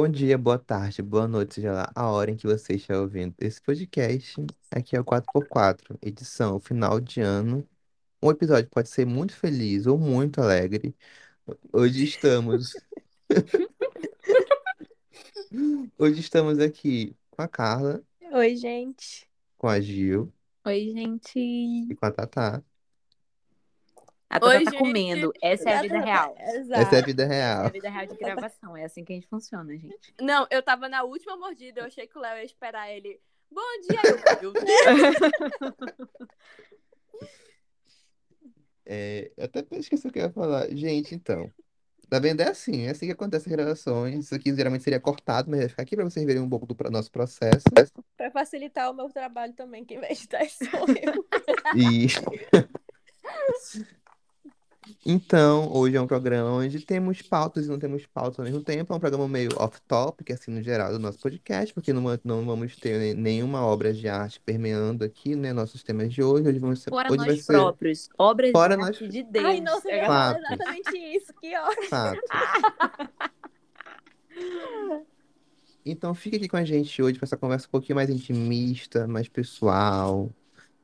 Bom 0.00 0.08
dia, 0.08 0.38
boa 0.38 0.60
tarde, 0.60 1.02
boa 1.02 1.26
noite, 1.26 1.56
seja 1.56 1.72
lá 1.72 1.90
a 1.92 2.08
hora 2.08 2.30
em 2.30 2.36
que 2.36 2.46
você 2.46 2.74
está 2.74 3.00
ouvindo 3.00 3.34
esse 3.40 3.60
podcast. 3.60 4.36
Aqui 4.70 4.94
é 4.94 5.00
o 5.00 5.04
4x4, 5.04 5.98
edição 6.00 6.60
final 6.60 7.00
de 7.00 7.20
ano. 7.20 7.68
Um 8.22 8.30
episódio 8.30 8.70
pode 8.70 8.88
ser 8.88 9.04
muito 9.04 9.34
feliz 9.34 9.88
ou 9.88 9.98
muito 9.98 10.40
alegre. 10.40 10.94
Hoje 11.72 12.04
estamos. 12.04 12.74
Hoje 15.98 16.20
estamos 16.20 16.60
aqui 16.60 17.16
com 17.32 17.42
a 17.42 17.48
Carla, 17.48 18.00
Oi, 18.30 18.54
gente. 18.54 19.28
com 19.56 19.66
a 19.66 19.80
Gil 19.80 20.32
Oi, 20.64 20.92
gente. 20.92 21.40
e 21.40 21.92
com 21.96 22.06
a 22.06 22.12
Tatá. 22.12 22.62
A 24.30 24.38
Tata 24.38 24.46
Oi, 24.58 24.64
tá 24.64 24.70
gente. 24.70 24.78
comendo. 24.80 25.32
Essa 25.42 25.70
é 25.70 25.76
a 25.76 25.82
vida 25.82 25.98
real. 26.00 26.36
Exato. 26.38 26.80
Essa 26.82 26.96
é 26.96 26.98
a 26.98 27.04
vida 27.04 27.22
Essa 27.24 27.32
é 27.34 27.42
a 27.42 27.54
real. 27.60 27.70
vida 27.70 27.90
real 27.90 28.06
de 28.06 28.16
gravação. 28.16 28.76
É 28.76 28.84
assim 28.84 29.04
que 29.04 29.12
a 29.12 29.16
gente 29.16 29.26
funciona, 29.28 29.72
gente. 29.76 30.14
Não, 30.20 30.46
eu 30.50 30.62
tava 30.62 30.88
na 30.88 31.02
última 31.02 31.36
mordida, 31.36 31.80
eu 31.80 31.86
achei 31.86 32.06
que 32.06 32.16
o 32.18 32.20
Léo 32.20 32.36
ia 32.36 32.44
esperar 32.44 32.90
ele. 32.90 33.18
Bom 33.50 33.62
dia, 33.88 34.00
eu. 34.04 34.18
Meu 34.42 34.52
Deus. 34.52 34.68
É, 38.90 39.30
eu 39.36 39.44
até 39.44 39.62
esqueci 39.72 40.06
o 40.08 40.10
que 40.10 40.18
eu 40.18 40.22
ia 40.24 40.30
falar. 40.30 40.66
Gente, 40.74 41.14
então. 41.14 41.50
Tá 42.08 42.18
vendo? 42.18 42.40
É 42.40 42.48
assim, 42.48 42.86
é 42.86 42.90
assim 42.90 43.04
que 43.04 43.12
acontece 43.12 43.46
as 43.46 43.54
gravações. 43.54 44.24
Isso 44.24 44.34
aqui 44.34 44.54
geralmente 44.54 44.82
seria 44.82 44.98
cortado, 44.98 45.50
mas 45.50 45.60
vai 45.60 45.68
ficar 45.68 45.82
aqui 45.82 45.94
pra 45.94 46.04
vocês 46.06 46.24
verem 46.24 46.40
um 46.40 46.48
pouco 46.48 46.64
do 46.64 46.74
pro- 46.74 46.90
nosso 46.90 47.12
processo. 47.12 47.64
Pra 48.16 48.30
facilitar 48.30 48.90
o 48.90 48.94
meu 48.94 49.10
trabalho 49.10 49.52
também, 49.52 49.84
quem 49.84 50.00
vai 50.00 50.12
editar 50.12 50.42
sou 50.48 50.86
eu. 50.88 51.26
E 51.76 52.06
então, 55.06 55.70
hoje 55.72 55.96
é 55.96 56.00
um 56.00 56.06
programa 56.06 56.50
onde 56.50 56.84
temos 56.84 57.22
pautas 57.22 57.66
e 57.66 57.68
não 57.68 57.78
temos 57.78 58.04
pautas 58.06 58.38
ao 58.38 58.44
mesmo 58.44 58.60
tempo. 58.62 58.92
É 58.92 58.96
um 58.96 59.00
programa 59.00 59.26
meio 59.28 59.50
off-topic, 59.56 60.30
assim, 60.32 60.50
no 60.50 60.62
geral, 60.62 60.92
do 60.92 60.98
nosso 60.98 61.18
podcast, 61.18 61.72
porque 61.72 61.92
não, 61.92 62.02
não 62.24 62.44
vamos 62.44 62.76
ter 62.76 62.98
ne- 62.98 63.14
nenhuma 63.14 63.64
obra 63.64 63.92
de 63.94 64.08
arte 64.08 64.40
permeando 64.40 65.04
aqui, 65.04 65.34
né, 65.34 65.52
nossos 65.52 65.82
temas 65.82 66.12
de 66.12 66.22
hoje. 66.22 66.48
Hoje, 66.48 66.58
vamos 66.58 66.82
ser, 66.82 66.90
Fora 66.90 67.08
hoje 67.08 67.16
vai 67.18 67.28
nós 67.28 67.44
ser 67.44 67.52
próprios. 67.52 68.08
Obras 68.18 68.50
Fora 68.52 68.74
de 68.76 68.80
nós- 68.82 68.88
arte 68.88 69.08
de 69.08 69.22
Deus. 69.22 69.44
Ai, 69.46 69.60
nossa, 69.60 69.88
É, 69.90 70.04
exatamente 70.04 70.96
isso, 71.16 71.32
que 71.40 71.56
ótimo. 71.56 71.86
fato. 71.88 72.20
Então, 75.84 76.14
fica 76.14 76.36
aqui 76.36 76.48
com 76.48 76.56
a 76.56 76.64
gente 76.64 77.02
hoje 77.02 77.18
para 77.18 77.26
essa 77.26 77.36
conversa 77.36 77.66
um 77.66 77.70
pouquinho 77.70 77.96
mais 77.96 78.10
intimista, 78.10 79.06
mais 79.06 79.26
pessoal, 79.26 80.30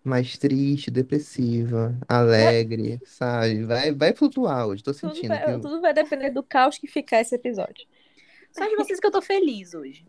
mais 0.04 0.36
triste, 0.36 0.90
depressiva, 0.90 1.96
alegre, 2.06 3.00
sabe? 3.06 3.64
Vai, 3.64 3.90
vai 3.92 4.12
flutuar 4.14 4.66
hoje. 4.66 4.82
Tô 4.82 4.92
Tudo 4.92 5.14
sentindo 5.14 5.28
vai, 5.28 5.44
que 5.44 5.52
tudo 5.60 5.80
vai 5.80 5.94
depender 5.94 6.30
do 6.30 6.42
caos 6.42 6.76
que 6.78 6.86
ficar 6.86 7.20
esse 7.22 7.34
episódio. 7.34 7.86
Só 8.52 8.66
de 8.68 8.76
vocês 8.76 9.00
que 9.00 9.06
eu 9.06 9.10
tô 9.10 9.22
feliz 9.22 9.72
hoje. 9.74 10.06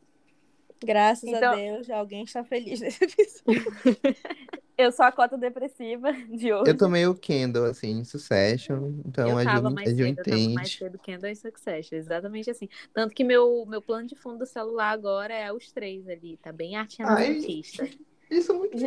Graças 0.84 1.34
a 1.34 1.38
Então- 1.38 1.56
Deus, 1.56 1.90
alguém 1.90 2.24
está 2.25 2.44
feliz 2.44 2.81
nesse 2.81 3.06
episódio. 3.06 3.66
eu 4.78 4.92
sou 4.92 5.06
a 5.06 5.12
cota 5.12 5.38
depressiva 5.38 6.12
de 6.12 6.52
hoje. 6.53 6.69
Eu 6.69 6.78
tomei 6.78 7.08
o 7.08 7.16
Kendall, 7.16 7.64
assim, 7.66 7.92
em 7.92 8.03
Succession, 8.03 8.92
então 9.06 9.30
eu 9.30 9.38
a 9.38 9.44
tava 9.46 9.68
Gil, 9.69 9.75
mais 9.75 9.88
a 9.88 9.96
Gil 9.96 10.06
cedo, 10.08 10.19
eu 10.19 10.24
tava 10.25 10.38
mais 10.38 10.48
entende. 10.52 10.78
cedo 10.78 11.00
que 11.00 11.12
Candle 11.14 11.30
e 11.31 11.36
Succession. 11.38 11.96
Exatamente 11.98 12.50
assim. 12.52 12.68
Tanto 12.94 13.16
que 13.16 13.24
meu, 13.24 13.66
meu 13.66 13.81
plano 13.81 14.06
de 14.08 14.16
fundo 14.16 14.40
do 14.40 14.46
celular 14.46 14.92
agora 14.92 15.34
é 15.34 15.52
os 15.52 15.72
três 15.72 16.08
ali. 16.09 16.38
Tá 16.38 16.52
bem 16.52 16.75
arte 16.75 17.02
Ai. 17.02 17.28
renascentista. 17.28 17.88
Isso 18.30 18.52
é 18.52 18.56
muito 18.56 18.78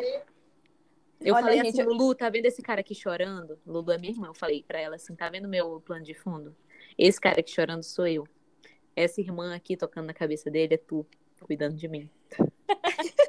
Eu 1.21 1.35
Olha, 1.35 1.43
falei 1.45 1.59
gente, 1.65 1.81
assim, 1.81 1.83
Lulu, 1.83 2.15
tá 2.15 2.31
vendo 2.31 2.47
esse 2.47 2.63
cara 2.63 2.81
aqui 2.81 2.95
chorando? 2.95 3.59
Lulu 3.67 3.91
é 3.93 3.99
minha 3.99 4.13
irmã. 4.13 4.29
Eu 4.29 4.35
falei 4.35 4.63
pra 4.67 4.79
ela 4.81 4.97
assim, 4.97 5.15
tá 5.17 5.29
vendo 5.29 5.49
meu 5.49 5.81
plano 5.81 6.05
de 6.05 6.15
fundo? 6.15 6.55
Esse 6.97 7.21
cara 7.21 7.41
aqui 7.41 7.51
chorando 7.51 7.83
sou 7.83 8.07
eu. 8.07 8.27
Essa 8.95 9.21
irmã 9.21 9.55
aqui 9.55 9.77
tocando 9.77 10.07
na 10.07 10.15
cabeça 10.15 10.51
dele 10.51 10.75
é 10.75 10.79
tu, 10.79 11.05
cuidando 11.41 11.75
de 11.77 11.89
mim. 11.89 12.09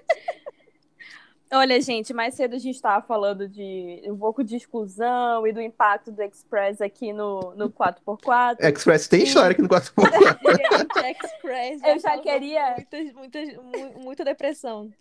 Olha, 1.51 1.81
gente, 1.81 2.13
mais 2.13 2.35
cedo 2.35 2.55
a 2.55 2.59
gente 2.59 2.75
estava 2.75 3.03
falando 3.03 3.47
de 3.47 4.03
um 4.05 4.15
pouco 4.15 4.43
de 4.43 4.55
exclusão 4.55 5.47
e 5.47 5.51
do 5.51 5.59
impacto 5.59 6.11
do 6.11 6.21
Express 6.21 6.79
aqui 6.79 7.11
no, 7.11 7.55
no 7.55 7.71
4x4. 7.71 8.57
Express 8.71 9.07
tem 9.07 9.23
história 9.23 9.53
aqui 9.53 9.61
no 9.63 9.67
4 9.67 9.91
Gente, 9.97 11.23
Express 11.25 11.81
Eu 11.83 11.99
já 11.99 12.19
queria- 12.19 12.75
Muitas, 12.75 13.13
muitas, 13.13 13.53
mu- 13.57 13.99
muita 14.03 14.23
depressão. 14.23 14.91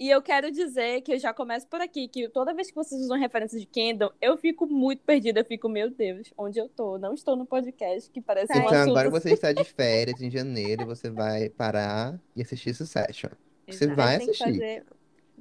E 0.00 0.08
eu 0.08 0.22
quero 0.22 0.50
dizer 0.50 1.02
que 1.02 1.12
eu 1.12 1.18
já 1.18 1.34
começo 1.34 1.66
por 1.66 1.78
aqui, 1.82 2.08
que 2.08 2.26
toda 2.30 2.54
vez 2.54 2.68
que 2.70 2.74
vocês 2.74 2.98
usam 3.02 3.18
referência 3.18 3.60
de 3.60 3.66
Kendall, 3.66 4.14
eu 4.18 4.34
fico 4.38 4.66
muito 4.66 5.02
perdida. 5.02 5.40
Eu 5.40 5.44
fico, 5.44 5.68
meu 5.68 5.90
Deus, 5.90 6.32
onde 6.38 6.58
eu 6.58 6.70
tô? 6.70 6.96
Não 6.96 7.12
estou 7.12 7.36
no 7.36 7.44
podcast, 7.44 8.10
que 8.10 8.18
parece 8.18 8.50
um 8.50 8.56
Então 8.56 8.70
assunto... 8.70 8.90
agora 8.92 9.10
você 9.10 9.34
está 9.34 9.52
de 9.52 9.62
férias 9.62 10.18
em 10.22 10.30
janeiro, 10.30 10.86
você 10.86 11.10
vai 11.10 11.50
parar 11.50 12.18
e 12.34 12.40
assistir 12.40 12.72
Succession. 12.72 13.28
Você 13.68 13.84
Exato. 13.84 13.96
vai 13.96 14.16
tem 14.16 14.26
que 14.26 14.30
assistir. 14.32 14.44
fazer, 14.44 14.84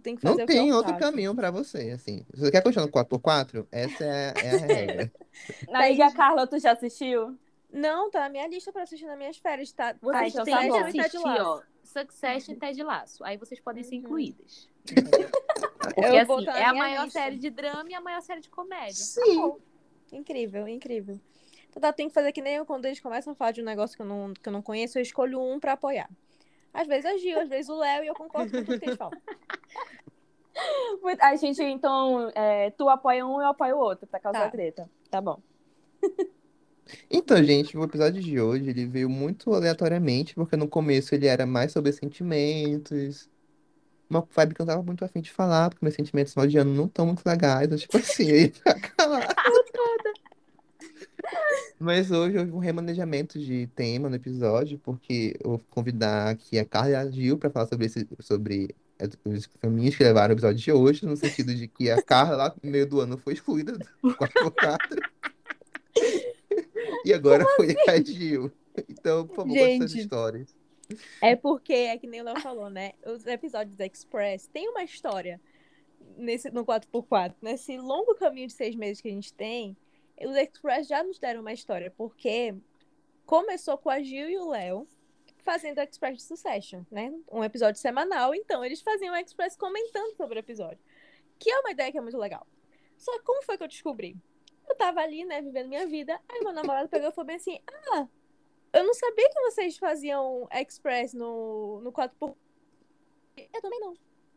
tem 0.03 0.15
que 0.17 0.21
fazer 0.21 0.37
Não 0.39 0.45
tem 0.45 0.73
outro 0.73 0.91
faço. 0.91 1.05
caminho 1.05 1.33
pra 1.33 1.51
você, 1.51 1.91
assim. 1.91 2.25
Se 2.33 2.41
você 2.41 2.51
quer 2.51 2.61
continuar 2.61 2.85
no 2.87 2.91
4x4, 2.91 3.65
essa 3.71 4.03
é, 4.03 4.33
é 4.43 4.49
a 4.51 4.57
regra. 4.57 5.11
Aí, 5.73 6.01
a 6.01 6.11
Carla, 6.11 6.45
tu 6.45 6.59
já 6.59 6.73
assistiu? 6.73 7.37
Não, 7.71 8.09
tá 8.09 8.21
na 8.21 8.29
minha 8.29 8.47
lista 8.47 8.71
pra 8.71 8.83
assistir 8.83 9.05
nas 9.05 9.17
minhas 9.17 9.37
férias, 9.37 9.71
tá? 9.71 9.95
Vocês 10.01 10.33
tá, 10.33 10.43
têm 10.43 10.53
tá 10.55 10.61
que. 10.61 10.69
Tá 10.69 10.87
assistir, 10.87 11.17
lado. 11.19 11.45
ó, 11.45 11.61
Succession 11.83 12.53
e 12.53 12.57
Ted 12.57 12.83
Laço. 12.83 13.23
Aí 13.23 13.37
vocês 13.37 13.59
podem 13.59 13.83
ser 13.83 13.95
Uhum. 13.95 14.01
incluídas. 14.01 14.69
Porque 15.79 16.01
Eu 16.01 16.35
assim, 16.35 16.45
na 16.45 16.59
é 16.59 16.65
a 16.65 16.73
maior 16.73 17.03
lista. 17.05 17.19
série 17.19 17.37
de 17.37 17.49
drama 17.49 17.89
e 17.89 17.93
a 17.93 18.01
maior 18.01 18.21
série 18.21 18.41
de 18.41 18.49
comédia. 18.49 18.93
Sim. 18.93 19.55
Incrível, 20.11 20.67
incrível. 20.67 21.19
Então 21.69 21.81
tá, 21.81 21.93
tem 21.93 22.07
que 22.07 22.13
fazer 22.13 22.31
que 22.31 22.41
nem 22.41 22.55
eu, 22.55 22.65
quando 22.65 22.85
eles 22.85 22.99
começam 22.99 23.33
a 23.33 23.35
falar 23.35 23.51
de 23.51 23.61
um 23.61 23.65
negócio 23.65 23.95
que 23.95 24.01
eu 24.01 24.05
não, 24.07 24.33
que 24.33 24.47
eu 24.49 24.53
não 24.53 24.61
conheço, 24.61 24.97
eu 24.97 25.01
escolho 25.03 25.39
um 25.39 25.59
pra 25.59 25.73
apoiar. 25.73 26.09
Às 26.73 26.87
vezes 26.87 27.05
a 27.05 27.17
Gil, 27.17 27.39
às 27.39 27.49
vezes 27.49 27.69
o 27.69 27.77
Léo, 27.77 28.03
e 28.03 28.07
eu 28.07 28.15
concordo 28.15 28.51
com 28.51 28.63
tudo 28.63 28.79
que 28.79 28.85
eles 28.85 28.97
falam. 28.97 29.19
A 31.21 31.35
gente, 31.37 31.61
então, 31.63 32.29
é, 32.35 32.71
tu 32.71 32.89
apoia 32.89 33.25
um 33.25 33.39
e 33.39 33.43
eu 33.43 33.47
apoio 33.49 33.77
o 33.77 33.79
outro, 33.79 34.05
pra 34.07 34.19
causar 34.19 34.45
Tá. 34.45 34.49
treta. 34.49 34.89
Tá 35.09 35.21
bom. 35.21 35.39
Então, 37.09 37.41
gente, 37.43 37.77
o 37.77 37.83
episódio 37.83 38.21
de 38.21 38.39
hoje, 38.39 38.69
ele 38.69 38.85
veio 38.85 39.09
muito 39.09 39.53
aleatoriamente, 39.53 40.35
porque 40.35 40.55
no 40.55 40.67
começo 40.67 41.13
ele 41.13 41.27
era 41.27 41.45
mais 41.45 41.71
sobre 41.71 41.91
sentimentos. 41.91 43.29
Uma 44.09 44.27
vibe 44.35 44.55
que 44.55 44.61
eu 44.61 44.65
tava 44.65 44.81
muito 44.81 45.05
afim 45.05 45.21
de 45.21 45.31
falar, 45.31 45.69
porque 45.69 45.85
meus 45.85 45.95
sentimentos 45.95 46.33
no 46.33 46.41
final 46.41 46.47
de 46.47 46.57
ano 46.57 46.73
não 46.73 46.85
estão 46.85 47.05
muito 47.05 47.23
legais. 47.25 47.71
Eu, 47.71 47.77
tipo 47.77 47.97
assim. 47.97 48.51
Mas 51.79 52.11
hoje 52.11 52.37
houve 52.37 52.51
um 52.51 52.59
remanejamento 52.59 53.39
de 53.39 53.67
tema 53.67 54.09
no 54.09 54.15
episódio, 54.15 54.79
porque 54.79 55.35
eu 55.43 55.51
vou 55.51 55.61
convidar 55.69 56.29
aqui 56.29 56.59
a 56.59 56.65
Carla 56.65 57.09
Gil 57.11 57.37
para 57.37 57.49
falar 57.49 57.67
sobre, 57.67 57.85
esse, 57.85 58.07
sobre 58.19 58.75
os 59.23 59.47
caminhos 59.61 59.95
que 59.95 60.03
levaram 60.03 60.33
o 60.33 60.35
episódio 60.35 60.57
de 60.57 60.71
hoje, 60.71 61.05
no 61.05 61.15
sentido 61.15 61.55
de 61.55 61.67
que 61.67 61.89
a 61.89 62.01
Carla, 62.01 62.35
lá 62.35 62.55
no 62.61 62.69
meio 62.69 62.85
do 62.85 62.99
ano, 62.99 63.17
foi 63.17 63.33
excluída 63.33 63.73
do 63.73 63.85
4x4. 64.03 64.99
E 67.05 67.13
agora 67.13 67.45
foi 67.55 67.75
a 67.87 68.01
Gil. 68.01 68.51
Então, 68.87 69.27
por 69.27 69.35
favor, 69.35 69.57
essas 69.57 69.93
histórias. 69.93 70.55
É 71.21 71.35
porque, 71.35 71.73
é 71.73 71.97
que 71.97 72.07
nem 72.07 72.21
o 72.21 72.23
Léo 72.23 72.39
falou, 72.39 72.69
né? 72.69 72.93
Os 73.05 73.25
episódios 73.27 73.75
da 73.75 73.85
Express 73.85 74.47
têm 74.47 74.69
uma 74.69 74.83
história 74.83 75.39
nesse, 76.17 76.49
no 76.51 76.65
4x4. 76.65 77.35
Nesse 77.41 77.77
longo 77.77 78.15
caminho 78.15 78.47
de 78.47 78.53
seis 78.53 78.75
meses 78.75 79.01
que 79.01 79.07
a 79.07 79.11
gente 79.11 79.33
tem, 79.33 79.77
os 80.21 80.35
Express 80.35 80.87
já 80.87 81.03
nos 81.03 81.19
deram 81.19 81.41
uma 81.41 81.53
história, 81.53 81.93
porque 81.95 82.55
começou 83.25 83.77
com 83.77 83.89
a 83.89 84.01
Gil 84.01 84.29
e 84.29 84.37
o 84.37 84.49
Léo 84.49 84.87
fazendo 85.43 85.79
Express 85.79 86.17
de 86.17 86.23
Succession, 86.23 86.83
né? 86.91 87.13
Um 87.31 87.43
episódio 87.43 87.79
semanal, 87.79 88.35
então 88.35 88.63
eles 88.63 88.81
faziam 88.81 89.13
o 89.13 89.17
Express 89.17 89.55
comentando 89.55 90.15
sobre 90.15 90.37
o 90.37 90.41
episódio. 90.41 90.79
Que 91.37 91.49
é 91.49 91.59
uma 91.59 91.71
ideia 91.71 91.91
que 91.91 91.97
é 91.97 92.01
muito 92.01 92.17
legal. 92.17 92.45
Só 92.97 93.17
que 93.17 93.23
como 93.23 93.43
foi 93.43 93.57
que 93.57 93.63
eu 93.63 93.67
descobri? 93.67 94.17
Eu 94.69 94.75
tava 94.75 95.01
ali, 95.01 95.25
né, 95.25 95.41
vivendo 95.41 95.67
minha 95.67 95.87
vida, 95.87 96.19
aí 96.29 96.39
meu 96.41 96.53
namorado 96.53 96.87
pegou 96.87 97.09
e 97.09 97.11
falou 97.11 97.25
bem 97.25 97.37
assim, 97.37 97.59
ah, 97.91 98.07
eu 98.71 98.83
não 98.83 98.93
sabia 98.93 99.29
que 99.29 99.41
vocês 99.41 99.77
faziam 99.77 100.47
Express 100.51 101.13
no, 101.13 101.81
no 101.81 101.91
4x. 101.91 102.35
Eu 103.35 103.61
também 103.61 103.79
não. 103.79 103.95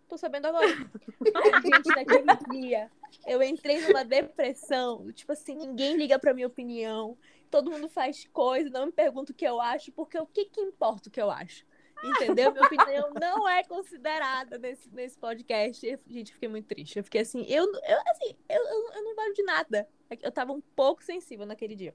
Tô 0.08 0.16
sabendo 0.16 0.46
agora. 0.46 0.66
Gente, 1.62 1.88
naquele 1.88 2.50
dia, 2.50 2.90
eu 3.26 3.42
entrei 3.42 3.80
numa 3.80 4.04
depressão. 4.04 5.10
Tipo 5.12 5.32
assim, 5.32 5.54
ninguém 5.54 5.96
liga 5.96 6.18
pra 6.18 6.34
minha 6.34 6.46
opinião. 6.46 7.16
Todo 7.50 7.70
mundo 7.70 7.88
faz 7.88 8.26
coisa, 8.32 8.70
não 8.70 8.86
me 8.86 8.92
pergunta 8.92 9.32
o 9.32 9.34
que 9.34 9.46
eu 9.46 9.60
acho, 9.60 9.92
porque 9.92 10.18
o 10.18 10.26
que 10.26 10.46
que 10.46 10.60
importa 10.60 11.08
o 11.08 11.12
que 11.12 11.20
eu 11.20 11.30
acho? 11.30 11.66
Entendeu? 12.04 12.52
Minha 12.52 12.64
opinião 12.66 13.10
não 13.20 13.48
é 13.48 13.62
considerada 13.64 14.58
nesse, 14.58 14.90
nesse 14.90 15.16
podcast. 15.18 15.86
Eu- 15.86 15.98
Gente, 16.08 16.32
fiquei 16.32 16.48
muito 16.48 16.66
triste. 16.66 16.96
Eu 16.98 17.04
fiquei 17.04 17.20
assim, 17.20 17.44
eu, 17.48 17.64
eu, 17.64 17.98
assim, 18.10 18.36
eu, 18.48 18.62
eu, 18.64 18.92
eu 18.94 19.04
não 19.04 19.14
valho 19.14 19.32
de 19.34 19.42
nada. 19.42 19.88
Eu 20.20 20.32
tava 20.32 20.52
um 20.52 20.60
pouco 20.60 21.02
sensível 21.02 21.46
naquele 21.46 21.74
dia. 21.76 21.94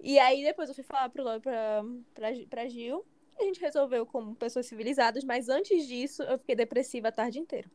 E 0.00 0.18
aí 0.18 0.42
depois 0.42 0.68
eu 0.68 0.74
fui 0.74 0.84
falar 0.84 1.08
pro, 1.08 1.24
pra, 1.40 1.82
pra, 2.12 2.28
pra 2.50 2.68
Gil. 2.68 3.04
A 3.38 3.42
gente 3.44 3.60
resolveu 3.60 4.04
como 4.06 4.34
pessoas 4.34 4.66
civilizadas, 4.66 5.24
mas 5.24 5.48
antes 5.48 5.86
disso 5.86 6.22
eu 6.22 6.38
fiquei 6.38 6.54
depressiva 6.54 7.08
a 7.08 7.12
tarde 7.12 7.38
inteira. 7.38 7.70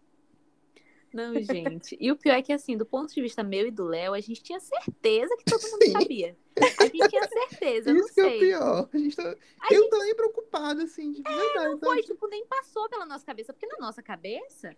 Não, 1.13 1.33
gente. 1.41 1.97
E 1.99 2.11
o 2.11 2.15
pior 2.15 2.35
é 2.35 2.41
que, 2.41 2.53
assim, 2.53 2.77
do 2.77 2.85
ponto 2.85 3.13
de 3.13 3.21
vista 3.21 3.43
meu 3.43 3.67
e 3.67 3.71
do 3.71 3.85
Léo, 3.85 4.13
a 4.13 4.19
gente 4.19 4.43
tinha 4.43 4.59
certeza 4.59 5.35
que 5.37 5.45
todo 5.45 5.61
mundo 5.71 5.83
Sim. 5.83 5.91
sabia. 5.91 6.37
A 6.79 6.83
gente 6.85 7.09
tinha 7.09 7.27
certeza, 7.27 7.89
eu 7.89 7.95
não 7.95 8.05
Isso 8.05 8.13
que 8.13 8.21
é 8.21 8.25
o 8.25 8.29
sei. 8.29 8.39
pior. 8.39 8.89
A 8.93 8.97
gente 8.97 9.15
tá... 9.15 9.23
A 9.61 9.73
Eu 9.73 9.81
gente 9.81 9.89
tô 9.89 9.97
nem 9.97 10.15
preocupado, 10.15 10.81
assim, 10.81 11.11
de 11.11 11.21
verdade. 11.21 11.69
não 11.69 11.79
foi, 11.79 12.03
tipo, 12.03 12.27
nem 12.27 12.45
passou 12.45 12.87
pela 12.89 13.05
nossa 13.05 13.25
cabeça, 13.25 13.53
porque 13.53 13.67
na 13.67 13.77
nossa 13.79 14.03
cabeça, 14.03 14.75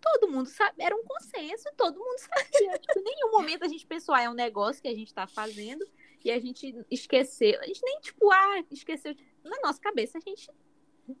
todo 0.00 0.30
mundo 0.30 0.46
sabe, 0.48 0.74
era 0.82 0.96
um 0.96 1.04
consenso 1.04 1.68
e 1.68 1.72
todo 1.76 1.98
mundo 1.98 2.18
sabia. 2.18 2.78
tipo, 2.78 2.98
em 2.98 3.02
nenhum 3.04 3.30
momento 3.30 3.64
a 3.64 3.68
gente 3.68 3.86
pensou, 3.86 4.14
ah, 4.14 4.22
é 4.22 4.30
um 4.30 4.34
negócio 4.34 4.82
que 4.82 4.88
a 4.88 4.94
gente 4.94 5.12
tá 5.12 5.26
fazendo 5.26 5.86
e 6.24 6.30
a 6.30 6.38
gente 6.40 6.74
esqueceu. 6.90 7.60
A 7.60 7.66
gente 7.66 7.80
nem, 7.84 8.00
tipo, 8.00 8.30
ah, 8.30 8.64
esqueceu. 8.70 9.14
Na 9.44 9.56
nossa 9.62 9.80
cabeça, 9.80 10.18
a 10.18 10.20
gente 10.20 10.50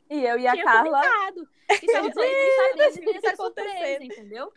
E 0.08 0.24
eu 0.24 0.38
e 0.38 0.46
a 0.46 0.52
tinha 0.52 0.64
Carla. 0.64 1.00
comentado. 1.02 1.48
E 1.82 1.86
tava 1.86 2.10
todo 2.12 2.24
mundo 2.24 2.52
sabendo, 2.56 2.90
isso 2.90 3.00
nem 3.00 3.16
essa 3.16 3.36
surpresa, 3.36 3.68
acontecendo. 3.70 4.02
entendeu? 4.04 4.52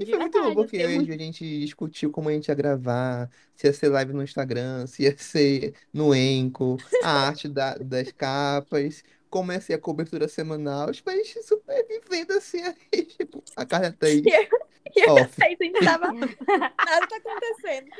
E 0.00 0.06
foi 0.06 0.18
muito 0.18 0.38
bom, 0.38 0.44
verdade, 0.44 0.50
eu 0.50 0.54
porque 0.54 0.76
fiquei 0.76 0.86
eu 0.86 0.90
e 0.90 0.92
a 0.92 0.96
muito- 0.96 1.12
a 1.12 1.16
gente 1.18 1.60
discutiu 1.60 2.10
como 2.12 2.28
a 2.28 2.32
gente 2.32 2.46
ia 2.48 2.54
gravar, 2.54 3.28
se 3.56 3.66
ia 3.66 3.72
ser 3.72 3.88
live 3.88 4.12
no 4.12 4.22
Instagram, 4.22 4.86
se 4.86 5.02
ia 5.02 5.16
ser 5.18 5.74
no 5.92 6.14
Enco, 6.14 6.76
a 7.02 7.10
arte 7.36 7.48
da- 7.48 7.74
das 7.78 8.12
capas, 8.12 9.02
como 9.28 9.50
ia 9.52 9.60
ser 9.60 9.74
a 9.74 9.78
cobertura 9.80 10.28
semanal. 10.28 10.92
Tipo, 10.92 11.10
a 11.10 11.16
gente 11.16 11.42
super 11.42 11.84
vivendo 11.88 12.30
assim, 12.32 12.62
aí, 12.92 13.04
tipo, 13.04 13.42
a 13.56 13.66
Carla 13.66 13.92
Thaís, 13.92 14.22
E 14.96 15.00
eu 15.00 15.16
aí 15.18 15.56
a 15.60 15.64
gente 15.64 15.84
tava. 15.84 16.10
Nada 16.12 17.06
tá 17.06 17.16
acontecendo. 17.16 17.90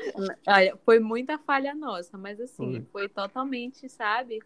Olha, 0.47 0.75
foi 0.83 0.99
muita 0.99 1.37
falha 1.37 1.75
nossa, 1.75 2.17
mas 2.17 2.39
assim, 2.41 2.55
Foi. 2.71 2.85
foi 2.91 3.09
totalmente, 3.09 3.87
sabe? 3.87 4.39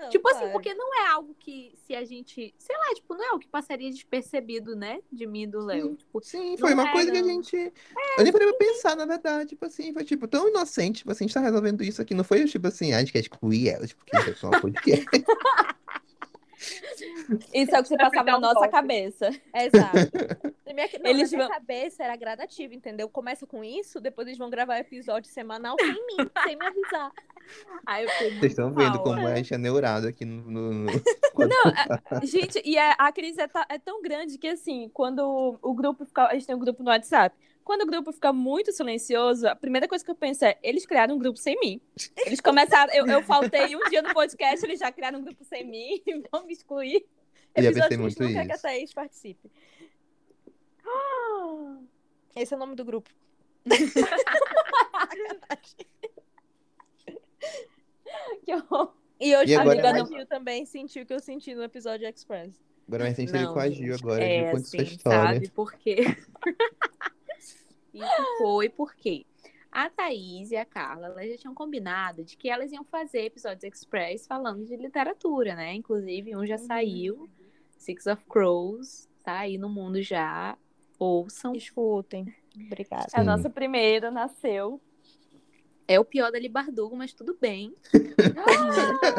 Não, 0.00 0.08
Tipo 0.10 0.28
assim, 0.30 0.50
porque 0.50 0.72
não 0.74 0.94
é 0.94 1.08
algo 1.08 1.34
que 1.38 1.72
se 1.86 1.94
a 1.94 2.04
gente, 2.04 2.54
sei 2.56 2.76
lá, 2.76 2.94
tipo, 2.94 3.14
não 3.14 3.24
é 3.24 3.28
algo 3.28 3.40
que 3.40 3.48
passaria 3.48 3.90
despercebido, 3.90 4.76
né, 4.76 5.00
de 5.10 5.26
mim 5.26 5.42
e 5.42 5.46
do 5.46 5.60
Léo. 5.60 5.96
Tipo, 5.96 6.22
Sim, 6.22 6.56
foi 6.56 6.74
uma 6.74 6.88
é, 6.88 6.92
coisa 6.92 7.10
que 7.10 7.18
a 7.18 7.22
gente. 7.22 7.56
Eu 7.56 8.24
nem 8.24 8.32
parei 8.32 8.48
pra 8.48 8.56
pensar, 8.56 8.96
na 8.96 9.06
verdade. 9.06 9.50
Tipo 9.50 9.66
assim, 9.66 9.92
foi 9.92 10.04
tipo 10.04 10.28
tão 10.28 10.48
inocente. 10.48 10.98
Tipo 10.98 11.12
assim, 11.12 11.24
a 11.24 11.26
gente 11.26 11.34
tá 11.34 11.40
resolvendo 11.40 11.82
isso 11.82 12.00
aqui. 12.00 12.14
Não 12.14 12.24
foi 12.24 12.44
tipo 12.44 12.66
assim, 12.66 12.92
ah, 12.92 12.96
a 12.96 13.00
gente 13.00 13.12
quer 13.12 13.20
excluir 13.20 13.68
ela, 13.68 13.86
tipo, 13.86 14.04
que 14.04 14.16
a 14.16 14.20
gente 14.20 14.30
vai 14.30 14.40
tomar 14.40 14.60
podcast. 14.60 15.06
Isso 17.54 17.74
é 17.74 17.78
o 17.78 17.82
que 17.82 17.88
você 17.88 17.96
passava 17.96 18.30
na 18.32 18.40
nossa 18.40 18.68
cabeça. 18.68 19.30
Exato. 19.54 19.96
Na 20.66 20.74
minha, 20.74 20.88
não, 21.02 21.10
Eles 21.10 21.30
na 21.32 21.38
minha 21.38 21.48
vão- 21.48 21.56
cabeça 21.58 22.02
era 22.04 22.16
gradativo, 22.16 22.74
entendeu? 22.74 23.08
Começa 23.08 23.46
com 23.46 23.62
isso, 23.64 24.00
depois 24.00 24.26
eles 24.26 24.38
vão 24.38 24.50
gravar 24.50 24.78
episódio 24.78 25.30
semanal 25.30 25.76
sem 25.78 25.92
mim, 25.92 26.16
sem 26.44 26.56
me 26.56 26.66
avisar. 26.66 27.12
aí 27.86 28.04
eu 28.04 28.10
fiquei 28.10 28.30
Vocês 28.40 28.52
estão 28.52 28.72
vendo 28.72 28.98
como 29.02 29.22
ó. 29.22 29.26
a 29.28 29.36
gente 29.36 29.54
é 29.54 29.58
neurado 29.58 30.08
aqui 30.08 30.24
no. 30.24 30.42
no, 30.50 30.72
no... 30.72 30.92
quando- 31.34 31.54
Gente, 32.26 32.60
e 32.64 32.76
a, 32.76 32.92
a 32.92 33.12
crise 33.12 33.40
é, 33.40 33.46
ta- 33.48 33.66
é 33.68 33.78
tão 33.78 34.02
grande 34.02 34.36
que, 34.36 34.48
assim, 34.48 34.90
quando 34.92 35.58
o 35.62 35.74
grupo 35.74 36.04
fica. 36.04 36.26
A 36.26 36.34
gente 36.34 36.46
tem 36.46 36.56
um 36.56 36.58
grupo 36.60 36.82
no 36.82 36.90
WhatsApp. 36.90 37.34
Quando 37.68 37.82
o 37.82 37.86
grupo 37.86 38.10
fica 38.14 38.32
muito 38.32 38.72
silencioso, 38.72 39.46
a 39.46 39.54
primeira 39.54 39.86
coisa 39.86 40.02
que 40.02 40.10
eu 40.10 40.14
penso 40.14 40.42
é: 40.42 40.58
eles 40.62 40.86
criaram 40.86 41.16
um 41.16 41.18
grupo 41.18 41.38
sem 41.38 41.54
mim. 41.60 41.78
Eles 42.24 42.40
começaram. 42.40 42.90
Eu, 42.94 43.06
eu 43.06 43.22
faltei 43.22 43.76
um 43.76 43.90
dia 43.90 44.00
no 44.00 44.14
podcast, 44.14 44.64
eles 44.64 44.80
já 44.80 44.90
criaram 44.90 45.18
um 45.18 45.22
grupo 45.22 45.44
sem 45.44 45.66
mim, 45.66 46.02
vão 46.32 46.46
me 46.46 46.54
excluir. 46.54 47.04
Episódio 47.54 47.74
que 47.74 47.82
a 47.82 47.88
gente 47.90 47.98
muito 48.00 48.22
não 48.22 48.32
quer 48.32 48.46
que 48.46 48.52
a. 48.52 48.58
Thaís 48.58 48.94
participe. 48.94 49.50
Esse 52.34 52.54
é 52.54 52.56
o 52.56 52.58
nome 52.58 52.74
do 52.74 52.86
grupo. 52.86 53.10
Que 58.46 58.54
horror. 58.54 58.94
E 59.20 59.36
hoje 59.36 59.52
E 59.52 59.56
a 59.56 59.60
agora- 59.60 59.90
amiga 59.90 60.06
Gil 60.06 60.26
também 60.26 60.64
sentiu 60.64 61.02
o 61.02 61.06
que 61.06 61.12
eu 61.12 61.20
senti 61.20 61.54
no 61.54 61.62
episódio 61.62 62.08
Express. 62.08 62.58
Agora 62.86 63.04
vai 63.04 63.12
a 63.12 63.14
Gil 63.14 63.26
gente, 63.92 64.02
agora. 64.02 64.24
é 64.24 64.38
Gil, 64.40 64.50
conta 64.52 64.64
sua 64.64 64.80
assim, 64.82 64.94
história. 64.94 65.34
sabe? 65.34 65.50
Porque 65.50 65.96
isso 67.98 68.38
foi 68.38 68.68
porque 68.68 69.26
a 69.70 69.90
Thaís 69.90 70.50
e 70.50 70.56
a 70.56 70.64
Carla 70.64 71.08
elas 71.08 71.30
já 71.30 71.36
tinham 71.36 71.54
combinado 71.54 72.24
de 72.24 72.36
que 72.36 72.48
elas 72.48 72.72
iam 72.72 72.84
fazer 72.84 73.24
episódios 73.24 73.64
express 73.64 74.26
falando 74.26 74.64
de 74.64 74.76
literatura, 74.76 75.54
né? 75.54 75.74
Inclusive, 75.74 76.34
um 76.36 76.46
já 76.46 76.58
saiu, 76.58 77.28
Six 77.76 78.06
of 78.06 78.24
Crows, 78.24 79.08
tá 79.22 79.40
aí 79.40 79.58
no 79.58 79.68
mundo 79.68 80.02
já. 80.02 80.56
Ouçam. 80.98 81.54
Escutem. 81.54 82.34
Obrigada. 82.56 83.06
A 83.12 83.20
Sim. 83.20 83.26
nossa 83.26 83.48
primeira 83.48 84.10
nasceu. 84.10 84.80
É 85.86 85.98
o 85.98 86.04
pior 86.04 86.30
da 86.30 86.38
Libardugo, 86.38 86.94
mas 86.94 87.14
tudo 87.14 87.36
bem. 87.40 87.74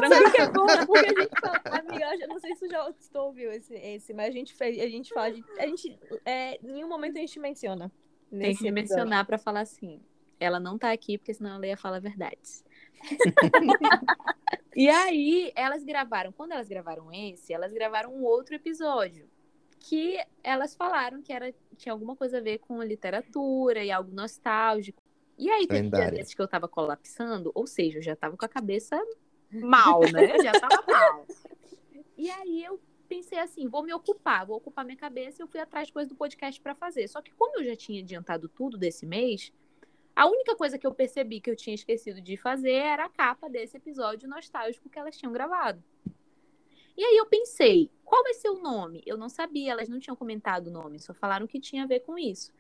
Sabe 0.09 0.25
o 0.25 0.31
que 0.31 0.41
é 0.41 0.51
bom? 0.51 0.67
Porque 0.85 1.05
a 1.05 1.21
gente 1.21 1.39
fala, 1.41 1.61
amiga, 1.79 2.15
eu 2.21 2.27
não 2.27 2.39
sei 2.39 2.55
se 2.55 2.67
já 2.67 2.87
ouviu 3.15 3.51
esse, 3.51 3.73
esse, 3.73 4.13
mas 4.13 4.27
a 4.27 4.31
gente 4.31 4.53
fez, 4.53 4.79
a 4.79 4.87
gente 4.87 5.11
fala, 5.11 5.31
de, 5.31 5.43
a 5.57 5.65
gente, 5.65 5.97
é, 6.23 6.59
em 6.63 6.73
nenhum 6.73 6.87
momento 6.87 7.17
a 7.17 7.21
gente 7.21 7.39
menciona. 7.39 7.91
Tem 8.29 8.55
que 8.55 8.71
mencionar 8.71 9.25
pra 9.25 9.37
falar 9.37 9.61
assim. 9.61 10.01
Ela 10.39 10.59
não 10.59 10.77
tá 10.77 10.91
aqui, 10.91 11.17
porque 11.17 11.33
senão 11.33 11.55
ela 11.55 11.67
ia 11.67 11.77
falar 11.77 11.99
verdades. 11.99 12.63
e 14.75 14.89
aí, 14.89 15.51
elas 15.55 15.83
gravaram, 15.83 16.31
quando 16.31 16.53
elas 16.53 16.67
gravaram 16.67 17.11
esse, 17.11 17.53
elas 17.53 17.73
gravaram 17.73 18.13
um 18.13 18.23
outro 18.23 18.55
episódio. 18.55 19.27
Que 19.79 20.17
elas 20.43 20.75
falaram 20.75 21.21
que 21.21 21.31
era, 21.31 21.53
tinha 21.77 21.93
alguma 21.93 22.15
coisa 22.15 22.37
a 22.37 22.41
ver 22.41 22.59
com 22.59 22.81
literatura 22.83 23.83
e 23.83 23.91
algo 23.91 24.11
nostálgico. 24.13 25.01
E 25.37 25.49
aí, 25.49 25.67
teve 25.67 25.89
dia 25.89 25.99
Lendária. 25.99 26.17
desses 26.17 26.33
que 26.33 26.41
eu 26.41 26.47
tava 26.47 26.67
colapsando, 26.67 27.51
ou 27.55 27.65
seja, 27.65 27.97
eu 27.97 28.01
já 28.01 28.15
tava 28.15 28.35
com 28.35 28.45
a 28.45 28.49
cabeça 28.49 29.01
mal, 29.51 30.01
né? 30.11 30.37
Já 30.43 30.51
tava 30.51 30.83
mal. 30.87 31.25
E 32.17 32.29
aí 32.29 32.63
eu 32.63 32.79
pensei 33.09 33.39
assim, 33.39 33.67
vou 33.67 33.83
me 33.83 33.91
ocupar, 33.91 34.45
vou 34.45 34.57
ocupar 34.57 34.85
minha 34.85 34.95
cabeça 34.95 35.41
e 35.41 35.44
eu 35.44 35.47
fui 35.47 35.59
atrás 35.59 35.88
de 35.88 35.94
coisas 35.94 36.07
do 36.07 36.15
podcast 36.15 36.61
pra 36.61 36.75
fazer. 36.75 37.07
Só 37.07 37.21
que 37.21 37.31
como 37.31 37.59
eu 37.59 37.65
já 37.65 37.75
tinha 37.75 38.01
adiantado 38.01 38.47
tudo 38.47 38.77
desse 38.77 39.06
mês, 39.06 39.51
a 40.15 40.27
única 40.27 40.56
coisa 40.56 40.77
que 40.77 40.85
eu 40.85 40.94
percebi 40.94 41.42
que 41.42 41.49
eu 41.49 41.56
tinha 41.56 41.73
esquecido 41.73 42.21
de 42.21 42.37
fazer 42.37 42.73
era 42.73 43.06
a 43.06 43.09
capa 43.09 43.49
desse 43.49 43.78
episódio 43.78 44.30
nostálgico 44.30 44.89
que 44.89 44.99
elas 44.99 45.18
tinham 45.18 45.33
gravado. 45.33 45.83
E 46.95 47.04
aí 47.04 47.18
eu 47.18 47.25
pensei, 47.25 47.89
qual 48.06 48.21
vai 48.23 48.33
ser 48.33 48.49
o 48.49 48.61
nome? 48.61 49.01
Eu 49.06 49.18
não 49.18 49.30
sabia, 49.30 49.71
elas 49.71 49.89
não 49.89 49.99
tinham 49.99 50.16
comentado 50.16 50.68
o 50.68 50.71
nome, 50.71 50.99
só 50.99 51.13
falaram 51.13 51.47
que 51.47 51.59
tinha 51.59 51.83
a 51.83 51.87
ver 51.87 52.01
com 52.01 52.18
isso. 52.18 52.51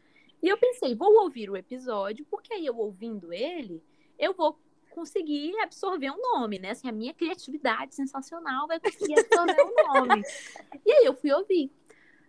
E 0.41 0.47
eu 0.47 0.57
pensei, 0.57 0.95
vou 0.95 1.23
ouvir 1.23 1.49
o 1.49 1.57
episódio, 1.57 2.25
porque 2.25 2.53
aí 2.53 2.65
eu 2.65 2.77
ouvindo 2.77 3.33
ele, 3.33 3.83
eu 4.17 4.33
vou 4.33 4.57
conseguir 4.99 5.57
absorver 5.59 6.11
um 6.11 6.21
nome, 6.21 6.59
né? 6.59 6.71
Assim, 6.71 6.89
a 6.89 6.91
minha 6.91 7.13
criatividade 7.13 7.95
sensacional 7.95 8.67
vai 8.67 8.79
conseguir 8.79 9.17
absorver 9.17 9.63
um 9.63 9.93
nome. 9.93 10.23
E 10.85 10.91
aí 10.91 11.05
eu 11.05 11.13
fui 11.13 11.31
ouvir. 11.31 11.71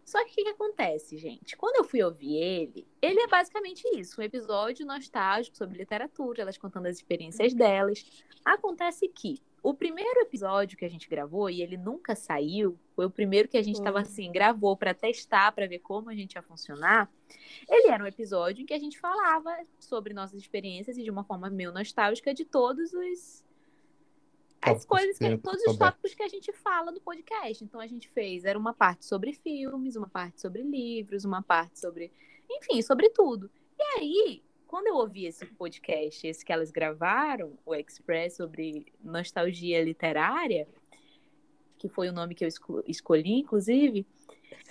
Só 0.04 0.22
que 0.24 0.32
o 0.32 0.34
que, 0.34 0.42
que 0.42 0.48
acontece, 0.50 1.16
gente? 1.16 1.56
Quando 1.56 1.76
eu 1.76 1.84
fui 1.84 2.02
ouvir 2.02 2.36
ele, 2.36 2.86
ele 3.00 3.20
é 3.20 3.26
basicamente 3.26 3.82
isso: 3.96 4.20
um 4.20 4.24
episódio 4.24 4.86
nostálgico 4.86 5.56
sobre 5.56 5.78
literatura, 5.78 6.42
elas 6.42 6.58
contando 6.58 6.86
as 6.86 6.96
experiências 6.96 7.54
delas. 7.54 8.04
Acontece 8.44 9.08
que 9.08 9.40
o 9.62 9.74
primeiro 9.74 10.20
episódio 10.20 10.76
que 10.76 10.84
a 10.84 10.88
gente 10.88 11.08
gravou, 11.08 11.50
e 11.50 11.62
ele 11.62 11.76
nunca 11.76 12.14
saiu, 12.14 12.78
foi 12.94 13.04
o 13.04 13.10
primeiro 13.10 13.48
que 13.48 13.58
a 13.58 13.62
gente 13.62 13.76
estava 13.76 14.00
assim, 14.00 14.32
gravou 14.32 14.76
para 14.76 14.94
testar, 14.94 15.52
para 15.52 15.66
ver 15.66 15.80
como 15.80 16.08
a 16.08 16.14
gente 16.14 16.34
ia 16.34 16.42
funcionar. 16.42 17.10
Ele 17.68 17.88
era 17.88 18.02
um 18.02 18.06
episódio 18.06 18.62
em 18.62 18.66
que 18.66 18.74
a 18.74 18.78
gente 18.78 18.98
falava 18.98 19.54
sobre 19.78 20.14
nossas 20.14 20.40
experiências 20.40 20.96
e 20.96 21.02
de 21.02 21.10
uma 21.10 21.24
forma 21.24 21.50
meio 21.50 21.72
nostálgica 21.72 22.32
de 22.32 22.44
todos 22.44 22.92
os 22.92 23.44
as 24.62 24.84
coisas 24.84 25.16
que, 25.18 25.38
todos 25.38 25.62
os 25.64 25.78
tópicos 25.78 26.14
que 26.14 26.22
a 26.22 26.28
gente 26.28 26.52
fala 26.52 26.92
no 26.92 27.00
podcast. 27.00 27.64
Então 27.64 27.80
a 27.80 27.86
gente 27.86 28.08
fez, 28.08 28.44
era 28.44 28.58
uma 28.58 28.74
parte 28.74 29.06
sobre 29.06 29.32
filmes, 29.32 29.96
uma 29.96 30.08
parte 30.08 30.40
sobre 30.40 30.62
livros, 30.62 31.24
uma 31.24 31.42
parte 31.42 31.80
sobre, 31.80 32.12
enfim, 32.50 32.82
sobre 32.82 33.08
tudo. 33.08 33.50
E 33.78 33.82
aí, 33.98 34.42
quando 34.70 34.86
eu 34.86 34.94
ouvi 34.94 35.26
esse 35.26 35.44
podcast, 35.44 36.24
esse 36.24 36.44
que 36.44 36.52
elas 36.52 36.70
gravaram, 36.70 37.58
o 37.66 37.74
Express 37.74 38.36
sobre 38.36 38.86
nostalgia 39.02 39.82
literária, 39.82 40.68
que 41.76 41.88
foi 41.88 42.08
o 42.08 42.12
nome 42.12 42.36
que 42.36 42.44
eu 42.44 42.48
esco- 42.48 42.84
escolhi, 42.86 43.32
inclusive, 43.40 44.06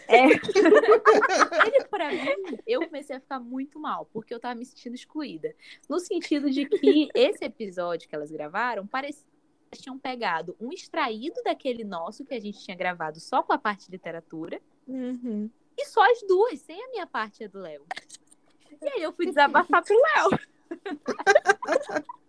é... 0.08 0.24
ele 1.68 1.84
pra 1.89 2.10
mim, 2.12 2.58
eu 2.65 2.86
comecei 2.86 3.15
a 3.18 3.20
ficar 3.20 3.41
muito 3.41 3.77
mal, 3.77 4.06
porque 4.13 4.34
eu 4.34 4.39
tava 4.39 4.56
me 4.56 4.65
sentindo 4.65 4.96
excluída. 4.96 5.53
No 5.89 6.00
sentido 6.00 6.50
de 6.50 6.65
que 6.65 7.10
esse 7.13 7.44
episódio 7.44 8.08
que 8.08 8.15
elas 8.15 8.32
gravaram 8.32 8.88
parecia 8.88 9.24
que 9.24 9.75
elas 9.75 9.82
tinham 9.84 10.00
pegado 10.00 10.56
um 10.62 10.72
extraído 10.72 11.44
daquele 11.44 11.84
nosso 11.84 12.24
que 12.25 12.34
a 12.34 12.39
gente 12.39 12.58
tinha 12.63 12.77
gravado 12.77 13.20
só 13.20 13.44
com 13.44 13.51
a 13.53 13.58
parte 13.58 13.86
de 13.88 13.91
literatura 13.91 14.62
Uhum. 14.88 15.50
e 15.77 15.86
só 15.86 16.01
as 16.10 16.22
duas, 16.24 16.60
sem 16.62 16.82
a 16.84 16.89
minha 16.89 17.06
parte 17.06 17.41
e 17.41 17.46
a 17.46 17.48
do 17.50 17.60
Léo. 17.60 17.86
E 18.82 18.88
aí 18.90 19.04
eu 19.04 19.12
fui 19.14 19.26
desabafar 19.28 19.84
pro 19.84 19.96
Léo. 19.96 20.40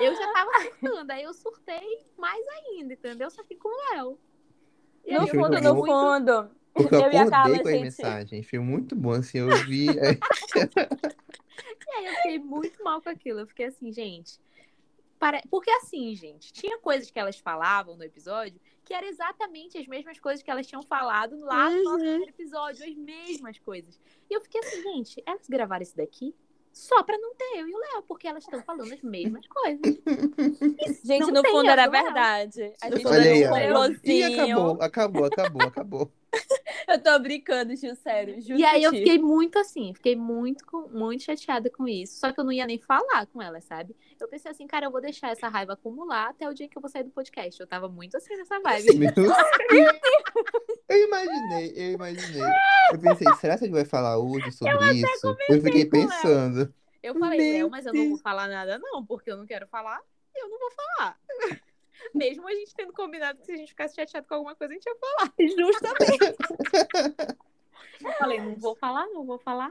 Eu 0.00 0.14
já 0.14 0.32
tava 0.32 0.50
surtando, 0.62 1.10
aí 1.10 1.22
eu 1.22 1.32
surtei 1.32 2.04
mais 2.18 2.44
ainda, 2.48 2.92
entendeu? 2.94 3.30
Só 3.30 3.42
que 3.42 3.54
com 3.54 3.68
o 3.68 3.94
Léo. 3.94 4.18
E 5.06 5.14
No 5.14 5.26
fundo, 5.26 5.60
no 5.60 5.74
muito- 5.74 5.86
fundo. 5.92 6.50
Porque 6.74 6.94
eu 6.94 7.00
Eu 7.00 7.12
e 7.12 7.16
a 7.16 7.28
Carla, 7.30 7.54
acordei 7.56 7.62
com 7.62 7.68
as 7.68 7.74
gente. 7.74 7.82
mensagens. 7.82 8.48
Foi 8.48 8.58
muito 8.58 8.94
bom, 8.94 9.12
assim, 9.12 9.38
eu 9.38 9.48
vi. 9.66 9.88
é, 9.88 10.12
E 11.88 11.92
aí 11.96 12.06
eu 12.06 12.14
fiquei 12.16 12.38
muito 12.38 12.82
mal 12.84 13.00
com 13.02 13.08
aquilo. 13.08 13.40
Eu 13.40 13.46
fiquei 13.46 13.66
assim, 13.66 13.90
gente. 13.92 14.38
Pare... 15.18 15.40
Porque 15.50 15.70
assim, 15.70 16.14
gente, 16.14 16.52
tinha 16.52 16.78
coisas 16.78 17.10
que 17.10 17.18
elas 17.18 17.38
falavam 17.38 17.96
no 17.96 18.04
episódio 18.04 18.60
que 18.90 18.94
era 18.94 19.06
exatamente 19.06 19.78
as 19.78 19.86
mesmas 19.86 20.18
coisas 20.18 20.42
que 20.42 20.50
elas 20.50 20.66
tinham 20.66 20.82
falado 20.82 21.38
lá 21.38 21.70
no 21.70 21.76
nosso 21.84 21.94
Uhum. 21.94 21.98
primeiro 22.00 22.30
episódio, 22.30 22.84
as 22.84 22.96
mesmas 22.96 23.56
coisas. 23.60 24.00
E 24.28 24.34
eu 24.34 24.40
fiquei 24.40 24.60
assim, 24.60 24.82
gente, 24.82 25.22
elas 25.24 25.46
gravaram 25.48 25.84
isso 25.84 25.96
daqui 25.96 26.34
só 26.72 27.00
pra 27.04 27.16
não 27.16 27.32
ter 27.36 27.58
eu 27.60 27.68
e 27.68 27.72
o 27.72 27.78
Léo, 27.78 28.02
porque 28.08 28.26
elas 28.26 28.42
estão 28.42 28.60
falando 28.62 28.92
as 28.92 29.00
mesmas 29.00 29.46
coisas. 29.46 29.80
Gente, 31.04 31.30
Não 31.30 31.42
no 31.42 31.48
fundo 31.48 31.70
era 31.70 31.86
verdade. 31.88 32.72
A 32.82 32.90
gente 32.90 33.06
Olha 33.06 33.30
aí, 33.30 33.72
um. 33.72 33.96
E 34.04 34.22
acabou, 34.24 34.82
acabou, 34.82 35.24
acabou, 35.24 35.62
acabou. 35.62 36.12
Eu 36.88 37.00
tô 37.00 37.18
brincando, 37.18 37.74
Gil, 37.76 37.94
sério. 37.94 38.40
Juro 38.40 38.58
E 38.58 38.64
aí 38.64 38.82
eu 38.82 38.90
fiquei 38.90 39.18
muito 39.18 39.58
assim, 39.58 39.92
fiquei 39.94 40.16
muito, 40.16 40.64
muito 40.92 41.22
chateada 41.22 41.70
com 41.70 41.86
isso. 41.86 42.18
Só 42.18 42.32
que 42.32 42.40
eu 42.40 42.44
não 42.44 42.52
ia 42.52 42.66
nem 42.66 42.78
falar 42.78 43.26
com 43.26 43.40
ela, 43.42 43.60
sabe? 43.60 43.94
Eu 44.24 44.28
pensei 44.28 44.50
assim, 44.50 44.66
cara, 44.66 44.86
eu 44.86 44.90
vou 44.90 45.00
deixar 45.00 45.30
essa 45.30 45.48
raiva 45.48 45.72
acumular 45.72 46.28
até 46.28 46.48
o 46.48 46.54
dia 46.54 46.68
que 46.68 46.76
eu 46.76 46.82
vou 46.82 46.90
sair 46.90 47.04
do 47.04 47.10
podcast. 47.10 47.60
Eu 47.60 47.66
tava 47.66 47.88
muito 47.88 48.16
assim 48.16 48.36
nessa 48.36 48.60
vibe. 48.60 48.96
Meu. 48.96 49.10
Eu 50.90 51.06
imaginei, 51.06 51.72
eu 51.76 51.92
imaginei. 51.92 52.42
Eu 52.92 52.98
pensei, 52.98 53.32
será 53.34 53.56
que 53.56 53.64
ele 53.64 53.72
vai 53.72 53.84
falar 53.84 54.18
hoje 54.18 54.50
sobre 54.50 54.92
isso? 54.94 55.36
Eu 55.48 55.62
fiquei 55.62 55.82
ela. 55.82 55.90
pensando. 55.90 56.74
Eu 57.00 57.14
falei, 57.14 57.52
Léo, 57.58 57.70
mas 57.70 57.86
eu 57.86 57.94
não 57.94 58.08
vou 58.08 58.18
falar 58.18 58.48
nada, 58.48 58.76
não, 58.76 59.06
porque 59.06 59.30
eu 59.30 59.36
não 59.36 59.46
quero 59.46 59.68
falar 59.68 60.00
e 60.34 60.44
eu 60.44 60.48
não 60.48 60.58
vou 60.58 60.70
falar. 60.72 61.16
Mesmo 62.12 62.48
a 62.48 62.52
gente 62.52 62.74
tendo 62.74 62.92
combinado 62.92 63.38
que 63.38 63.46
se 63.46 63.52
a 63.52 63.56
gente 63.56 63.68
ficasse 63.68 63.94
chateado 63.94 64.26
com 64.26 64.34
alguma 64.34 64.56
coisa, 64.56 64.72
a 64.72 64.76
gente 64.76 64.86
ia 64.86 64.96
falar. 64.96 65.32
Justamente. 65.38 66.36
Eu 68.02 68.12
falei, 68.14 68.40
não 68.40 68.56
vou 68.56 68.74
falar, 68.74 69.06
não 69.06 69.24
vou 69.24 69.38
falar. 69.38 69.70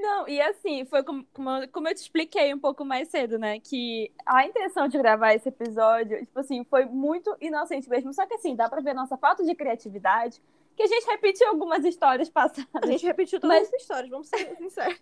Não, 0.00 0.28
e 0.28 0.40
assim, 0.40 0.84
foi 0.84 1.02
como, 1.02 1.24
como, 1.32 1.50
eu- 1.88 1.94
te 1.94 1.98
expliquei 1.98 2.52
um 2.54 2.58
pouco 2.58 2.84
mais 2.84 3.08
cedo, 3.08 3.38
né? 3.38 3.58
Que 3.60 4.10
a 4.24 4.46
intenção 4.46 4.88
de 4.88 4.96
gravar 4.98 5.34
esse 5.34 5.48
episódio, 5.48 6.18
tipo 6.24 6.38
assim, 6.40 6.64
foi 6.64 6.84
muito 6.84 7.36
inocente 7.40 7.88
mesmo. 7.88 8.12
Só 8.12 8.24
que 8.26 8.34
assim, 8.34 8.54
dá 8.56 8.68
pra 8.68 8.80
ver 8.80 8.94
nossa 8.94 9.16
falta 9.16 9.44
de 9.44 9.54
criatividade, 9.54 10.40
que 10.76 10.82
a 10.82 10.86
gente 10.86 11.06
repetiu 11.06 11.48
algumas 11.48 11.84
histórias 11.84 12.28
passadas. 12.30 12.66
A 12.74 12.86
gente 12.86 13.04
repetiu 13.06 13.38
todas 13.40 13.58
Mas- 13.60 13.74
as 13.74 13.80
histórias, 13.82 14.10
vamos 14.10 14.28
ser 14.28 14.56
sinceros. 14.56 15.00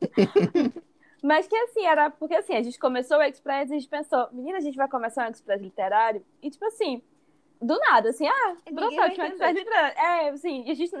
Mas 1.22 1.48
que 1.48 1.56
assim, 1.56 1.84
era 1.84 2.10
porque 2.10 2.34
assim, 2.36 2.54
a 2.54 2.62
gente 2.62 2.78
começou 2.78 3.18
o 3.18 3.22
Express 3.22 3.70
e 3.70 3.74
a 3.74 3.78
gente 3.78 3.88
pensou, 3.88 4.28
menina, 4.32 4.58
a 4.58 4.60
gente 4.60 4.76
vai 4.76 4.88
começar 4.88 5.26
um 5.26 5.30
Express 5.30 5.60
literário. 5.60 6.24
E 6.40 6.48
tipo 6.50 6.64
assim, 6.66 7.02
do 7.60 7.78
nada, 7.78 8.10
assim, 8.10 8.26
ah, 8.26 8.56
Ninguém 8.66 8.74
brotou 8.74 9.00
aqui. 9.00 9.20
É, 9.96 10.28
assim, 10.28 10.70
a 10.70 10.74
gente 10.74 10.92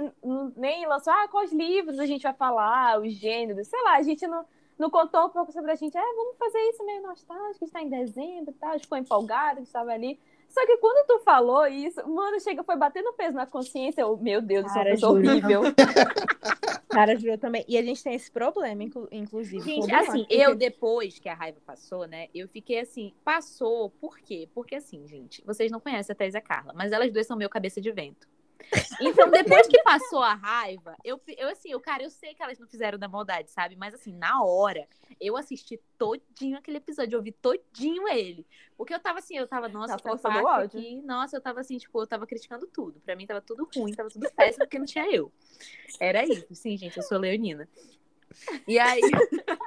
nem 0.56 0.86
lançou, 0.86 1.12
ah, 1.12 1.28
quais 1.28 1.52
livros 1.52 1.98
a 1.98 2.06
gente 2.06 2.22
vai 2.22 2.34
falar, 2.34 3.00
os 3.00 3.12
gêneros, 3.12 3.68
sei 3.68 3.82
lá, 3.82 3.96
a 3.96 4.02
gente 4.02 4.26
não, 4.26 4.44
não 4.78 4.90
contou 4.90 5.26
um 5.26 5.30
pouco 5.30 5.52
sobre 5.52 5.70
a 5.70 5.74
gente, 5.74 5.96
ah, 5.96 6.12
vamos 6.16 6.36
fazer 6.36 6.58
isso 6.70 6.84
meio 6.84 7.02
nostálgico, 7.02 7.64
está 7.64 7.80
em 7.80 7.88
dezembro 7.88 8.50
e 8.50 8.54
tal, 8.54 8.70
a 8.70 8.72
gente 8.72 8.82
ficou 8.82 8.98
empolgado, 8.98 9.58
gente 9.58 9.66
estava 9.66 9.92
ali. 9.92 10.18
Só 10.48 10.64
que 10.66 10.78
quando 10.78 11.06
tu 11.06 11.18
falou 11.20 11.66
isso, 11.66 12.00
mano, 12.08 12.40
chega, 12.40 12.64
foi 12.64 12.76
batendo 12.76 13.12
peso 13.12 13.36
na 13.36 13.46
consciência, 13.46 14.00
eu, 14.02 14.16
meu 14.16 14.40
Deus, 14.40 14.66
isso 14.66 14.78
é 14.78 14.80
uma 14.80 14.84
Cara, 14.84 14.96
juro. 14.96 15.12
horrível. 15.14 15.62
Cara, 16.88 17.16
juro 17.16 17.36
também. 17.38 17.64
E 17.68 17.76
a 17.76 17.82
gente 17.82 18.02
tem 18.02 18.14
esse 18.14 18.30
problema, 18.30 18.82
inclu- 18.82 19.08
inclusive. 19.12 19.62
Gente, 19.62 19.94
assim, 19.94 20.26
eu 20.30 20.54
depois 20.54 21.18
que 21.18 21.28
a 21.28 21.34
raiva 21.34 21.58
passou, 21.66 22.06
né? 22.06 22.28
Eu 22.34 22.48
fiquei 22.48 22.80
assim, 22.80 23.12
passou, 23.22 23.90
por 24.00 24.18
quê? 24.18 24.48
Porque 24.54 24.76
assim, 24.76 25.06
gente, 25.06 25.44
vocês 25.44 25.70
não 25.70 25.80
conhecem 25.80 26.12
a 26.12 26.16
Thais 26.16 26.34
e 26.34 26.38
a 26.38 26.40
Carla, 26.40 26.72
mas 26.74 26.90
elas 26.90 27.12
duas 27.12 27.26
são 27.26 27.36
meu 27.36 27.50
cabeça 27.50 27.80
de 27.80 27.92
vento. 27.92 28.26
Então, 29.00 29.30
depois 29.30 29.66
que 29.66 29.82
passou 29.82 30.22
a 30.22 30.34
raiva, 30.34 30.96
eu, 31.04 31.20
eu 31.36 31.48
assim, 31.48 31.70
eu, 31.70 31.80
cara, 31.80 32.02
eu 32.02 32.10
sei 32.10 32.34
que 32.34 32.42
elas 32.42 32.58
não 32.58 32.66
fizeram 32.66 32.98
da 32.98 33.08
maldade, 33.08 33.50
sabe? 33.50 33.76
Mas 33.76 33.94
assim, 33.94 34.12
na 34.12 34.42
hora, 34.42 34.86
eu 35.20 35.36
assisti 35.36 35.80
todinho 35.96 36.58
aquele 36.58 36.78
episódio, 36.78 37.14
eu 37.14 37.18
ouvi 37.18 37.32
todinho 37.32 38.08
ele. 38.08 38.46
Porque 38.76 38.92
eu 38.92 39.00
tava 39.00 39.20
assim, 39.20 39.36
eu 39.36 39.46
tava, 39.46 39.68
nossa, 39.68 39.88
Na 39.88 39.94
essa 39.94 40.02
força 40.02 40.28
do 40.28 40.42
parte 40.42 40.46
ódio. 40.46 40.80
aqui, 40.80 41.00
nossa, 41.02 41.36
eu 41.36 41.40
tava 41.40 41.60
assim, 41.60 41.78
tipo, 41.78 42.00
eu 42.00 42.06
tava 42.06 42.26
criticando 42.26 42.66
tudo. 42.66 43.00
Pra 43.00 43.16
mim 43.16 43.26
tava 43.26 43.40
tudo 43.40 43.68
ruim, 43.74 43.92
tava 43.92 44.10
tudo 44.10 44.28
péssimo, 44.36 44.64
porque 44.64 44.78
não 44.78 44.86
tinha 44.86 45.10
eu. 45.10 45.32
Era 46.00 46.24
isso. 46.24 46.46
Sim, 46.54 46.76
gente, 46.76 46.96
eu 46.96 47.02
sou 47.02 47.18
leonina. 47.18 47.68
E 48.66 48.78
aí. 48.78 49.00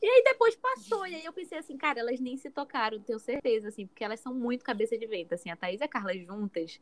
E 0.00 0.06
aí 0.06 0.22
depois 0.24 0.54
passou, 0.56 1.06
e 1.06 1.14
aí 1.14 1.24
eu 1.24 1.32
pensei 1.32 1.58
assim, 1.58 1.76
cara, 1.76 2.00
elas 2.00 2.20
nem 2.20 2.36
se 2.36 2.50
tocaram, 2.50 3.00
tenho 3.00 3.18
certeza, 3.18 3.68
assim, 3.68 3.86
porque 3.86 4.04
elas 4.04 4.20
são 4.20 4.34
muito 4.34 4.64
cabeça 4.64 4.96
de 4.96 5.06
vento, 5.06 5.34
assim, 5.34 5.50
a 5.50 5.56
Thaís 5.56 5.80
e 5.80 5.84
a 5.84 5.88
Carla 5.88 6.16
juntas. 6.16 6.80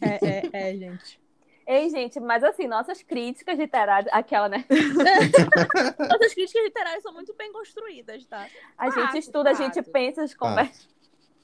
É, 0.00 0.26
é, 0.26 0.70
é, 0.70 0.76
gente. 0.76 1.20
Ei, 1.66 1.88
gente, 1.88 2.18
mas 2.18 2.42
assim, 2.42 2.66
nossas 2.66 3.02
críticas 3.02 3.58
literárias, 3.58 4.12
aquela, 4.12 4.48
né? 4.48 4.64
Nossas 6.10 6.34
críticas 6.34 6.64
literárias 6.64 7.02
são 7.02 7.12
muito 7.12 7.32
bem 7.34 7.52
construídas, 7.52 8.24
tá? 8.26 8.48
A 8.76 8.90
Fato, 8.90 9.12
gente 9.12 9.18
estuda, 9.18 9.50
a 9.50 9.54
gente 9.54 9.80
pensa, 9.82 10.22
a 10.22 10.26
gente 10.26 10.36
conversa. 10.36 10.88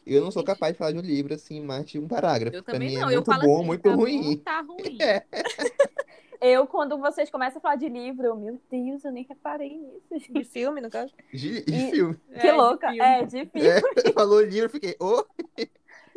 Eu 0.07 0.23
não 0.23 0.31
sou 0.31 0.45
capaz 0.45 0.73
de 0.73 0.79
falar 0.79 0.93
de 0.93 0.99
um 0.99 1.03
livro 1.03 1.35
assim, 1.35 1.61
mais 1.61 1.85
de 1.87 1.99
um 1.99 2.07
parágrafo. 2.07 2.57
Eu 2.57 2.63
também 2.63 2.91
mim 2.91 2.95
não, 2.95 3.11
é 3.11 3.13
eu 3.13 3.17
muito 3.17 3.27
falo 3.27 3.43
bom, 3.43 3.57
assim, 3.59 3.67
muito 3.67 3.83
tá 3.83 3.95
ruim. 3.95 4.23
Bom, 4.23 4.37
tá 4.37 4.61
ruim. 4.61 4.99
É. 5.01 5.27
Eu, 6.41 6.67
quando 6.67 6.99
vocês 6.99 7.31
começam 7.31 7.59
a 7.59 7.61
falar 7.61 7.77
de 7.77 7.89
livro, 7.89 8.27
eu, 8.27 8.37
meu 8.37 8.61
Deus, 8.71 9.05
eu 9.05 9.13
nem 9.13 9.25
reparei 9.25 9.77
nisso. 9.77 10.33
De 10.33 10.45
filme, 10.45 10.81
no 10.81 10.91
caso. 10.91 11.13
De, 11.33 11.63
de 11.65 11.75
E- 11.75 11.91
filme. 11.91 12.15
Que 12.29 12.47
É, 12.47 12.53
de 12.53 12.53
louca. 12.53 12.89
filme. 12.89 13.01
É, 13.03 13.25
de 13.25 13.47
filme. 13.47 13.69
É, 13.69 13.81
falou 14.13 14.41
livro, 14.43 14.67
eu 14.67 14.71
fiquei, 14.71 14.97
ô, 15.01 15.25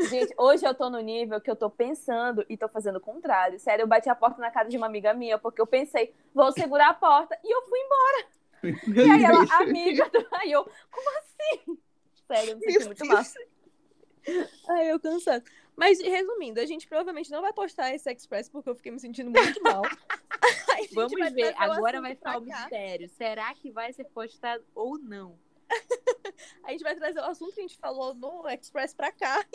Gente, 0.09 0.33
hoje 0.37 0.65
eu 0.65 0.73
tô 0.73 0.89
no 0.89 0.99
nível 0.99 1.41
que 1.41 1.51
eu 1.51 1.55
tô 1.57 1.69
pensando 1.69 2.45
e 2.47 2.55
tô 2.55 2.69
fazendo 2.69 2.95
o 2.97 3.01
contrário. 3.01 3.59
Sério, 3.59 3.83
eu 3.83 3.87
bati 3.87 4.09
a 4.09 4.15
porta 4.15 4.39
na 4.39 4.49
casa 4.49 4.69
de 4.69 4.77
uma 4.77 4.85
amiga 4.87 5.13
minha, 5.13 5.37
porque 5.37 5.61
eu 5.61 5.67
pensei, 5.67 6.13
vou 6.33 6.51
segurar 6.53 6.89
a 6.89 6.93
porta. 6.93 7.37
E 7.43 7.53
eu 7.53 7.61
fui 7.67 7.79
embora. 7.79 8.27
E 9.05 9.11
aí 9.11 9.23
ela, 9.23 9.43
amiga, 9.61 10.09
aí 10.33 10.51
eu, 10.51 10.63
como 10.89 11.09
assim? 11.19 11.77
Sério, 12.27 12.51
eu 12.51 12.57
me 12.57 12.63
senti 12.71 12.85
muito 12.85 13.05
mal. 13.05 13.23
Ai, 14.69 14.91
eu 14.91 14.99
cansado. 14.99 15.43
Mas, 15.79 16.01
resumindo, 16.01 16.59
a 16.59 16.65
gente 16.65 16.85
provavelmente 16.85 17.31
não 17.31 17.41
vai 17.41 17.53
postar 17.53 17.95
esse 17.95 18.11
Express 18.11 18.49
porque 18.49 18.69
eu 18.69 18.75
fiquei 18.75 18.91
me 18.91 18.99
sentindo 18.99 19.31
muito 19.31 19.63
mal. 19.63 19.81
Vamos 20.93 21.31
ver, 21.31 21.55
agora 21.57 22.01
vai 22.01 22.15
ficar 22.15 22.37
o 22.37 22.41
mistério. 22.41 23.07
Será 23.09 23.53
que 23.53 23.71
vai 23.71 23.93
ser 23.93 24.03
postado 24.05 24.61
ou 24.75 24.97
não? 24.97 25.39
A 26.63 26.71
gente 26.71 26.83
vai 26.83 26.95
trazer 26.95 27.19
o 27.19 27.25
assunto 27.25 27.53
que 27.53 27.59
a 27.59 27.63
gente 27.63 27.77
falou 27.77 28.13
no 28.13 28.47
Express 28.49 28.93
pra 28.93 29.11
cá. 29.11 29.45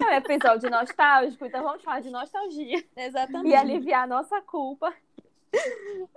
É 0.00 0.04
um 0.04 0.12
episódio 0.12 0.70
nostálgico, 0.70 1.44
então 1.44 1.62
vamos 1.62 1.82
falar 1.82 2.00
de 2.00 2.10
nostalgia. 2.10 2.84
Exatamente. 2.96 3.52
E 3.52 3.54
aliviar 3.54 4.04
a 4.04 4.06
nossa 4.06 4.40
culpa. 4.42 4.94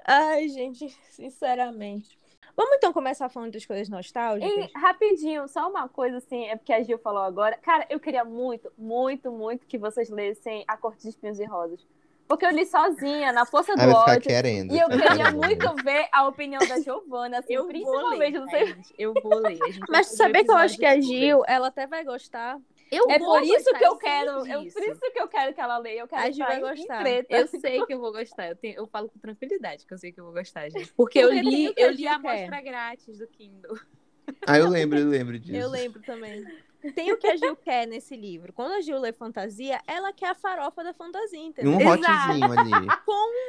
Ai, 0.05 0.47
gente, 0.49 0.89
sinceramente. 1.09 2.17
Vamos 2.57 2.77
então 2.77 2.91
começar 2.91 3.29
falando 3.29 3.51
das 3.51 3.67
coisas 3.67 3.87
nostálgicas? 3.87 4.51
E 4.51 4.71
rapidinho, 4.75 5.47
só 5.47 5.69
uma 5.69 5.87
coisa 5.87 6.17
assim, 6.17 6.45
é 6.45 6.55
porque 6.55 6.73
a 6.73 6.81
Gil 6.81 6.97
falou 6.97 7.21
agora. 7.21 7.55
Cara, 7.57 7.85
eu 7.87 7.99
queria 7.99 8.25
muito, 8.25 8.73
muito, 8.75 9.31
muito 9.31 9.67
que 9.67 9.77
vocês 9.77 10.09
lessem 10.09 10.65
A 10.67 10.75
Corte 10.75 11.03
de 11.03 11.09
Espinhos 11.09 11.39
e 11.39 11.45
Rosas. 11.45 11.85
Porque 12.27 12.45
eu 12.45 12.49
li 12.49 12.65
sozinha, 12.65 13.31
na 13.31 13.45
força 13.45 13.75
do 13.75 13.81
ah, 13.81 14.05
ódio. 14.07 14.21
querendo. 14.21 14.73
E 14.73 14.79
eu 14.79 14.89
queria 14.89 15.15
querendo. 15.15 15.37
muito 15.37 15.83
ver 15.83 16.09
a 16.11 16.27
opinião 16.27 16.59
da 16.67 16.79
Giovana, 16.81 17.39
assim, 17.39 17.53
Eu 17.53 17.61
vou 17.61 17.69
principalmente, 17.69 18.33
ler, 18.33 18.39
não 18.39 18.49
sei. 18.49 18.65
gente? 18.65 18.93
Eu 18.97 19.13
vou 19.13 19.37
ler. 19.37 19.59
Mas 19.87 20.07
saber 20.07 20.43
que 20.43 20.51
eu 20.51 20.57
acho 20.57 20.79
que 20.79 20.85
a. 20.85 20.99
Gil, 20.99 21.43
ela 21.47 21.67
até 21.67 21.85
vai 21.85 22.03
gostar. 22.03 22.59
Eu 22.91 23.09
É 23.09 23.19
vou 23.19 23.27
por 23.35 23.43
isso 23.43 23.51
gostar, 23.65 23.77
que 23.79 23.85
eu 23.85 23.97
quero, 23.97 24.43
disso. 24.43 24.73
por 24.79 24.83
isso 24.83 24.99
que 25.11 25.19
eu 25.19 25.27
quero 25.27 25.53
que 25.53 25.59
ela 25.61 25.77
leia, 25.77 25.99
eu 26.01 26.07
quero 26.07 26.21
A 26.21 26.29
estar 26.29 26.47
vai 26.47 26.59
gostar. 26.59 26.99
treta. 26.99 27.35
Eu 27.35 27.47
sei 27.61 27.85
que 27.85 27.93
eu 27.93 27.99
vou 27.99 28.11
gostar. 28.11 28.47
Eu, 28.49 28.55
tenho, 28.55 28.75
eu 28.77 28.87
falo 28.87 29.09
com 29.09 29.19
tranquilidade 29.19 29.85
que 29.85 29.93
eu 29.93 29.97
sei 29.97 30.11
que 30.11 30.19
eu 30.19 30.25
vou 30.25 30.33
gostar, 30.33 30.69
gente. 30.69 30.93
Porque 30.93 31.19
eu 31.19 31.31
li, 31.31 31.73
eu 31.75 31.91
li 31.91 32.07
a 32.07 32.15
amostra 32.15 32.61
grátis 32.61 33.17
do 33.19 33.27
Kindle. 33.27 33.77
Ah, 34.45 34.57
eu 34.57 34.67
lembro, 34.69 34.99
eu 34.99 35.07
lembro 35.07 35.39
disso. 35.39 35.57
Eu 35.57 35.69
lembro 35.69 36.01
também. 36.01 36.45
Tem 36.93 37.11
o 37.11 37.17
que 37.17 37.27
a 37.27 37.35
Gil 37.35 37.55
quer 37.55 37.87
nesse 37.87 38.15
livro. 38.15 38.53
Quando 38.53 38.73
a 38.73 38.81
Gil 38.81 38.99
lê 38.99 39.11
fantasia, 39.11 39.79
ela 39.87 40.13
quer 40.13 40.29
a 40.29 40.35
farofa 40.35 40.83
da 40.83 40.93
fantasia, 40.93 41.39
E 41.39 41.45
entendeu? 41.45 41.71
um 41.77 41.81
Exato. 41.81 42.31
hotzinho 42.31 42.59
ali. 42.59 42.87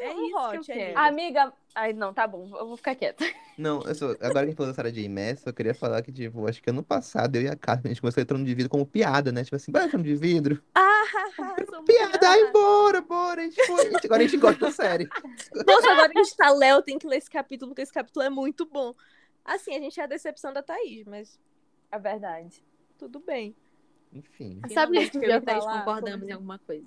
É 0.03 0.15
Um 0.15 0.37
hot 0.37 0.61
que 0.61 0.73
ali. 0.73 0.93
Amiga, 0.95 1.53
ai 1.75 1.93
não, 1.93 2.13
tá 2.13 2.27
bom, 2.27 2.49
eu 2.57 2.67
vou 2.67 2.77
ficar 2.77 2.95
quieta. 2.95 3.25
Não, 3.57 3.83
eu 3.83 3.95
sou, 3.95 4.11
agora 4.21 4.33
que 4.33 4.39
a 4.39 4.47
gente 4.47 4.57
falou 4.57 4.71
da 4.71 4.77
Sarah 4.77 4.91
J. 4.91 5.09
Maas, 5.09 5.45
eu 5.45 5.53
queria 5.53 5.75
falar 5.75 6.01
que, 6.03 6.13
tipo, 6.13 6.47
acho 6.49 6.63
que 6.63 6.71
ano 6.71 6.83
passado 6.83 7.37
eu 7.37 7.43
e 7.43 7.49
a 7.49 7.57
Carla, 7.57 7.83
a 7.87 7.89
gente 7.89 8.01
começou 8.01 8.23
a 8.23 8.27
trono 8.27 8.45
de 8.45 8.55
vidro 8.55 8.71
como 8.71 8.87
piada, 8.87 9.33
né? 9.33 9.43
Tipo 9.43 9.57
assim, 9.57 9.73
bora 9.73 9.89
trono 9.89 10.05
de 10.05 10.15
vidro. 10.15 10.63
Muito 11.39 11.85
Piada, 11.85 12.29
ai, 12.29 12.53
bora, 12.53 13.01
bora. 13.01 13.41
A 13.41 13.45
gente 13.45 13.67
foi. 13.67 13.91
Agora 14.05 14.23
a 14.23 14.27
gente 14.27 14.37
gosta 14.37 14.61
da 14.61 14.71
série. 14.71 15.09
Nossa, 15.67 15.91
agora 15.91 16.09
que 16.09 16.19
a 16.19 16.23
gente 16.23 16.37
tá 16.37 16.51
Léo, 16.51 16.83
tem 16.83 16.99
que 16.99 17.07
ler 17.07 17.17
esse 17.17 17.31
capítulo, 17.31 17.71
porque 17.71 17.83
esse 17.83 17.93
capítulo 17.93 18.25
é 18.25 18.31
muito 18.31 18.67
bom. 18.67 18.95
Assim, 19.45 19.75
a 19.75 19.81
gente 19.81 19.99
é 19.99 20.05
a 20.05 20.07
decepção 20.07 20.53
da 20.53 20.63
Thaís, 20.63 21.07
mas 21.07 21.39
É 21.91 21.99
verdade. 21.99 22.63
Tudo 22.99 23.21
bem. 23.21 23.55
Enfim. 24.13 24.61
Sabe 24.73 25.09
que 25.11 25.19
eu 25.19 25.31
e 25.37 25.41
Thaís 25.41 25.65
concordamos 25.65 26.29
em 26.29 26.33
alguma 26.33 26.59
coisa. 26.59 26.87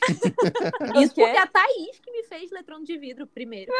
O 0.96 1.00
Isso 1.00 1.14
porque 1.14 1.36
a 1.38 1.46
Thaís 1.46 2.00
que 2.00 2.10
me 2.10 2.24
fez 2.24 2.50
Letrão 2.50 2.82
de 2.82 2.98
Vidro 2.98 3.24
primeiro. 3.24 3.72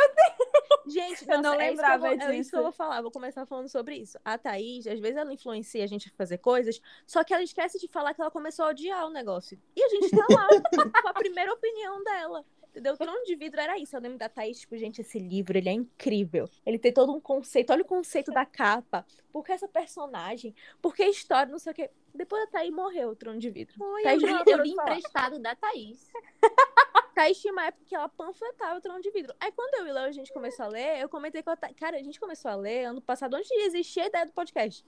Gente, 0.87 1.23
Eu 1.29 1.39
nossa, 1.39 1.43
não 1.43 1.53
é 1.55 1.57
isso 1.57 1.65
eu 1.65 1.71
lembrava 1.71 1.99
vou- 1.99 2.09
É 2.11 2.15
isso 2.17 2.31
disso. 2.33 2.51
que 2.51 2.57
eu 2.57 2.63
vou 2.63 2.73
falar, 2.73 3.03
vou 3.03 3.11
começar 3.11 3.45
falando 3.47 3.69
sobre 3.69 3.97
isso. 3.97 4.17
A 4.25 4.39
Thaís, 4.39 4.87
às 4.87 5.01
vezes 5.01 5.17
ela 5.17 5.33
influencia 5.33 5.83
a 5.83 5.87
gente 5.87 6.09
a 6.09 6.17
fazer 6.17 6.39
coisas, 6.39 6.81
só 7.07 7.25
que 7.25 7.35
ela 7.35 7.43
esquece 7.43 7.79
de 7.81 7.89
falar 7.89 8.15
que 8.15 8.21
ela 8.21 8.31
começou 8.31 8.67
a 8.67 8.69
odiar 8.69 9.05
o 9.07 9.11
negócio. 9.11 9.59
E 9.75 9.83
a 9.83 9.89
gente 9.89 10.11
tá 10.11 10.25
lá 10.31 10.47
com 11.03 11.09
a 11.09 11.15
primeira 11.15 11.53
opinião 11.53 12.03
dela. 12.05 12.45
Entendeu? 12.73 12.95
O 12.95 12.97
Trono 12.97 13.23
de 13.25 13.37
Vidro 13.37 13.61
era 13.61 13.79
isso. 13.79 13.95
Eu 13.95 14.01
lembro 14.01 14.17
da 14.17 14.31
Thaís, 14.31 14.61
tipo, 14.61 14.77
gente, 14.79 15.03
esse 15.03 15.19
livro, 15.19 15.59
ele 15.59 15.69
é 15.69 15.73
incrível. 15.73 16.49
Ele 16.65 16.79
tem 16.79 16.91
todo 16.91 17.13
um 17.13 17.21
conceito. 17.21 17.71
Olha 17.71 17.83
o 17.83 17.87
conceito 17.87 18.33
da 18.33 18.47
capa. 18.47 19.05
Por 19.31 19.45
que 19.45 19.53
essa 19.53 19.69
personagem? 19.69 20.55
Por 20.81 20.95
que 20.95 21.03
a 21.03 21.09
história? 21.09 21.53
Não 21.53 21.59
sei 21.59 21.73
o 21.73 21.75
quê. 21.75 21.91
Depois 22.15 22.43
a 22.45 22.47
Thaís 22.47 22.73
morreu, 22.73 23.11
o 23.11 23.17
trono 23.17 23.39
de 23.39 23.51
vidro. 23.51 23.75
Foi, 23.77 24.03
Thaís 24.03 24.23
eu, 24.23 24.29
eu 24.47 24.63
li 24.63 24.71
emprestado 24.71 25.39
da 25.39 25.55
Thaís. 25.55 26.11
Thaís 27.15 27.39
tinha 27.39 27.53
uma 27.53 27.67
época 27.67 27.85
que 27.85 27.95
ela 27.95 28.09
panfletava 28.09 28.79
o 28.79 28.81
trono 28.81 29.03
de 29.03 29.11
vidro. 29.11 29.35
Aí 29.39 29.53
quando 29.53 29.75
eu 29.75 29.89
e 29.89 29.91
o 29.91 29.95
Léo 29.95 30.07
a 30.07 30.13
gente 30.13 30.33
começou 30.33 30.65
a 30.65 30.69
ler, 30.69 31.01
eu 31.01 31.11
comentei 31.11 31.43
com 31.43 31.51
a 31.51 31.57
Thaís. 31.57 31.77
Cara, 31.77 31.99
a 31.99 32.03
gente 32.03 32.19
começou 32.19 32.51
a 32.51 32.55
ler 32.55 32.87
ano 32.87 33.03
passado, 33.03 33.35
antes 33.35 33.49
de 33.49 33.65
existir 33.65 34.01
a 34.01 34.07
ideia 34.07 34.25
do 34.25 34.33
podcast. 34.33 34.83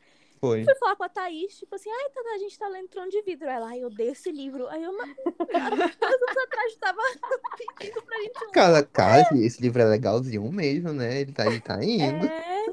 Foi. 0.45 0.63
Fui 0.63 0.75
falar 0.75 0.95
com 0.95 1.05
a 1.05 1.09
Thaís, 1.09 1.57
tipo 1.57 1.75
assim, 1.75 1.91
ai, 1.91 2.11
Tata, 2.11 2.29
a 2.29 2.39
gente 2.39 2.59
tá 2.59 2.69
lendo 2.69 2.89
Trono 2.89 3.09
de 3.09 3.23
Vidro. 3.23 3.49
Ela, 3.49 3.69
ai, 3.69 3.83
eu 3.83 3.87
odeio 3.87 4.13
esse 4.13 4.31
livro. 4.31 4.69
Aí 4.69 4.83
eu, 4.85 4.95
mas, 4.95 5.09
anos 5.09 6.39
atrás 6.45 6.77
tava 6.79 7.01
pedindo 7.79 8.03
pra 8.03 8.19
gente 8.19 8.41
ler. 8.41 8.51
Cara, 8.53 8.83
cara, 8.83 9.29
esse, 9.39 9.63
livro 9.63 9.81
é 9.81 9.87
legalzinho 9.87 10.53
mesmo, 10.53 10.93
né? 10.93 11.23
Ele 11.23 11.33
tá, 11.33 11.47
ele 11.47 11.61
tá 11.61 11.83
indo. 11.83 12.27
É, 12.27 12.67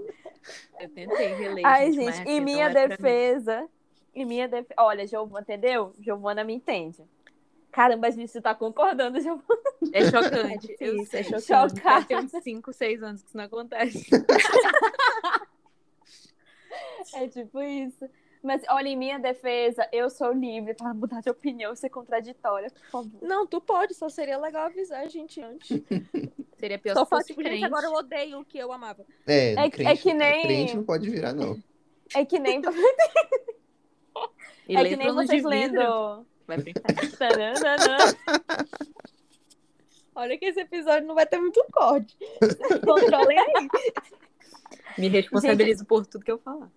Eu 0.82 0.90
tentei 0.90 1.34
reler, 1.34 1.66
Ai, 1.66 1.94
gente, 1.94 2.10
assim, 2.10 2.24
em 2.30 2.40
não 2.40 2.46
minha 2.46 2.66
é 2.66 2.88
defesa, 2.88 3.70
em 4.14 4.26
minha 4.26 4.50
defesa. 4.50 4.74
Olha, 4.78 5.08
Giovana, 5.08 5.42
entendeu? 5.42 5.94
Giovana 5.98 6.44
me 6.44 6.54
entende. 6.54 7.02
Caramba, 7.72 8.08
a 8.08 8.12
gente 8.12 8.42
tá 8.42 8.54
concordando, 8.54 9.22
Giovana. 9.22 9.62
É 9.94 10.04
chocante. 10.12 10.76
É 10.78 10.90
eu 10.90 10.98
difícil, 10.98 11.20
é 11.20 11.24
sei. 11.24 11.40
chocante. 11.40 11.82
Deve 11.82 12.06
ter 12.06 12.18
uns 12.18 12.44
5, 12.44 12.74
6 12.74 13.04
anos 13.04 13.22
que 13.22 13.30
isso 13.30 13.38
não 13.38 13.46
acontece. 13.46 14.10
É 17.16 17.28
tipo 17.28 17.62
isso. 17.62 18.08
Mas 18.44 18.64
olha, 18.70 18.88
em 18.90 18.98
minha 18.98 19.20
defesa, 19.20 19.88
eu 19.92 20.10
sou 20.10 20.32
livre 20.32 20.74
para 20.74 20.94
mudar 20.96 21.22
de 21.22 21.30
opinião 21.30 21.74
e 21.74 21.78
ser 21.78 21.90
contraditória, 21.90 22.72
por 22.72 22.86
favor. 22.90 23.12
Não, 23.22 23.46
tu 23.46 23.62
pode, 23.62 23.94
só 23.94 24.10
seria 24.10 24.38
legal 24.40 24.66
avisar 24.66 25.02
a 25.04 25.08
gente 25.08 25.40
antes. 25.42 25.70
Seria 26.58 26.78
pior 26.78 26.94
Só 26.94 27.04
se 27.06 27.10
fosse 27.10 27.28
tipo, 27.30 27.42
gente, 27.42 27.50
crente. 27.54 27.66
agora 27.66 27.88
eu 27.88 27.94
odeio 27.94 28.40
o 28.40 28.46
que 28.46 28.56
eu 28.58 28.72
amava. 28.72 29.04
É, 29.26 29.54
É 29.54 29.64
que- 29.70 29.78
crente, 29.78 29.92
é 29.92 29.96
que 29.98 30.14
nem- 30.14 30.42
crente 30.44 30.76
não 30.78 30.84
pode 30.84 31.10
virar, 31.10 31.34
não. 31.34 31.58
É 32.14 32.24
que 32.26 32.38
nem, 32.40 32.62
é 34.70 34.84
que 34.86 34.96
nem 34.96 35.12
vocês 35.14 35.44
lendo. 35.44 36.26
Vai. 36.46 36.58
Tananana. 37.18 37.98
Olha 40.14 40.38
que 40.38 40.46
esse 40.46 40.60
episódio 40.60 41.08
não 41.08 41.16
vai 41.16 41.26
ter 41.26 41.40
muito 41.40 41.64
corte. 41.72 42.18
Controlem 42.86 43.40
aí. 43.40 43.68
Me 44.98 45.08
responsabilizo 45.08 45.86
por 45.86 46.06
tudo 46.06 46.24
que 46.26 46.32
eu 46.32 46.38
falar. 46.40 46.70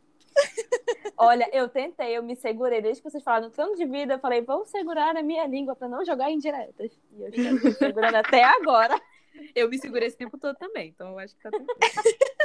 Olha, 1.17 1.49
eu 1.53 1.69
tentei, 1.69 2.17
eu 2.17 2.23
me 2.23 2.35
segurei. 2.37 2.83
Desde 2.83 3.03
que 3.03 3.11
vocês 3.11 3.23
falaram 3.23 3.47
no 3.47 3.53
trono 3.53 3.77
de 3.77 3.85
vida, 3.87 4.15
eu 4.15 4.19
falei, 4.19 4.41
vou 4.43 4.65
segurar 4.67 5.17
a 5.17 5.23
minha 5.23 5.47
língua 5.47 5.77
para 5.77 5.89
não 5.89 6.05
jogar 6.05 6.31
indiretas. 6.31 6.93
E 7.13 7.23
eu 7.23 7.29
estou 7.29 7.53
me 7.53 7.73
segurando 7.73 8.17
até 8.17 8.43
agora. 8.43 9.01
Eu 9.55 9.69
me 9.69 9.79
segurei 9.79 10.09
esse 10.09 10.17
tempo 10.17 10.39
todo 10.39 10.57
também, 10.57 10.89
então 10.89 11.11
eu 11.11 11.19
acho 11.19 11.35
que 11.35 11.43
tá 11.43 11.51
tudo 11.51 11.67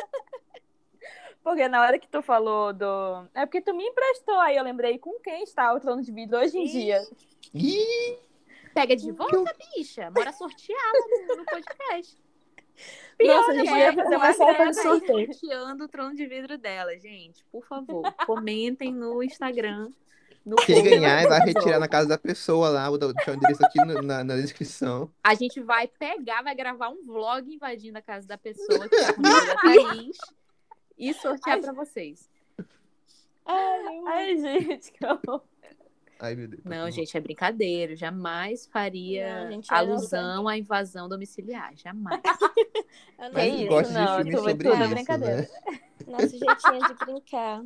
Porque 1.43 1.67
na 1.67 1.81
hora 1.81 1.97
que 1.97 2.07
tu 2.07 2.21
falou 2.21 2.73
do. 2.73 3.27
É 3.33 3.45
porque 3.45 3.61
tu 3.61 3.73
me 3.73 3.83
emprestou, 3.85 4.37
aí 4.39 4.57
eu 4.57 4.63
lembrei 4.63 4.97
com 4.97 5.19
quem 5.19 5.43
está 5.43 5.73
o 5.73 5.79
trono 5.79 6.01
de 6.01 6.11
vidro 6.11 6.37
hoje 6.37 6.57
em 6.57 6.65
dia. 6.65 7.01
Ih, 7.53 8.19
Pega 8.73 8.95
de 8.95 9.11
volta, 9.11 9.55
bicha. 9.75 10.09
Bora 10.11 10.31
sortear 10.31 10.79
lá 10.79 11.27
no, 11.27 11.35
no 11.37 11.45
podcast. 13.17 13.27
Nossa, 13.27 13.51
a 13.51 13.55
gente 13.55 13.71
né? 13.71 13.79
ia 13.79 13.93
fazer 13.93 14.15
uma 14.15 14.33
falta 14.33 14.65
de 14.67 14.81
sorteio. 14.81 15.33
sorteando 15.33 15.83
o 15.83 15.87
trono 15.87 16.15
de 16.15 16.25
vidro 16.25 16.57
dela, 16.57 16.97
gente. 16.97 17.43
Por 17.51 17.65
favor, 17.65 18.03
comentem 18.25 18.93
no 18.93 19.21
Instagram. 19.21 19.91
No 20.45 20.55
quem 20.55 20.81
ganhar 20.81 21.27
vai 21.27 21.39
retirar 21.41 21.79
na 21.79 21.87
casa 21.87 22.07
da 22.07 22.17
pessoa 22.17 22.69
lá, 22.69 22.89
vou 22.89 22.97
deixar 22.97 23.31
o 23.31 23.35
endereço 23.35 23.63
aqui 23.63 23.77
no- 23.85 24.01
na, 24.01 24.23
na 24.23 24.35
descrição. 24.37 25.11
A 25.21 25.35
gente 25.35 25.59
vai 25.59 25.85
pegar, 25.87 26.41
vai 26.41 26.55
gravar 26.55 26.89
um 26.89 27.05
vlog 27.05 27.53
invadindo 27.53 27.97
a 27.97 28.01
casa 28.01 28.25
da 28.25 28.37
pessoa 28.37 28.87
que 28.87 28.95
nome 29.21 29.45
da 29.45 29.55
Thaís 29.57 30.17
e 30.97 31.13
sortear 31.13 31.57
Ai. 31.57 31.61
pra 31.61 31.73
vocês. 31.73 32.29
Ai, 33.45 34.01
Ai, 34.07 34.37
gente, 34.37 34.91
que 34.91 35.05
horror. 35.05 35.41
Ai, 36.21 36.35
meu 36.35 36.49
Deus. 36.49 36.61
Não, 36.65 36.91
gente, 36.91 37.15
é 37.15 37.21
brincadeira. 37.21 37.93
Eu 37.93 37.97
jamais 37.97 38.65
faria 38.67 39.45
Não, 39.45 39.51
gente, 39.51 39.73
é 39.73 39.75
alusão 39.75 40.47
à 40.47 40.57
invasão 40.57 41.07
domiciliar. 41.07 41.71
Jamais. 41.75 42.21
eu 43.17 43.31
Mas 43.31 43.31
Que 43.31 43.39
eu 43.39 43.55
isso, 43.55 43.67
gosto 43.67 43.93
não, 43.93 44.17
de 44.17 44.31
filmes 44.31 44.51
sobre 44.51 44.67
é 44.67 44.73
isso, 44.73 44.89
brincadeira. 44.89 45.41
né? 45.65 45.79
Nosso 46.07 46.37
jeitinho 46.37 46.87
de 46.87 47.05
brincar. 47.05 47.63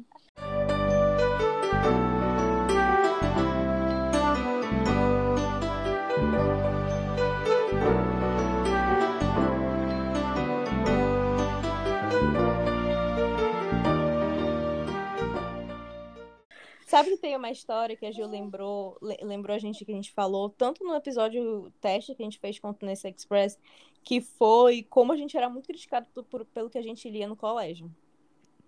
Sabe 16.94 17.10
que 17.10 17.18
tem 17.18 17.36
uma 17.36 17.50
história 17.50 17.98
que 17.98 18.06
a 18.06 18.12
Gil 18.12 18.28
lembrou, 18.28 19.00
le- 19.02 19.18
lembrou 19.24 19.56
a 19.56 19.58
gente 19.58 19.84
que 19.84 19.92
a 19.92 19.96
gente 19.96 20.12
falou, 20.12 20.48
tanto 20.48 20.84
no 20.84 20.94
episódio 20.94 21.74
teste 21.82 22.14
que 22.14 22.22
a 22.22 22.26
gente 22.26 22.38
fez 22.38 22.60
quanto 22.60 22.86
nesse 22.86 23.10
Express, 23.10 23.58
que 24.04 24.22
foi 24.22 24.84
como 24.84 25.12
a 25.12 25.18
gente 25.18 25.36
era 25.36 25.50
muito 25.50 25.66
criticado 25.66 26.08
por- 26.14 26.24
por- 26.24 26.46
pelo 26.46 26.70
que 26.70 26.78
a 26.78 26.84
gente 26.84 27.10
lia 27.10 27.28
no 27.28 27.36
colégio, 27.36 27.90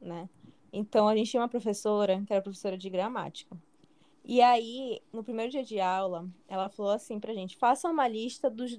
né? 0.02 0.28
Então 0.74 1.08
a 1.08 1.16
gente 1.16 1.30
tinha 1.30 1.40
uma 1.44 1.48
professora, 1.48 2.24
que 2.26 2.34
era 2.34 2.42
professora 2.42 2.76
de 2.76 2.90
gramática. 2.90 3.56
E 4.24 4.42
aí, 4.42 5.04
no 5.14 5.24
primeiro 5.24 5.52
dia 5.52 5.64
de 5.64 5.80
aula, 5.80 6.28
ela 6.48 6.68
falou 6.68 6.94
assim 6.94 7.20
pra 7.20 7.32
gente: 7.32 7.56
façam 7.58 7.92
uma 7.92 8.08
lista 8.08 8.50
dos, 8.50 8.76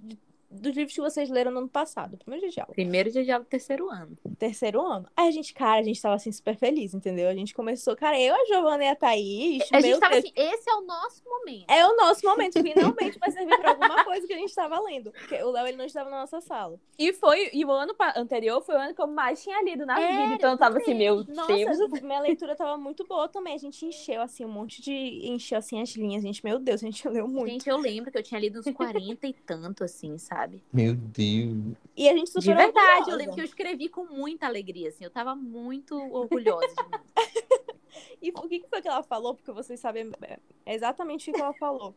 dos 0.51 0.75
livros 0.75 0.95
que 0.95 1.01
vocês 1.01 1.29
leram 1.31 1.51
no 1.51 1.59
ano 1.59 1.69
passado, 1.69 2.17
primeiro 2.17 2.47
dia 2.47 2.53
de 2.53 2.61
aula. 2.61 2.73
Primeiro 2.73 3.11
dia 3.11 3.25
de 3.25 3.31
aula 3.31 3.45
do 3.45 3.49
terceiro 3.49 3.89
ano. 3.91 4.17
terceiro 4.39 4.81
ano. 4.81 5.09
Aí 5.17 5.29
a 5.29 5.31
gente, 5.31 5.53
cara, 5.53 5.81
a 5.81 5.83
gente 5.83 6.01
tava 6.01 6.15
assim 6.15 6.33
super 6.33 6.57
feliz, 6.57 6.95
entendeu? 6.95 7.29
A 7.29 7.35
gente 7.35 7.55
começou, 7.55 7.97
cara, 7.97 8.19
eu, 8.21 8.35
a 8.35 8.45
Giovana 8.47 8.85
e 8.85 8.89
a 8.89 8.97
Thaís, 8.97 9.63
A 9.73 9.81
meu 9.81 9.83
gente 9.83 10.01
tava 10.01 10.13
Deus, 10.15 10.25
assim, 10.25 10.33
esse 10.37 10.71
é 10.71 10.75
o 10.75 10.83
nosso 10.83 11.23
momento. 11.25 11.71
é 11.71 11.87
o 11.87 11.97
nosso 11.97 12.25
momento, 12.25 12.63
finalmente 12.63 13.19
vai 13.19 13.31
servir 13.31 13.59
pra 13.59 13.71
alguma 13.71 14.05
coisa 14.05 14.27
que 14.27 14.33
a 14.33 14.39
gente 14.39 14.55
tava 14.55 14.81
lendo. 14.81 15.13
Porque 15.13 15.43
o 15.43 15.51
Léo, 15.51 15.67
ele 15.67 15.77
não 15.77 15.85
estava 15.85 16.11
na 16.11 16.21
nossa 16.21 16.41
sala. 16.41 16.79
E 16.99 17.13
foi, 17.13 17.51
e 17.53 17.65
o 17.65 17.71
ano 17.71 17.95
anterior 18.17 18.63
foi 18.63 18.75
o 18.75 18.79
ano 18.79 18.95
que 18.95 19.01
eu 19.03 19.07
mais 19.07 19.43
tinha 19.43 19.63
lido 19.63 19.85
na 19.85 20.01
Era, 20.01 20.23
vida. 20.23 20.35
Então 20.35 20.53
eu 20.53 20.59
tava 20.59 20.79
assim, 20.79 20.95
meu 20.95 21.25
Nossa, 21.25 21.53
Deus. 21.53 22.01
minha 22.01 22.21
leitura 22.21 22.55
tava 22.57 22.77
muito 22.77 23.05
boa 23.07 23.29
também. 23.29 23.55
A 23.55 23.59
gente 23.59 23.85
encheu, 23.85 24.23
assim, 24.23 24.45
um 24.45 24.49
monte 24.49 24.81
de... 24.81 24.93
Encheu, 25.27 25.59
assim, 25.59 25.81
as 25.81 25.91
linhas. 25.91 26.23
Gente, 26.23 26.45
meu 26.45 26.59
Deus, 26.59 26.83
a 26.83 26.87
gente 26.87 27.09
leu 27.09 27.27
muito. 27.29 27.51
Gente, 27.51 27.69
eu 27.69 27.77
lembro 27.77 28.11
que 28.11 28.19
eu 28.19 28.23
tinha 28.23 28.41
lido 28.41 28.61
uns 28.61 28.71
40 28.73 29.27
e 29.27 29.33
tanto, 29.33 29.85
assim, 29.85 30.17
sabe? 30.19 30.36
Meu 30.72 30.94
Deus. 30.94 31.77
E 31.96 32.09
a 32.09 32.12
gente 32.14 32.29
super 32.31 32.42
De 32.42 32.55
verdade, 32.55 32.77
eu 32.87 32.90
orgulhosa. 32.99 33.16
lembro 33.16 33.35
que 33.35 33.40
eu 33.40 33.44
escrevi 33.44 33.88
com 33.88 34.05
muita 34.07 34.46
alegria, 34.46 34.88
assim. 34.88 35.05
Eu 35.05 35.11
tava 35.11 35.35
muito 35.35 35.96
orgulhosa 36.12 36.66
de 36.66 36.83
mim. 36.85 37.05
E 38.20 38.31
o 38.31 38.49
que 38.49 38.61
que 38.61 38.68
foi 38.68 38.83
que 38.83 38.88
ela 38.88 39.03
falou? 39.03 39.35
Porque 39.35 39.51
vocês 39.53 39.79
sabem 39.81 40.11
é, 40.22 40.38
exatamente 40.66 41.31
o 41.31 41.35
que 41.35 41.40
ela 41.40 41.53
falou. 41.55 41.94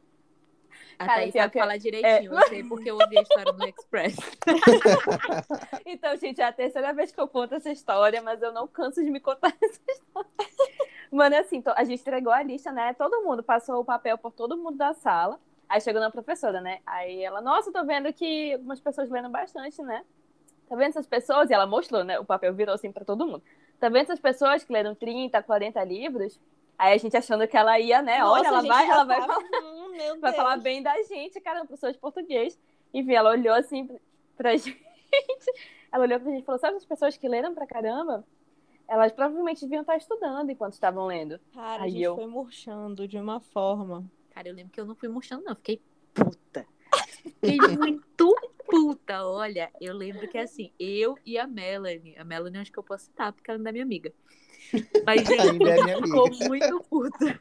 A 0.98 1.06
Cara, 1.06 1.20
Thaís 1.22 1.34
sabe 1.34 1.52
que- 1.54 1.60
falar 1.60 1.78
direitinho, 1.78 2.34
eu 2.34 2.48
sei 2.48 2.64
porque 2.64 2.90
eu 2.92 2.98
ouvi 2.98 3.18
a 3.18 3.22
história 3.22 3.52
do 3.52 3.66
Express. 3.68 4.16
Então, 5.86 6.16
gente, 6.18 6.40
é 6.42 6.46
a 6.46 6.52
terceira 6.54 6.94
vez 6.94 7.12
que 7.12 7.20
eu 7.20 7.28
conto 7.28 7.56
essa 7.56 7.72
história, 7.72 8.22
mas 8.22 8.42
eu 8.42 8.52
não 8.54 8.68
canso 8.68 9.04
de 9.04 9.10
me 9.10 9.20
contar 9.20 9.54
essa 9.62 9.80
história. 9.90 10.30
Mano, 11.12 11.36
é 11.36 11.40
assim, 11.40 11.62
a 11.76 11.84
gente 11.84 12.02
entregou 12.02 12.32
a 12.32 12.44
lista, 12.44 12.72
né? 12.72 12.94
Todo 12.94 13.24
mundo 13.24 13.42
passou 13.44 13.80
o 13.82 13.86
papel 13.86 14.18
por 14.18 14.32
todo 14.32 14.58
mundo 14.58 14.78
da 14.78 14.94
sala. 14.94 15.40
Aí 15.70 15.80
chegou 15.80 16.02
na 16.02 16.10
professora, 16.10 16.60
né? 16.60 16.80
Aí 16.86 17.24
ela, 17.24 17.40
nossa, 17.42 17.72
tô 17.72 17.86
vendo 17.86 18.12
que 18.12 18.54
algumas 18.54 18.80
pessoas 18.80 19.10
lendo 19.10 19.30
bastante, 19.30 19.82
né? 19.84 20.04
Tá 20.68 20.76
vendo 20.76 20.90
essas 20.90 21.06
pessoas? 21.08 21.50
E 21.50 21.54
ela 21.54 21.68
mostrou, 21.68 22.04
né? 22.04 22.20
O 22.20 22.26
papel 22.26 22.54
virou 22.54 22.74
assim 22.76 22.92
pra 22.92 23.06
todo 23.06 23.26
mundo. 23.28 23.44
Tá 23.80 23.88
vendo 23.88 24.04
essas 24.04 24.20
pessoas 24.20 24.64
que 24.64 24.74
leram 24.74 24.96
30, 24.96 25.42
40 25.44 25.84
livros? 25.84 26.40
Aí 26.78 26.94
a 26.94 26.98
gente 26.98 27.16
achando 27.16 27.48
que 27.48 27.56
ela 27.58 27.80
ia, 27.80 28.02
né? 28.02 28.20
Nossa, 28.20 28.32
Olha, 28.40 28.48
ela 28.48 28.60
a 28.60 28.62
vai, 28.62 28.90
ela 28.90 29.04
vai 29.04 29.20
tava- 29.20 29.34
falar 29.34 29.50
Hum, 29.64 30.20
vai 30.20 30.34
falar 30.34 30.58
bem 30.58 30.82
da 30.82 30.96
gente, 31.04 31.40
cara, 31.42 31.60
professor 31.66 31.92
de 31.92 31.98
português. 32.00 32.58
Enfim, 32.94 33.14
ela 33.14 33.30
olhou 33.32 33.54
assim 33.54 33.88
pra 34.36 34.56
gente. 34.58 34.76
Ela 35.92 36.04
olhou 36.06 36.20
pra 36.20 36.32
gente 36.32 36.42
e 36.42 36.46
falou: 36.46 36.60
sabe 36.60 36.78
as 36.78 36.86
pessoas 36.86 37.18
que 37.18 37.28
leram 37.28 37.54
pra 37.54 37.68
caramba? 37.68 38.24
Elas 38.88 39.12
provavelmente 39.12 39.62
deviam 39.62 39.82
estar 39.82 39.98
estudando 39.98 40.50
enquanto 40.50 40.74
estavam 40.74 41.06
lendo. 41.06 41.40
Cara, 41.54 41.82
a 41.84 41.86
Aí 41.86 41.92
gente 41.92 42.02
eu- 42.04 42.16
foi 42.16 42.26
murchando 42.28 43.08
de 43.08 43.18
uma 43.20 43.40
forma. 43.40 44.04
Cara, 44.32 44.48
eu 44.48 44.54
lembro 44.56 44.72
que 44.72 44.80
eu 44.80 44.86
não 44.86 44.96
fui 44.96 45.10
murchando, 45.10 45.44
não. 45.44 45.56
Fiquei 45.56 45.82
puta. 46.14 46.66
Fiquei 47.24 47.58
muito 47.78 48.36
puta. 48.66 49.26
Olha, 49.26 49.72
eu 49.80 49.96
lembro 49.96 50.28
que 50.28 50.38
assim, 50.38 50.72
eu 50.80 51.18
e 51.26 51.38
a 51.38 51.48
Melanie. 51.48 52.18
A 52.18 52.24
Melanie 52.24 52.60
acho 52.60 52.72
que 52.72 52.80
eu 52.80 52.84
posso 52.84 53.06
citar, 53.06 53.34
porque 53.34 53.50
ela 53.50 53.60
ainda 53.60 53.70
é 53.70 53.74
minha 53.74 53.84
amiga. 53.84 54.14
Mas, 55.06 55.28
gente, 55.28 55.68
é 55.68 55.78
gente 55.84 56.04
ficou 56.04 56.28
amiga. 56.28 56.48
muito 56.48 56.84
puta. 56.84 57.40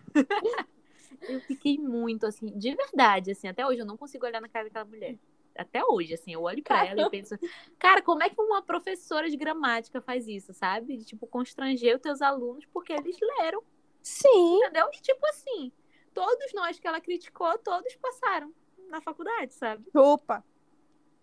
Eu 1.28 1.40
fiquei 1.42 1.78
muito, 1.78 2.26
assim, 2.26 2.46
de 2.58 2.74
verdade, 2.74 3.32
assim, 3.32 3.48
até 3.48 3.66
hoje 3.66 3.80
eu 3.80 3.86
não 3.86 3.96
consigo 3.96 4.24
olhar 4.24 4.40
na 4.40 4.48
cara 4.48 4.64
daquela 4.66 4.84
mulher. 4.84 5.18
Até 5.56 5.84
hoje, 5.84 6.14
assim, 6.14 6.32
eu 6.32 6.42
olho 6.42 6.62
pra 6.62 6.86
ela 6.86 7.02
e 7.02 7.10
penso, 7.10 7.36
cara, 7.78 8.00
como 8.00 8.22
é 8.22 8.30
que 8.30 8.40
uma 8.40 8.62
professora 8.62 9.28
de 9.28 9.36
gramática 9.36 10.00
faz 10.00 10.28
isso, 10.28 10.54
sabe? 10.54 10.96
De, 10.96 11.04
tipo, 11.04 11.26
constranger 11.26 11.96
os 11.96 12.00
teus 12.00 12.22
alunos 12.22 12.64
porque 12.66 12.92
eles 12.92 13.16
leram, 13.20 13.62
Sim. 14.00 14.58
entendeu? 14.58 14.88
E, 14.92 15.00
tipo 15.00 15.26
assim, 15.26 15.72
todos 16.20 16.52
nós 16.54 16.78
que 16.78 16.86
ela 16.88 17.00
criticou, 17.00 17.56
todos 17.58 17.94
passaram 17.96 18.52
na 18.88 19.00
faculdade, 19.00 19.52
sabe? 19.54 19.84
Chupa. 19.92 20.44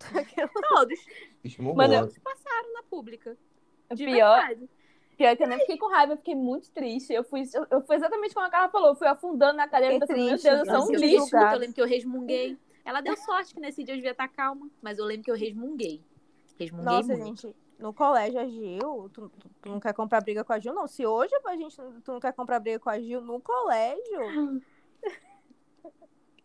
Todos. 0.68 0.98
Mano, 1.58 2.00
Todos 2.00 2.18
passaram 2.18 2.72
na 2.74 2.82
pública. 2.82 3.36
De 3.94 4.04
Pior, 4.04 4.36
verdade. 4.36 4.68
Pior 5.16 5.36
que 5.36 5.42
eu 5.42 5.48
nem 5.48 5.58
fiquei 5.60 5.78
com 5.78 5.88
raiva, 5.88 6.12
eu 6.12 6.16
fiquei 6.18 6.34
muito 6.34 6.70
triste. 6.70 7.12
Eu 7.12 7.24
fui, 7.24 7.42
eu, 7.54 7.66
eu 7.70 7.80
fui 7.82 7.96
exatamente 7.96 8.34
como 8.34 8.46
a 8.46 8.50
Carla 8.50 8.68
falou, 8.68 8.88
eu 8.90 8.94
fui 8.94 9.06
afundando 9.06 9.56
na 9.56 9.66
cadeira 9.66 9.98
pensando, 9.98 10.16
meu 10.18 10.28
triste, 10.28 10.42
Deus, 10.44 10.68
eu 10.68 10.80
sou 10.82 10.90
um 10.92 10.96
lixo. 10.96 11.36
eu 11.36 11.58
lembro 11.58 11.74
que 11.74 11.80
eu 11.80 11.86
resmunguei. 11.86 12.58
Ela 12.84 13.00
deu 13.00 13.16
sorte 13.16 13.54
que 13.54 13.60
nesse 13.60 13.82
dia 13.82 13.94
eu 13.94 13.96
devia 13.96 14.10
estar 14.12 14.28
calma, 14.28 14.68
mas 14.82 14.98
eu 14.98 15.04
lembro 15.04 15.24
que 15.24 15.30
eu 15.30 15.34
resmunguei. 15.34 16.02
Resmunguei 16.58 16.84
Nossa, 16.84 17.16
muito. 17.16 17.42
gente, 17.48 17.56
no 17.78 17.92
colégio 17.92 18.38
a 18.38 18.46
Gil, 18.46 19.10
tu, 19.12 19.28
tu- 19.30 19.50
tu 19.62 19.68
não 19.70 19.80
quer 19.80 19.92
comprar 19.94 20.20
briga 20.20 20.44
com 20.44 20.52
a 20.52 20.58
Gil, 20.58 20.74
não. 20.74 20.86
Se 20.86 21.04
hoje 21.06 21.34
a 21.44 21.56
gente 21.56 21.76
tu 22.04 22.12
não 22.12 22.20
quer 22.20 22.32
comprar 22.32 22.60
briga 22.60 22.78
com 22.78 22.90
a 22.90 23.00
Gil 23.00 23.20
no 23.22 23.40
colégio, 23.40 24.20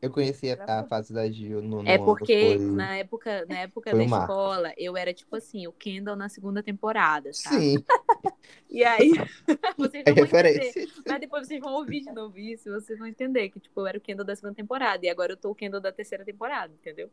Eu 0.02 0.10
conheci 0.10 0.50
a, 0.52 0.80
a 0.80 0.84
fase 0.84 1.14
da 1.14 1.30
Gil 1.30 1.62
no, 1.62 1.84
no 1.84 1.90
É 1.90 1.98
porque 1.98 2.56
foi- 2.58 2.58
na 2.58 2.96
época, 2.98 3.46
na 3.48 3.60
época 3.60 3.92
foi 3.92 4.00
da 4.08 4.18
escola, 4.18 4.74
eu 4.76 4.98
era 4.98 5.14
tipo 5.14 5.36
assim, 5.36 5.68
o 5.68 5.72
Kendall 5.72 6.16
na 6.16 6.28
segunda 6.28 6.64
temporada, 6.64 7.32
sabe? 7.34 7.60
Sim, 7.60 7.86
E 8.70 8.84
aí, 8.84 9.12
vocês 9.78 10.04
é 10.06 10.12
vão 10.14 10.24
entender. 10.24 10.48
referência. 10.54 10.88
Mas 11.06 11.20
depois 11.20 11.46
vocês 11.48 11.60
vão 11.60 11.74
ouvir 11.74 12.02
de 12.02 12.12
novo 12.12 12.38
isso 12.40 12.70
e 12.70 12.72
vocês 12.72 12.98
vão 12.98 13.08
entender 13.08 13.50
que, 13.50 13.60
tipo, 13.60 13.80
eu 13.82 13.88
era 13.88 13.98
o 13.98 14.02
Kendall 14.02 14.26
da 14.26 14.36
segunda 14.36 14.56
temporada 14.56 15.06
e 15.06 15.10
agora 15.10 15.34
eu 15.34 15.38
tô 15.38 15.52
o 15.52 15.56
Kendall 15.56 15.82
da 15.82 15.92
terceira 15.92 16.24
temporada, 16.26 16.74
entendeu? 16.74 17.10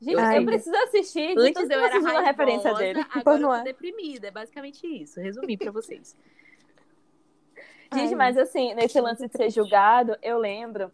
Gente, 0.00 0.16
Ai. 0.18 0.38
eu 0.38 0.44
preciso 0.44 0.76
assistir. 0.76 1.34
Antes 1.38 1.68
eu 1.68 1.80
era 1.80 1.94
raivosa, 2.00 2.20
referência 2.20 2.74
dele. 2.74 3.04
agora 3.10 3.38
não 3.38 3.48
eu 3.50 3.54
é? 3.54 3.58
tô 3.58 3.64
deprimida. 3.64 4.28
É 4.28 4.30
basicamente 4.30 4.86
isso. 4.86 5.20
Resumi 5.20 5.56
pra 5.56 5.70
vocês. 5.70 6.14
Gente, 7.92 8.08
Ai, 8.10 8.14
mas 8.14 8.36
assim, 8.38 8.74
nesse 8.74 9.00
lance 9.00 9.26
de 9.28 9.36
ser 9.36 9.50
julgado, 9.50 10.16
eu 10.22 10.38
lembro 10.38 10.90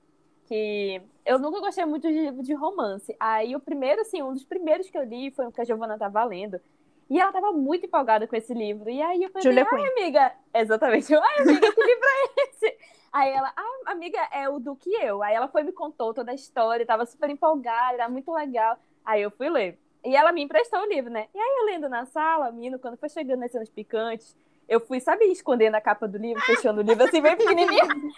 que 0.51 1.01
eu 1.25 1.39
nunca 1.39 1.61
gostei 1.61 1.85
muito 1.85 2.09
de 2.09 2.13
livro 2.13 2.43
de 2.43 2.53
romance. 2.53 3.15
Aí 3.21 3.55
o 3.55 3.61
primeiro, 3.61 4.01
assim, 4.01 4.21
um 4.21 4.33
dos 4.33 4.43
primeiros 4.43 4.91
que 4.91 4.99
eu 4.99 5.05
li 5.05 5.31
foi 5.31 5.47
o 5.47 5.53
que 5.53 5.61
a 5.61 5.65
Giovana 5.65 5.97
tava 5.97 6.25
lendo. 6.25 6.61
E 7.09 7.21
ela 7.21 7.31
tava 7.31 7.53
muito 7.53 7.87
empolgada 7.87 8.27
com 8.27 8.35
esse 8.35 8.53
livro. 8.53 8.91
E 8.91 9.01
aí 9.01 9.23
eu 9.23 9.31
falei, 9.31 9.45
Julia 9.45 9.65
ai, 9.71 9.81
Quinn. 9.81 9.93
amiga, 9.93 10.33
exatamente, 10.53 11.15
ai, 11.15 11.39
amiga, 11.39 11.73
que 11.73 11.85
livro 11.85 12.05
é 12.05 12.43
esse? 12.43 12.79
Aí 13.13 13.31
ela, 13.31 13.53
ah, 13.57 13.93
amiga, 13.93 14.19
é 14.33 14.49
o 14.49 14.59
do 14.59 14.75
que 14.75 14.91
eu. 14.91 15.23
Aí 15.23 15.37
ela 15.37 15.47
foi 15.47 15.63
me 15.63 15.71
contou 15.71 16.13
toda 16.13 16.33
a 16.33 16.35
história, 16.35 16.85
tava 16.85 17.07
super 17.07 17.31
empolgada, 17.31 17.95
era 17.95 18.09
muito 18.09 18.33
legal. 18.33 18.77
Aí 19.05 19.23
eu 19.23 19.31
fui 19.31 19.49
ler. 19.49 19.79
E 20.05 20.17
ela 20.17 20.33
me 20.33 20.43
emprestou 20.43 20.81
o 20.81 20.87
livro, 20.87 21.13
né? 21.13 21.29
E 21.33 21.39
aí 21.39 21.59
eu 21.61 21.67
lendo 21.67 21.89
na 21.89 22.07
sala, 22.07 22.51
menino, 22.51 22.77
quando 22.81 22.97
foi 22.97 23.09
chegando 23.09 23.39
nas 23.39 23.53
cenas 23.53 23.69
picantes, 23.69 24.35
eu 24.71 24.79
fui, 24.79 25.01
sabe, 25.01 25.25
escondendo 25.25 25.75
a 25.75 25.81
capa 25.81 26.07
do 26.07 26.17
livro, 26.17 26.41
fechando 26.43 26.81
o 26.81 26.85
livro 26.85 27.03
assim, 27.03 27.21
bem 27.21 27.37
pequenininho. 27.37 28.13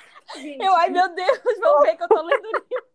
Eu, 0.61 0.75
ai 0.75 0.91
meu 0.91 1.09
Deus, 1.15 1.41
vão 1.59 1.81
ver 1.81 1.97
que 1.97 2.03
eu 2.03 2.09
tô 2.09 2.21
lendo 2.21 2.45
o 2.45 2.53
livro. 2.53 2.87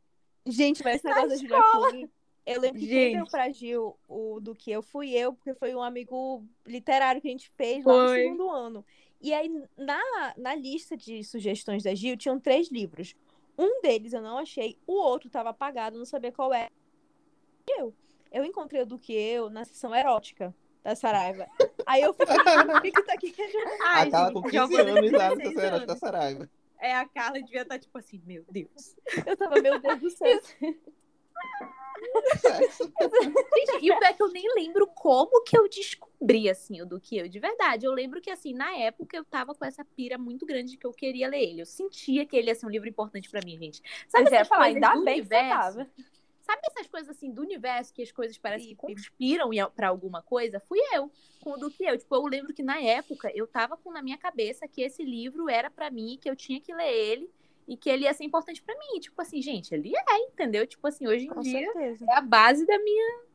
Gente, 0.46 0.84
mas 0.84 0.98
esse 0.98 1.08
Na 1.08 1.16
negócio 1.16 1.30
da 1.30 1.36
Julia 1.36 1.92
Quinn, 1.92 2.10
eu 2.46 2.62
lembro 2.62 2.80
que 2.80 2.88
quem 2.88 2.98
Gente. 2.98 3.16
deu 3.16 3.26
pra 3.26 3.52
Gil 3.52 3.98
o 4.08 4.40
do 4.40 4.54
que 4.54 4.72
eu 4.72 4.84
fui 4.84 5.12
eu, 5.12 5.34
porque 5.34 5.56
foi 5.56 5.74
um 5.74 5.82
amigo 5.82 6.46
literário 6.68 7.20
que 7.20 7.28
a 7.28 7.32
gente 7.32 7.50
fez 7.58 7.84
lá 7.84 7.94
no 7.94 8.10
Foi. 8.10 8.22
segundo 8.22 8.50
ano. 8.52 8.86
E 9.20 9.34
aí, 9.34 9.52
na, 9.76 10.00
na 10.38 10.54
lista 10.54 10.96
de 10.96 11.24
sugestões 11.24 11.82
da 11.82 11.96
Gil, 11.96 12.16
tinham 12.16 12.40
três 12.40 12.72
livros. 12.72 13.16
Um 13.58 13.82
deles 13.82 14.14
eu 14.14 14.22
não 14.22 14.38
achei, 14.38 14.78
o 14.86 14.94
outro 14.94 15.32
tava 15.32 15.50
apagado, 15.50 15.98
não 15.98 16.06
sabia 16.06 16.32
qual 16.32 16.54
era. 16.54 16.72
Eu. 17.68 17.92
Eu 18.32 18.46
encontrei 18.46 18.84
o 18.84 18.86
do 18.86 19.00
que 19.00 19.14
eu 19.14 19.50
na 19.50 19.66
sessão 19.66 19.96
erótica 19.96 20.56
da 20.88 20.96
Saraiva. 20.96 21.48
Aí 21.86 22.02
eu 22.02 22.14
fiquei, 22.14 22.36
o 22.36 22.82
que 22.82 22.92
que 22.92 23.04
tá 23.04 23.14
aqui? 23.14 23.36
A 23.84 24.10
Carla 24.10 24.32
com 24.32 24.42
15 24.42 24.76
anos 24.80 25.12
lá 25.12 25.30
no 25.30 25.36
16 25.36 25.54
Terceira 25.54 25.86
da. 25.86 25.96
Saraiva. 25.98 26.50
É, 26.80 26.96
a 26.96 27.06
Carla 27.06 27.42
devia 27.42 27.64
estar 27.64 27.78
tipo 27.78 27.98
assim, 27.98 28.22
meu 28.26 28.46
Deus. 28.50 28.96
Eu 29.26 29.36
tava, 29.36 29.60
meu 29.62 29.80
Deus 29.80 30.00
do 30.00 30.10
céu. 30.10 30.40
Gente, 33.58 33.86
e 33.86 33.92
o 33.92 34.00
pior 34.00 34.04
é 34.04 34.14
que 34.14 34.22
eu 34.24 34.32
nem 34.32 34.46
lembro 34.56 34.88
como 34.88 35.44
que 35.44 35.58
eu 35.58 35.68
descobri, 35.68 36.50
assim, 36.50 36.82
o 36.82 36.86
do 36.86 37.00
que 37.02 37.18
eu, 37.18 37.28
de 37.28 37.40
verdade. 37.40 37.86
Eu 37.86 37.92
lembro 37.92 38.22
que, 38.22 38.30
assim, 38.30 38.54
na 38.54 38.72
época 38.78 39.18
eu 39.18 39.26
tava 39.26 39.54
com 39.56 39.66
essa 39.66 39.84
pira 39.84 40.18
muito 40.18 40.46
grande 40.46 40.72
de 40.72 40.78
que 40.78 40.86
eu 40.86 40.92
queria 40.94 41.28
ler 41.28 41.42
ele. 41.42 41.62
Eu 41.62 41.66
sentia 41.66 42.26
que 42.26 42.36
ele 42.38 42.48
ia 42.48 42.56
ser 42.56 42.66
um 42.66 42.70
livro 42.70 42.88
importante 42.88 43.30
pra 43.30 43.42
mim, 43.44 43.58
gente. 43.58 43.82
Sabe 44.08 44.26
Mas 44.26 44.28
eu 44.28 44.34
ia 44.34 44.42
essas 44.42 44.48
falar, 44.48 44.66
ainda 44.66 44.96
bem 45.02 45.22
que 45.22 45.28
você 45.28 45.36
universo? 45.36 45.78
tava. 45.78 45.90
Sabe 46.48 46.62
essas 46.64 46.88
coisas 46.88 47.10
assim 47.10 47.30
do 47.30 47.42
universo 47.42 47.94
que 47.94 48.02
as 48.02 48.10
coisas 48.10 48.38
parecem 48.38 48.70
que 48.70 48.76
conspiram 48.76 49.50
pra 49.76 49.90
alguma 49.90 50.22
coisa? 50.22 50.62
Fui 50.62 50.80
eu, 50.94 51.12
com 51.42 51.52
o 51.52 51.58
do 51.58 51.70
que 51.70 51.84
eu. 51.84 51.98
Tipo, 51.98 52.16
eu 52.16 52.26
lembro 52.26 52.54
que 52.54 52.64
na 52.64 52.80
época 52.80 53.30
eu 53.36 53.46
tava 53.46 53.76
com 53.76 53.92
na 53.92 54.02
minha 54.02 54.18
cabeça 54.18 54.66
que 54.66 54.82
esse 54.82 55.04
livro 55.04 55.50
era 55.50 55.70
pra 55.70 55.92
mim, 55.92 56.18
que 56.22 56.30
eu 56.30 56.38
tinha 56.38 56.62
que 56.62 56.74
ler 56.74 56.90
ele 56.90 57.30
e 57.68 57.76
que 57.76 57.90
ele 57.90 58.06
ia 58.06 58.14
ser 58.14 58.24
importante 58.24 58.64
pra 58.64 58.74
mim. 58.78 58.98
Tipo 59.02 59.22
assim, 59.22 59.42
gente, 59.42 59.74
ele 59.74 59.92
é, 59.94 60.20
entendeu? 60.20 60.66
Tipo 60.66 60.88
assim, 60.88 61.06
hoje 61.06 61.26
em 61.26 61.30
Com 61.30 61.42
dia 61.42 61.70
certeza. 61.74 62.06
é 62.10 62.14
a 62.14 62.22
base 62.22 62.66
da 62.66 62.80
minha 62.80 63.27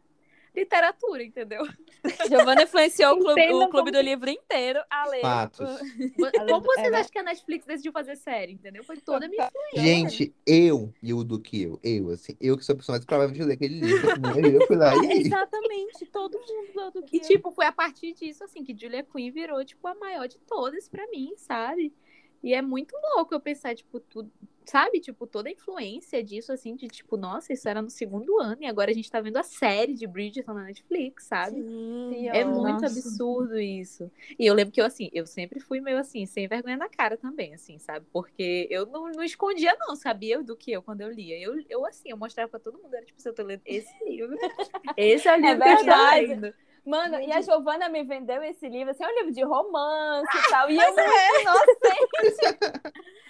literatura, 0.54 1.22
entendeu? 1.24 1.62
Giovana 2.28 2.62
influenciou 2.64 3.14
o 3.14 3.18
clube, 3.18 3.40
o 3.52 3.58
clube 3.68 3.70
como- 3.70 3.90
do 3.92 4.00
livro 4.00 4.28
inteiro 4.28 4.80
a 4.90 5.08
ler. 5.08 5.20
Fatos. 5.22 5.78
Como 6.48 6.60
vocês 6.66 6.86
É, 6.86 6.90
né? 6.90 6.98
acham 6.98 7.10
que 7.12 7.18
a 7.18 7.22
Netflix 7.22 7.64
decidiu 7.64 7.92
fazer 7.92 8.16
série, 8.16 8.52
entendeu? 8.52 8.84
Foi 8.84 8.96
toda 8.98 9.26
a 9.26 9.28
minha 9.28 9.50
Gente, 9.74 10.34
eu 10.46 10.92
e 11.02 11.14
o 11.14 11.24
do 11.24 11.40
que 11.40 11.62
eu, 11.62 11.80
eu, 11.82 12.10
assim, 12.10 12.36
eu 12.40 12.56
que 12.56 12.64
sou 12.64 12.74
a 12.74 12.76
pessoa 12.76 12.94
mais 12.96 13.04
provável 13.04 13.34
de 13.34 13.42
ler 13.42 13.54
aquele 13.54 13.80
livro, 13.80 14.08
eu 14.54 14.66
fui 14.66 14.76
lá 14.76 14.94
e 14.96 14.98
Exatamente, 15.26 16.06
todo 16.06 16.38
mundo 16.38 16.90
do 16.92 17.02
que 17.02 17.16
E, 17.16 17.20
eu. 17.20 17.26
tipo, 17.26 17.50
foi 17.50 17.64
a 17.66 17.72
partir 17.72 18.12
disso, 18.12 18.44
assim, 18.44 18.62
que 18.62 18.76
Julia 18.76 19.02
Quinn 19.02 19.30
virou, 19.32 19.64
tipo, 19.64 19.86
a 19.88 19.94
maior 19.94 20.28
de 20.28 20.38
todas 20.38 20.88
pra 20.88 21.06
mim, 21.08 21.32
sabe? 21.36 21.92
E 22.42 22.52
é 22.54 22.60
muito 22.60 22.94
louco 23.16 23.32
eu 23.34 23.40
pensar, 23.40 23.74
tipo, 23.74 24.00
tudo, 24.00 24.30
sabe? 24.66 25.00
Tipo, 25.00 25.26
toda 25.26 25.48
a 25.48 25.52
influência 25.52 26.22
disso, 26.22 26.52
assim, 26.52 26.74
de, 26.76 26.88
tipo, 26.88 27.16
nossa, 27.16 27.52
isso 27.52 27.68
era 27.68 27.82
no 27.82 27.90
segundo 27.90 28.40
ano 28.40 28.62
e 28.62 28.66
agora 28.66 28.90
a 28.90 28.94
gente 28.94 29.10
tá 29.10 29.20
vendo 29.20 29.36
a 29.36 29.42
série 29.42 29.94
de 29.94 30.06
Bridgerton 30.06 30.54
na 30.54 30.64
Netflix, 30.64 31.24
sabe? 31.24 31.66
Sim, 32.08 32.28
É 32.30 32.44
Nossa. 32.44 32.60
muito 32.60 32.84
absurdo 32.86 33.58
isso. 33.58 34.10
E 34.38 34.46
eu 34.46 34.54
lembro 34.54 34.72
que 34.72 34.80
eu, 34.80 34.84
assim, 34.86 35.08
eu 35.12 35.26
sempre 35.26 35.60
fui 35.60 35.80
meio 35.80 35.98
assim, 35.98 36.26
sem 36.26 36.48
vergonha 36.48 36.76
na 36.76 36.88
cara 36.88 37.16
também, 37.16 37.54
assim, 37.54 37.78
sabe? 37.78 38.06
Porque 38.12 38.66
eu 38.70 38.86
não, 38.86 39.10
não 39.12 39.22
escondia, 39.22 39.74
não, 39.78 39.94
sabia 39.96 40.42
do 40.42 40.56
que 40.56 40.72
eu 40.72 40.82
quando 40.82 41.00
eu 41.02 41.10
lia. 41.10 41.38
Eu, 41.38 41.62
eu 41.68 41.84
assim, 41.86 42.10
eu 42.10 42.16
mostrava 42.16 42.48
pra 42.50 42.60
todo 42.60 42.78
mundo, 42.78 42.94
era 42.94 43.04
tipo, 43.04 43.20
se 43.20 43.28
eu 43.28 43.34
tô 43.34 43.42
lendo 43.42 43.62
esse 43.64 43.94
livro. 44.04 44.36
Esse 44.96 45.28
é 45.28 45.36
o 45.36 45.40
livro 45.40 45.62
que 45.62 45.68
eu 45.70 45.78
verdade. 45.84 46.26
lendo. 46.26 46.54
Mano, 46.84 47.20
e 47.20 47.30
a 47.32 47.40
Giovana 47.40 47.88
me 47.88 48.02
vendeu 48.02 48.42
esse 48.42 48.68
livro, 48.68 48.90
assim, 48.90 49.04
é 49.04 49.08
um 49.08 49.14
livro 49.14 49.32
de 49.32 49.44
romance 49.44 50.36
e 50.36 50.50
tal. 50.50 50.68
E 50.70 50.76
eu, 50.76 50.94
muito 50.94 51.00
inocente. 51.40 53.02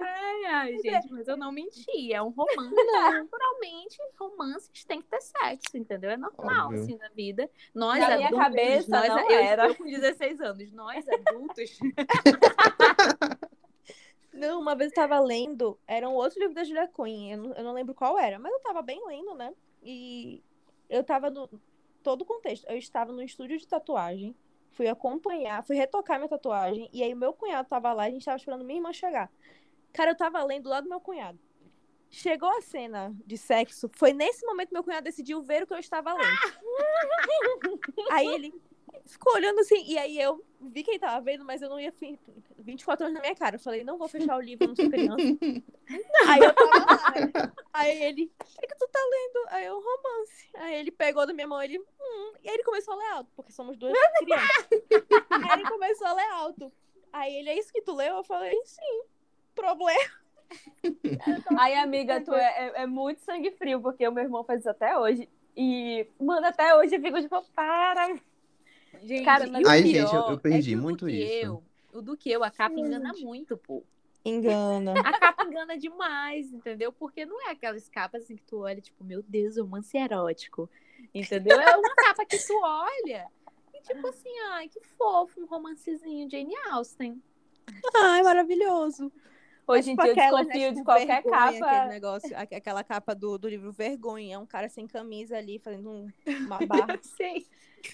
Ai, 0.00 0.44
ai, 0.46 0.78
gente, 0.78 1.10
mas 1.12 1.26
eu 1.28 1.36
não 1.36 1.52
menti. 1.52 2.12
É 2.12 2.22
um 2.22 2.30
romance. 2.30 2.74
Naturalmente, 2.74 3.96
romances 4.18 4.84
têm 4.84 5.00
que 5.00 5.08
ter 5.08 5.20
sexo, 5.20 5.76
entendeu? 5.76 6.10
É 6.10 6.16
normal, 6.16 6.66
Óbvio. 6.66 6.82
assim, 6.82 6.96
na 6.96 7.08
vida. 7.08 7.50
Nós 7.74 7.98
Na 8.00 8.16
minha 8.16 8.28
adultos, 8.28 8.46
cabeça, 8.46 8.90
nós, 8.90 9.08
não 9.08 9.30
eu, 9.30 9.40
era. 9.40 9.66
eu 9.68 9.74
com 9.74 9.84
16 9.84 10.40
anos, 10.40 10.72
nós 10.72 11.04
adultos. 11.08 11.78
Não, 14.32 14.60
uma 14.60 14.74
vez 14.74 14.90
eu 14.90 14.96
tava 14.96 15.20
lendo, 15.20 15.78
era 15.86 16.08
um 16.08 16.14
outro 16.14 16.40
livro 16.40 16.54
da 16.54 16.64
Julia 16.64 16.88
Quinn, 16.88 17.30
eu 17.30 17.38
não, 17.38 17.54
eu 17.54 17.62
não 17.62 17.72
lembro 17.72 17.94
qual 17.94 18.18
era, 18.18 18.36
mas 18.36 18.52
eu 18.52 18.58
tava 18.62 18.82
bem 18.82 19.00
lendo, 19.06 19.32
né? 19.32 19.54
E 19.80 20.42
eu 20.90 21.04
tava 21.04 21.30
no 21.30 21.48
todo 22.04 22.22
o 22.22 22.24
contexto. 22.24 22.64
Eu 22.68 22.76
estava 22.76 23.10
no 23.10 23.22
estúdio 23.22 23.58
de 23.58 23.66
tatuagem, 23.66 24.36
fui 24.70 24.86
acompanhar, 24.86 25.64
fui 25.64 25.74
retocar 25.74 26.18
minha 26.18 26.28
tatuagem, 26.28 26.88
e 26.92 27.02
aí 27.02 27.14
meu 27.14 27.32
cunhado 27.32 27.68
tava 27.68 27.92
lá, 27.92 28.04
a 28.04 28.10
gente 28.10 28.24
tava 28.24 28.36
esperando 28.36 28.64
minha 28.64 28.78
irmã 28.78 28.92
chegar. 28.92 29.32
Cara, 29.92 30.12
eu 30.12 30.16
tava 30.16 30.42
lendo 30.44 30.68
lá 30.68 30.80
do 30.80 30.88
meu 30.88 31.00
cunhado. 31.00 31.38
Chegou 32.10 32.48
a 32.48 32.60
cena 32.60 33.12
de 33.26 33.36
sexo, 33.36 33.90
foi 33.94 34.12
nesse 34.12 34.46
momento 34.46 34.68
que 34.68 34.74
meu 34.74 34.84
cunhado 34.84 35.04
decidiu 35.04 35.42
ver 35.42 35.64
o 35.64 35.66
que 35.66 35.74
eu 35.74 35.78
estava 35.78 36.12
lendo. 36.12 36.24
aí 38.12 38.26
ele 38.26 38.54
ficou 39.06 39.34
olhando 39.34 39.60
assim, 39.60 39.84
e 39.86 39.98
aí 39.98 40.20
eu 40.20 40.42
vi 40.60 40.82
que 40.82 40.90
ele 40.92 40.98
tava 40.98 41.20
vendo, 41.20 41.44
mas 41.44 41.60
eu 41.62 41.68
não 41.68 41.78
ia 41.80 41.92
fi- 41.92 42.18
24 42.58 43.04
anos 43.06 43.14
na 43.14 43.20
minha 43.20 43.34
cara. 43.34 43.56
Eu 43.56 43.60
falei, 43.60 43.84
não 43.84 43.98
vou 43.98 44.08
fechar 44.08 44.36
o 44.36 44.40
livro, 44.40 44.66
não 44.66 44.74
sou 44.74 44.88
criança. 44.90 45.16
aí 46.28 46.40
eu 46.42 46.54
tava 46.54 46.78
lá. 46.78 47.14
Aí 47.72 48.02
ele, 48.02 48.24
o 48.40 48.44
que, 48.60 48.66
que 48.66 48.76
tu 48.78 48.88
tá 48.88 48.98
lendo? 49.00 49.46
Aí 49.50 49.66
eu, 49.66 49.74
romance. 49.80 50.48
Aí 50.54 50.74
ele 50.76 50.90
pegou 50.90 51.26
da 51.26 51.32
minha 51.32 51.46
mão, 51.46 51.62
ele, 51.62 51.78
hum. 51.78 52.32
E 52.42 52.48
aí 52.48 52.54
ele 52.54 52.64
começou 52.64 52.94
a 52.94 52.96
ler 52.96 53.10
alto, 53.12 53.30
porque 53.36 53.52
somos 53.52 53.76
duas 53.76 53.92
crianças. 54.18 54.68
aí 55.30 55.60
ele 55.60 55.68
começou 55.68 56.06
a 56.06 56.12
ler 56.14 56.30
alto. 56.32 56.72
Aí 57.12 57.34
ele, 57.36 57.50
é 57.50 57.58
isso 57.58 57.72
que 57.72 57.82
tu 57.82 57.94
leu? 57.94 58.16
Eu 58.16 58.24
falei, 58.24 58.58
sim. 58.64 59.02
Problema. 59.54 60.10
Aí, 61.58 61.74
amiga, 61.74 62.20
tu 62.20 62.32
é, 62.34 62.66
é- 62.68 62.82
é 62.82 62.86
muito 62.86 63.20
sangue 63.20 63.50
frio, 63.52 63.80
porque 63.80 64.06
o 64.06 64.12
meu 64.12 64.24
irmão 64.24 64.44
faz 64.44 64.60
isso 64.60 64.70
até 64.70 64.96
hoje. 64.98 65.28
E, 65.56 66.06
mano, 66.20 66.46
até 66.46 66.74
hoje 66.76 66.96
eu 66.96 67.00
fico 67.00 67.20
tipo, 67.20 67.42
para. 67.54 68.14
Gente, 69.02 69.24
Cara, 69.24 69.46
e 69.46 69.66
Ai, 69.66 69.82
pior 69.82 69.92
gente, 70.06 70.14
eu- 70.14 70.30
eu 70.32 70.38
perdi 70.38 70.72
é 70.72 70.76
o 70.76 70.78
do 70.78 70.82
muito 70.82 71.08
isso. 71.08 71.46
Eu, 71.46 71.62
o 71.92 72.02
do 72.02 72.16
que 72.16 72.30
eu, 72.30 72.42
a 72.44 72.50
capa 72.50 72.78
engana 72.78 73.12
muito, 73.20 73.56
pô. 73.56 73.84
Engana. 74.24 74.94
A 75.04 75.18
capa 75.18 75.44
engana 75.44 75.76
demais, 75.78 76.50
entendeu? 76.52 76.92
Porque 76.92 77.26
não 77.26 77.40
é 77.46 77.50
aquelas 77.50 77.88
capas 77.88 78.22
assim 78.24 78.36
que 78.36 78.42
tu 78.44 78.60
olha, 78.60 78.80
tipo, 78.80 79.04
meu 79.04 79.22
Deus, 79.22 79.58
romance 79.58 79.96
erótico. 79.96 80.70
Entendeu? 81.12 81.60
É 81.60 81.76
uma 81.76 81.94
capa 81.94 82.24
que 82.24 82.38
tu 82.38 82.58
olha 82.62 83.26
e 83.74 83.80
tipo 83.82 84.06
assim, 84.06 84.38
ai, 84.52 84.68
que 84.68 84.80
fofo, 84.80 85.40
um 85.40 85.46
romancezinho 85.46 86.30
Jane 86.30 86.54
Austen. 86.70 87.22
Ai, 87.94 88.22
maravilhoso. 88.22 89.12
Hoje 89.66 89.90
em 89.90 89.96
Tipo 89.96 90.02
dia 90.02 90.10
eu 90.12 90.16
né, 90.16 90.44
desconfio 90.44 90.68
tipo, 90.68 90.74
de 90.74 90.84
qualquer 90.84 91.06
vergonha, 91.22 91.48
Aquele 91.48 91.60
capa. 91.60 91.86
negócio, 91.86 92.36
aque- 92.38 92.54
aquela 92.54 92.84
capa 92.84 93.14
do, 93.14 93.38
do 93.38 93.48
livro 93.48 93.72
Vergonha. 93.72 94.34
É 94.34 94.38
um 94.38 94.46
cara 94.46 94.68
sem 94.68 94.86
camisa 94.86 95.36
ali, 95.38 95.58
fazendo 95.58 95.90
um- 95.90 96.12
uma 96.46 96.64
barra. 96.66 96.98
Sim. 97.02 97.44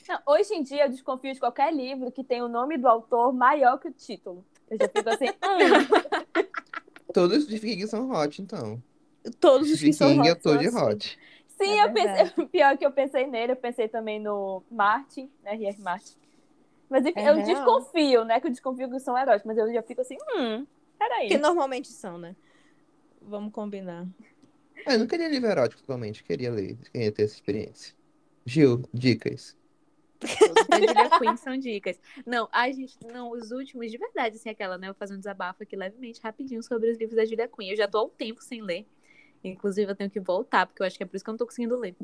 Não, 0.08 0.18
hoje 0.26 0.54
em 0.54 0.62
dia 0.62 0.84
eu 0.84 0.88
desconfio 0.90 1.32
de 1.32 1.40
qualquer 1.40 1.72
livro 1.72 2.10
que 2.12 2.24
tem 2.24 2.42
o 2.42 2.48
nome 2.48 2.76
do 2.78 2.88
autor 2.88 3.32
maior 3.32 3.78
que 3.78 3.88
o 3.88 3.92
título. 3.92 4.44
Eu 4.68 4.78
já 4.78 4.88
fico 4.88 5.08
assim, 5.08 5.26
hum, 5.42 5.86
Todos 7.12 7.46
de 7.46 7.58
King 7.60 7.86
são 7.86 8.10
hot, 8.10 8.40
então. 8.40 8.82
Todos 9.40 9.70
os 9.70 9.82
que 9.82 9.92
são 9.92 10.16
eu 10.24 10.34
hot 10.34 10.40
tô 10.40 10.56
são 10.56 10.56
de 10.56 10.68
hot. 10.68 11.18
Sim, 11.48 11.66
É 11.66 11.80
eu 11.80 11.90
pensei. 11.92 12.24
Pior 12.50 12.76
que 12.78 12.86
eu 12.86 12.92
pensei 12.92 13.26
nele, 13.26 13.52
eu 13.52 13.56
pensei 13.56 13.88
também 13.88 14.20
no 14.20 14.62
Martin, 14.70 15.30
né? 15.42 15.52
R.R. 15.54 15.78
Martin. 15.82 16.16
Mas 16.88 17.06
enfim, 17.06 17.20
É 17.20 17.22
eu 17.22 17.36
real. 17.36 17.42
desconfio, 17.42 18.24
né? 18.24 18.40
Que 18.40 18.48
eu 18.48 18.50
desconfio 18.50 18.90
que 18.90 19.00
são 19.00 19.16
heróis, 19.18 19.42
mas 19.44 19.58
eu 19.58 19.72
já 19.72 19.82
fico 19.82 20.00
assim, 20.00 20.16
hum, 20.36 20.66
peraí. 20.98 21.28
Que 21.28 21.38
normalmente 21.38 21.88
são, 21.88 22.18
né? 22.18 22.36
Vamos 23.22 23.52
combinar. 23.52 24.06
Ah, 24.84 24.94
eu 24.94 24.98
não 25.00 25.06
queria 25.06 25.28
livro 25.28 25.48
erótico 25.48 25.80
totalmente, 25.82 26.22
queria 26.24 26.50
ler, 26.50 26.76
queria 26.92 27.12
ter 27.12 27.22
essa 27.24 27.34
experiência. 27.34 27.94
Gil, 28.46 28.82
dicas. 28.92 29.56
Todos 30.20 30.66
da 30.66 30.78
Julia 30.78 31.18
Quinn 31.18 31.36
são 31.36 31.56
dicas. 31.56 32.00
Não, 32.26 32.48
a 32.52 32.70
gente, 32.70 32.96
não, 33.06 33.30
os 33.30 33.50
últimos, 33.50 33.90
de 33.90 33.96
verdade, 33.96 34.36
assim, 34.36 34.50
aquela, 34.50 34.76
né? 34.76 34.88
Eu 34.88 34.92
vou 34.92 34.98
fazer 34.98 35.14
um 35.14 35.18
desabafo 35.18 35.62
aqui 35.62 35.74
levemente, 35.74 36.20
rapidinho, 36.22 36.62
sobre 36.62 36.90
os 36.90 36.98
livros 36.98 37.16
da 37.16 37.24
Julia 37.24 37.48
Quinn. 37.48 37.70
Eu 37.70 37.76
já 37.76 37.88
tô 37.88 37.98
há 37.98 38.04
um 38.04 38.10
tempo 38.10 38.42
sem 38.42 38.60
ler. 38.60 38.86
Inclusive, 39.42 39.90
eu 39.90 39.96
tenho 39.96 40.10
que 40.10 40.20
voltar, 40.20 40.66
porque 40.66 40.82
eu 40.82 40.86
acho 40.86 40.96
que 40.96 41.02
é 41.02 41.06
por 41.06 41.16
isso 41.16 41.24
que 41.24 41.30
eu 41.30 41.32
não 41.32 41.38
tô 41.38 41.46
conseguindo 41.46 41.76
ler. 41.76 41.96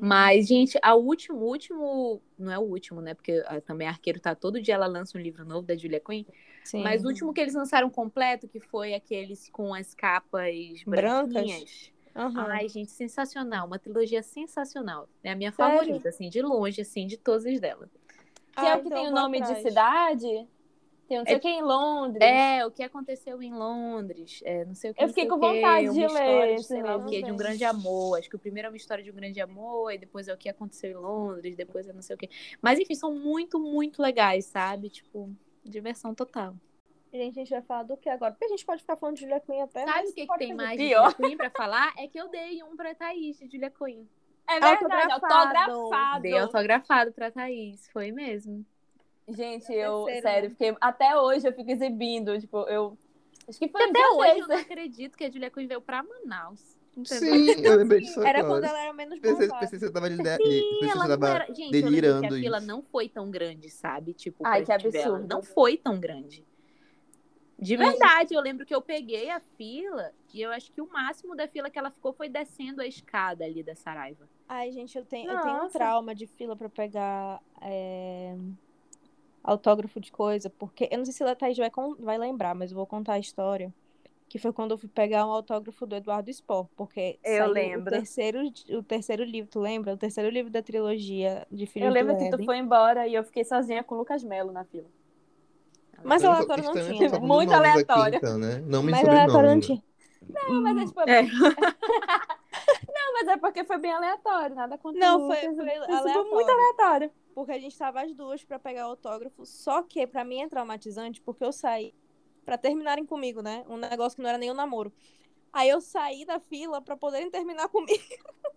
Mas, 0.00 0.48
gente, 0.48 0.78
a 0.82 0.94
último, 0.94 1.38
o 1.38 1.44
último. 1.44 2.20
Não 2.38 2.50
é 2.50 2.58
o 2.58 2.62
último, 2.62 3.00
né? 3.00 3.14
Porque 3.14 3.42
ah, 3.46 3.60
também 3.60 3.86
a 3.86 3.90
Arqueiro 3.90 4.18
tá 4.18 4.34
todo 4.34 4.60
dia 4.60 4.74
ela 4.74 4.86
lança 4.86 5.16
um 5.16 5.20
livro 5.20 5.44
novo 5.44 5.66
da 5.66 5.76
Julia 5.76 6.00
Quinn. 6.00 6.24
Sim. 6.64 6.82
Mas 6.82 7.04
o 7.04 7.08
último 7.08 7.32
que 7.32 7.40
eles 7.40 7.54
lançaram 7.54 7.88
completo, 7.88 8.48
que 8.48 8.58
foi 8.58 8.94
aqueles 8.94 9.48
com 9.50 9.72
as 9.74 9.94
capas 9.94 10.82
Brancas? 10.84 11.91
Aham. 12.14 12.48
Ai, 12.50 12.68
gente, 12.68 12.90
sensacional. 12.90 13.66
Uma 13.66 13.78
trilogia 13.78 14.22
sensacional. 14.22 15.08
É 15.22 15.32
a 15.32 15.36
minha 15.36 15.52
Sério? 15.52 15.76
favorita, 15.76 16.08
assim, 16.08 16.28
de 16.28 16.42
longe, 16.42 16.80
assim, 16.80 17.06
de 17.06 17.16
todas 17.16 17.60
dela. 17.60 17.88
Que 18.54 18.66
é 18.66 18.72
Ah, 18.72 18.76
o 18.76 18.82
que 18.82 18.88
então 18.88 19.02
tem 19.02 19.08
o 19.08 19.14
nome 19.14 19.40
de 19.40 19.46
atrás. 19.46 19.62
cidade. 19.62 20.48
Tem 21.08 21.18
não 21.18 21.26
sei 21.26 21.36
o 21.36 21.40
que 21.40 21.48
em 21.48 21.62
Londres. 21.62 22.22
É, 22.22 22.64
o 22.64 22.70
que 22.70 22.82
aconteceu 22.82 23.42
em 23.42 23.52
Londres. 23.52 24.40
É, 24.44 24.64
não 24.64 24.74
sei 24.74 24.90
o 24.90 24.94
que. 24.94 25.02
Eu 25.02 25.08
fiquei 25.08 25.26
com 25.26 25.38
vontade 25.38 25.92
de 25.92 26.06
história 26.06 26.46
ler 26.46 26.56
de 26.56 26.64
sei 26.64 26.82
lá 26.82 26.96
o 26.96 27.04
quê, 27.08 27.22
de 27.22 27.32
um 27.32 27.36
grande 27.36 27.64
amor. 27.64 28.18
Acho 28.18 28.30
que 28.30 28.36
o 28.36 28.38
primeiro 28.38 28.66
é 28.66 28.70
uma 28.70 28.76
história 28.76 29.02
de 29.02 29.10
um 29.10 29.14
grande 29.14 29.40
amor, 29.40 29.92
e 29.92 29.98
depois 29.98 30.28
é 30.28 30.34
o 30.34 30.38
que 30.38 30.48
aconteceu 30.48 30.90
em 30.90 30.94
Londres, 30.94 31.56
depois 31.56 31.88
é 31.88 31.92
não 31.92 32.02
sei 32.02 32.14
o 32.16 32.18
quê. 32.18 32.30
Mas 32.60 32.78
enfim, 32.78 32.94
são 32.94 33.14
muito, 33.14 33.58
muito 33.58 34.00
legais, 34.00 34.46
sabe? 34.46 34.88
Tipo, 34.88 35.30
diversão 35.64 36.14
total. 36.14 36.54
Gente, 37.12 37.38
a 37.38 37.44
gente 37.44 37.50
vai 37.50 37.62
falar 37.62 37.82
do 37.82 37.96
que 37.96 38.08
agora? 38.08 38.32
Porque 38.32 38.46
a 38.46 38.48
gente 38.48 38.64
pode 38.64 38.80
ficar 38.80 38.96
falando 38.96 39.16
de 39.16 39.22
Julia 39.22 39.40
Quinn 39.40 39.60
até. 39.60 39.84
Sabe 39.84 40.08
o 40.08 40.14
que, 40.14 40.26
que 40.26 40.38
tem 40.38 40.54
mais 40.54 40.78
de. 40.78 40.88
Julia 40.88 41.12
Quinn 41.14 41.36
pra 41.36 41.50
falar? 41.50 41.92
É 41.98 42.08
que 42.08 42.18
eu 42.18 42.28
dei 42.28 42.62
um 42.62 42.74
pra 42.74 42.94
Thaís, 42.94 43.38
de 43.38 43.50
Julia 43.50 43.70
Quinn. 43.70 44.06
É 44.48 44.58
verdade, 44.58 45.12
Autografado. 45.12 45.72
autografado. 45.72 46.22
Dei 46.22 46.38
autografado 46.38 47.12
pra 47.12 47.30
Thaís, 47.30 47.86
foi 47.90 48.10
mesmo. 48.12 48.64
Gente, 49.28 49.72
eu, 49.72 50.04
Terceiro, 50.04 50.22
sério, 50.22 50.48
né? 50.48 50.54
fiquei. 50.54 50.76
Até 50.80 51.16
hoje 51.16 51.46
eu 51.46 51.52
fico 51.52 51.70
exibindo. 51.70 52.38
Tipo, 52.40 52.60
eu. 52.62 52.96
Acho 53.46 53.58
que 53.58 53.68
foi 53.68 53.82
Até 53.82 54.08
hoje 54.08 54.38
eu 54.38 54.48
não 54.48 54.56
acredito 54.56 55.16
que 55.16 55.24
a 55.24 55.30
Julia 55.30 55.50
Quinn 55.50 55.68
veio 55.68 55.82
pra 55.82 56.02
Manaus. 56.02 56.78
Entendeu? 56.96 57.54
Sim, 57.54 57.64
eu 57.64 57.76
lembrei 57.76 58.00
disso 58.00 58.22
Era 58.22 58.44
quando 58.44 58.64
ela 58.64 58.82
era 58.82 58.92
menos 58.92 59.18
Pensei, 59.18 59.48
pensei 59.48 59.78
que 59.78 59.78
você 59.78 59.90
tava, 59.90 60.08
pensei 60.08 60.36
Sim, 60.36 60.78
você 60.80 60.90
ela 60.90 61.08
tava 61.08 61.28
era. 61.28 61.46
Gente, 61.46 61.60
eu 61.60 61.64
lembro 61.70 61.80
que 61.80 61.82
delirando 61.82 62.26
a 62.26 62.38
fila 62.38 62.58
isso. 62.58 62.66
não 62.66 62.82
foi 62.82 63.08
tão 63.08 63.30
grande, 63.30 63.70
sabe? 63.70 64.12
Tipo, 64.12 64.46
Ai, 64.46 64.62
que 64.62 64.72
gente 64.72 64.86
absurdo. 64.86 65.26
Não 65.26 65.42
foi 65.42 65.78
tão 65.78 65.98
grande. 65.98 66.44
De 67.62 67.76
verdade, 67.76 68.34
eu 68.34 68.40
lembro 68.40 68.66
que 68.66 68.74
eu 68.74 68.82
peguei 68.82 69.30
a 69.30 69.40
fila 69.56 70.12
e 70.34 70.42
eu 70.42 70.50
acho 70.50 70.72
que 70.72 70.80
o 70.80 70.92
máximo 70.92 71.36
da 71.36 71.46
fila 71.46 71.70
que 71.70 71.78
ela 71.78 71.92
ficou 71.92 72.12
foi 72.12 72.28
descendo 72.28 72.82
a 72.82 72.86
escada 72.86 73.44
ali 73.44 73.62
da 73.62 73.76
Saraiva. 73.76 74.28
Ai, 74.48 74.72
gente, 74.72 74.98
eu 74.98 75.04
tenho, 75.04 75.30
eu 75.30 75.40
tenho 75.40 75.64
um 75.64 75.68
trauma 75.68 76.12
de 76.12 76.26
fila 76.26 76.56
pra 76.56 76.68
pegar 76.68 77.40
é, 77.60 78.34
autógrafo 79.44 80.00
de 80.00 80.10
coisa, 80.10 80.50
porque 80.50 80.88
eu 80.90 80.98
não 80.98 81.04
sei 81.04 81.14
se 81.14 81.22
a 81.22 81.36
Thaís 81.36 81.56
vai, 81.56 81.70
vai 82.00 82.18
lembrar, 82.18 82.52
mas 82.52 82.72
eu 82.72 82.76
vou 82.76 82.86
contar 82.86 83.14
a 83.14 83.18
história. 83.20 83.72
Que 84.28 84.38
foi 84.38 84.52
quando 84.52 84.70
eu 84.70 84.78
fui 84.78 84.88
pegar 84.88 85.26
um 85.26 85.30
autógrafo 85.30 85.86
do 85.86 85.94
Eduardo 85.94 86.32
Spor, 86.32 86.66
porque 86.74 87.18
Eu 87.22 87.46
lembro. 87.48 87.94
O 87.94 87.98
terceiro, 87.98 88.40
o 88.70 88.82
terceiro 88.82 89.22
livro, 89.22 89.50
tu 89.50 89.60
lembra? 89.60 89.92
O 89.92 89.96
terceiro 89.96 90.30
livro 90.30 90.50
da 90.50 90.62
trilogia 90.62 91.46
de 91.50 91.66
Filhos 91.66 91.86
Eu 91.86 91.92
lembro 91.92 92.14
do 92.14 92.18
que 92.18 92.30
tu 92.38 92.44
foi 92.44 92.56
embora 92.56 93.06
e 93.06 93.14
eu 93.14 93.22
fiquei 93.22 93.44
sozinha 93.44 93.84
com 93.84 93.94
o 93.94 93.98
Lucas 93.98 94.24
Melo 94.24 94.50
na 94.50 94.64
fila. 94.64 94.88
Mas 96.04 96.22
Estamos- 96.22 96.36
aleatório 96.38 96.64
não 96.64 96.72
tinha, 96.72 97.10
falando 97.10 97.26
Muito 97.26 97.50
nomes 97.50 97.68
aqui, 97.68 97.70
aleatório. 97.92 98.16
então, 98.16 98.38
né? 98.38 98.56
Nome 98.66 98.88
e 98.88 98.90
Mas 98.92 99.08
aleatório 99.08 99.50
não 99.50 99.60
tinha. 99.60 99.82
Não, 100.28 100.62
mas 100.62 100.76
é 100.76 100.86
tipo. 100.86 101.00
É. 101.00 101.22
Não, 102.94 103.12
mas 103.14 103.28
é 103.28 103.36
porque 103.36 103.64
foi 103.64 103.78
bem 103.78 103.92
aleatório, 103.92 104.54
nada 104.54 104.78
contra 104.78 105.00
Não, 105.00 105.24
o 105.24 105.26
foi, 105.26 105.36
foi 105.54 105.76
aleatório. 105.76 106.30
muito 106.30 106.50
aleatório. 106.50 107.10
Porque 107.34 107.52
a 107.52 107.58
gente 107.58 107.76
tava 107.76 108.02
as 108.02 108.12
duas 108.14 108.44
pra 108.44 108.58
pegar 108.58 108.84
autógrafo, 108.84 109.44
só 109.46 109.82
que 109.82 110.06
pra 110.06 110.22
mim 110.24 110.42
é 110.42 110.48
traumatizante 110.48 111.20
porque 111.20 111.42
eu 111.44 111.52
saí 111.52 111.94
pra 112.44 112.56
terminarem 112.58 113.04
comigo, 113.06 113.42
né? 113.42 113.64
Um 113.68 113.76
negócio 113.76 114.16
que 114.16 114.22
não 114.22 114.28
era 114.28 114.38
nem 114.38 114.50
um 114.50 114.54
namoro. 114.54 114.92
Aí 115.52 115.68
eu 115.68 115.80
saí 115.80 116.24
da 116.24 116.38
fila 116.40 116.80
pra 116.80 116.96
poderem 116.96 117.30
terminar 117.30 117.68
comigo. 117.68 118.02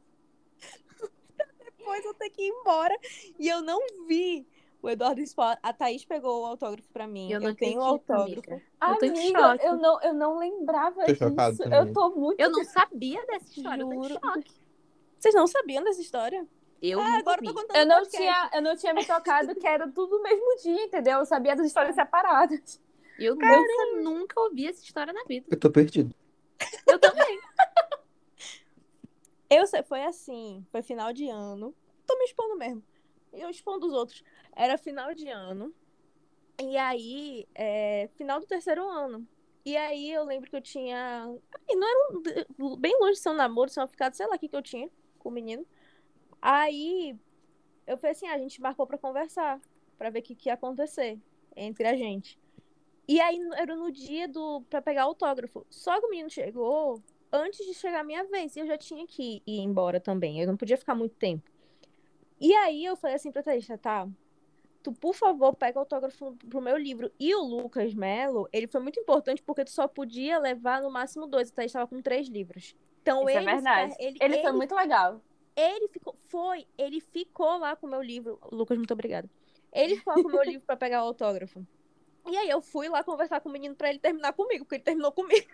Depois 1.77 2.03
eu 2.05 2.13
ter 2.13 2.29
que 2.29 2.43
ir 2.43 2.49
embora 2.49 2.95
e 3.39 3.47
eu 3.47 3.61
não 3.61 3.79
vi 4.07 4.45
o 4.85 4.89
Eduardo 4.89 5.21
Sport. 5.21 5.59
A 5.61 5.73
Thaís 5.73 6.05
pegou 6.05 6.41
o 6.43 6.45
autógrafo 6.45 6.87
pra 6.93 7.07
mim. 7.07 7.31
Eu 7.31 7.39
Eu, 7.41 7.47
não 7.47 7.55
tenho 7.55 7.79
o 7.79 7.83
autógrafo. 7.83 8.31
amiga. 8.51 8.61
Eu 8.81 8.97
tô 8.97 9.05
em 9.05 9.09
Amiga, 9.09 9.39
choque. 9.39 9.65
eu 9.65 9.77
não, 9.77 10.01
eu 10.01 10.13
não 10.13 10.37
lembrava 10.37 11.03
Tô 11.05 11.11
disso. 11.11 11.57
também. 11.63 11.79
Eu 11.79 11.93
tô 11.93 12.09
muito. 12.11 12.39
Eu 12.39 12.51
não 12.51 12.63
sabia 12.63 13.25
dessa 13.25 13.45
história, 13.51 13.81
eu 13.81 13.87
tô 13.87 13.93
em 13.93 14.03
Juro. 14.03 14.19
choque. 14.23 14.51
Vocês 15.19 15.33
não 15.35 15.47
sabiam 15.47 15.83
dessa 15.83 16.01
história? 16.01 16.47
Eu 16.81 16.99
Ah, 16.99 17.17
agora 17.17 17.41
eu 17.41 17.45
tô 17.45 17.53
contando 17.53 17.77
Eu 17.77 17.85
não, 17.85 17.95
podcast. 17.95 18.17
tinha, 18.17 18.49
eu 18.53 18.61
não 18.61 18.75
tinha 18.75 18.93
me 18.93 19.05
tocado 19.05 19.55
que 19.55 19.65
era 19.65 19.87
tudo 19.89 20.17
no 20.17 20.23
mesmo 20.23 20.55
dia, 20.61 20.83
entendeu? 20.83 21.19
Eu 21.19 21.25
sabia 21.25 21.55
das 21.55 21.65
histórias 21.65 21.95
separadas. 21.95 22.79
Eu 23.17 23.33
nunca, 23.35 24.01
nunca 24.03 24.39
ouvi 24.41 24.67
essa 24.67 24.83
história 24.83 25.11
na 25.13 25.23
vida. 25.23 25.47
Eu 25.49 25.59
tô 25.59 25.71
perdido. 25.71 26.13
Eu 26.85 26.99
também. 26.99 27.39
Eu 29.49 29.65
sei, 29.67 29.83
foi 29.83 30.03
assim, 30.03 30.65
foi 30.71 30.81
final 30.81 31.13
de 31.13 31.29
ano. 31.29 31.73
Tô 32.05 32.17
me 32.17 32.25
expondo 32.25 32.55
mesmo. 32.57 32.83
Eu 33.33 33.49
expondo 33.49 33.87
os 33.87 33.93
outros. 33.93 34.23
Era 34.55 34.77
final 34.77 35.13
de 35.13 35.27
ano. 35.29 35.73
E 36.61 36.77
aí, 36.77 37.47
é, 37.55 38.09
final 38.15 38.39
do 38.39 38.45
terceiro 38.47 38.87
ano. 38.87 39.27
E 39.65 39.75
aí 39.77 40.11
eu 40.11 40.23
lembro 40.23 40.49
que 40.49 40.55
eu 40.55 40.61
tinha. 40.61 41.27
E 41.67 41.75
não 41.75 41.87
era 41.87 42.45
um- 42.59 42.77
bem 42.77 42.97
longe 42.99 43.13
de 43.13 43.19
ser 43.19 43.29
um 43.29 43.33
namoro, 43.35 43.69
se 43.69 43.79
eu 43.81 43.87
ficado, 43.87 44.13
sei 44.13 44.27
lá 44.27 44.35
o 44.35 44.39
que 44.39 44.47
que 44.49 44.55
eu 44.55 44.61
tinha 44.61 44.89
com 45.19 45.29
o 45.29 45.31
menino. 45.31 45.65
Aí 46.41 47.15
eu 47.87 47.97
falei 47.97 48.13
assim: 48.13 48.27
ah, 48.27 48.35
a 48.35 48.39
gente 48.39 48.61
marcou 48.61 48.87
pra 48.87 48.97
conversar, 48.97 49.61
pra 49.97 50.09
ver 50.09 50.19
o 50.19 50.23
que, 50.23 50.35
que 50.35 50.49
ia 50.49 50.55
acontecer 50.55 51.19
entre 51.55 51.87
a 51.87 51.95
gente. 51.95 52.39
E 53.07 53.21
aí 53.21 53.39
era 53.55 53.75
no 53.75 53.91
dia 53.91 54.27
do 54.27 54.61
para 54.69 54.81
pegar 54.81 55.03
autógrafo. 55.03 55.65
Só 55.69 55.99
que 55.99 56.07
o 56.07 56.09
menino 56.09 56.29
chegou 56.29 57.01
antes 57.31 57.65
de 57.65 57.73
chegar 57.73 58.01
a 58.01 58.03
minha 58.03 58.23
vez. 58.25 58.55
E 58.55 58.59
eu 58.61 58.67
já 58.67 58.77
tinha 58.77 59.05
que 59.07 59.43
ir 59.45 59.59
embora 59.59 59.99
também. 59.99 60.41
Eu 60.41 60.47
não 60.47 60.57
podia 60.57 60.77
ficar 60.77 60.95
muito 60.95 61.15
tempo. 61.15 61.49
E 62.39 62.53
aí 62.55 62.83
eu 62.85 62.95
falei 62.95 63.15
assim 63.15 63.31
pra 63.31 63.43
Thaís, 63.43 63.67
tá? 63.81 64.07
Tu, 64.85 64.93
por 64.93 65.15
favor, 65.15 65.55
pega 65.55 65.79
autógrafo 65.79 66.37
pro 66.47 66.61
meu 66.61 66.77
livro. 66.77 67.11
E 67.19 67.33
o 67.33 67.41
Lucas 67.41 67.91
Melo, 67.95 68.47
ele 68.53 68.67
foi 68.67 68.79
muito 68.79 68.99
importante 68.99 69.41
porque 69.41 69.65
tu 69.65 69.71
só 69.71 69.87
podia 69.87 70.37
levar 70.37 70.79
no 70.79 70.91
máximo 70.91 71.25
dois. 71.25 71.49
A 71.49 71.55
Thaís 71.55 71.71
tava 71.71 71.87
com 71.87 72.03
três 72.03 72.27
livros. 72.27 72.75
Então 73.01 73.21
Isso 73.21 73.29
ele. 73.31 73.49
é 73.49 73.53
verdade. 73.55 73.95
Ele, 73.97 74.17
Ele, 74.21 74.41
foi 74.43 74.51
muito 74.51 74.75
legal. 74.75 75.19
ele 75.55 75.87
ficou. 75.87 76.15
Foi, 76.27 76.67
ele 76.77 77.01
ficou 77.01 77.57
lá 77.57 77.75
com 77.75 77.87
o 77.87 77.89
meu 77.89 77.99
livro. 77.99 78.39
Lucas, 78.51 78.77
muito 78.77 78.93
obrigada. 78.93 79.27
Ele 79.73 79.95
ficou 79.95 80.15
lá 80.15 80.21
com 80.21 80.29
o 80.29 80.31
meu 80.31 80.43
livro 80.43 80.61
pra 80.61 80.77
pegar 80.77 81.03
o 81.03 81.07
autógrafo. 81.07 81.65
E 82.27 82.37
aí 82.37 82.47
eu 82.47 82.61
fui 82.61 82.87
lá 82.87 83.03
conversar 83.03 83.41
com 83.41 83.49
o 83.49 83.51
menino 83.51 83.75
pra 83.75 83.89
ele 83.89 83.97
terminar 83.97 84.33
comigo, 84.33 84.65
porque 84.65 84.75
ele 84.75 84.83
terminou 84.83 85.11
comigo. 85.11 85.47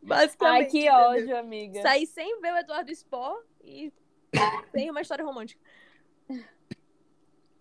Basicamente. 0.00 0.66
Ai, 0.66 0.70
que 0.70 0.78
entendeu? 0.86 0.94
ódio, 0.94 1.36
amiga. 1.36 1.82
Saí 1.82 2.06
sem 2.06 2.40
ver 2.40 2.52
o 2.52 2.56
Eduardo 2.58 2.94
Spor 2.94 3.44
e 3.60 3.92
sem 4.70 4.88
uma 4.88 5.00
história 5.00 5.24
romântica. 5.24 5.60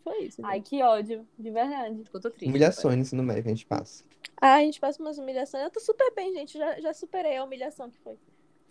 Foi 0.03 0.23
isso. 0.23 0.45
Ai, 0.45 0.59
que 0.61 0.81
ódio, 0.83 1.25
de 1.39 1.49
verdade. 1.51 2.03
Eu 2.13 2.19
tô 2.19 2.29
triste. 2.29 2.49
Humilhações 2.49 2.95
no 2.95 3.01
ensino 3.01 3.23
médio 3.23 3.43
que 3.43 3.49
a 3.49 3.53
gente 3.53 3.65
passa. 3.65 4.03
Ah, 4.41 4.55
a 4.55 4.59
gente 4.59 4.79
passa 4.79 5.01
umas 5.01 5.17
humilhações. 5.17 5.63
Eu 5.63 5.69
tô 5.71 5.79
super 5.79 6.13
bem, 6.13 6.33
gente. 6.33 6.57
Já, 6.57 6.79
já 6.81 6.93
superei 6.93 7.37
a 7.37 7.43
humilhação 7.43 7.89
que 7.89 7.97
foi. 7.99 8.17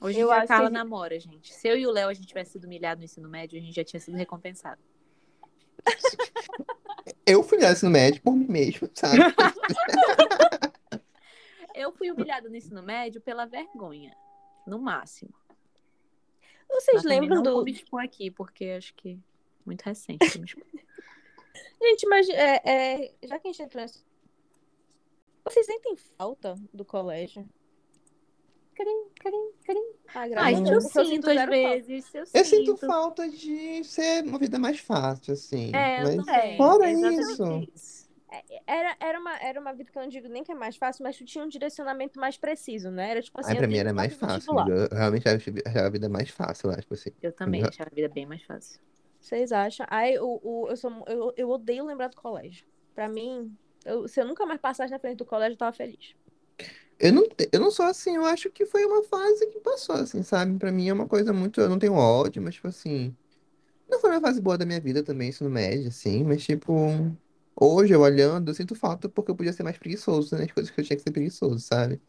Hoje 0.01 0.19
Eu 0.19 0.31
a 0.33 0.45
Carla 0.47 0.69
que- 0.69 0.75
namora, 0.75 1.19
gente. 1.19 1.55
Se 1.55 1.69
eu 1.69 1.77
e 1.79 1.87
o 1.87 1.91
Léo 1.91 2.09
a 2.09 2.15
gente 2.15 2.27
tivesse 2.27 2.53
sido 2.53 2.65
humilhado 2.65 2.99
no 2.99 3.05
ensino 3.05 3.29
médio, 3.29 3.59
a 3.59 3.63
gente 3.63 3.75
já 3.75 3.85
tinha 3.85 4.01
sido 4.01 4.17
recompensado. 4.17 4.81
Eu 7.25 7.43
fui 7.43 7.57
no 7.59 7.65
ensino 7.65 7.91
médio 7.91 8.21
por 8.21 8.35
mim 8.35 8.47
mesmo, 8.49 8.89
sabe? 8.95 9.19
Eu 11.75 11.93
fui 11.93 12.11
humilhada 12.11 12.49
no 12.49 12.57
ensino 12.57 12.83
médio 12.83 13.21
pela 13.21 13.47
vergonha, 13.47 14.15
no 14.67 14.79
máximo. 14.79 15.33
Vocês 16.69 16.97
Mas 16.97 17.05
lembram 17.05 17.37
não 17.37 17.43
do. 17.43 17.53
vou 17.55 17.65
me 17.65 17.73
expor 17.73 18.03
aqui, 18.03 18.31
porque 18.31 18.65
acho 18.77 18.95
que 18.95 19.19
muito 19.65 19.83
recente. 19.83 20.19
Gente, 21.81 22.07
mas 22.09 22.29
é, 22.31 22.61
é, 23.05 23.15
já 23.27 23.39
que 23.39 23.49
a 23.49 23.53
gente 23.53 23.63
entrou 23.63 23.83
nessa. 23.83 24.01
Vocês 25.45 25.67
sentem 25.67 25.97
falta 26.19 26.57
do 26.75 26.85
colégio? 26.85 27.49
crim, 28.75 29.09
crim, 29.21 29.53
crim. 29.65 29.93
Ah, 30.15 30.29
Ah, 30.35 30.51
graças 30.51 30.55
a 30.55 30.57
gente, 30.59 30.69
Deus, 30.71 30.85
eu 30.97 31.05
porque 31.05 31.05
sinto 31.05 31.29
às 31.31 31.45
vezes. 31.45 32.15
Eu, 32.15 32.25
Eu 32.35 32.45
sinto 32.45 32.77
falta 32.77 33.29
de 33.29 33.85
ser 33.85 34.25
uma 34.25 34.39
vida 34.39 34.59
mais 34.59 34.81
fácil, 34.81 35.35
assim. 35.35 35.73
É, 35.73 36.03
eu 36.03 36.05
Mas 36.07 36.17
também. 36.17 36.57
fora 36.57 36.91
exatamente 36.91 37.71
isso. 37.75 38.09
Era, 38.67 38.97
era, 39.01 39.21
uma, 39.21 39.37
era 39.39 39.61
uma 39.61 39.73
vida 39.75 39.91
que 39.91 39.99
eu 39.99 40.03
não 40.03 40.09
digo 40.09 40.29
nem 40.29 40.43
que 40.43 40.51
é 40.53 40.55
mais 40.55 40.77
fácil, 40.77 41.03
mas 41.05 41.17
tu 41.17 41.25
tinha 41.25 41.45
um 41.45 41.49
direcionamento 41.49 42.19
mais 42.19 42.37
preciso, 42.39 42.91
né? 42.91 43.11
Era 43.11 43.23
tipo 43.23 43.39
assim, 43.39 43.51
Ai, 43.51 43.57
eu 43.57 43.59
pra 43.59 43.69
mim 43.69 43.77
era 43.77 43.93
mais 43.93 44.15
fácil. 44.15 44.59
Eu 44.69 44.89
realmente 44.91 45.29
achava 45.29 45.59
achava 45.67 45.87
a 45.87 45.91
vida 45.91 46.09
mais 46.09 46.31
fácil, 46.31 46.71
eu 46.71 46.75
acho, 46.79 46.95
assim. 46.95 47.11
Eu 47.23 47.33
também 47.33 47.63
Eu- 47.63 47.69
achava 47.69 47.89
a 47.91 47.95
vida 47.95 48.09
bem 48.11 48.27
mais 48.27 48.43
fácil. 48.45 48.79
Vocês 49.23 49.53
acham? 49.53 49.87
Ai, 49.91 50.19
o, 50.19 50.41
o, 50.45 50.69
eu, 50.71 50.77
sou, 50.77 50.93
eu, 51.09 51.35
eu 51.37 51.51
odeio 51.51 51.87
lembrar 51.87 52.09
do 52.09 52.17
colégio. 52.17 52.67
Pra 52.95 53.09
mim, 53.09 53.57
eu- 53.87 54.09
se 54.09 54.21
eu 54.21 54.27
nunca 54.27 54.47
mais 54.47 54.61
passasse 54.61 54.93
na 54.93 55.01
frente 55.01 55.19
do 55.19 55.27
colégio, 55.27 55.55
eu 55.55 55.59
tava 55.59 55.73
feliz. 55.77 56.15
Eu 56.99 57.13
não, 57.13 57.25
eu 57.53 57.61
não 57.61 57.71
sou 57.71 57.87
assim, 57.87 58.15
eu 58.17 58.25
acho 58.25 58.51
que 58.51 58.65
foi 58.67 58.85
uma 58.85 59.03
fase 59.05 59.47
que 59.49 59.61
passou, 59.61 59.97
assim, 59.97 60.23
sabe? 60.23 60.59
Pra 60.59 60.71
mim 60.71 60.89
é 60.89 60.93
uma 60.93 61.09
coisa 61.09 61.33
muito. 61.33 61.61
Eu 61.61 61.69
não 61.69 61.79
tenho 61.79 61.95
ódio, 61.95 62.41
mas, 62.43 62.55
tipo 62.55 62.69
assim. 62.69 63.17
Não 63.89 64.01
foi 64.01 64.11
uma 64.11 64.21
fase 64.23 64.41
boa 64.41 64.59
da 64.59 64.67
minha 64.67 64.81
vida 64.81 65.03
também, 65.05 65.31
ensino 65.31 65.51
médio, 65.51 65.89
assim, 65.89 66.25
mas, 66.25 66.45
tipo. 66.45 66.75
Hoje, 67.57 67.95
eu 67.95 68.01
olhando, 68.03 68.51
eu 68.51 68.55
sinto 68.55 68.75
falta 68.75 69.09
porque 69.09 69.31
eu 69.31 69.37
podia 69.37 69.53
ser 69.53 69.63
mais 69.65 69.79
preguiçoso 69.79 70.37
nas 70.37 70.51
coisas 70.53 70.71
que 70.73 70.81
eu 70.81 70.85
tinha 70.85 70.97
que 70.97 71.03
ser 71.03 71.13
preguiçoso, 71.13 71.61
sabe? 71.61 72.01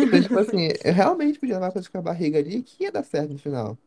Então, 0.00 0.20
tipo 0.20 0.38
assim, 0.38 0.68
eu 0.84 0.92
realmente 0.94 1.38
podia 1.40 1.56
levar 1.56 1.72
coisas 1.72 1.88
com 1.88 1.98
a 1.98 2.02
barriga 2.02 2.38
ali 2.38 2.62
que 2.62 2.84
ia 2.84 2.92
dar 2.92 3.04
certo 3.04 3.32
no 3.32 3.38
final. 3.38 3.78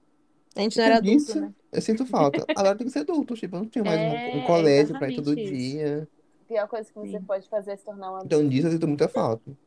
A 0.58 0.62
gente 0.62 0.78
não 0.78 0.84
era 0.84 0.98
adulto, 0.98 1.34
isso, 1.34 1.36
né? 1.36 1.54
Eu 1.72 1.82
sinto 1.82 2.06
falta. 2.06 2.50
Agora 2.56 2.74
eu 2.76 2.78
tenho 2.78 2.90
que 2.90 2.94
ser 2.94 3.00
adulto, 3.00 3.36
tipo, 3.36 3.56
eu 3.56 3.62
não 3.64 3.70
tenho 3.70 3.86
mais 3.86 4.02
um, 4.02 4.22
um 4.34 4.42
É, 4.42 4.42
colégio 4.42 4.96
pra 4.98 5.10
ir 5.10 5.14
todo 5.14 5.36
isso. 5.36 5.38
dia. 5.38 6.08
A 6.44 6.46
pior 6.48 6.68
coisa 6.70 6.90
que 6.92 6.96
você 7.00 7.20
Sim. 7.20 7.22
pode 7.22 7.48
fazer 7.50 7.72
é 7.74 7.78
se 7.78 7.86
tornar 7.86 8.12
uma 8.12 8.26
Então 8.26 8.48
disso 8.48 8.68
eu 8.68 8.72
sinto 8.72 8.88
muita 8.88 9.08
falta. 9.10 9.58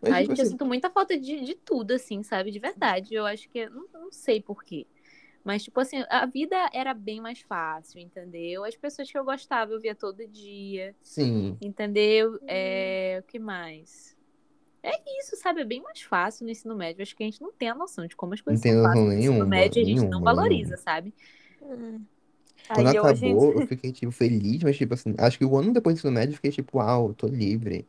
Mas, 0.00 0.14
Ai, 0.14 0.24
tipo 0.24 0.32
gente, 0.32 0.40
eu 0.40 0.46
assim, 0.46 0.46
sinto 0.46 0.64
muita 0.66 0.90
falta 0.90 1.18
de, 1.18 1.40
de 1.44 1.54
tudo, 1.54 1.92
assim, 1.92 2.22
sabe? 2.22 2.50
De 2.50 2.58
verdade. 2.58 3.14
Eu 3.14 3.26
acho 3.26 3.48
que. 3.50 3.68
Não, 3.68 3.86
não 3.92 4.12
sei 4.12 4.40
por 4.42 4.64
quê. 4.64 4.86
Mas, 5.44 5.62
tipo 5.64 5.80
assim, 5.80 6.04
a 6.10 6.26
vida 6.26 6.56
era 6.72 6.94
bem 6.94 7.20
mais 7.20 7.40
fácil, 7.42 8.00
entendeu? 8.00 8.64
As 8.64 8.76
pessoas 8.76 9.10
que 9.10 9.18
eu 9.18 9.24
gostava 9.24 9.72
eu 9.72 9.80
via 9.80 9.94
todo 9.94 10.26
dia, 10.28 10.94
sim. 11.02 11.62
entendeu? 11.62 12.40
É, 12.48 13.18
o 13.22 13.24
que 13.26 13.38
mais? 13.38 14.16
É 14.82 14.92
isso, 15.20 15.36
sabe? 15.36 15.60
É 15.60 15.64
bem 15.64 15.82
mais 15.82 16.00
fácil 16.02 16.44
no 16.44 16.50
ensino 16.50 16.74
médio. 16.74 17.02
Acho 17.02 17.14
que 17.14 17.22
a 17.22 17.26
gente 17.26 17.40
não 17.42 17.52
tem 17.52 17.68
a 17.68 17.74
noção 17.74 18.06
de 18.06 18.16
como 18.16 18.34
as 18.34 18.40
coisas 18.40 18.62
tem 18.62 18.72
são 18.72 18.82
noção 18.82 19.04
fáceis 19.04 19.24
no 19.24 19.32
ensino 19.32 19.46
médio 19.46 19.82
a 19.82 19.84
gente 19.84 19.96
não 19.96 20.08
nenhuma, 20.08 20.34
valoriza, 20.34 20.62
nenhuma. 20.62 20.76
sabe? 20.78 21.14
Hum. 21.62 22.00
Quando 22.72 22.86
Aí 22.88 22.96
acabou, 22.96 23.52
eu 23.52 23.66
fiquei, 23.66 23.92
tipo, 23.92 24.12
feliz, 24.12 24.62
mas, 24.62 24.76
tipo 24.76 24.94
assim, 24.94 25.14
acho 25.18 25.38
que 25.38 25.44
o 25.44 25.56
ano 25.56 25.72
depois 25.72 25.96
do 25.96 25.98
ensino 25.98 26.12
médio 26.12 26.32
eu 26.32 26.36
fiquei, 26.36 26.50
tipo, 26.50 26.78
uau, 26.78 27.12
tô 27.12 27.26
livre. 27.26 27.86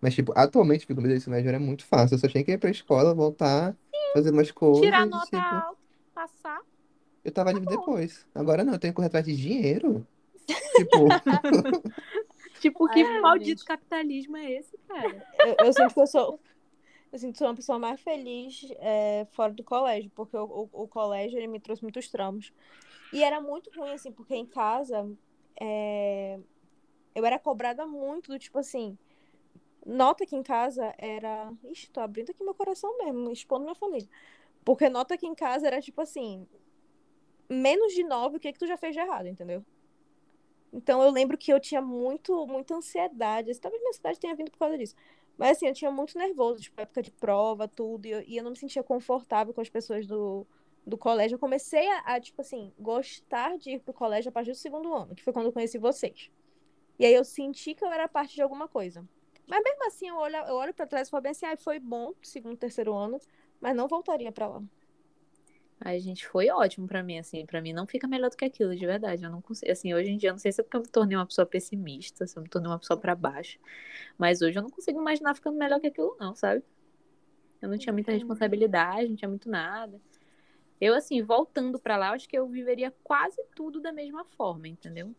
Mas, 0.00 0.14
tipo, 0.14 0.32
atualmente, 0.34 0.86
fico 0.86 1.00
medo 1.00 1.12
do 1.12 1.16
ensino 1.16 1.36
médio 1.36 1.48
era 1.48 1.60
muito 1.60 1.84
fácil. 1.84 2.14
Eu 2.14 2.18
só 2.18 2.26
tinha 2.28 2.42
que 2.42 2.50
ir 2.50 2.58
pra 2.58 2.70
escola, 2.70 3.14
voltar, 3.14 3.76
fazer 4.14 4.30
umas 4.30 4.50
coisas, 4.50 4.82
Tirar 4.82 5.06
nota 5.06 5.26
tipo, 5.26 5.36
alta, 5.36 5.78
passar. 6.14 6.60
eu 7.24 7.30
tava 7.30 7.52
livre 7.52 7.68
depois. 7.68 8.26
Agora 8.34 8.64
não, 8.64 8.72
eu 8.72 8.78
tenho 8.78 8.92
que 8.92 8.96
correr 8.96 9.08
atrás 9.08 9.24
de 9.24 9.36
dinheiro. 9.36 10.06
Tipo, 10.74 11.06
Tipo, 12.62 12.88
que 12.88 13.02
Ai, 13.02 13.20
maldito 13.20 13.58
gente. 13.58 13.64
capitalismo 13.64 14.36
é 14.36 14.52
esse, 14.52 14.78
cara? 14.86 15.26
Eu, 15.40 15.66
eu 15.66 15.72
sinto 15.72 15.92
que 15.92 16.00
eu 16.00 16.06
sou. 16.06 16.40
Eu 17.10 17.18
sinto 17.18 17.32
que 17.32 17.38
sou 17.38 17.48
uma 17.48 17.56
pessoa 17.56 17.76
mais 17.76 18.00
feliz 18.00 18.64
é, 18.78 19.26
fora 19.32 19.52
do 19.52 19.64
colégio, 19.64 20.12
porque 20.14 20.36
o, 20.36 20.44
o, 20.72 20.84
o 20.84 20.86
colégio 20.86 21.36
ele 21.36 21.48
me 21.48 21.58
trouxe 21.58 21.82
muitos 21.82 22.08
traumas. 22.08 22.52
E 23.12 23.20
era 23.20 23.40
muito 23.40 23.68
ruim, 23.76 23.90
assim, 23.90 24.12
porque 24.12 24.36
em 24.36 24.46
casa 24.46 25.10
é, 25.60 26.38
eu 27.16 27.26
era 27.26 27.36
cobrada 27.36 27.84
muito 27.84 28.30
do 28.30 28.38
tipo 28.38 28.60
assim. 28.60 28.96
Nota 29.84 30.24
que 30.24 30.36
em 30.36 30.42
casa 30.44 30.94
era. 30.96 31.52
Ixi, 31.64 31.90
tô 31.90 31.98
abrindo 31.98 32.30
aqui 32.30 32.44
meu 32.44 32.54
coração 32.54 32.96
mesmo, 32.96 33.32
expondo 33.32 33.64
minha 33.64 33.74
família. 33.74 34.08
Porque 34.64 34.88
nota 34.88 35.18
que 35.18 35.26
em 35.26 35.34
casa 35.34 35.66
era 35.66 35.80
tipo 35.80 36.00
assim. 36.00 36.46
Menos 37.50 37.92
de 37.92 38.04
nove, 38.04 38.36
o 38.36 38.40
que 38.40 38.52
que 38.52 38.58
tu 38.60 38.68
já 38.68 38.76
fez 38.76 38.94
de 38.94 39.00
errado, 39.00 39.26
entendeu? 39.26 39.64
Então 40.72 41.02
eu 41.02 41.10
lembro 41.10 41.36
que 41.36 41.52
eu 41.52 41.60
tinha 41.60 41.82
muito, 41.82 42.46
muita 42.46 42.74
ansiedade. 42.74 43.58
Talvez 43.60 43.80
minha 43.82 43.90
ansiedade 43.90 44.18
tenha 44.20 44.34
vindo 44.34 44.50
por 44.50 44.58
causa 44.58 44.78
disso. 44.78 44.94
Mas 45.36 45.56
assim, 45.56 45.66
eu 45.66 45.74
tinha 45.74 45.90
muito 45.90 46.16
nervoso, 46.18 46.60
tipo, 46.62 46.80
época 46.80 47.02
de 47.02 47.10
prova, 47.10 47.66
tudo, 47.68 48.06
e 48.06 48.10
eu, 48.10 48.22
e 48.22 48.36
eu 48.36 48.44
não 48.44 48.50
me 48.52 48.56
sentia 48.56 48.82
confortável 48.82 49.52
com 49.54 49.60
as 49.60 49.68
pessoas 49.70 50.06
do, 50.06 50.46
do 50.86 50.96
colégio. 50.98 51.36
Eu 51.36 51.38
comecei 51.38 51.88
a, 51.90 51.98
a, 52.16 52.20
tipo 52.20 52.40
assim, 52.40 52.72
gostar 52.78 53.56
de 53.58 53.72
ir 53.72 53.80
pro 53.80 53.94
colégio 53.94 54.28
a 54.30 54.32
partir 54.32 54.50
do 54.52 54.56
segundo 54.56 54.92
ano, 54.94 55.14
que 55.14 55.22
foi 55.22 55.32
quando 55.32 55.46
eu 55.46 55.52
conheci 55.52 55.78
vocês. 55.78 56.30
E 56.98 57.04
aí 57.06 57.14
eu 57.14 57.24
senti 57.24 57.74
que 57.74 57.84
eu 57.84 57.90
era 57.92 58.08
parte 58.08 58.34
de 58.34 58.42
alguma 58.42 58.68
coisa. 58.68 59.06
Mas 59.46 59.62
mesmo 59.62 59.86
assim, 59.86 60.08
eu 60.08 60.16
olho, 60.16 60.36
eu 60.36 60.54
olho 60.56 60.74
pra 60.74 60.86
trás 60.86 61.08
e 61.08 61.10
falo 61.10 61.22
bem 61.22 61.32
assim, 61.32 61.46
ah, 61.46 61.56
foi 61.56 61.78
bom, 61.80 62.14
segundo, 62.22 62.56
terceiro 62.56 62.94
ano, 62.94 63.18
mas 63.60 63.74
não 63.76 63.88
voltaria 63.88 64.32
pra 64.32 64.48
lá. 64.48 64.62
Ai, 65.84 65.98
gente, 65.98 66.24
foi 66.28 66.48
ótimo 66.48 66.86
pra 66.86 67.02
mim, 67.02 67.18
assim. 67.18 67.44
Pra 67.44 67.60
mim 67.60 67.72
não 67.72 67.88
fica 67.88 68.06
melhor 68.06 68.30
do 68.30 68.36
que 68.36 68.44
aquilo, 68.44 68.74
de 68.76 68.86
verdade. 68.86 69.24
Eu 69.24 69.30
não 69.30 69.42
consigo, 69.42 69.70
assim, 69.72 69.92
hoje 69.92 70.10
em 70.10 70.16
dia, 70.16 70.28
eu 70.28 70.34
não 70.34 70.38
sei 70.38 70.52
se 70.52 70.60
é 70.60 70.64
porque 70.64 70.76
eu 70.76 70.82
me 70.82 70.86
tornei 70.88 71.16
uma 71.16 71.26
pessoa 71.26 71.44
pessimista, 71.44 72.24
se 72.24 72.38
eu 72.38 72.42
me 72.42 72.48
tornei 72.48 72.70
uma 72.70 72.78
pessoa 72.78 72.98
pra 72.98 73.16
baixo. 73.16 73.58
Mas 74.16 74.42
hoje 74.42 74.56
eu 74.56 74.62
não 74.62 74.70
consigo 74.70 75.00
imaginar 75.00 75.34
ficando 75.34 75.58
melhor 75.58 75.80
que 75.80 75.88
aquilo, 75.88 76.16
não, 76.20 76.36
sabe? 76.36 76.62
Eu 77.60 77.68
não 77.68 77.76
tinha 77.76 77.92
muita 77.92 78.12
responsabilidade, 78.12 79.08
não 79.08 79.16
tinha 79.16 79.28
muito 79.28 79.50
nada. 79.50 80.00
Eu, 80.80 80.94
assim, 80.94 81.20
voltando 81.22 81.80
pra 81.80 81.96
lá, 81.96 82.10
acho 82.10 82.28
que 82.28 82.38
eu 82.38 82.46
viveria 82.48 82.94
quase 83.02 83.42
tudo 83.54 83.80
da 83.80 83.92
mesma 83.92 84.24
forma, 84.24 84.68
entendeu? 84.68 85.14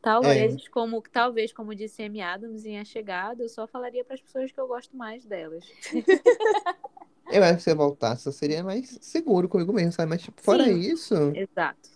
Talvez, 0.00 0.68
como, 0.68 1.02
talvez, 1.02 1.52
como 1.52 1.74
disse 1.74 2.02
Amy 2.02 2.20
Adams 2.22 2.64
em 2.64 2.78
A 2.78 2.84
Chegada, 2.84 3.42
eu 3.42 3.48
só 3.48 3.66
falaria 3.66 4.04
pras 4.04 4.20
pessoas 4.20 4.50
que 4.50 4.60
eu 4.60 4.66
gosto 4.66 4.96
mais 4.96 5.24
delas. 5.26 5.64
eu 7.28 7.42
acho 7.44 7.56
que 7.58 7.62
se 7.64 7.70
eu 7.70 7.76
voltasse, 7.76 8.26
eu 8.28 8.32
seria 8.32 8.62
mais 8.64 8.98
seguro 9.02 9.48
comigo 9.48 9.72
mesmo, 9.72 9.92
sabe? 9.92 10.10
Mas, 10.10 10.22
tipo, 10.22 10.40
fora 10.42 10.70
Sim. 10.70 10.70
isso, 10.70 11.14
Exato. 11.32 11.90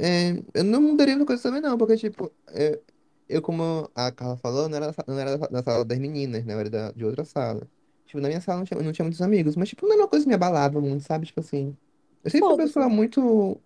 é, 0.00 0.32
eu 0.54 0.64
não 0.64 0.80
mudaria 0.82 1.14
muita 1.16 1.26
coisa 1.28 1.42
também, 1.42 1.60
não, 1.60 1.78
porque, 1.78 1.96
tipo, 1.96 2.34
é, 2.48 2.80
eu, 3.28 3.40
como 3.42 3.90
a 3.94 4.10
Carla 4.12 4.36
falou, 4.36 4.68
não 4.68 4.76
era, 4.76 4.86
da 4.88 4.92
sa- 4.92 5.04
não 5.08 5.18
era 5.18 5.38
da 5.38 5.46
da 5.46 5.62
sala 5.62 5.84
das 5.84 5.98
meninas, 5.98 6.44
né? 6.44 6.54
Eu 6.54 6.60
era 6.60 6.70
da, 6.70 6.92
de 6.92 7.04
outra 7.04 7.24
sala. 7.24 7.68
Tipo, 8.06 8.20
na 8.20 8.28
minha 8.28 8.40
sala 8.40 8.58
não 8.58 8.64
tinha, 8.66 8.80
não 8.82 8.92
tinha 8.92 9.04
muitos 9.04 9.22
amigos, 9.22 9.56
mas, 9.56 9.68
tipo, 9.68 9.86
não 9.86 9.94
era 9.94 10.02
uma 10.02 10.08
coisa 10.08 10.24
que 10.24 10.28
me 10.28 10.34
abalava 10.34 10.80
muito, 10.80 11.04
sabe? 11.04 11.26
Tipo 11.26 11.40
assim, 11.40 11.76
eu 12.24 12.30
sempre 12.30 12.46
fui 12.46 12.56
uma 12.56 12.64
pessoa 12.66 12.88
muito 12.88 13.62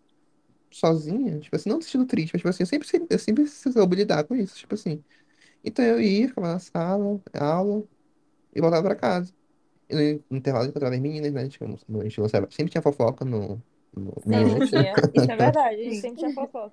sozinha, 0.72 1.40
tipo 1.40 1.56
assim, 1.56 1.68
não 1.70 1.78
no 1.78 1.82
sentido 1.84 2.06
triste, 2.06 2.32
mas, 2.34 2.40
tipo 2.42 2.48
assim, 2.50 2.62
eu 2.64 2.66
sempre, 2.68 3.06
eu 3.10 3.18
sempre 3.18 3.46
soube 3.48 3.96
lidar 3.96 4.24
com 4.24 4.34
isso, 4.36 4.56
tipo 4.56 4.74
assim. 4.74 5.04
Então 5.64 5.84
eu 5.84 6.00
ia, 6.00 6.28
ficava 6.28 6.48
na 6.54 6.58
sala, 6.60 7.20
aula, 7.34 7.84
e 8.54 8.60
voltava 8.60 8.82
pra 8.84 8.96
casa. 8.96 9.34
E 9.88 9.94
no, 9.94 10.24
no 10.30 10.36
intervalo 10.36 10.64
eu 10.66 10.70
encontrava 10.70 10.94
as 10.94 11.00
meninas, 11.00 11.32
né? 11.32 11.40
A 11.40 11.44
gente, 11.44 11.58
a 11.62 12.02
gente 12.02 12.20
lançava, 12.20 12.48
sempre 12.50 12.70
tinha 12.70 12.82
fofoca 12.82 13.24
no, 13.24 13.60
no, 13.94 14.12
Sempre 14.22 14.68
tinha. 14.68 14.92
Isso 15.14 15.30
é 15.30 15.36
verdade, 15.36 15.80
a 15.80 15.84
gente 15.84 16.00
sempre 16.00 16.18
tinha 16.18 16.34
fofoca. 16.34 16.72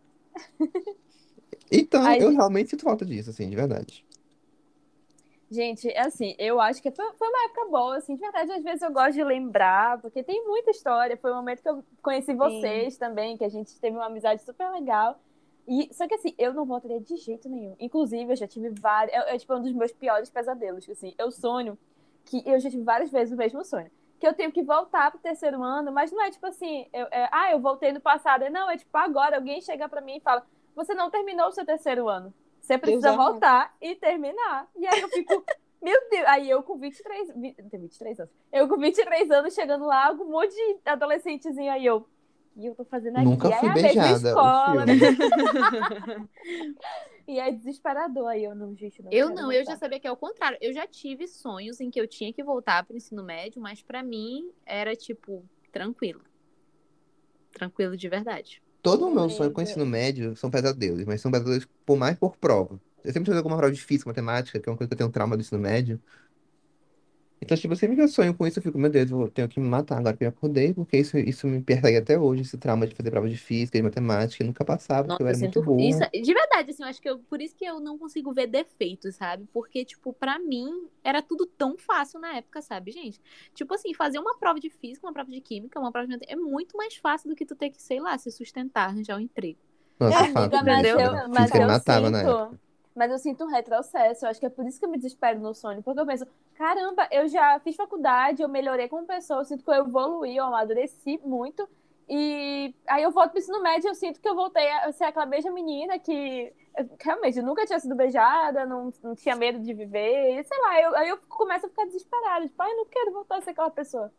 Então, 1.71 2.04
Ai, 2.04 2.21
eu 2.21 2.32
realmente 2.32 2.69
sinto 2.69 2.84
falta 2.84 3.06
disso, 3.06 3.30
assim, 3.30 3.49
de 3.49 3.56
verdade. 3.56 4.06
Gente, 5.49 5.88
é 5.89 6.01
assim, 6.01 6.36
eu 6.39 6.60
acho 6.60 6.82
que 6.82 6.91
foi, 6.91 7.06
foi 7.13 7.28
uma 7.28 7.45
época 7.45 7.65
boa, 7.69 7.97
assim, 7.97 8.15
de 8.15 8.21
verdade, 8.21 8.51
às 8.51 8.63
vezes 8.63 8.82
eu 8.82 8.91
gosto 8.91 9.13
de 9.13 9.23
lembrar, 9.23 10.01
porque 10.01 10.23
tem 10.23 10.43
muita 10.45 10.71
história. 10.71 11.15
Foi 11.17 11.32
o 11.32 11.36
momento 11.36 11.62
que 11.62 11.69
eu 11.69 11.84
conheci 12.01 12.34
vocês 12.34 12.97
também, 12.97 13.38
que 13.38 13.43
a 13.43 13.49
gente 13.49 13.80
teve 13.80 13.95
uma 13.95 14.08
amizade 14.08 14.43
super 14.43 14.69
legal. 14.71 15.19
E, 15.67 15.89
só 15.93 16.08
que 16.08 16.15
assim, 16.15 16.34
eu 16.38 16.54
não 16.54 16.65
voltaria 16.65 16.99
de 16.99 17.15
jeito 17.17 17.49
nenhum. 17.49 17.75
Inclusive, 17.80 18.32
eu 18.32 18.36
já 18.36 18.47
tive 18.47 18.69
vários. 18.69 19.15
É, 19.15 19.36
é 19.36 19.38
tipo 19.38 19.56
um 19.56 19.62
dos 19.62 19.73
meus 19.73 19.91
piores 19.91 20.30
pesadelos. 20.30 20.88
Assim, 20.89 21.13
eu 21.17 21.32
sonho 21.32 21.78
que 22.25 22.41
eu 22.45 22.59
já 22.59 22.69
tive 22.69 22.83
várias 22.83 23.12
vezes 23.12 23.33
o 23.33 23.37
mesmo 23.37 23.63
sonho. 23.63 23.89
Que 24.19 24.27
eu 24.27 24.33
tenho 24.33 24.52
que 24.52 24.63
voltar 24.63 25.12
pro 25.12 25.19
terceiro 25.19 25.62
ano, 25.62 25.91
mas 25.91 26.12
não 26.12 26.21
é 26.23 26.31
tipo 26.31 26.45
assim, 26.47 26.87
eu, 26.93 27.06
é, 27.12 27.29
ah, 27.31 27.52
eu 27.52 27.60
voltei 27.60 27.91
no 27.91 28.00
passado. 28.02 28.50
Não, 28.50 28.69
é 28.69 28.77
tipo 28.77 28.97
agora 28.97 29.35
alguém 29.37 29.62
chega 29.62 29.87
pra 29.89 30.02
mim 30.02 30.17
e 30.17 30.21
fala: 30.21 30.45
Você 30.75 30.93
não 30.93 31.10
terminou 31.10 31.47
o 31.47 31.52
seu 31.52 31.65
terceiro 31.65 32.08
ano. 32.08 32.33
Você 32.60 32.77
precisa 32.77 33.12
amado. 33.12 33.31
voltar 33.31 33.75
e 33.79 33.93
terminar. 33.95 34.67
E 34.75 34.87
aí 34.87 35.00
eu 35.00 35.10
fico, 35.10 35.43
meu 35.81 36.10
Deus. 36.10 36.25
Aí 36.27 36.50
eu 36.50 36.63
com 36.63 36.77
23, 36.77 37.31
vi- 37.35 37.54
tem 37.54 37.79
23 37.79 38.19
anos. 38.21 38.31
Eu 38.52 38.67
com 38.67 38.77
23 38.77 39.29
anos 39.29 39.54
chegando 39.54 39.85
lá, 39.85 40.12
um 40.12 40.25
monte 40.31 40.56
de 40.56 40.79
adolescentezinho 40.89 41.71
aí 41.71 41.85
eu. 41.85 42.08
E 42.56 42.65
eu 42.65 42.75
tô 42.75 42.85
fazendo 42.85 43.17
aqui. 43.17 43.25
Nunca 43.25 43.47
Aí 43.49 43.60
fui 43.60 43.69
é 43.69 43.73
beijada, 43.73 44.29
escola, 44.29 44.85
né? 44.85 44.93
E 47.27 47.39
é 47.39 47.51
desesperador. 47.51 48.27
Aí 48.27 48.43
eu 48.43 48.53
não, 48.53 48.75
gente, 48.75 49.01
não 49.01 49.12
Eu 49.12 49.29
não, 49.29 49.51
eu 49.51 49.63
já 49.63 49.71
voltar. 49.71 49.79
sabia 49.79 49.99
que 49.99 50.08
é 50.08 50.12
o 50.12 50.15
contrário. 50.15 50.58
Eu 50.62 50.71
já 50.73 50.85
tive 50.85 51.27
sonhos 51.27 51.81
em 51.81 51.89
que 51.89 51.99
eu 51.99 52.08
tinha 52.08 52.31
que 52.31 52.43
voltar 52.43 52.85
para 52.85 52.93
o 52.93 52.97
ensino 52.97 53.23
médio, 53.23 53.62
mas 53.62 53.81
para 53.81 54.03
mim 54.03 54.51
era 54.65 54.95
tipo 54.95 55.43
tranquilo. 55.71 56.21
Tranquilo 57.51 57.97
de 57.97 58.08
verdade. 58.08 58.62
Todo 58.81 59.08
o 59.08 59.12
meu 59.13 59.29
sonho 59.29 59.51
com 59.51 59.60
o 59.60 59.63
ensino 59.63 59.85
médio 59.85 60.35
são 60.35 60.51
pesadelos, 60.51 61.03
mas 61.06 61.19
são 61.19 61.31
pesadelos 61.31 61.67
por 61.83 61.97
mais 61.97 62.15
por 62.17 62.37
prova. 62.37 62.79
Eu 63.03 63.12
sempre 63.12 63.25
tive 63.25 63.37
alguma 63.37 63.58
prova 63.58 63.73
de 63.73 63.81
física, 63.81 64.10
matemática, 64.10 64.60
que 64.60 64.69
é 64.69 64.71
uma 64.71 64.77
coisa 64.77 64.87
que 64.87 64.93
eu 64.93 64.97
tenho 64.97 65.12
trauma 65.12 65.35
do 65.35 65.41
ensino 65.41 65.60
médio. 65.60 65.99
Então, 67.42 67.58
tipo, 67.58 67.75
sempre 67.75 67.96
que 67.96 68.02
eu 68.02 68.08
sonho 68.08 68.36
com 68.36 68.48
isso, 68.48 68.60
eu 68.60 68.63
fico, 68.63 68.77
meu 68.77 68.90
Deus, 68.90 69.12
eu 69.12 69.17
vou- 69.17 69.29
tenho 69.31 69.48
que 69.50 69.60
me 69.60 69.67
matar 69.67 69.98
agora 70.00 70.15
que 70.17 70.23
eu 70.23 70.29
acordei, 70.29 70.73
porque 70.73 70.98
isso, 70.98 71.17
isso 71.17 71.48
me 71.48 71.62
persegue 71.62 71.98
até 71.98 72.17
hoje, 72.19 72.42
esse 72.44 72.58
trauma 72.58 72.88
de 72.88 72.96
fazer 72.96 73.12
prova 73.12 73.29
de 73.29 73.38
física, 73.38 73.77
de 73.77 73.83
matemática, 73.83 74.44
e 74.44 74.48
nunca 74.48 74.65
passava, 74.65 75.10
porque 75.10 75.21
Nossa, 75.21 75.23
eu 75.23 75.27
eu 75.29 75.36
era 75.36 75.38
muito 75.38 75.62
sinto 75.62 75.69
isso. 75.77 76.02
burro. 76.02 76.10
De 76.12 76.33
verdade, 76.33 76.71
assim, 76.71 76.81
eu 76.81 76.90
acho 76.90 77.00
que 77.02 77.08
eu, 77.08 77.19
por 77.19 77.40
isso 77.40 77.56
que 77.56 77.63
eu 77.63 77.79
não 77.79 77.96
consigo 77.98 78.33
ver 78.33 78.48
defeitos, 78.48 79.15
sabe? 79.15 79.48
Porque, 79.54 79.86
tipo, 79.86 80.12
pra 80.13 80.40
mim 80.40 80.90
era 81.04 81.21
tudo 81.21 81.46
tão 81.46 81.77
fácil 81.77 82.19
na 82.19 82.38
época, 82.38 82.60
sabe, 82.62 82.92
gente? 82.92 83.21
Tipo 83.54 83.75
assim, 83.75 83.94
fazer 83.94 84.17
uma 84.17 84.36
prova 84.40 84.60
de 84.60 84.69
física, 84.69 85.06
uma 85.06 85.13
prova 85.13 85.29
de 85.29 85.40
química, 85.42 85.79
uma 85.79 85.92
prova 85.92 86.08
de 86.08 86.13
matemática, 86.13 86.33
é 86.33 86.36
muito 86.42 86.75
mais 86.75 86.96
fácil 86.96 87.29
do 87.29 87.36
que 87.36 87.46
tu 87.46 87.56
ter 87.56 87.69
que, 87.69 87.79
sei 87.81 88.00
lá, 88.00 88.17
se 88.17 88.31
sustentar, 88.31 88.90
arranjar 88.90 89.17
um 89.17 89.19
emprego. 89.19 89.60
Nossa, 90.00 90.25
Amiga, 90.25 90.27
fato, 90.27 90.60
Amiga, 90.60 90.63
mas 90.63 90.88
física, 90.88 91.02
eu, 91.02 91.02
era- 91.02 91.27
mas 91.27 91.54
física 91.54 91.60
me 91.60 91.65
eu 91.65 91.67
matava 91.67 92.10
na 92.10 92.23
época. 92.23 92.60
Mas 92.96 93.12
eu 93.12 93.17
sinto 93.17 93.43
um 93.43 93.48
retrocesso. 93.48 94.25
Eu 94.25 94.29
acho 94.29 94.39
que 94.39 94.46
é 94.46 94.50
por 94.50 94.65
isso 94.65 94.79
que 94.79 94.85
eu 94.85 94.89
me 94.89 94.98
desespero 94.98 95.39
no 95.39 95.54
sonho. 95.54 95.83
Porque 95.83 96.00
eu 96.00 96.06
penso, 96.06 96.25
caramba, 96.56 97.08
eu 97.12 97.27
já 97.27 97.60
fiz 97.60 97.75
faculdade, 97.75 98.41
eu 98.41 98.50
melhorei 98.50 98.87
como 98.87 99.06
pessoa, 99.06 99.41
eu 99.41 99.46
sinto 99.46 99.63
que 99.63 99.69
eu 99.69 99.75
evoluí, 99.75 100.35
eu 100.37 100.46
amadureci 100.46 101.19
muito. 101.23 101.67
E 102.08 102.73
aí 102.87 103.04
eu 103.04 103.12
volto 103.12 103.31
pro 103.31 103.39
ensino 103.39 103.62
médio, 103.62 103.89
eu 103.89 103.96
sinto 103.96 104.21
que 104.21 104.29
eu 104.29 104.35
voltei 104.35 104.69
a 104.69 104.91
ser 104.91 105.06
aquela 105.06 105.25
mesma 105.25 105.52
menina 105.52 105.98
que 105.98 106.54
realmente 107.02 107.37
eu 107.39 107.43
nunca 107.43 107.65
tinha 107.65 107.79
sido 107.79 107.96
beijada, 107.96 108.65
não, 108.65 108.91
não 109.04 109.15
tinha 109.15 109.35
medo 109.35 109.60
de 109.60 109.73
viver. 109.73 110.43
Sei 110.43 110.58
lá, 110.60 110.81
eu, 110.81 110.96
aí 110.96 111.10
eu 111.10 111.17
começo 111.27 111.65
a 111.65 111.69
ficar 111.69 111.85
desesperada. 111.85 112.48
Tipo, 112.48 112.62
ai, 112.62 112.73
não 112.75 112.85
quero 112.85 113.12
voltar 113.12 113.37
a 113.37 113.41
ser 113.41 113.52
aquela 113.52 113.71
pessoa. 113.71 114.12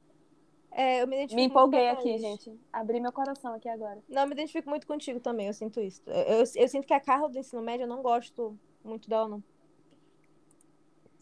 É, 0.79 1.01
eu 1.03 1.07
me 1.07 1.17
identifico 1.17 1.41
Me 1.41 1.45
empolguei 1.47 1.89
aqui, 1.89 2.09
Thaís. 2.09 2.21
gente. 2.21 2.61
Abri 2.73 3.01
meu 3.01 3.11
coração 3.11 3.55
aqui 3.55 3.69
agora. 3.69 4.03
Não, 4.09 4.23
eu 4.23 4.29
me 4.29 4.35
identifico 4.35 4.69
muito 4.69 4.87
contigo 4.87 5.19
também, 5.21 5.47
eu 5.47 5.55
sinto 5.55 5.81
isso. 5.81 6.03
Eu, 6.07 6.15
eu, 6.39 6.45
eu 6.55 6.69
sinto 6.69 6.87
que 6.87 6.93
a 6.93 7.01
Carla 7.01 7.29
do 7.31 7.39
ensino 7.39 7.63
médio, 7.63 7.85
eu 7.85 7.89
não 7.89 8.03
gosto 8.03 8.59
muito 8.85 9.09
dela, 9.09 9.27
não. 9.29 9.43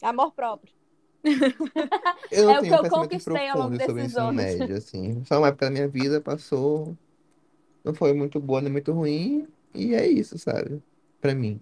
Amor 0.01 0.31
próprio. 0.33 0.73
Eu 2.29 2.45
não 2.45 2.55
É 2.55 2.59
o 2.59 2.61
tenho 2.61 2.65
que 2.65 2.73
um 2.73 2.77
eu 2.77 2.85
conquistei 2.87 3.47
ao 3.49 3.57
longo 3.57 3.75
profundo 3.75 3.79
sobre 3.79 4.01
o 4.03 4.05
desses 4.05 4.05
ensino 4.05 4.29
anos. 4.29 4.31
médio, 4.31 4.75
assim. 4.77 5.23
Só 5.25 5.37
uma 5.39 5.47
época 5.49 5.65
da 5.65 5.71
minha 5.71 5.87
vida 5.87 6.21
passou, 6.21 6.97
não 7.83 7.93
foi 7.95 8.13
muito 8.13 8.39
boa 8.41 8.61
nem 8.61 8.71
muito 8.71 8.91
ruim, 8.93 9.47
e 9.75 9.93
é 9.95 10.07
isso, 10.07 10.37
sabe? 10.39 10.83
Pra 11.21 11.35
mim. 11.35 11.61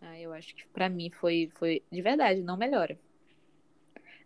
Ah, 0.00 0.18
eu 0.18 0.32
acho 0.32 0.54
que 0.54 0.66
pra 0.72 0.88
mim 0.88 1.10
foi, 1.10 1.50
foi 1.58 1.82
de 1.90 2.02
verdade, 2.02 2.42
não 2.42 2.56
melhora. 2.56 2.98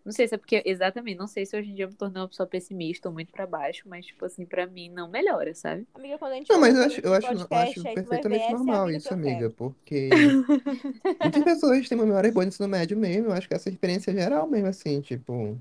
Não 0.04 0.12
sei 0.12 0.26
se 0.28 0.34
é 0.34 0.38
porque, 0.38 0.62
exatamente, 0.66 1.18
não 1.18 1.26
sei 1.26 1.44
se 1.46 1.56
hoje 1.56 1.70
em 1.70 1.74
dia 1.74 1.84
eu 1.84 1.88
me 1.90 1.94
tornei 1.96 2.20
uma 2.22 2.28
pessoa 2.28 2.46
pessimista 2.46 3.08
ou 3.08 3.12
muito 3.14 3.32
pra 3.32 3.46
baixo, 3.46 3.88
mas, 3.88 4.06
tipo 4.06 4.24
assim, 4.24 4.46
pra 4.46 4.66
mim 4.66 4.88
não 4.90 5.08
melhora, 5.10 5.54
sabe? 5.54 5.86
Amiga, 5.94 6.18
quando 6.18 6.32
a 6.32 6.36
gente 6.36 6.48
Não, 6.50 6.60
mas 6.60 6.74
eu 6.74 6.82
acho, 6.84 7.00
eu 7.00 7.14
acho, 7.14 7.32
eu 7.34 7.38
podcast, 7.38 7.80
acho 7.80 7.88
tu 7.98 8.08
vai 8.08 8.24
ver, 8.24 8.36
perfeitamente 8.36 8.48
é 8.48 8.52
normal 8.52 8.90
isso, 8.90 9.12
eu 9.12 9.14
amiga, 9.14 9.50
quero. 9.50 9.50
porque 9.50 10.36
muitas 11.22 11.42
pessoas 11.44 11.88
têm 11.88 11.98
uma 11.98 12.06
memória 12.06 12.32
boa 12.32 12.44
no 12.44 12.48
ensino 12.50 12.68
médio 12.68 12.96
mesmo, 12.98 13.28
eu 13.28 13.32
acho 13.32 13.48
que 13.48 13.54
essa 13.54 13.68
experiência 13.70 14.12
geral 14.12 14.48
mesmo, 14.48 14.68
assim, 14.68 15.00
tipo, 15.00 15.60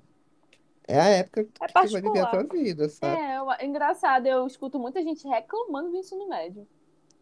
é 0.88 1.00
a 1.00 1.06
época 1.10 1.46
É 1.62 1.68
que 1.68 1.76
tu 1.82 1.90
vai 1.92 2.02
viver 2.02 2.22
a 2.22 2.28
tua 2.28 2.44
vida, 2.46 2.90
sabe? 2.90 3.22
É, 3.22 3.38
eu- 3.38 3.52
é 3.52 3.66
engraçado, 3.66 4.26
eu 4.28 4.46
escuto 4.48 4.78
muita 4.80 5.02
gente 5.04 5.28
reclamando 5.28 5.90
do 5.92 5.98
ensino 5.98 6.28
médio. 6.28 6.68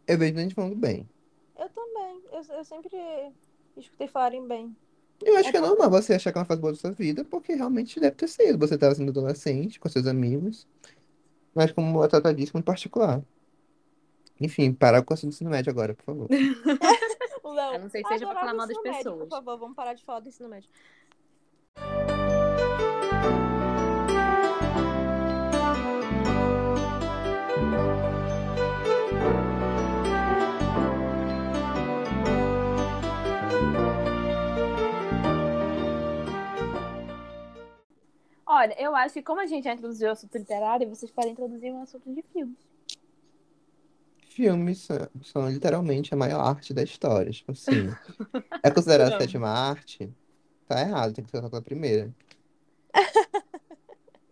Eu 0.05 0.18
vejo 0.18 0.38
gente 0.38 0.53
falando 0.55 0.76
bem. 0.76 1.07
Eu 1.57 1.70
também. 1.70 2.24
Eu, 2.32 2.41
eu 2.55 2.63
sempre 2.63 2.97
escutei 3.76 4.07
falarem 4.07 4.47
bem. 4.47 4.76
Eu 5.24 5.38
acho 5.38 5.51
que 5.51 5.57
é 5.57 5.61
normal 5.61 5.89
você 5.89 6.13
achar 6.13 6.32
que 6.32 6.38
é 6.38 6.41
uma 6.41 6.45
fase 6.45 6.61
boa 6.61 6.74
da 6.74 6.80
sua 6.80 6.91
vida, 6.91 7.26
porque 7.26 7.53
realmente 7.53 7.99
deve 7.99 8.15
ter 8.15 8.28
sido. 8.28 8.57
Você 8.59 8.76
estava 8.76 8.93
sendo 8.93 9.09
adolescente, 9.09 9.80
com 9.80 9.89
seus 9.89 10.05
amigos, 10.07 10.68
mas 11.55 11.72
como 11.72 12.01
a 12.01 12.07
Tata 12.07 12.34
disse, 12.34 12.53
muito 12.53 12.65
particular. 12.65 13.22
Enfim, 14.39 14.72
parar 14.72 15.01
com 15.01 15.11
o 15.11 15.15
assunto 15.15 15.32
do 15.32 15.34
ensino 15.34 15.49
médio 15.49 15.72
agora, 15.72 15.95
por 15.95 16.05
favor. 16.05 16.28
Léo, 17.57 17.76
A 17.76 17.80
não 17.80 17.89
ser 17.89 18.03
que 18.03 18.07
seja 18.09 18.26
pra 18.28 18.39
adorava 18.39 18.39
falar 18.39 18.53
mal 18.53 18.68
das 18.68 18.78
ensino 18.78 18.84
médio, 18.84 18.97
pessoas. 18.97 19.30
Por 19.30 19.30
favor, 19.30 19.57
vamos 19.57 19.76
parar 19.76 19.93
de 19.93 20.03
falar 20.03 20.20
do 20.20 20.30
ensino 20.30 20.49
médio. 20.49 20.70
Olha, 38.58 38.76
eu 38.82 38.95
acho 38.95 39.14
que 39.14 39.22
como 39.22 39.39
a 39.39 39.45
gente 39.45 39.66
já 39.66 39.74
introduziu 39.74 40.10
o 40.10 40.12
assunto 40.14 40.36
literário, 40.36 40.89
vocês 40.89 41.12
podem 41.12 41.32
introduzir 41.32 41.72
um 41.72 41.84
assunto 41.84 42.12
de 42.12 42.24
filmes. 42.34 42.58
Filmes 44.30 44.80
são, 44.80 44.97
são 45.22 45.47
literalmente 45.47 46.12
a 46.12 46.18
maior 46.18 46.39
arte 46.39 46.74
da 46.74 46.82
história. 46.82 47.32
Tipo 47.32 47.51
assim, 47.51 47.88
é 48.64 48.72
considerada 48.72 49.16
a 49.16 49.20
sétima 49.20 49.47
arte? 49.47 50.12
Tá 50.68 50.82
errado, 50.82 51.14
tem 51.14 51.24
que 51.24 51.30
ser 51.30 51.38
a 51.45 51.62
primeira. 51.62 52.12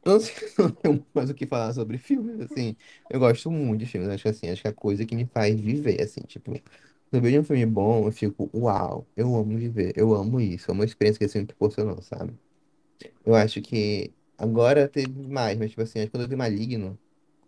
Não 0.04 0.20
sei 0.20 0.34
não 0.58 0.72
tenho 0.72 1.06
mais 1.14 1.30
o 1.30 1.36
que 1.36 1.46
falar 1.46 1.72
sobre 1.74 2.00
filmes, 2.00 2.40
assim. 2.42 2.76
Eu 3.08 3.20
gosto 3.20 3.52
muito 3.52 3.82
de 3.82 3.86
filmes, 3.86 4.10
acho 4.10 4.24
que 4.24 4.30
assim, 4.30 4.50
acho 4.50 4.64
que 4.64 4.68
é 4.68 4.72
a 4.72 4.74
coisa 4.74 5.06
que 5.06 5.16
me 5.16 5.28
faz 5.28 5.54
viver, 5.60 6.02
assim, 6.02 6.22
tipo, 6.22 6.52
quando 6.52 6.64
eu 7.14 7.22
vejo 7.22 7.42
um 7.42 7.44
filme 7.44 7.66
bom, 7.68 8.08
eu 8.08 8.12
fico, 8.12 8.50
uau, 8.56 9.08
eu 9.16 9.36
amo 9.36 9.56
viver, 9.56 9.94
eu 9.96 10.16
amo 10.16 10.40
isso, 10.40 10.72
amo 10.72 10.82
a 10.82 10.86
experiência 10.86 11.20
que 11.20 11.26
esse 11.26 11.34
filme 11.34 11.46
proporcionou, 11.46 12.02
sabe? 12.02 12.34
Eu 13.26 13.36
acho 13.36 13.62
que 13.62 14.14
agora 14.38 14.88
teve 14.88 15.12
mais, 15.28 15.58
mas 15.58 15.70
tipo 15.72 15.82
assim, 15.82 16.00
acho 16.00 16.08
que 16.08 16.12
quando 16.12 16.24
eu 16.24 16.30
vi 16.30 16.36
Maligno, 16.36 16.98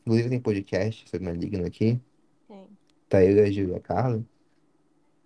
inclusive 0.01 0.29
tem 0.29 0.41
podcast 0.41 1.09
sobre 1.09 1.25
Maligno 1.27 1.65
aqui, 1.65 1.99
Tem. 2.47 2.67
tá 3.09 3.23
eu, 3.23 3.43
a 3.43 3.49
Gil 3.51 3.69
e 3.69 3.75
a 3.75 3.79
Carla, 3.79 4.23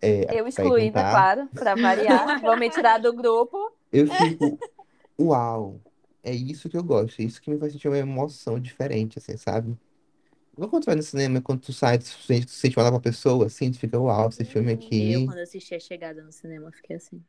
é, 0.02 0.26
Eu 0.36 0.46
pra 0.46 0.48
excluí, 0.48 0.92
cantar, 0.92 1.12
claro, 1.12 1.48
pra 1.54 1.76
variar. 1.76 2.40
Vou 2.42 2.58
me 2.58 2.70
tirar 2.70 2.98
do 2.98 3.14
grupo. 3.14 3.72
eu 3.92 4.08
fico, 4.08 4.60
uau, 5.20 5.82
é 6.24 6.34
isso 6.34 6.70
que 6.70 6.78
eu 6.78 6.84
gosto, 6.84 7.22
é 7.22 7.26
isso 7.26 7.42
que 7.42 7.50
me 7.50 7.60
faz 7.60 7.74
sentir 7.74 7.88
uma 7.88 7.98
emoção 7.98 8.60
diferente, 8.60 9.20
assim, 9.20 9.38
sabe? 9.38 9.78
Igual 10.54 10.70
quando 10.70 10.84
tu 10.84 10.88
vai 10.88 10.96
no 10.96 11.04
cinema, 11.04 11.42
quando 11.42 11.62
tu 11.62 11.74
sai, 11.74 11.98
tu 12.00 12.06
sente, 12.06 12.46
tu 12.48 12.52
sente 12.52 12.76
falar 12.76 12.92
com 12.92 12.98
a 12.98 13.02
pessoa, 13.02 13.48
assim, 13.48 13.72
tu 13.72 13.80
fica, 13.80 14.00
uau, 14.00 14.30
esse 14.30 14.46
filme 14.46 14.74
Eu, 14.74 14.78
aqui. 14.88 15.26
quando 15.26 15.40
assisti 15.40 15.76
a 15.76 15.80
chegada 15.80 16.24
no 16.24 16.32
cinema, 16.32 16.72
fiquei 16.72 16.96
assim. 16.96 17.24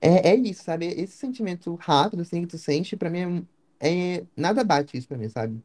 É, 0.00 0.30
é 0.30 0.34
isso, 0.36 0.62
sabe? 0.64 0.86
Esse 0.86 1.16
sentimento 1.16 1.74
rápido, 1.76 2.22
assim, 2.22 2.42
que 2.42 2.46
tu 2.48 2.58
sente, 2.58 2.96
pra 2.96 3.10
mim, 3.10 3.46
é, 3.80 4.18
é- 4.20 4.26
nada 4.36 4.62
bate 4.64 4.96
isso 4.96 5.08
pra 5.08 5.18
mim, 5.18 5.28
sabe? 5.28 5.62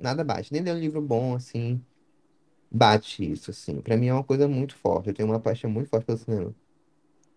Nada 0.00 0.24
bate. 0.24 0.52
Nem 0.52 0.62
ler 0.62 0.74
um 0.74 0.78
livro 0.80 1.02
bom, 1.02 1.34
assim, 1.36 1.84
bate 2.70 3.30
isso, 3.32 3.50
assim. 3.52 3.80
Pra 3.82 3.96
mim 3.96 4.08
é 4.08 4.14
uma 4.14 4.24
coisa 4.24 4.48
muito 4.48 4.76
forte. 4.76 5.08
Eu 5.10 5.14
tenho 5.14 5.28
uma 5.28 5.40
paixão 5.40 5.70
muito 5.70 5.90
forte 5.90 6.06
pelo 6.06 6.18
cinema. 6.18 6.54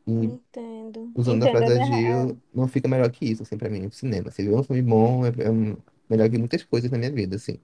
E 0.07 0.33
Entendo. 0.53 1.13
usando 1.15 1.43
a 1.45 1.49
Entendo, 1.49 1.49
frase 1.49 1.65
é 1.65 1.69
da 1.69 1.79
Gil, 1.79 2.41
não 2.53 2.67
fica 2.67 2.87
melhor 2.89 3.11
que 3.11 3.25
isso, 3.25 3.43
assim, 3.43 3.57
pra 3.57 3.69
mim, 3.69 3.87
o 3.87 3.91
cinema. 3.93 4.31
Se 4.31 4.43
vê 4.43 4.53
um 4.55 4.63
filme 4.63 4.81
bom, 4.83 5.25
é, 5.25 5.29
é 5.29 5.77
melhor 6.09 6.29
que 6.29 6.37
muitas 6.39 6.63
coisas 6.65 6.91
na 6.91 6.97
minha 6.99 7.11
vida, 7.11 7.35
assim. 7.37 7.59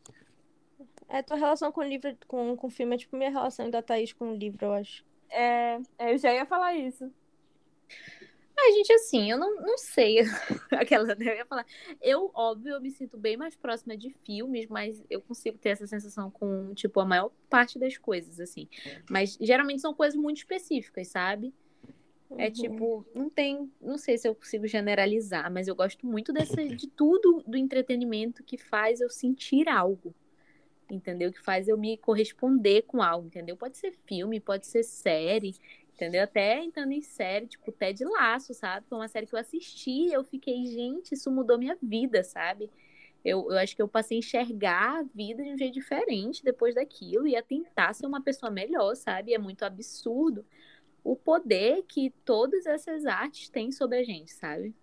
É, 1.07 1.21
tua 1.23 1.37
relação 1.37 1.71
com 1.71 1.81
o 1.81 1.83
livro, 1.83 2.15
com, 2.27 2.55
com 2.55 2.67
o 2.67 2.69
filme 2.69 2.95
é 2.95 2.97
tipo 2.99 3.15
minha 3.17 3.29
relação 3.29 3.69
da 3.69 3.81
Thaís 3.81 4.13
com 4.13 4.31
o 4.31 4.35
livro, 4.35 4.65
eu 4.65 4.73
acho. 4.73 5.05
É, 5.29 5.77
eu 5.99 6.17
já 6.17 6.33
ia 6.33 6.45
falar 6.45 6.75
isso. 6.75 7.11
Ah, 8.67 8.71
gente, 8.71 8.91
assim, 8.93 9.31
eu 9.31 9.37
não, 9.37 9.55
não 9.61 9.77
sei. 9.77 10.17
Aquela, 10.71 11.15
né? 11.15 11.15
Eu 11.31 11.35
ia 11.37 11.45
falar. 11.45 11.65
Eu, 12.01 12.31
óbvio, 12.33 12.73
eu 12.75 12.81
me 12.81 12.91
sinto 12.91 13.17
bem 13.17 13.37
mais 13.37 13.55
próxima 13.55 13.95
de 13.95 14.09
filmes, 14.25 14.67
mas 14.67 15.01
eu 15.09 15.21
consigo 15.21 15.57
ter 15.57 15.69
essa 15.69 15.87
sensação 15.87 16.29
com, 16.29 16.73
tipo, 16.73 16.99
a 16.99 17.05
maior 17.05 17.31
parte 17.49 17.79
das 17.79 17.97
coisas, 17.97 18.39
assim. 18.39 18.67
Mas 19.09 19.37
geralmente 19.39 19.81
são 19.81 19.93
coisas 19.93 20.19
muito 20.19 20.37
específicas, 20.37 21.07
sabe? 21.09 21.53
É 22.37 22.49
Uhum. 22.49 22.51
tipo, 22.51 23.05
não 23.15 23.29
tem, 23.29 23.71
não 23.81 23.97
sei 23.97 24.17
se 24.17 24.27
eu 24.27 24.35
consigo 24.35 24.67
generalizar, 24.67 25.51
mas 25.51 25.67
eu 25.67 25.75
gosto 25.75 26.05
muito 26.05 26.33
desse, 26.33 26.69
de 26.75 26.87
tudo 26.87 27.43
do 27.47 27.57
entretenimento 27.57 28.43
que 28.43 28.57
faz 28.57 29.01
eu 29.01 29.09
sentir 29.09 29.67
algo, 29.69 30.13
entendeu? 30.89 31.31
Que 31.31 31.41
faz 31.41 31.67
eu 31.67 31.77
me 31.77 31.97
corresponder 31.97 32.83
com 32.83 33.01
algo, 33.01 33.27
entendeu? 33.27 33.57
Pode 33.57 33.77
ser 33.77 33.91
filme, 34.05 34.39
pode 34.39 34.67
ser 34.67 34.83
série, 34.83 35.55
entendeu? 35.97 36.23
Até 36.23 36.63
entrando 36.63 36.91
em 36.91 37.01
série, 37.01 37.47
tipo 37.47 37.71
Ted 37.71 38.05
Laço, 38.05 38.53
sabe? 38.53 38.85
Foi 38.87 38.99
uma 38.99 39.07
série 39.07 39.25
que 39.25 39.33
eu 39.33 39.39
assisti, 39.39 40.13
eu 40.13 40.23
fiquei, 40.23 40.67
gente, 40.67 41.15
isso 41.15 41.31
mudou 41.31 41.57
minha 41.57 41.75
vida, 41.81 42.23
sabe? 42.23 42.69
Eu, 43.25 43.51
eu 43.51 43.57
acho 43.57 43.75
que 43.75 43.81
eu 43.81 43.87
passei 43.87 44.17
a 44.17 44.19
enxergar 44.19 44.99
a 44.99 45.03
vida 45.03 45.43
de 45.43 45.49
um 45.49 45.57
jeito 45.57 45.73
diferente 45.73 46.43
depois 46.43 46.75
daquilo 46.75 47.27
e 47.27 47.35
a 47.35 47.41
tentar 47.41 47.93
ser 47.93 48.05
uma 48.05 48.21
pessoa 48.21 48.51
melhor, 48.51 48.95
sabe? 48.95 49.33
É 49.33 49.39
muito 49.39 49.65
absurdo 49.65 50.45
o 51.03 51.15
poder 51.15 51.83
que 51.87 52.13
todas 52.23 52.67
essas 52.67 53.05
artes 53.05 53.49
têm 53.49 53.71
sobre 53.71 53.97
a 53.97 54.03
gente, 54.03 54.31
sabe? 54.31 54.75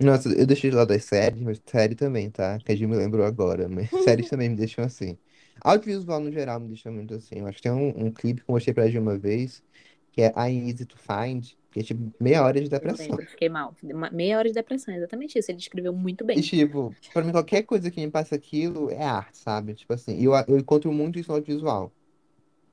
Nossa, 0.00 0.30
eu 0.30 0.46
deixei 0.46 0.70
de 0.70 0.76
lado 0.76 0.92
as 0.92 1.04
séries, 1.04 1.42
mas 1.42 1.60
série 1.66 1.94
também, 1.96 2.30
tá? 2.30 2.58
Que 2.60 2.72
a 2.72 2.76
Gil 2.76 2.88
me 2.88 2.96
lembrou 2.96 3.24
agora, 3.26 3.68
mas 3.68 3.90
séries 4.04 4.30
também 4.30 4.48
me 4.48 4.56
deixam 4.56 4.84
assim. 4.84 5.18
Audiovisual 5.60 6.20
no 6.20 6.32
geral 6.32 6.60
me 6.60 6.68
deixa 6.68 6.90
muito 6.90 7.14
assim. 7.14 7.40
Eu 7.40 7.46
acho 7.46 7.56
que 7.56 7.62
tem 7.62 7.72
um, 7.72 8.06
um 8.06 8.10
clipe 8.10 8.40
que 8.42 8.48
eu 8.48 8.54
mostrei 8.54 8.72
pra 8.72 8.88
Gil 8.88 9.02
uma 9.02 9.18
vez, 9.18 9.62
que 10.20 10.24
é 10.24 10.32
I'm 10.36 10.68
Easy 10.68 10.84
to 10.84 10.96
Find, 10.98 11.44
que 11.72 11.80
é 11.80 11.82
tipo 11.82 12.12
meia 12.20 12.42
hora 12.42 12.60
de 12.60 12.64
Eu 12.64 12.68
depressão. 12.68 13.06
lembro, 13.06 13.26
fiquei 13.26 13.48
mal. 13.48 13.74
Meia 14.12 14.38
hora 14.38 14.48
de 14.48 14.54
depressão, 14.54 14.94
exatamente 14.94 15.38
isso. 15.38 15.50
Ele 15.50 15.58
descreveu 15.58 15.92
muito 15.92 16.24
bem. 16.24 16.38
E 16.38 16.42
tipo, 16.42 16.94
pra 17.12 17.24
mim 17.24 17.32
qualquer 17.32 17.62
coisa 17.62 17.90
que 17.90 18.00
me 18.00 18.10
passa 18.10 18.34
aquilo 18.34 18.90
é 18.90 19.02
arte, 19.02 19.38
sabe? 19.38 19.74
Tipo 19.74 19.94
assim, 19.94 20.20
eu, 20.22 20.32
eu 20.46 20.58
encontro 20.58 20.92
muito 20.92 21.18
isso 21.18 21.30
no 21.30 21.36
audiovisual. 21.36 21.90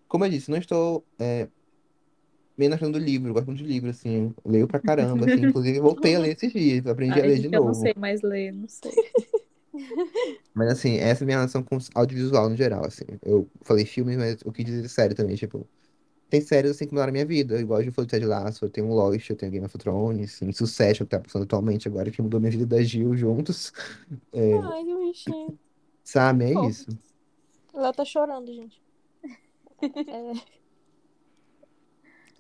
Como 0.08 0.26
eu 0.26 0.30
disse, 0.30 0.50
não 0.52 0.58
estou 0.58 1.04
é, 1.20 1.48
bem 2.58 2.70
na 2.70 2.76
questão 2.76 2.92
do 2.92 2.98
livro, 3.00 3.30
eu 3.30 3.34
gosto 3.34 3.48
muito 3.48 3.62
de 3.64 3.68
livro, 3.68 3.90
assim, 3.90 4.34
eu 4.44 4.52
leio 4.52 4.68
pra 4.68 4.80
caramba, 4.80 5.26
assim, 5.26 5.42
inclusive 5.46 5.80
voltei 5.80 6.16
a 6.16 6.20
ler 6.20 6.34
esses 6.36 6.52
dias, 6.52 6.86
aprendi 6.88 7.20
a 7.20 7.24
Ai, 7.24 7.30
ler 7.30 7.40
de 7.40 7.44
gente, 7.44 7.54
eu 7.54 7.62
não 7.62 7.74
novo. 7.74 7.82
sei 7.82 7.94
mais 7.98 8.22
ler, 8.22 8.52
não 8.54 8.68
sei. 8.68 8.92
Mas 10.54 10.70
assim, 10.70 10.96
essa 10.98 11.24
é 11.24 11.26
a 11.26 11.28
minha 11.28 11.38
relação 11.38 11.62
com 11.64 11.78
audiovisual 11.94 12.50
no 12.50 12.56
geral, 12.56 12.86
assim. 12.86 13.04
Eu 13.24 13.48
falei 13.62 13.86
filmes, 13.86 14.18
mas 14.18 14.38
eu 14.44 14.52
quis 14.52 14.66
dizer 14.66 14.88
série 14.90 15.14
também, 15.14 15.36
tipo, 15.36 15.68
tem 16.30 16.42
séries 16.42 16.72
assim 16.72 16.86
que 16.88 16.94
mudaram 16.94 17.10
a 17.10 17.14
minha 17.14 17.26
vida, 17.26 17.60
igual 17.60 17.82
eu 17.82 17.92
falei 17.94 18.06
de 18.08 18.12
Ted 18.12 18.26
Lasso, 18.26 18.66
eu 18.66 18.70
tenho 18.70 18.88
Lost, 18.94 19.30
eu 19.30 19.36
tenho 19.36 19.52
Game 19.52 19.66
of 19.66 19.78
Thrones, 19.78 20.36
assim, 20.36 20.52
Succession, 20.52 21.06
que 21.06 21.12
tá 21.12 21.20
passando 21.20 21.44
atualmente 21.44 21.88
agora, 21.88 22.12
que 22.12 22.22
mudou 22.22 22.40
minha 22.40 22.52
vida 22.52 22.66
da 22.66 22.82
Gil 22.84 23.16
juntos, 23.16 23.72
É, 24.34 24.68
Ai, 24.72 24.84
que 24.86 24.96
bichinho. 24.96 25.58
sabe? 26.04 26.46
É 26.46 26.54
Fofo. 26.54 26.70
isso. 26.70 26.88
O 27.74 27.80
Léo 27.82 27.94
tá 27.94 28.04
chorando, 28.06 28.54
gente. 28.54 28.82
É, 30.06 30.34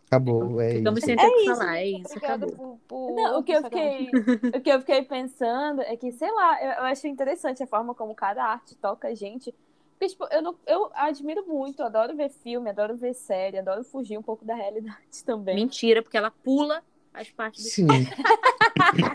Acabou, 0.10 0.62
é 0.62 0.76
Ficamos 0.76 1.00
isso. 1.00 1.06
sem 1.06 1.18
ter 1.18 1.28
o 1.28 1.32
que 1.34 1.42
isso, 1.42 1.44
falar, 1.44 1.78
é 1.78 1.86
gente. 1.86 2.02
isso, 2.04 2.18
acabou. 2.18 2.52
por, 2.52 2.80
por 2.88 3.16
Não, 3.16 3.40
o 3.40 3.44
que 3.44 3.52
eu 3.54 3.64
fiquei, 3.64 4.10
o 4.54 4.62
que 4.62 4.70
eu 4.70 4.80
fiquei 4.80 5.04
pensando 5.04 5.82
é 5.82 5.96
que, 5.98 6.12
sei 6.12 6.32
lá, 6.32 6.62
eu, 6.64 6.72
eu 6.72 6.84
acho 6.86 7.08
interessante 7.08 7.64
a 7.64 7.68
forma 7.68 7.96
como 7.96 8.16
cada 8.16 8.44
arte 8.44 8.76
toca 8.78 9.08
a 9.10 9.16
gente. 9.16 9.54
Porque, 9.98 10.10
tipo, 10.10 10.28
eu, 10.32 10.42
não, 10.44 10.56
eu 10.68 10.92
admiro 10.94 11.44
muito, 11.48 11.82
adoro 11.82 12.16
ver 12.16 12.30
filme, 12.30 12.70
adoro 12.70 12.96
ver 12.96 13.16
série, 13.16 13.58
adoro 13.58 13.84
fugir 13.84 14.16
um 14.18 14.22
pouco 14.22 14.46
da 14.46 14.54
realidade 14.54 14.96
também. 15.26 15.56
Mentira, 15.56 16.04
porque 16.04 16.18
ela 16.18 16.30
pula 16.30 16.84
as 17.14 17.32
partes 17.32 17.64
do 17.64 17.70
Sim, 17.70 17.88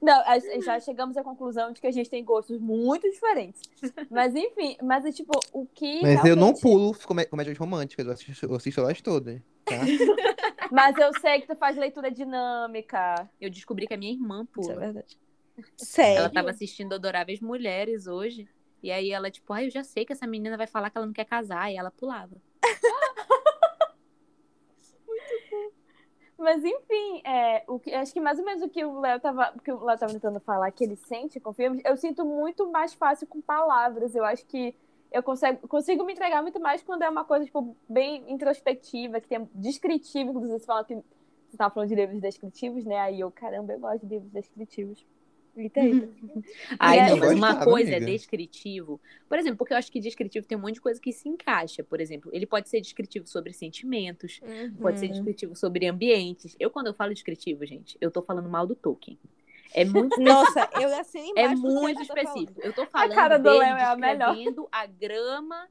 Não, 0.00 0.22
já 0.62 0.78
chegamos 0.80 1.16
à 1.16 1.22
conclusão 1.24 1.72
de 1.72 1.80
que 1.80 1.86
a 1.86 1.90
gente 1.90 2.08
tem 2.08 2.24
gostos 2.24 2.58
muito 2.60 3.08
diferentes. 3.10 3.62
Mas, 4.10 4.34
enfim, 4.34 4.76
mas 4.82 5.04
é 5.04 5.12
tipo, 5.12 5.38
o 5.52 5.66
que. 5.66 6.02
mas 6.02 6.24
eu 6.24 6.36
não 6.36 6.52
realmente- 6.52 6.60
pulo 6.62 6.94
comé- 7.06 7.24
comédias 7.24 7.58
românticas, 7.58 8.06
eu 8.06 8.12
assisto, 8.12 8.46
eu 8.46 8.54
assisto 8.54 8.80
elas 8.80 9.00
todas, 9.00 9.40
tá? 9.64 9.74
Mas 10.72 10.96
eu 10.98 11.12
sei 11.20 11.40
que 11.40 11.48
tu 11.48 11.56
faz 11.56 11.76
leitura 11.76 12.12
dinâmica. 12.12 13.28
Eu 13.40 13.50
descobri 13.50 13.88
que 13.88 13.94
a 13.94 13.96
minha 13.96 14.12
irmã 14.12 14.46
Isso 14.56 14.70
é 14.70 14.74
pula. 14.74 14.80
verdade. 14.92 15.18
Sério? 15.76 16.18
Ela 16.18 16.30
tava 16.30 16.50
assistindo 16.50 16.94
Adoráveis 16.94 17.40
Mulheres 17.40 18.06
hoje. 18.06 18.48
E 18.82 18.90
aí 18.90 19.10
ela, 19.10 19.30
tipo, 19.30 19.52
ai, 19.52 19.66
eu 19.66 19.70
já 19.70 19.84
sei 19.84 20.04
que 20.04 20.12
essa 20.12 20.26
menina 20.26 20.56
vai 20.56 20.66
falar 20.66 20.90
que 20.90 20.98
ela 20.98 21.06
não 21.06 21.12
quer 21.12 21.24
casar. 21.24 21.70
E 21.70 21.76
ela 21.76 21.90
pulava. 21.90 22.36
Mas 26.38 26.64
enfim, 26.64 27.20
é, 27.22 27.64
o 27.68 27.78
que, 27.78 27.92
acho 27.92 28.14
que 28.14 28.20
mais 28.20 28.38
ou 28.38 28.44
menos 28.44 28.62
o 28.62 28.68
que 28.68 28.82
o 28.82 28.98
Léo 28.98 29.20
tava, 29.20 29.52
o 29.54 29.60
que 29.60 29.70
o 29.70 29.84
Léo 29.84 29.98
tava 29.98 30.12
tentando 30.12 30.40
falar, 30.40 30.70
que 30.70 30.82
ele 30.82 30.96
sente 30.96 31.38
com 31.38 31.52
filmes, 31.52 31.82
eu 31.84 31.94
sinto 31.98 32.24
muito 32.24 32.70
mais 32.70 32.94
fácil 32.94 33.26
com 33.26 33.42
palavras. 33.42 34.14
Eu 34.14 34.24
acho 34.24 34.46
que 34.46 34.74
eu 35.12 35.22
consigo, 35.22 35.68
consigo 35.68 36.04
me 36.04 36.14
entregar 36.14 36.40
muito 36.40 36.58
mais 36.58 36.82
quando 36.82 37.02
é 37.02 37.08
uma 37.10 37.24
coisa, 37.24 37.44
tipo, 37.44 37.76
bem 37.88 38.24
introspectiva, 38.32 39.20
que 39.20 39.28
tem 39.28 39.48
descritivo, 39.54 40.30
inclusive 40.30 40.60
você 40.60 40.66
fala 40.66 40.84
que 40.84 40.94
você 40.94 41.56
tava 41.56 41.74
falando 41.74 41.88
de 41.88 41.94
livros 41.94 42.20
descritivos, 42.20 42.84
né? 42.84 42.96
Aí 42.98 43.20
eu, 43.20 43.30
caramba, 43.30 43.72
eu 43.72 43.80
gosto 43.80 44.06
de 44.06 44.14
livros 44.14 44.30
descritivos. 44.30 45.04
Eita, 45.56 45.80
eita. 45.80 46.08
Ai, 46.78 46.98
É, 46.98 47.08
não, 47.08 47.16
eu 47.16 47.20
mas 47.22 47.32
uma 47.32 47.64
coisa 47.64 47.90
é 47.92 47.96
amiga. 47.96 48.12
descritivo. 48.12 49.00
Por 49.28 49.38
exemplo, 49.38 49.58
porque 49.58 49.72
eu 49.72 49.76
acho 49.78 49.90
que 49.90 50.00
descritivo 50.00 50.46
tem 50.46 50.56
um 50.56 50.60
monte 50.60 50.74
de 50.74 50.80
coisa 50.80 51.00
que 51.00 51.12
se 51.12 51.28
encaixa. 51.28 51.82
Por 51.82 52.00
exemplo, 52.00 52.30
ele 52.32 52.46
pode 52.46 52.68
ser 52.68 52.80
descritivo 52.80 53.26
sobre 53.26 53.52
sentimentos, 53.52 54.40
pode 54.80 54.98
ser 54.98 55.06
Uhum. 55.06 55.12
descritivo 55.12 55.56
sobre 55.56 55.86
ambientes. 55.86 56.56
Eu, 56.58 56.70
quando 56.70 56.86
eu 56.86 56.94
falo 56.94 57.12
descritivo, 57.12 57.64
gente, 57.66 57.96
eu 58.00 58.10
tô 58.10 58.22
falando 58.22 58.48
mal 58.48 58.66
do 58.66 58.74
Tolkien. 58.74 59.18
É 59.74 59.84
muito 59.84 60.18
Nossa, 60.20 60.68
eu 60.80 60.94
assino 60.98 61.32
É 61.36 61.48
muito 61.54 61.96
tá 61.96 62.02
específico. 62.02 62.60
Eu 62.62 62.72
tô 62.72 62.86
falando 62.86 63.14
cara 63.14 63.38
do 63.38 63.50
Léo 63.50 63.62
é 63.62 63.84
a 63.84 63.96
melhor. 63.96 64.36
a 64.72 64.86
grama 64.86 65.68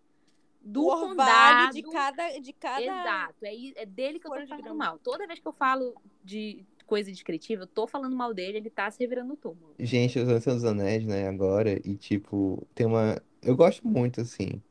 do 0.61 0.85
o 0.87 0.99
condado. 1.07 1.73
de 1.73 1.83
cada, 1.83 2.39
de 2.39 2.53
cada... 2.53 2.81
Exato. 2.81 3.35
É, 3.45 3.81
é 3.81 3.85
dele 3.85 4.19
que 4.19 4.27
eu 4.27 4.31
tô 4.31 4.45
falando 4.47 4.75
mal. 4.75 4.99
Toda 4.99 5.25
vez 5.25 5.39
que 5.39 5.47
eu 5.47 5.53
falo 5.53 5.95
de 6.23 6.65
coisa 6.89 7.11
descritiva, 7.11 7.63
eu 7.63 7.67
tô 7.67 7.87
falando 7.87 8.15
mal 8.15 8.33
dele, 8.33 8.57
ele 8.57 8.69
tá 8.69 8.89
se 8.91 8.99
revirando 8.99 9.29
no 9.29 9.37
túmulo. 9.37 9.75
Gente, 9.79 10.17
eu 10.19 10.25
tô 10.25 10.31
lançando 10.33 10.67
Anéis, 10.67 11.05
né, 11.05 11.27
agora, 11.27 11.79
e 11.87 11.95
tipo, 11.97 12.67
tem 12.75 12.85
uma. 12.85 13.21
Eu 13.41 13.55
gosto 13.55 13.87
muito, 13.87 14.19
assim. 14.21 14.61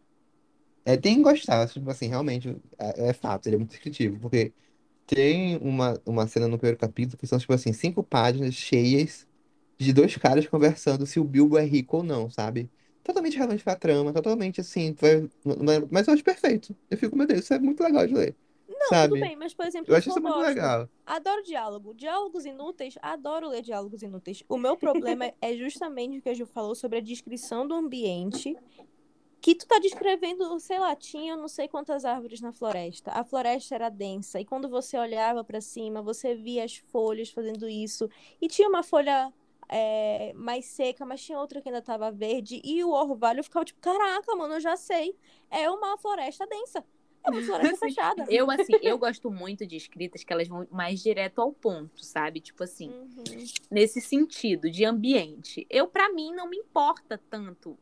É, 0.84 0.96
tem 0.96 1.16
que 1.16 1.22
gostar, 1.22 1.68
tipo 1.68 1.90
assim, 1.90 2.08
realmente, 2.08 2.48
é, 2.78 3.08
é 3.10 3.12
fato, 3.12 3.46
ele 3.46 3.56
é 3.56 3.58
muito 3.58 3.70
descritivo, 3.70 4.18
porque 4.20 4.54
tem 5.06 5.58
uma, 5.58 6.00
uma 6.06 6.26
cena 6.28 6.48
no 6.48 6.58
primeiro 6.58 6.78
capítulo 6.78 7.18
que 7.18 7.26
são, 7.26 7.38
tipo 7.38 7.52
assim, 7.54 7.72
cinco 7.72 8.02
páginas 8.04 8.54
cheias 8.54 9.26
de 9.78 9.92
dois 9.92 10.16
caras 10.16 10.46
conversando 10.48 11.06
se 11.06 11.20
o 11.20 11.24
Bilbo 11.24 11.58
é 11.58 11.64
rico 11.64 11.98
ou 11.98 12.02
não, 12.04 12.30
sabe? 12.30 12.70
Totalmente 13.02 13.36
relevante 13.38 13.64
pra 13.64 13.76
trama, 13.76 14.12
totalmente 14.14 14.60
assim, 14.60 14.94
vai- 14.94 15.28
mas 15.90 16.08
eu 16.08 16.14
acho 16.14 16.24
perfeito. 16.24 16.76
Eu 16.90 16.98
fico, 16.98 17.16
meu 17.16 17.26
Deus, 17.26 17.40
isso 17.40 17.54
é 17.54 17.58
muito 17.58 17.82
legal 17.82 18.06
de 18.06 18.14
ler, 18.14 18.36
Não, 18.78 18.88
sabe? 18.88 19.14
tudo 19.14 19.20
bem, 19.20 19.36
mas, 19.36 19.52
por 19.52 19.66
exemplo, 19.66 19.92
Eu 19.92 19.96
acho 19.96 20.08
isso 20.08 20.20
muito 20.20 20.38
legal. 20.38 20.88
Adoro 21.04 21.42
diálogo. 21.42 21.94
Diálogos 21.94 22.44
inúteis, 22.44 22.96
adoro 23.02 23.48
ler 23.48 23.62
diálogos 23.62 24.02
inúteis. 24.02 24.44
O 24.48 24.56
meu 24.56 24.76
problema 24.76 25.32
é 25.40 25.54
justamente 25.54 26.18
o 26.18 26.22
que 26.22 26.28
a 26.28 26.34
Ju 26.34 26.46
falou 26.46 26.74
sobre 26.74 26.98
a 26.98 27.00
descrição 27.00 27.66
do 27.66 27.74
ambiente. 27.74 28.56
Que 29.40 29.54
tu 29.54 29.66
tá 29.66 29.78
descrevendo, 29.78 30.58
sei 30.58 30.80
lá, 30.80 30.96
tinha 30.96 31.36
não 31.36 31.46
sei 31.46 31.68
quantas 31.68 32.04
árvores 32.04 32.40
na 32.40 32.52
floresta. 32.52 33.12
A 33.12 33.24
floresta 33.24 33.74
era 33.74 33.88
densa. 33.88 34.40
E 34.40 34.44
quando 34.44 34.68
você 34.68 34.98
olhava 34.98 35.44
pra 35.44 35.60
cima, 35.60 36.02
você 36.02 36.34
via 36.34 36.64
as 36.64 36.76
folhas 36.76 37.30
fazendo 37.30 37.68
isso. 37.68 38.08
E 38.40 38.48
tinha 38.48 38.68
uma 38.68 38.82
folha 38.82 39.32
é, 39.68 40.32
mais 40.34 40.66
seca, 40.66 41.04
mas 41.04 41.22
tinha 41.22 41.38
outra 41.38 41.60
que 41.60 41.68
ainda 41.68 41.82
tava 41.82 42.10
verde. 42.10 42.60
E 42.64 42.82
o 42.82 42.90
orvalho 42.90 43.44
ficava 43.44 43.64
tipo, 43.64 43.80
caraca, 43.80 44.34
mano, 44.34 44.54
eu 44.54 44.60
já 44.60 44.76
sei. 44.76 45.16
É 45.50 45.70
uma 45.70 45.96
floresta 45.98 46.46
densa. 46.46 46.84
É 47.28 47.30
uma 47.30 47.42
floresta 47.42 47.74
Sim. 47.76 47.94
fechada. 47.94 48.24
Eu, 48.28 48.50
assim, 48.50 48.72
eu 48.82 48.98
gosto 48.98 49.30
muito 49.30 49.66
de 49.66 49.76
escritas 49.76 50.24
que 50.24 50.32
elas 50.32 50.48
vão 50.48 50.66
mais 50.70 51.00
direto 51.02 51.40
ao 51.40 51.52
ponto, 51.52 52.04
sabe? 52.04 52.40
Tipo 52.40 52.64
assim, 52.64 52.90
Uhum. 52.90 53.44
nesse 53.70 54.00
sentido 54.00 54.70
de 54.70 54.84
ambiente. 54.84 55.66
Eu, 55.70 55.86
pra 55.88 56.08
mim, 56.12 56.32
não 56.34 56.48
me 56.48 56.56
importa 56.56 57.20
tanto 57.30 57.78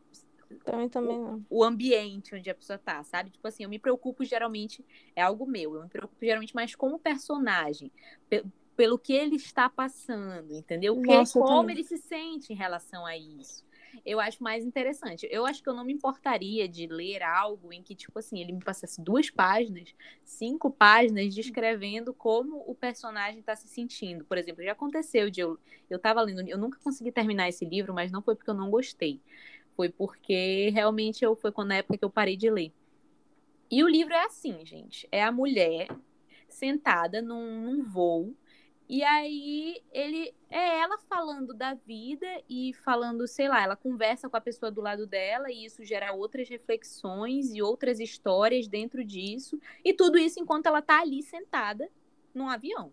Também, 0.64 0.88
também 0.88 1.18
não. 1.18 1.44
o 1.50 1.64
ambiente 1.64 2.34
onde 2.34 2.48
a 2.48 2.54
pessoa 2.54 2.78
tá, 2.78 3.02
sabe? 3.02 3.30
Tipo 3.30 3.48
assim, 3.48 3.64
eu 3.64 3.68
me 3.68 3.78
preocupo 3.80 4.24
geralmente, 4.24 4.84
é 5.14 5.22
algo 5.22 5.44
meu, 5.44 5.74
eu 5.74 5.82
me 5.82 5.88
preocupo 5.88 6.24
geralmente 6.24 6.54
mais 6.54 6.74
com 6.74 6.92
o 6.92 6.98
personagem, 6.98 7.90
pe- 8.28 8.44
pelo 8.76 8.96
que 8.98 9.12
ele 9.12 9.34
está 9.36 9.68
passando, 9.68 10.54
entendeu? 10.54 10.94
Que- 11.00 11.06
Nossa, 11.08 11.38
eu 11.38 11.42
como 11.42 11.60
também. 11.62 11.76
ele 11.76 11.84
se 11.84 11.98
sente 11.98 12.52
em 12.52 12.56
relação 12.56 13.04
a 13.04 13.16
isso. 13.16 13.64
Eu 14.04 14.20
acho 14.20 14.42
mais 14.42 14.64
interessante. 14.64 15.28
Eu 15.30 15.46
acho 15.46 15.62
que 15.62 15.68
eu 15.68 15.74
não 15.74 15.84
me 15.84 15.92
importaria 15.92 16.68
de 16.68 16.86
ler 16.86 17.22
algo 17.22 17.72
em 17.72 17.82
que, 17.82 17.94
tipo 17.94 18.18
assim, 18.18 18.40
ele 18.40 18.52
me 18.52 18.62
passasse 18.62 19.00
duas 19.00 19.30
páginas, 19.30 19.94
cinco 20.24 20.70
páginas, 20.70 21.34
descrevendo 21.34 22.12
como 22.12 22.62
o 22.66 22.74
personagem 22.74 23.40
está 23.40 23.56
se 23.56 23.68
sentindo. 23.68 24.24
Por 24.24 24.38
exemplo, 24.38 24.62
já 24.62 24.72
aconteceu 24.72 25.30
de 25.30 25.40
eu, 25.40 25.58
eu 25.88 25.98
tava 25.98 26.20
lendo, 26.22 26.48
eu 26.48 26.58
nunca 26.58 26.78
consegui 26.82 27.12
terminar 27.12 27.48
esse 27.48 27.64
livro, 27.64 27.94
mas 27.94 28.10
não 28.12 28.22
foi 28.22 28.34
porque 28.34 28.50
eu 28.50 28.54
não 28.54 28.70
gostei 28.70 29.20
foi 29.76 29.90
porque 29.90 30.70
realmente 30.70 31.22
eu 31.22 31.36
foi 31.36 31.52
quando 31.52 31.68
na 31.68 31.76
época 31.76 31.98
que 31.98 32.04
eu 32.04 32.10
parei 32.10 32.36
de 32.36 32.50
ler. 32.50 32.72
E 33.70 33.84
o 33.84 33.88
livro 33.88 34.14
é 34.14 34.24
assim, 34.24 34.64
gente. 34.64 35.06
É 35.12 35.22
a 35.22 35.30
mulher 35.30 35.88
sentada 36.48 37.20
num, 37.20 37.60
num 37.60 37.82
voo. 37.84 38.34
E 38.88 39.02
aí 39.02 39.82
ele 39.92 40.32
é 40.48 40.78
ela 40.80 40.96
falando 41.08 41.52
da 41.52 41.74
vida 41.74 42.26
e 42.48 42.72
falando, 42.84 43.26
sei 43.26 43.48
lá, 43.48 43.62
ela 43.62 43.76
conversa 43.76 44.28
com 44.28 44.36
a 44.36 44.40
pessoa 44.40 44.70
do 44.70 44.80
lado 44.80 45.06
dela 45.06 45.50
e 45.50 45.64
isso 45.64 45.84
gera 45.84 46.12
outras 46.12 46.48
reflexões 46.48 47.52
e 47.52 47.60
outras 47.60 47.98
histórias 47.98 48.68
dentro 48.68 49.04
disso. 49.04 49.58
E 49.84 49.92
tudo 49.92 50.18
isso 50.18 50.38
enquanto 50.40 50.66
ela 50.66 50.80
tá 50.82 51.00
ali 51.00 51.22
sentada 51.22 51.90
num 52.32 52.48
avião. 52.48 52.92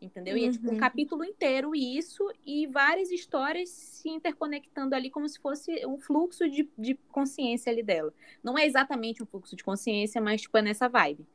Entendeu? 0.00 0.36
E 0.36 0.44
é 0.44 0.48
tipo 0.50 0.70
um 0.70 0.74
Uhum. 0.74 0.76
capítulo 0.76 1.24
inteiro 1.24 1.74
isso 1.74 2.22
e 2.44 2.66
várias 2.66 3.10
histórias 3.10 3.68
se 3.70 4.08
interconectando 4.08 4.94
ali 4.94 5.10
como 5.10 5.28
se 5.28 5.38
fosse 5.38 5.84
um 5.86 5.98
fluxo 5.98 6.48
de, 6.48 6.70
de 6.78 6.94
consciência 7.10 7.70
ali 7.70 7.82
dela. 7.82 8.12
Não 8.42 8.58
é 8.58 8.66
exatamente 8.66 9.22
um 9.22 9.26
fluxo 9.26 9.54
de 9.56 9.62
consciência, 9.64 10.20
mas 10.20 10.40
tipo 10.42 10.56
é 10.56 10.62
nessa 10.62 10.88
vibe. 10.88 11.26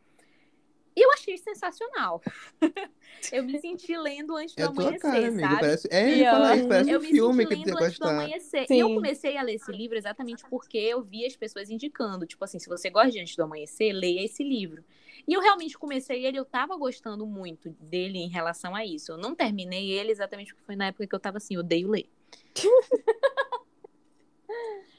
Achei 1.26 1.38
sensacional. 1.40 2.22
eu 3.34 3.44
me 3.44 3.60
senti 3.60 3.98
lendo 3.98 4.36
antes 4.36 4.54
do 4.54 4.62
É 4.62 4.66
amanhecer, 4.66 5.00
cara, 5.00 5.28
amiga. 5.28 5.42
sabe? 5.42 5.60
Parece, 5.60 5.88
é, 5.92 6.04
eu 6.04 6.08
E 6.08 6.58
isso, 6.58 6.68
parece 6.68 6.92
Eu 6.92 7.00
um 7.00 7.02
me 7.02 7.08
filme 7.08 7.48
senti 7.48 7.64
que 7.98 8.04
amanhecer. 8.04 8.68
Sim. 8.68 8.76
E 8.76 8.80
eu 8.80 8.94
comecei 8.94 9.36
a 9.36 9.42
ler 9.42 9.56
esse 9.56 9.72
livro 9.72 9.98
exatamente 9.98 10.44
porque 10.48 10.78
eu 10.78 11.02
vi 11.02 11.26
as 11.26 11.36
pessoas 11.36 11.72
indicando. 11.72 12.28
Tipo 12.28 12.44
assim, 12.46 12.60
se 12.60 12.70
você 12.70 12.92
gosta 12.92 13.10
de 13.10 13.20
Antes 13.20 13.36
do 13.36 13.42
Amanhecer, 13.42 13.92
leia 13.92 14.24
esse 14.24 14.44
livro. 14.44 14.84
E 15.28 15.34
eu 15.34 15.42
realmente 15.42 15.76
comecei 15.78 16.24
ele, 16.24 16.38
eu 16.38 16.46
tava 16.46 16.78
gostando 16.78 17.26
muito 17.26 17.72
dele 17.80 18.20
em 18.20 18.30
relação 18.30 18.76
a 18.76 18.86
isso. 18.86 19.12
Eu 19.12 19.18
não 19.18 19.34
terminei 19.34 19.90
ele 19.92 20.12
exatamente 20.12 20.54
porque 20.54 20.66
foi 20.66 20.76
na 20.76 20.88
época 20.88 21.08
que 21.08 21.16
eu 21.16 21.20
tava 21.20 21.38
assim, 21.38 21.58
odeio 21.58 21.90
ler. 21.90 22.08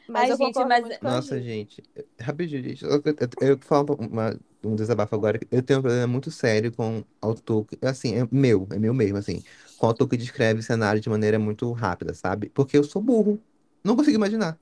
Mas 0.08 0.30
Ai, 0.30 0.36
gente, 0.36 0.64
mas- 0.64 1.00
Nossa, 1.02 1.40
gente. 1.40 1.82
Rapidinho, 2.20 2.62
gente. 2.62 2.84
Eu, 2.84 2.92
eu, 2.92 3.02
eu, 3.40 3.48
eu 3.48 3.58
falo 3.58 3.94
uma, 3.98 4.38
um 4.66 4.76
desabafo 4.76 5.14
agora. 5.14 5.38
Eu 5.50 5.62
tenho 5.62 5.80
um 5.80 5.82
problema 5.82 6.06
muito 6.06 6.30
sério 6.30 6.72
com 6.74 7.04
autor. 7.20 7.66
Assim, 7.82 8.14
é 8.16 8.28
meu, 8.32 8.66
é 8.72 8.78
meu 8.78 8.94
mesmo, 8.94 9.18
assim. 9.18 9.42
Com 9.76 9.86
autor 9.86 10.08
que 10.08 10.16
descreve 10.16 10.62
cenário 10.62 11.00
de 11.00 11.08
maneira 11.08 11.38
muito 11.38 11.70
rápida, 11.72 12.14
sabe? 12.14 12.50
Porque 12.50 12.76
eu 12.78 12.84
sou 12.84 13.02
burro. 13.02 13.42
Não 13.84 13.96
consigo 13.96 14.16
imaginar. 14.16 14.58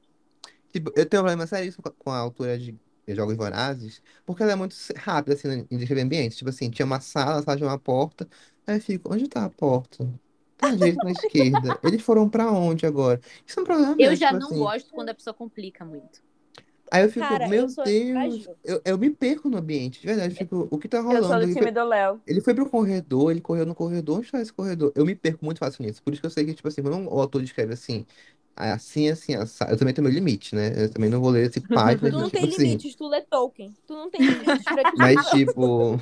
Tipo, 0.73 0.91
eu 0.97 1.07
tenho 1.09 1.23
um 1.23 1.25
problema 1.27 1.47
sério 1.47 1.73
com 1.83 1.89
a- 1.89 1.93
com 1.93 2.11
a 2.11 2.19
autora 2.19 2.59
de 2.59 2.79
Jogos 3.09 3.37
Vorazes, 3.37 4.03
porque 4.25 4.43
ela 4.43 4.53
é 4.53 4.57
muito 4.57 4.75
rápida, 4.97 5.35
assim, 5.37 5.67
em 5.71 5.79
descrever 5.79 6.03
ambientes. 6.03 6.39
Tipo 6.39 6.51
assim, 6.51 6.71
tinha 6.71 6.87
uma 6.87 7.01
sala, 7.01 7.41
a 7.41 7.43
sala 7.43 7.57
tinha 7.57 7.69
uma 7.69 7.79
porta, 7.79 8.29
aí 8.67 8.77
eu 8.77 8.81
fico, 8.83 9.13
onde 9.13 9.29
tá 9.29 9.45
a 9.45 9.51
porta? 9.51 9.99
Tá 10.57 10.69
à 10.71 10.75
direita, 10.77 11.05
na 11.05 11.13
esquerda. 11.13 11.79
Eles 11.83 12.03
foram 12.03 12.29
pra 12.29 12.51
onde 12.51 12.87
agora? 12.87 13.21
Isso 13.47 13.59
é 13.61 13.63
um 13.63 13.67
problema 13.67 13.95
Eu 13.99 14.15
meu, 14.15 14.15
já 14.15 14.33
tipo 14.33 14.35
não 14.35 14.57
assim. 14.57 14.57
gosto 14.57 14.93
quando 14.95 15.09
a 15.09 15.15
pessoa 15.15 15.35
complica 15.35 15.85
muito. 15.85 16.23
Aí 16.95 17.03
eu 17.05 17.11
fico, 17.11 17.41
Cara, 17.41 17.49
meu 17.49 17.67
eu 17.67 17.69
sou 17.69 17.85
Deus, 17.85 18.11
frágil. 18.11 18.57
eu, 18.65 18.81
eu 18.85 18.99
me 18.99 19.11
perco 19.11 19.49
no 19.51 19.59
ambiente, 19.59 20.01
de 20.01 20.07
verdade. 20.07 20.35
Eu 20.35 20.39
fico, 20.39 20.69
o 20.71 20.79
que 20.79 20.89
tá 20.89 21.01
Eu 21.09 21.25
sou 21.25 21.39
rolando? 21.39 21.41
do 21.41 21.47
Ele 21.47 21.57
time 21.57 21.71
foi, 21.71 21.73
do 21.73 21.83
Léo. 21.85 22.23
ele 22.27 22.41
foi 22.41 22.55
pro 22.55 22.71
corredor, 22.71 23.31
ele 23.33 23.41
correu 23.41 23.67
no 23.67 23.75
corredor, 23.75 24.19
onde 24.19 24.31
tá 24.31 24.41
esse 24.41 24.53
corredor? 24.53 24.93
Eu 24.95 25.05
me 25.07 25.15
perco 25.17 25.45
muito 25.45 25.59
fácil 25.59 25.85
nisso. 25.85 26.03
Por 26.03 26.13
isso 26.13 26.23
que 26.23 26.27
eu 26.27 26.31
sei 26.31 26.45
que, 26.47 26.55
tipo 26.55 26.69
assim, 26.69 26.83
quando 26.83 27.09
o 27.13 27.21
autor 27.21 27.43
descreve 27.43 27.73
assim, 27.75 28.07
assim, 28.57 29.09
assim, 29.11 29.35
assado, 29.35 29.73
eu 29.73 29.79
também 29.79 29.95
tenho 29.95 30.05
meu 30.07 30.15
limite, 30.15 30.55
né? 30.55 30.85
Eu 30.85 30.91
também 30.93 31.11
não 31.11 31.21
vou 31.21 31.31
ler 31.31 31.47
esse 31.49 31.61
páginas 31.73 32.15
Tu 32.15 32.19
não 32.19 32.31
tipo 32.31 32.31
tem 32.31 32.47
assim. 32.47 32.85
limites, 32.85 32.95
tu 32.97 33.09
lê 33.09 33.23
Tolkien. 33.23 33.77
Tu 33.87 33.95
não 33.95 34.11
tem 34.11 34.25
limites 34.25 34.69
pra 34.71 34.85
Mas, 34.97 35.29
tipo, 35.29 35.99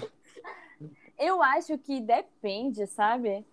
Eu 1.18 1.42
acho 1.42 1.78
que 1.78 2.00
depende, 2.00 2.86
sabe? 2.86 3.46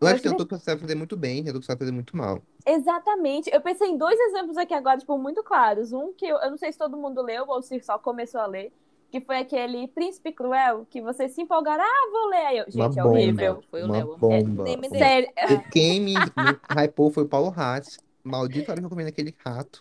eu 0.00 0.06
acho 0.08 0.16
que 0.16 0.22
tem 0.22 0.30
autor 0.30 0.46
que 0.46 0.58
sabe 0.58 0.80
fazer 0.80 0.94
muito 0.94 1.16
bem, 1.16 1.42
tem 1.42 1.48
autor 1.48 1.60
que 1.60 1.66
sabe 1.66 1.80
fazer 1.80 1.92
muito 1.92 2.16
mal. 2.16 2.44
Exatamente. 2.68 3.50
Eu 3.52 3.60
pensei 3.60 3.88
em 3.88 3.96
dois 3.96 4.18
exemplos 4.20 4.56
aqui 4.56 4.74
agora, 4.74 4.98
tipo, 4.98 5.16
muito 5.16 5.42
claros. 5.42 5.92
Um 5.92 6.12
que 6.12 6.26
eu, 6.26 6.36
eu 6.36 6.50
não 6.50 6.58
sei 6.58 6.70
se 6.70 6.78
todo 6.78 6.96
mundo 6.96 7.22
leu 7.22 7.44
ou 7.48 7.62
se 7.62 7.80
só 7.80 7.98
começou 7.98 8.40
a 8.40 8.46
ler, 8.46 8.72
que 9.10 9.20
foi 9.20 9.38
aquele 9.38 9.88
Príncipe 9.88 10.32
Cruel, 10.32 10.86
que 10.90 11.00
você 11.00 11.28
se 11.28 11.40
empolgaram, 11.40 11.82
ah, 11.82 12.10
vou 12.12 12.28
ler. 12.28 12.46
Aí 12.46 12.58
eu, 12.58 12.64
Uma 12.74 12.84
gente, 12.88 12.98
é 12.98 13.02
bomba, 13.02 13.14
horrível. 13.14 13.62
Foi 13.70 13.82
o 13.82 13.86
uma 13.86 13.96
Léo. 13.96 14.16
bomba. 14.18 14.62
nem 14.64 14.76
me 14.76 14.88
dei. 14.88 14.98
Sério. 15.00 15.30
E 15.50 15.70
quem 15.70 16.00
me, 16.00 16.14
me 16.14 16.82
hypou 16.82 17.10
foi 17.10 17.24
o 17.24 17.28
Paulo 17.28 17.52
Hatz. 17.56 17.98
Maldito 18.22 18.70
hora 18.70 18.80
que 18.80 18.84
eu 18.84 18.90
comi 18.90 19.04
naquele 19.04 19.34
rato. 19.44 19.80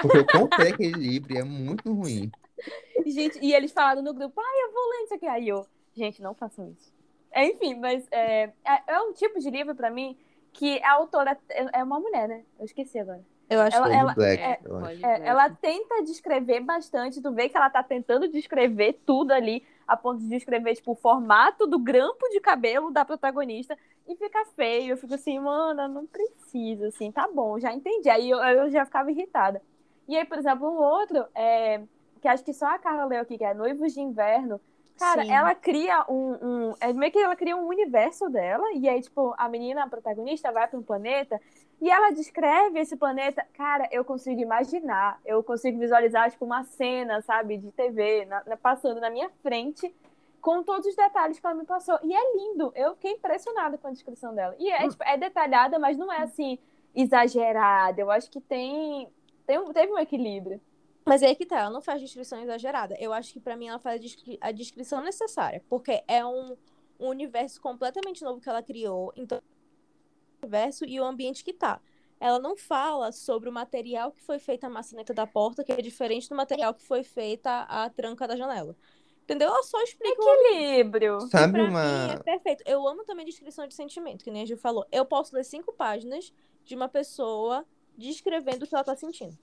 Porque 0.00 0.18
eu 0.18 0.26
comprei 0.26 0.70
aquele 0.70 0.92
livro 0.92 1.34
e 1.34 1.38
é 1.38 1.42
muito 1.42 1.92
ruim. 1.92 2.30
Gente, 3.04 3.38
e 3.42 3.52
eles 3.52 3.72
falaram 3.72 4.02
no 4.02 4.14
grupo, 4.14 4.40
ai, 4.40 4.62
eu 4.68 4.72
vou 4.72 4.90
ler 4.90 5.04
isso 5.04 5.14
aqui. 5.14 5.26
Aí 5.26 5.48
eu, 5.48 5.66
gente, 5.92 6.22
não 6.22 6.34
façam 6.34 6.70
isso. 6.70 6.92
É, 7.32 7.46
Enfim, 7.46 7.74
mas 7.74 8.06
é, 8.12 8.52
é, 8.64 8.82
é 8.94 9.00
um 9.00 9.12
tipo 9.12 9.40
de 9.40 9.50
livro 9.50 9.74
pra 9.74 9.90
mim 9.90 10.16
que 10.54 10.80
a 10.82 10.92
autora 10.92 11.36
é 11.50 11.80
é 11.80 11.84
uma 11.84 12.00
mulher, 12.00 12.28
né? 12.28 12.44
Eu 12.58 12.64
esqueci 12.64 12.98
agora. 12.98 13.22
Eu 13.50 13.60
acho 13.60 13.76
Ela- 13.76 13.88
que 13.90 13.96
Lady 13.96 14.14
Black, 14.14 14.42
É, 14.42 14.60
eu 14.64 14.76
acho. 14.78 15.06
É, 15.06 15.18
ver. 15.18 15.26
ela 15.26 15.50
tenta 15.50 16.02
descrever 16.02 16.60
bastante, 16.60 17.20
tu 17.20 17.30
vê 17.32 17.48
que 17.48 17.56
ela 17.56 17.68
tá 17.68 17.82
tentando 17.82 18.26
descrever 18.28 18.94
tudo 19.04 19.32
ali, 19.32 19.62
a 19.86 19.96
ponto 19.96 20.20
de 20.20 20.28
descrever, 20.28 20.74
tipo, 20.74 20.92
o 20.92 20.94
formato 20.94 21.66
do 21.66 21.78
grampo 21.78 22.26
de 22.30 22.40
cabelo 22.40 22.90
da 22.90 23.04
protagonista, 23.04 23.76
e 24.08 24.16
fica 24.16 24.46
feio. 24.56 24.92
Eu 24.92 24.96
fico 24.96 25.12
assim, 25.14 25.38
mana, 25.38 25.86
não 25.86 26.06
precisa, 26.06 26.88
assim, 26.88 27.12
tá 27.12 27.28
bom, 27.28 27.58
já 27.58 27.72
entendi. 27.72 28.08
Aí 28.08 28.30
eu, 28.30 28.38
eu 28.38 28.70
já 28.70 28.86
ficava 28.86 29.10
irritada. 29.10 29.60
E 30.08 30.16
aí, 30.16 30.24
por 30.24 30.38
exemplo, 30.38 30.66
um 30.66 30.78
outro, 30.78 31.26
é, 31.34 31.82
que 32.22 32.28
acho 32.28 32.44
que 32.44 32.54
só 32.54 32.66
a 32.66 32.78
Carla 32.78 33.04
leu 33.04 33.20
aqui, 33.20 33.36
que 33.36 33.44
é 33.44 33.52
Noivos 33.52 33.92
de 33.92 34.00
Inverno, 34.00 34.58
Cara, 34.98 35.24
Sim. 35.24 35.32
ela 35.32 35.54
cria 35.54 36.04
um, 36.08 36.38
um. 36.40 36.74
É 36.80 36.92
meio 36.92 37.10
que 37.10 37.18
ela 37.18 37.34
cria 37.34 37.56
um 37.56 37.66
universo 37.66 38.28
dela, 38.30 38.64
e 38.74 38.88
aí, 38.88 39.02
tipo, 39.02 39.34
a 39.36 39.48
menina, 39.48 39.82
a 39.84 39.88
protagonista, 39.88 40.52
vai 40.52 40.68
para 40.68 40.78
um 40.78 40.82
planeta 40.82 41.40
e 41.80 41.90
ela 41.90 42.10
descreve 42.12 42.78
esse 42.78 42.96
planeta. 42.96 43.44
Cara, 43.54 43.88
eu 43.90 44.04
consigo 44.04 44.40
imaginar, 44.40 45.20
eu 45.24 45.42
consigo 45.42 45.78
visualizar, 45.78 46.30
tipo, 46.30 46.44
uma 46.44 46.62
cena, 46.64 47.20
sabe, 47.22 47.58
de 47.58 47.70
TV 47.72 48.24
na- 48.26 48.42
na- 48.46 48.56
passando 48.56 49.00
na 49.00 49.10
minha 49.10 49.28
frente, 49.42 49.92
com 50.40 50.62
todos 50.62 50.86
os 50.86 50.94
detalhes 50.94 51.40
que 51.40 51.46
ela 51.46 51.54
me 51.56 51.64
passou. 51.64 51.98
E 52.02 52.14
é 52.14 52.36
lindo, 52.36 52.72
eu 52.76 52.94
fiquei 52.94 53.12
impressionada 53.12 53.76
com 53.76 53.88
a 53.88 53.90
descrição 53.90 54.34
dela. 54.34 54.54
E 54.58 54.70
é, 54.70 54.88
tipo, 54.88 55.02
é 55.02 55.16
detalhada, 55.16 55.78
mas 55.78 55.96
não 55.98 56.12
é 56.12 56.18
assim, 56.18 56.58
exagerada. 56.94 58.00
Eu 58.00 58.10
acho 58.10 58.30
que 58.30 58.40
tem. 58.40 59.08
tem 59.46 59.58
um- 59.58 59.72
teve 59.72 59.92
um 59.92 59.98
equilíbrio. 59.98 60.60
Mas 61.04 61.22
aí 61.22 61.34
que 61.36 61.44
tá, 61.44 61.60
ela 61.60 61.70
não 61.70 61.82
faz 61.82 62.00
descrição 62.00 62.40
exagerada. 62.42 62.96
Eu 62.98 63.12
acho 63.12 63.32
que 63.32 63.40
pra 63.40 63.56
mim 63.56 63.68
ela 63.68 63.78
faz 63.78 63.96
a, 63.96 64.02
descri- 64.02 64.38
a 64.40 64.50
descrição 64.50 65.02
necessária. 65.02 65.62
Porque 65.68 66.02
é 66.08 66.24
um, 66.24 66.56
um 66.98 67.08
universo 67.08 67.60
completamente 67.60 68.22
novo 68.24 68.40
que 68.40 68.48
ela 68.48 68.62
criou. 68.62 69.12
Então, 69.14 69.38
o 69.38 70.46
universo 70.46 70.84
e 70.86 70.98
o 70.98 71.04
ambiente 71.04 71.44
que 71.44 71.52
tá. 71.52 71.80
Ela 72.18 72.38
não 72.38 72.56
fala 72.56 73.12
sobre 73.12 73.48
o 73.50 73.52
material 73.52 74.12
que 74.12 74.20
foi 74.22 74.38
feita 74.38 74.66
a 74.66 74.70
maçaneta 74.70 75.12
da 75.12 75.26
porta, 75.26 75.62
que 75.62 75.72
é 75.72 75.82
diferente 75.82 76.28
do 76.28 76.34
material 76.34 76.72
que 76.72 76.82
foi 76.82 77.02
feita 77.04 77.62
a 77.62 77.90
tranca 77.90 78.26
da 78.26 78.34
janela. 78.36 78.74
Entendeu? 79.24 79.48
Ela 79.48 79.62
só 79.62 79.82
explica 79.82 80.22
o 80.22 80.30
Equilíbrio. 80.30 81.18
que 81.18 81.28
Sabe 81.28 81.52
pra 81.52 81.62
mim 81.64 81.70
uma. 81.70 82.12
é 82.12 82.16
perfeito. 82.18 82.62
Eu 82.66 82.86
amo 82.86 83.04
também 83.04 83.26
descrição 83.26 83.66
de 83.66 83.74
sentimento, 83.74 84.24
que 84.24 84.30
nem 84.30 84.42
a 84.42 84.46
Gil 84.46 84.56
falou. 84.56 84.86
Eu 84.92 85.04
posso 85.04 85.34
ler 85.34 85.44
cinco 85.44 85.72
páginas 85.72 86.32
de 86.64 86.74
uma 86.74 86.88
pessoa 86.88 87.66
descrevendo 87.96 88.64
o 88.64 88.68
que 88.68 88.74
ela 88.74 88.84
tá 88.84 88.94
sentindo. 88.94 89.36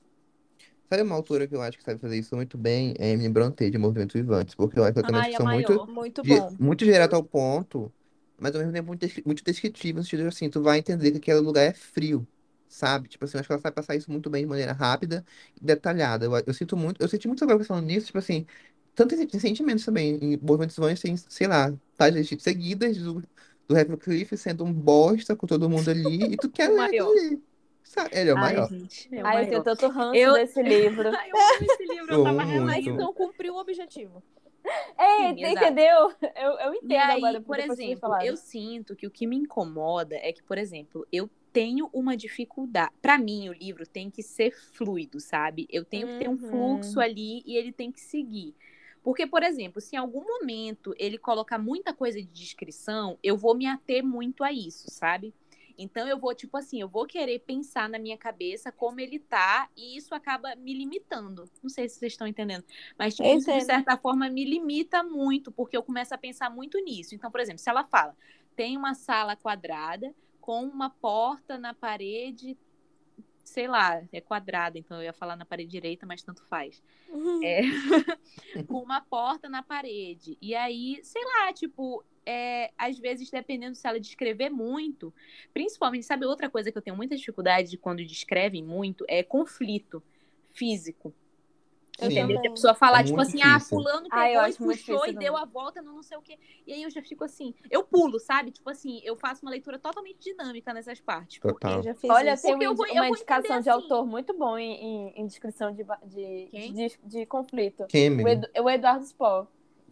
Sabe 0.92 1.04
uma 1.04 1.16
autora 1.16 1.48
que 1.48 1.56
eu 1.56 1.62
acho 1.62 1.78
que 1.78 1.84
sabe 1.84 2.00
fazer 2.02 2.18
isso 2.20 2.36
muito 2.36 2.58
bem? 2.58 2.94
É 3.00 3.10
Emily 3.12 3.30
Brontë, 3.30 3.70
de 3.70 3.78
Movimentos 3.78 4.14
Vivantes. 4.20 4.56
Porque 4.56 4.78
eu 4.78 4.84
acho 4.84 4.94
que 5.04 5.12
uma 5.12 5.22
Ai, 5.22 5.22
descrição 5.22 5.46
muito, 5.48 5.48
maior. 5.48 5.88
Muito 5.88 6.24
di- 6.24 6.46
bom. 6.46 6.60
muito 6.60 6.84
direta 6.84 7.16
ao 7.16 7.24
ponto, 7.24 7.94
mas 8.38 8.54
ao 8.54 8.60
mesmo 8.60 8.74
tempo 8.74 8.88
muito, 8.88 9.00
descri- 9.02 9.24
muito 9.26 9.44
descritiva, 9.44 10.00
no 10.00 10.04
sentido 10.04 10.24
de, 10.24 10.28
assim, 10.28 10.50
tu 10.50 10.62
vai 10.62 10.80
entender 10.80 11.12
que 11.12 11.18
aquele 11.18 11.40
lugar 11.40 11.64
é 11.64 11.74
frio, 11.74 12.28
sabe? 12.68 13.08
Tipo 13.08 13.24
assim, 13.26 13.38
eu 13.38 13.40
acho 13.40 13.48
que 13.48 13.54
ela 13.54 13.62
sabe 13.62 13.76
passar 13.76 13.96
isso 13.96 14.12
muito 14.12 14.30
bem 14.30 14.44
de 14.44 14.50
maneira 14.50 14.74
rápida 14.74 15.26
e 15.60 15.64
detalhada. 15.66 16.26
Eu, 16.26 16.32
eu 16.46 16.54
sinto 16.54 16.76
muito, 16.76 17.02
eu 17.02 17.08
senti 17.08 17.26
muito 17.28 17.42
agora 17.44 17.64
falando 17.64 17.86
nisso, 17.86 18.08
tipo 18.08 18.18
assim, 18.18 18.46
tanto 18.94 19.16
em, 19.16 19.30
sentimentos 19.40 19.86
também. 19.86 20.16
Em 20.22 20.38
Movimentos 20.38 20.76
Vivantes 20.76 21.02
tem, 21.02 21.16
sei 21.16 21.48
lá, 21.48 21.74
páginas 21.98 22.28
seguidas 22.40 22.98
do, 22.98 23.22
do 23.68 23.74
Radcliffe 23.76 24.36
sendo 24.38 24.66
um 24.66 24.74
bosta 24.74 25.36
com 25.38 25.48
todo 25.48 25.70
mundo 25.70 25.90
ali, 25.90 26.34
e 26.34 26.38
tu 26.38 26.50
quer 26.52 26.68
O 26.72 26.74
ler 26.74 26.84
maior. 26.84 26.92
aquilo 26.92 27.10
ali. 27.12 27.51
Ele 28.12 28.30
é 28.30 28.34
o 28.34 28.38
Ai, 28.38 28.54
maior. 28.54 28.70
gente, 28.70 29.10
é 29.16 29.24
o 29.24 29.28
Ai, 29.28 29.36
eu 29.36 29.50
tenho 29.50 29.64
maior. 29.64 29.64
tanto 29.64 29.88
ranço 29.90 30.18
Eu- 30.18 30.34
desse 30.34 30.62
livro. 30.64 31.10
Ai, 31.10 31.32
eu 31.32 31.36
amo 31.38 31.64
esse 31.64 31.86
livro, 31.86 32.14
eu 32.14 32.24
tava 32.24 32.46
Mas 32.66 32.86
não 32.86 33.14
cumpriu 33.14 33.56
o 33.56 33.60
objetivo. 33.60 34.24
É, 34.98 35.34
Sim, 35.34 35.46
entendeu? 35.48 36.14
Eu, 36.36 36.52
eu 36.60 36.74
entendo 36.76 36.92
E 36.92 36.96
aí, 36.96 37.18
agora, 37.18 37.42
por 37.42 37.60
exemplo, 37.60 38.16
eu 38.22 38.38
sinto 38.38 38.96
que 38.96 39.08
o 39.08 39.12
que 39.12 39.26
me 39.26 39.36
incomoda 39.36 40.16
é 40.16 40.32
que, 40.32 40.44
por 40.44 40.58
exemplo, 40.58 41.06
eu 41.12 41.30
tenho 41.52 41.90
uma 41.92 42.16
dificuldade. 42.16 42.92
Pra 43.02 43.18
mim, 43.18 43.50
o 43.50 43.54
livro 43.54 43.86
tem 43.86 44.10
que 44.10 44.22
ser 44.24 44.52
fluido, 44.52 45.20
sabe? 45.20 45.68
Eu 45.70 45.84
tenho 45.84 46.08
que 46.08 46.16
ter 46.20 46.30
um 46.30 46.34
Uhum. 46.34 46.38
fluxo 46.38 47.00
ali 47.00 47.44
e 47.46 47.58
ele 47.58 47.72
tem 47.74 47.92
que 47.92 48.00
seguir. 48.00 48.56
Porque, 49.04 49.26
por 49.26 49.42
exemplo, 49.42 49.82
se 49.82 49.96
em 49.96 50.00
algum 50.00 50.24
momento 50.24 50.94
ele 50.98 51.18
colocar 51.18 51.58
muita 51.58 51.94
coisa 51.94 52.22
de 52.22 52.28
descrição, 52.28 53.18
eu 53.24 53.36
vou 53.36 53.56
me 53.56 53.66
ater 53.66 54.04
muito 54.04 54.44
a 54.44 54.54
isso, 54.54 54.90
sabe? 54.92 55.34
Então 55.84 56.08
eu 56.08 56.20
vou, 56.20 56.34
tipo 56.34 56.58
assim, 56.58 56.80
eu 56.80 56.88
vou 56.88 57.06
querer 57.06 57.40
pensar 57.40 57.90
na 57.90 57.98
minha 58.00 58.18
cabeça 58.18 58.72
como 58.72 59.00
ele 59.00 59.20
tá, 59.20 59.70
e 59.76 59.98
isso 59.98 60.14
acaba 60.14 60.56
me 60.56 60.74
limitando. 60.74 61.50
Não 61.62 61.70
sei 61.70 61.90
se 61.90 61.98
vocês 61.98 62.14
estão 62.14 62.28
entendendo. 62.28 62.64
Mas, 62.98 63.16
tipo, 63.16 63.28
isso, 63.28 63.52
de 63.52 63.62
certa 63.62 63.98
forma, 63.98 64.30
me 64.30 64.46
limita 64.46 65.04
muito, 65.04 65.52
porque 65.52 65.76
eu 65.76 65.84
começo 65.84 66.14
a 66.14 66.18
pensar 66.18 66.50
muito 66.50 66.78
nisso. 66.80 67.16
Então, 67.16 67.32
por 67.32 67.40
exemplo, 67.40 67.60
se 67.60 67.70
ela 67.70 67.84
fala, 67.84 68.16
tem 68.56 68.78
uma 68.78 68.94
sala 68.94 69.36
quadrada 69.36 70.14
com 70.40 70.64
uma 70.64 70.90
porta 70.90 71.58
na 71.58 71.74
parede, 71.74 72.58
sei 73.52 73.68
lá, 73.68 74.02
é 74.14 74.22
quadrada, 74.22 74.80
então 74.80 74.98
eu 74.98 75.04
ia 75.04 75.14
falar 75.14 75.36
na 75.36 75.46
parede 75.46 75.70
direita, 75.70 76.06
mas 76.06 76.24
tanto 76.24 76.42
faz. 76.46 76.82
É, 77.44 77.62
com 78.66 78.82
uma 78.82 79.02
porta 79.02 79.50
na 79.50 79.62
parede. 79.62 80.38
E 80.42 80.56
aí, 80.56 81.00
sei 81.04 81.22
lá, 81.24 81.52
tipo, 81.52 82.04
é, 82.26 82.72
às 82.78 82.98
vezes, 82.98 83.30
dependendo 83.30 83.76
se 83.76 83.86
ela 83.86 84.00
descrever 84.00 84.50
muito, 84.50 85.14
principalmente, 85.54 86.06
sabe, 86.06 86.26
outra 86.26 86.50
coisa 86.50 86.72
que 86.72 86.78
eu 86.78 86.82
tenho 86.82 86.96
muita 86.96 87.16
dificuldade 87.16 87.70
de 87.70 87.78
quando 87.78 88.06
descrevem 88.06 88.64
muito 88.64 89.04
é 89.08 89.22
conflito 89.22 90.02
físico. 90.54 91.14
Eu 92.02 92.08
Sim. 92.10 92.20
Entendeu? 92.20 92.40
A 92.40 92.54
pessoa 92.54 92.74
falar, 92.74 93.02
É 93.02 93.04
tipo 93.04 93.22
assim, 93.22 93.42
ah, 93.44 93.58
difícil. 93.58 93.78
Ah, 94.12 94.32
eu 94.32 94.42
pegou 94.42 94.72
e 94.72 94.78
puxou 94.78 95.06
e 95.06 95.14
deu 95.14 95.38
a 95.38 95.46
volta 95.46 95.82
no 95.82 95.94
não 95.94 96.02
sei 96.04 96.18
o 96.18 96.22
quê. 96.22 96.38
E 96.66 96.74
aí 96.74 96.84
eu 96.84 96.90
já 96.90 97.02
fico 97.02 97.24
assim, 97.24 97.54
eu 97.70 97.84
pulo, 97.84 98.20
sabe? 98.20 98.52
Tipo 98.52 98.70
assim, 98.72 99.00
eu 99.04 99.16
faço 99.16 99.44
uma 99.46 99.52
leitura 99.52 99.78
totalmente 99.78 100.18
dinâmica 100.20 100.74
nessas 100.74 101.00
partes. 101.00 101.38
Porque 101.38 101.54
Total. 101.54 101.78
Eu 101.78 101.84
já 101.84 101.94
fiz 101.96 102.10
Olha, 102.10 102.34
isso. 102.34 102.42
tem 102.44 102.52
Porque 102.54 102.66
uma, 102.66 102.72
eu 102.72 102.76
vou- 102.76 102.88
eu 102.88 102.94
uma 102.94 103.02
vou 103.08 103.16
indicação 103.16 103.62
de 103.62 103.70
assim. 103.70 103.84
autor 103.84 104.06
muito 104.06 104.38
bom 104.38 104.58
em, 104.58 104.74
em- 104.74 105.22
em 105.22 105.28
descrição 105.28 105.72
de, 105.72 105.84
de, 106.06 106.50
de, 106.74 107.00
de 107.04 107.26
conflito. 107.28 107.86
Quem, 107.88 108.10
O? 108.24 108.28
Edu- 108.28 108.50
o 108.62 108.70
Eduardo 108.70 109.06
Spohr. 109.06 109.48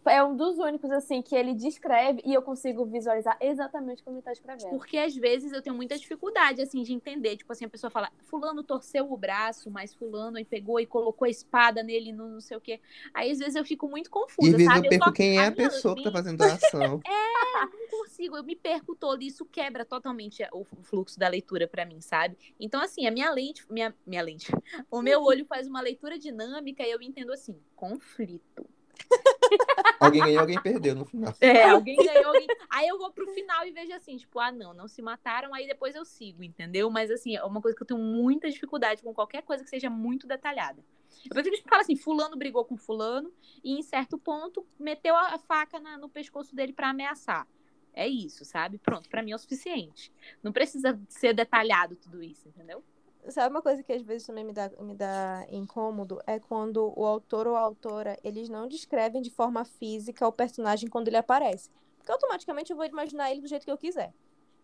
É 0.06 0.22
um 0.24 0.34
dos 0.36 0.58
únicos, 0.58 0.90
assim, 0.90 1.20
que 1.22 1.34
ele 1.34 1.54
descreve 1.54 2.22
e 2.24 2.32
eu 2.32 2.42
consigo 2.42 2.84
visualizar 2.86 3.36
exatamente 3.40 4.02
como 4.02 4.16
ele 4.16 4.22
tá 4.22 4.32
escrevendo. 4.32 4.70
Porque 4.70 4.96
às 4.98 5.14
vezes 5.14 5.52
eu 5.52 5.60
tenho 5.62 5.76
muita 5.76 5.96
dificuldade, 5.98 6.62
assim, 6.62 6.82
de 6.82 6.92
entender. 6.92 7.36
Tipo 7.36 7.52
assim, 7.52 7.64
a 7.64 7.68
pessoa 7.68 7.90
fala, 7.90 8.10
fulano 8.24 8.62
torceu 8.62 9.12
o 9.12 9.16
braço, 9.16 9.70
mas 9.70 9.94
fulano 9.94 10.36
aí 10.38 10.44
pegou 10.44 10.80
e 10.80 10.86
colocou 10.86 11.26
a 11.26 11.30
espada 11.30 11.82
nele 11.82 12.12
no 12.12 12.28
não 12.30 12.40
sei 12.40 12.56
o 12.56 12.60
quê. 12.60 12.80
Aí 13.12 13.30
às 13.30 13.38
vezes 13.38 13.56
eu 13.56 13.64
fico 13.64 13.88
muito 13.88 14.06
E 14.06 14.10
confusa, 14.10 14.50
às 14.50 14.56
vezes 14.56 14.72
sabe? 14.72 14.86
eu 14.86 14.90
perco 14.90 15.04
só- 15.06 15.12
quem 15.12 15.38
é 15.38 15.46
a 15.46 15.52
pessoa 15.52 15.94
que 15.96 16.02
tá 16.04 16.10
fazendo 16.10 16.42
a 16.42 16.54
ação. 16.54 17.00
não 17.72 17.88
consigo, 18.00 18.36
eu 18.36 18.44
me 18.44 18.56
perco 18.56 18.94
todo, 18.96 19.22
e 19.22 19.26
isso 19.26 19.44
quebra 19.44 19.84
totalmente 19.84 20.42
o 20.52 20.60
o 20.60 20.82
fluxo 20.82 21.18
da 21.18 21.28
leitura 21.28 21.66
pra 21.68 21.84
mim, 21.84 22.00
sabe? 22.00 22.36
Então, 22.58 22.80
assim, 22.80 23.06
a 23.06 23.10
minha 23.10 23.30
lente, 23.30 23.64
minha, 23.70 23.94
minha 24.06 24.22
lente, 24.22 24.46
o 24.90 25.02
meu 25.02 25.22
olho 25.22 25.44
faz 25.46 25.66
uma 25.66 25.80
leitura 25.80 26.18
dinâmica 26.18 26.82
e 26.84 26.90
eu 26.90 27.00
entendo 27.02 27.32
assim, 27.32 27.58
conflito. 27.74 28.64
Alguém 29.98 30.22
ganhou, 30.22 30.40
alguém 30.40 30.60
perdeu 30.62 30.94
no 30.94 31.04
final. 31.04 31.34
É, 31.40 31.64
alguém 31.70 31.96
ganhou, 31.96 32.26
alguém. 32.28 32.46
Aí 32.68 32.86
eu 32.88 32.98
vou 32.98 33.10
pro 33.12 33.26
final 33.28 33.66
e 33.66 33.70
vejo 33.72 33.92
assim, 33.92 34.16
tipo, 34.16 34.38
ah, 34.38 34.52
não, 34.52 34.72
não 34.72 34.86
se 34.88 35.02
mataram, 35.02 35.52
aí 35.54 35.66
depois 35.66 35.94
eu 35.94 36.04
sigo, 36.04 36.42
entendeu? 36.44 36.90
Mas 36.90 37.10
assim, 37.10 37.36
é 37.36 37.44
uma 37.44 37.60
coisa 37.60 37.76
que 37.76 37.82
eu 37.82 37.86
tenho 37.86 38.00
muita 38.00 38.48
dificuldade 38.50 39.02
com 39.02 39.12
qualquer 39.12 39.42
coisa 39.42 39.64
que 39.64 39.70
seja 39.70 39.90
muito 39.90 40.26
detalhada. 40.26 40.82
Eu 41.24 41.30
prefiro 41.30 41.56
que 41.56 41.68
fala 41.68 41.82
assim, 41.82 41.96
fulano 41.96 42.36
brigou 42.36 42.64
com 42.64 42.76
fulano 42.76 43.32
e 43.64 43.72
em 43.78 43.82
certo 43.82 44.16
ponto 44.16 44.64
meteu 44.78 45.14
a 45.16 45.38
faca 45.38 45.78
na- 45.80 45.98
no 45.98 46.08
pescoço 46.08 46.54
dele 46.54 46.72
pra 46.72 46.90
ameaçar. 46.90 47.46
É 47.92 48.06
isso, 48.06 48.44
sabe? 48.44 48.78
Pronto, 48.78 49.08
pra 49.08 49.20
mim 49.22 49.32
é 49.32 49.34
o 49.34 49.38
suficiente. 49.38 50.12
Não 50.42 50.52
precisa 50.52 50.98
ser 51.08 51.34
detalhado 51.34 51.96
tudo 51.96 52.22
isso, 52.22 52.48
entendeu? 52.48 52.84
Sabe 53.28 53.54
uma 53.54 53.62
coisa 53.62 53.82
que 53.82 53.92
às 53.92 54.02
vezes 54.02 54.26
também 54.26 54.44
me 54.44 54.52
dá, 54.52 54.70
me 54.80 54.94
dá 54.94 55.46
incômodo? 55.50 56.20
É 56.26 56.38
quando 56.40 56.92
o 56.96 57.04
autor 57.04 57.46
ou 57.46 57.54
a 57.54 57.60
autora, 57.60 58.18
eles 58.24 58.48
não 58.48 58.66
descrevem 58.66 59.20
de 59.20 59.30
forma 59.30 59.64
física 59.64 60.26
o 60.26 60.32
personagem 60.32 60.88
quando 60.88 61.08
ele 61.08 61.16
aparece. 61.16 61.70
Porque 61.98 62.10
automaticamente 62.10 62.70
eu 62.70 62.76
vou 62.76 62.86
imaginar 62.86 63.30
ele 63.30 63.42
do 63.42 63.46
jeito 63.46 63.64
que 63.64 63.70
eu 63.70 63.78
quiser. 63.78 64.12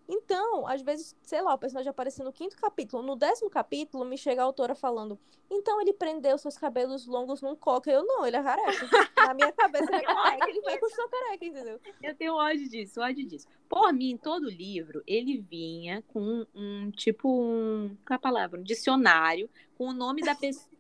Então, 0.09 0.67
às 0.67 0.83
vezes, 0.83 1.17
sei 1.23 1.43
lá, 1.43 1.55
o 1.55 1.59
personagem 1.59 1.91
aparece 1.91 2.23
no 2.23 2.33
quinto 2.33 2.57
capítulo. 2.57 3.03
No 3.03 3.17
décimo 3.17 3.51
capítulo, 3.51 4.05
me 4.05 4.17
chega 4.17 4.43
a 4.43 4.45
autora 4.45 4.75
falando 4.75 5.19
então 5.51 5.81
ele 5.81 5.93
prendeu 5.93 6.37
seus 6.39 6.59
cabelos 6.59 7.07
longos 7.07 7.41
num 7.41 7.55
coque. 7.55 7.91
Eu, 7.91 8.05
não, 8.05 8.27
ele 8.27 8.37
é 8.37 8.43
careca. 8.43 8.67
Na 9.17 9.35
minha 9.35 9.53
cabeça 9.53 9.85
ele 9.85 10.05
é 10.05 10.05
careca, 10.05 10.51
ele 10.51 10.61
vai 10.63 10.79
continuar 10.79 11.09
careca, 11.09 11.45
entendeu? 11.45 11.81
Eu 12.03 12.15
tenho 12.15 12.35
ódio 12.35 12.69
disso, 12.69 13.01
ódio 13.01 13.27
disso. 13.27 13.47
Por 13.69 13.93
mim, 13.93 14.17
todo 14.17 14.51
livro, 14.51 15.03
ele 15.07 15.39
vinha 15.39 16.03
com 16.09 16.21
um, 16.21 16.47
um, 16.55 16.91
tipo 16.91 17.29
um. 17.29 17.97
Qual 18.05 18.15
é 18.15 18.17
a 18.17 18.19
palavra? 18.19 18.61
Um 18.61 18.65
dicionário 18.65 19.49
com 19.77 19.89
o 19.89 19.93
nome 19.93 20.23
da 20.23 20.35
pessoa. 20.35 20.67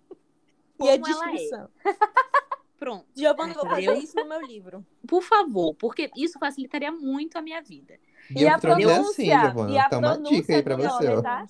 E 0.78 0.90
a 0.90 0.92
é. 0.92 0.98
descrição. 0.98 1.70
Pronto. 2.78 3.06
Giovanna, 3.14 3.54
eu 3.54 3.60
vou 3.60 3.66
fazer 3.66 3.96
isso 3.96 4.14
no 4.14 4.26
meu 4.26 4.42
livro. 4.42 4.84
Por 5.08 5.22
favor, 5.22 5.74
porque 5.74 6.10
isso 6.14 6.38
facilitaria 6.38 6.92
muito 6.92 7.38
a 7.38 7.40
minha 7.40 7.62
vida. 7.62 7.98
E, 8.34 8.40
E 8.40 8.42
eu 8.42 8.48
a 8.54 8.58
pronúncia, 8.58 9.00
assim, 9.00 9.26
e 9.26 9.32
a 9.32 9.40
Giovana. 9.44 9.88
Tá 9.88 9.98
uma 9.98 10.10
pronúncia 10.12 10.36
dica 10.36 10.54
aí 10.56 10.62
pra 10.62 10.76
você, 10.76 11.08
nome, 11.08 11.22
tá? 11.22 11.46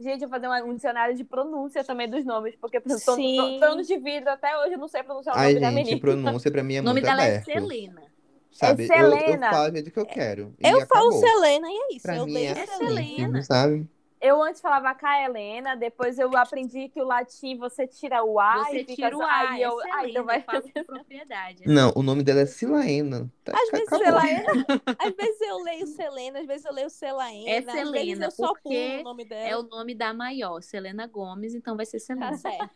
Gente, 0.00 0.22
eu 0.22 0.28
vou 0.28 0.30
fazer 0.30 0.46
uma- 0.46 0.62
um 0.64 0.74
dicionário 0.74 1.14
de 1.14 1.22
pronúncia 1.24 1.84
também 1.84 2.08
dos 2.08 2.24
nomes, 2.24 2.56
porque 2.56 2.80
por 2.80 2.90
exemplo, 2.90 3.14
Sim. 3.16 3.36
tron- 3.36 3.58
tronos 3.60 3.86
de 3.86 3.98
vidro, 3.98 4.30
até 4.30 4.56
hoje 4.58 4.72
eu 4.74 4.78
não 4.78 4.88
sei 4.88 5.02
pronunciar 5.02 5.36
o 5.36 5.38
Ai, 5.38 5.48
nome 5.54 5.60
da 5.60 5.66
gente, 5.72 5.76
menina. 5.84 6.00
pronúncia 6.00 6.50
pra 6.50 6.62
mim 6.62 6.74
é 6.76 6.80
o 6.80 6.82
nome 6.82 7.00
muito 7.00 7.04
dela 7.10 7.22
aberto. 7.22 7.48
é 7.50 7.52
Selena. 7.52 8.02
Sabe? 8.50 8.82
É 8.82 8.86
eu, 8.86 9.04
eu 9.06 9.10
Selena. 9.18 9.50
falo 9.50 9.68
do 9.68 9.74
jeito 9.74 9.90
que 9.92 9.98
eu 10.00 10.06
quero. 10.06 10.54
Eu 10.58 10.70
falo 10.86 11.08
acabou. 11.08 11.12
Selena 11.20 11.68
e 11.68 11.74
é 11.76 11.94
isso. 11.96 12.02
Pra 12.02 12.16
eu 12.16 12.26
mim 12.26 12.32
leio 12.32 12.46
é 12.48 12.58
É 12.58 12.62
assim, 12.64 12.86
Selena. 12.86 13.42
sabe? 13.42 13.86
Eu 14.20 14.42
antes 14.42 14.60
falava 14.60 14.94
K. 14.94 15.24
Helena, 15.24 15.74
depois 15.74 16.18
eu 16.18 16.36
aprendi 16.36 16.88
que 16.90 17.00
o 17.00 17.06
latim 17.06 17.56
você 17.56 17.86
tira 17.86 18.22
o 18.22 18.38
A 18.38 18.64
Você 18.64 18.80
e 18.80 18.84
fica 18.84 18.94
tira 18.94 19.16
o 19.16 19.22
aí 19.22 19.64
A, 19.64 19.66
eu, 19.68 19.80
é 19.80 19.90
aí 19.92 20.12
Selena, 20.12 20.18
eu 20.18 20.24
vai 20.24 20.42
com 20.42 20.84
propriedade. 20.84 21.62
Não, 21.66 21.90
o 21.96 22.02
nome 22.02 22.22
dela 22.22 22.40
é 22.40 22.46
Silaena. 22.46 23.32
Tá, 23.42 23.52
Às 23.56 23.70
vezes. 23.70 23.88
Selena, 23.88 24.66
às 24.98 25.14
vezes 25.16 25.40
eu 25.40 25.56
leio 25.62 25.86
Selena, 25.86 26.40
às 26.40 26.46
vezes 26.46 26.64
eu 26.66 26.72
leio 26.72 26.90
Selaena. 26.90 27.50
É 27.50 27.58
Às 27.58 27.64
vezes 27.64 27.80
Selena, 27.80 28.26
eu 28.26 28.30
só 28.30 28.48
porque 28.48 28.98
o 29.00 29.04
nome 29.04 29.22
É 29.22 29.26
dela. 29.26 29.60
o 29.62 29.66
nome 29.68 29.94
da 29.94 30.12
maior, 30.12 30.60
Selena 30.60 31.06
Gomes, 31.06 31.54
então 31.54 31.74
vai 31.74 31.86
ser 31.86 31.98
Tá 32.00 32.04
Selena. 32.06 32.36
certo. 32.36 32.70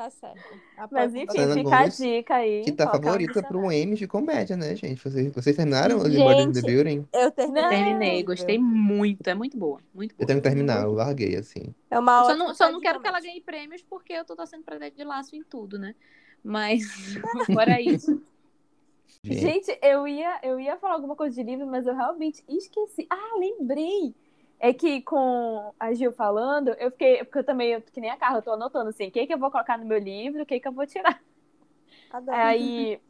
Tá 0.00 0.08
certo. 0.08 0.40
Mas 0.90 1.14
enfim, 1.14 1.30
Selena 1.30 1.54
fica 1.54 1.62
Gomez, 1.68 2.00
a 2.00 2.04
dica 2.04 2.34
aí. 2.36 2.64
Que 2.64 2.72
tá 2.72 2.88
um 2.88 2.90
favorita 2.90 3.42
pro 3.42 3.58
dicionário. 3.58 3.82
M 3.82 3.94
de 3.96 4.06
comédia, 4.06 4.56
né, 4.56 4.74
gente? 4.74 4.98
Vocês, 4.98 5.30
vocês 5.30 5.54
terminaram 5.54 5.98
Gente, 6.06 6.22
Embodied 6.22 6.48
in 6.48 6.52
the 6.52 6.62
Building? 6.62 7.08
Eu 7.12 7.30
terminei. 7.30 7.68
Terminei, 7.68 8.22
gostei 8.22 8.58
muito, 8.58 9.28
é 9.28 9.34
muito 9.34 9.58
boa, 9.58 9.78
muito 9.92 10.12
Eu 10.12 10.16
boa. 10.16 10.26
tenho 10.26 10.40
que 10.40 10.48
terminar, 10.48 10.84
eu 10.84 10.94
larguei, 10.94 11.36
assim. 11.36 11.74
É 11.90 11.98
uma 11.98 12.12
Eu 12.12 12.24
só 12.24 12.30
ótima 12.30 12.46
não, 12.46 12.54
só 12.54 12.72
não 12.72 12.80
quero 12.80 12.98
que 12.98 13.08
ela 13.08 13.20
ganhe 13.20 13.42
prêmios 13.42 13.82
porque 13.82 14.14
eu 14.14 14.24
tô 14.24 14.34
torcendo 14.34 14.64
pra 14.64 14.78
de 14.78 15.04
Laço 15.04 15.36
em 15.36 15.42
tudo, 15.42 15.78
né? 15.78 15.94
Mas, 16.42 16.82
fora 17.52 17.78
isso, 17.78 18.22
Gente. 19.22 19.40
Gente, 19.40 19.78
eu 19.82 20.08
ia, 20.08 20.40
eu 20.42 20.58
ia 20.58 20.78
falar 20.78 20.94
alguma 20.94 21.14
coisa 21.14 21.36
de 21.36 21.42
livro, 21.42 21.66
mas 21.66 21.86
eu 21.86 21.94
realmente 21.94 22.42
esqueci. 22.48 23.06
Ah, 23.10 23.36
lembrei! 23.38 24.14
É 24.60 24.72
que 24.74 25.02
com 25.02 25.74
a 25.80 25.92
Gil 25.94 26.12
falando, 26.12 26.68
eu 26.78 26.90
fiquei. 26.92 27.24
Porque 27.24 27.38
eu 27.40 27.44
também, 27.44 27.72
eu- 27.72 27.82
que 27.82 28.00
nem 28.00 28.10
a 28.10 28.16
Carla, 28.18 28.38
eu 28.38 28.42
tô 28.42 28.52
anotando 28.52 28.90
assim, 28.90 29.08
o 29.08 29.12
que, 29.12 29.26
que 29.26 29.34
eu 29.34 29.38
vou 29.38 29.50
colocar 29.50 29.78
no 29.78 29.86
meu 29.86 29.98
livro, 29.98 30.42
o 30.42 30.46
que, 30.46 30.60
que 30.60 30.68
eu 30.68 30.72
vou 30.72 30.86
tirar. 30.86 31.20
Adoro. 32.10 32.36
Aí, 32.36 33.00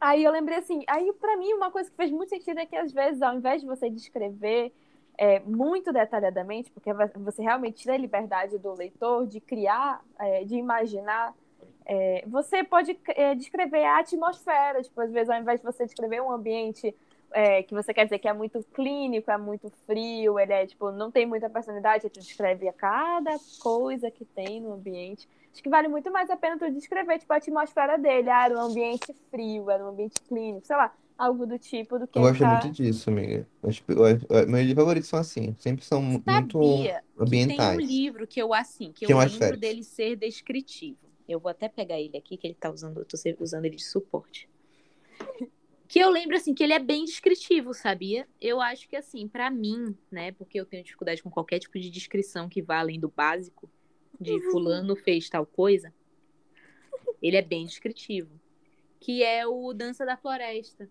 aí 0.00 0.24
eu 0.24 0.32
lembrei 0.32 0.58
assim, 0.58 0.84
aí 0.88 1.12
pra 1.14 1.36
mim 1.36 1.52
uma 1.54 1.70
coisa 1.70 1.90
que 1.90 1.96
fez 1.96 2.10
muito 2.10 2.30
sentido 2.30 2.60
é 2.60 2.66
que 2.66 2.76
às 2.76 2.92
vezes, 2.92 3.22
ao 3.22 3.36
invés 3.36 3.60
de 3.62 3.66
você 3.66 3.90
descrever 3.90 4.72
é, 5.18 5.40
muito 5.40 5.92
detalhadamente, 5.92 6.70
porque 6.70 6.90
você 7.16 7.42
realmente 7.42 7.78
tira 7.82 7.94
a 7.94 7.98
liberdade 7.98 8.58
do 8.58 8.72
leitor 8.74 9.26
de 9.26 9.40
criar, 9.40 10.02
é, 10.18 10.44
de 10.44 10.56
imaginar, 10.56 11.34
é, 11.86 12.24
você 12.26 12.64
pode 12.64 12.98
é, 13.08 13.34
descrever 13.34 13.84
a 13.84 13.98
atmosfera, 14.00 14.82
tipo, 14.82 15.00
às 15.00 15.12
vezes 15.12 15.30
ao 15.30 15.40
invés 15.40 15.60
de 15.60 15.66
você 15.66 15.84
descrever 15.84 16.20
um 16.22 16.32
ambiente 16.32 16.94
é, 17.34 17.62
que 17.62 17.74
você 17.74 17.92
quer 17.92 18.04
dizer 18.04 18.18
que 18.18 18.28
é 18.28 18.32
muito 18.32 18.64
clínico, 18.72 19.30
é 19.30 19.36
muito 19.36 19.68
frio, 19.86 20.38
ele 20.38 20.52
é 20.52 20.66
tipo, 20.66 20.90
não 20.92 21.10
tem 21.10 21.26
muita 21.26 21.50
personalidade, 21.50 22.08
tu 22.08 22.20
descreve 22.20 22.68
a 22.68 22.72
cada 22.72 23.36
coisa 23.60 24.10
que 24.10 24.24
tem 24.24 24.60
no 24.60 24.72
ambiente. 24.72 25.28
Acho 25.52 25.62
que 25.62 25.68
vale 25.68 25.88
muito 25.88 26.10
mais 26.10 26.30
a 26.30 26.36
pena 26.36 26.58
tu 26.58 26.70
descrever, 26.72 27.18
tipo, 27.18 27.32
a 27.32 27.36
atmosfera 27.36 27.96
dele. 27.98 28.30
Ah, 28.30 28.44
era 28.46 28.56
um 28.56 28.60
ambiente 28.60 29.14
frio, 29.30 29.70
era 29.70 29.84
um 29.84 29.88
ambiente 29.88 30.14
clínico, 30.28 30.66
sei 30.66 30.76
lá, 30.76 30.92
algo 31.16 31.46
do 31.46 31.58
tipo 31.58 31.98
do 31.98 32.06
que 32.08 32.18
Eu 32.18 32.22
gosto 32.22 32.34
ficar- 32.38 32.50
muito 32.62 32.70
disso, 32.70 33.10
amiga. 33.10 33.46
Eu- 33.62 33.70
eu- 34.40 34.48
Meus 34.48 34.66
livros 34.66 34.74
favoritos 34.84 35.08
são 35.08 35.18
assim. 35.18 35.54
Sempre 35.60 35.84
são 35.84 36.02
mu- 36.02 36.22
muito 36.26 36.26
sabia 36.26 36.94
que 36.94 37.16
tem 37.16 37.18
um 37.18 37.22
ambientais. 37.22 37.78
livro 37.88 38.26
que 38.26 38.40
eu, 38.42 38.52
assim, 38.52 38.92
que 38.92 39.06
Que 39.06 39.12
eu 39.12 39.18
acho 39.20 39.34
lembro 39.34 39.46
sério. 39.46 39.60
dele 39.60 39.82
ser 39.84 40.16
descritivo. 40.16 40.98
Eu 41.28 41.38
vou 41.38 41.50
até 41.50 41.68
pegar 41.68 42.00
ele 42.00 42.16
aqui, 42.16 42.36
que 42.36 42.46
ele 42.48 42.54
tá 42.54 42.68
usando, 42.70 42.98
eu 42.98 43.04
tô 43.04 43.16
se- 43.16 43.36
usando 43.40 43.64
ele 43.64 43.76
de 43.76 43.84
suporte. 43.84 44.48
Que 45.86 45.98
eu 45.98 46.10
lembro, 46.10 46.36
assim, 46.36 46.54
que 46.54 46.62
ele 46.62 46.72
é 46.72 46.78
bem 46.78 47.04
descritivo, 47.04 47.74
sabia? 47.74 48.26
Eu 48.40 48.60
acho 48.60 48.88
que, 48.88 48.96
assim, 48.96 49.28
pra 49.28 49.50
mim, 49.50 49.96
né, 50.10 50.32
porque 50.32 50.58
eu 50.58 50.64
tenho 50.64 50.82
dificuldade 50.82 51.22
com 51.22 51.30
qualquer 51.30 51.58
tipo 51.58 51.78
de 51.78 51.90
descrição 51.90 52.48
que 52.48 52.62
vá 52.62 52.78
além 52.80 52.98
do 52.98 53.08
básico, 53.08 53.70
de 54.20 54.40
fulano 54.50 54.96
fez 54.96 55.28
tal 55.28 55.44
coisa, 55.44 55.92
ele 57.20 57.36
é 57.36 57.42
bem 57.42 57.66
descritivo. 57.66 58.30
Que 59.00 59.22
é 59.22 59.46
o 59.46 59.72
Dança 59.74 60.06
da 60.06 60.16
Floresta. 60.16 60.88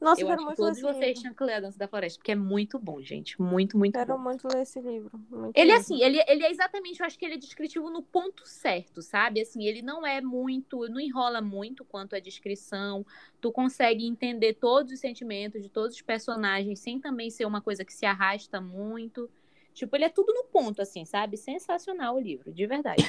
Nossa, 0.00 0.20
eu 0.20 0.26
eu 0.26 0.36
quero 0.36 0.40
acho 0.42 0.50
que 0.50 0.56
todos 0.56 0.80
vocês 0.80 1.18
tinham 1.18 1.32
que 1.32 1.42
ler 1.42 1.54
a 1.54 1.60
Dança 1.60 1.78
da 1.78 1.88
Floresta, 1.88 2.18
porque 2.18 2.32
é 2.32 2.34
muito 2.36 2.78
bom, 2.78 3.00
gente. 3.00 3.40
Muito, 3.40 3.78
muito 3.78 3.94
Quero 3.94 4.16
bom. 4.16 4.22
muito 4.22 4.46
ler 4.46 4.62
esse 4.62 4.78
livro. 4.80 5.10
muito 5.30 5.56
Ele, 5.56 5.72
mesmo. 5.72 5.80
assim, 5.80 6.02
ele, 6.02 6.22
ele 6.28 6.44
é 6.44 6.50
exatamente, 6.50 7.00
eu 7.00 7.06
acho 7.06 7.18
que 7.18 7.24
ele 7.24 7.34
é 7.34 7.38
descritivo 7.38 7.88
no 7.88 8.02
ponto 8.02 8.46
certo, 8.46 9.00
sabe? 9.00 9.40
Assim, 9.40 9.64
ele 9.64 9.80
não 9.80 10.06
é 10.06 10.20
muito, 10.20 10.86
não 10.88 11.00
enrola 11.00 11.40
muito 11.40 11.84
quanto 11.84 12.14
a 12.14 12.20
descrição. 12.20 13.06
Tu 13.40 13.50
consegue 13.50 14.06
entender 14.06 14.54
todos 14.54 14.92
os 14.92 15.00
sentimentos 15.00 15.62
de 15.62 15.70
todos 15.70 15.96
os 15.96 16.02
personagens 16.02 16.78
sem 16.78 17.00
também 17.00 17.30
ser 17.30 17.46
uma 17.46 17.62
coisa 17.62 17.84
que 17.84 17.94
se 17.94 18.04
arrasta 18.04 18.60
muito. 18.60 19.30
Tipo, 19.72 19.96
ele 19.96 20.04
é 20.04 20.10
tudo 20.10 20.32
no 20.32 20.44
ponto, 20.44 20.82
assim, 20.82 21.04
sabe? 21.04 21.36
Sensacional 21.36 22.16
o 22.16 22.20
livro, 22.20 22.52
de 22.52 22.66
verdade. 22.66 23.02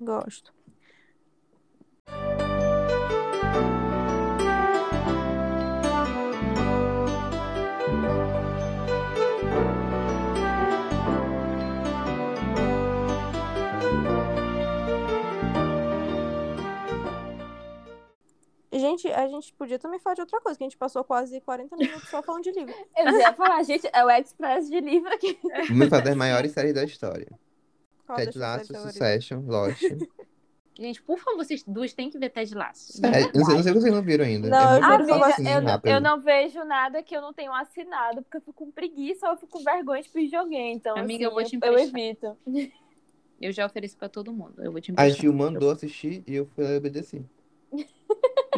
Gosto. 0.00 0.52
Gente, 18.78 19.08
a 19.08 19.26
gente 19.28 19.52
podia 19.54 19.78
também 19.78 19.98
falar 19.98 20.14
de 20.14 20.20
outra 20.20 20.40
coisa, 20.40 20.56
que 20.56 20.64
a 20.64 20.66
gente 20.68 20.76
passou 20.78 21.02
quase 21.02 21.40
40 21.40 21.76
minutos 21.76 22.08
só 22.08 22.22
falando 22.22 22.44
de 22.44 22.52
livro. 22.52 22.74
Eu 22.96 23.18
ia 23.18 23.32
falar, 23.32 23.62
gente, 23.64 23.88
é 23.92 24.04
o 24.04 24.10
Express 24.10 24.68
de 24.70 24.80
livro 24.80 25.12
aqui. 25.12 25.38
Vamos 25.68 25.88
fazer 25.88 26.10
as 26.10 26.16
maiores 26.16 26.52
séries 26.52 26.74
da 26.74 26.84
história. 26.84 27.28
Qual 28.06 28.16
Ted 28.16 28.38
das 28.38 28.68
Lasso? 28.68 28.74
Succession, 28.88 29.40
Lost. 29.46 29.82
Gente, 30.78 31.02
por 31.02 31.18
favor, 31.18 31.44
vocês 31.44 31.64
duas 31.64 31.92
têm 31.92 32.08
que 32.08 32.18
ver 32.20 32.30
Ted 32.30 32.54
Lasso. 32.54 33.04
É, 33.04 33.22
não, 33.36 33.44
sei, 33.44 33.54
não 33.56 33.62
sei 33.64 33.72
se 33.72 33.80
vocês 33.80 33.92
não 33.92 34.02
viram 34.02 34.24
ainda. 34.24 34.48
Não, 34.48 34.74
é 34.74 34.78
eu 34.78 34.84
Amiga, 34.84 35.26
assim, 35.26 35.48
eu, 35.48 35.60
não- 35.60 35.80
eu 35.84 36.00
não 36.00 36.20
vejo 36.20 36.64
nada 36.64 37.02
que 37.02 37.16
eu 37.16 37.20
não 37.20 37.32
tenho 37.32 37.52
assinado, 37.52 38.22
porque 38.22 38.36
eu 38.36 38.40
fico 38.40 38.52
com 38.52 38.70
preguiça 38.70 39.26
ou 39.26 39.32
eu 39.32 39.38
fico 39.38 39.58
com 39.58 39.64
vergonha 39.64 40.02
de 40.02 40.08
pedir 40.08 40.36
alguém. 40.36 40.74
Então, 40.74 40.96
Amiga, 40.96 41.14
assim, 41.14 41.24
eu 41.24 41.30
vou 41.32 41.42
te 41.42 41.54
eu, 41.54 41.56
emprestar. 41.56 42.00
evito. 42.00 42.38
Eu 43.40 43.52
já 43.52 43.66
ofereci 43.66 43.96
pra 43.96 44.08
todo 44.08 44.32
mundo. 44.32 44.54
Eu 44.62 44.70
vou 44.70 44.80
te 44.80 44.90
A 44.90 44.92
emprestar. 44.92 45.20
Gil 45.20 45.32
mandou 45.32 45.70
assistir 45.70 46.22
e 46.26 46.36
eu 46.36 46.46
fui 46.54 46.62
lá 46.64 46.70
e 46.70 46.76
obedeci. 46.76 47.24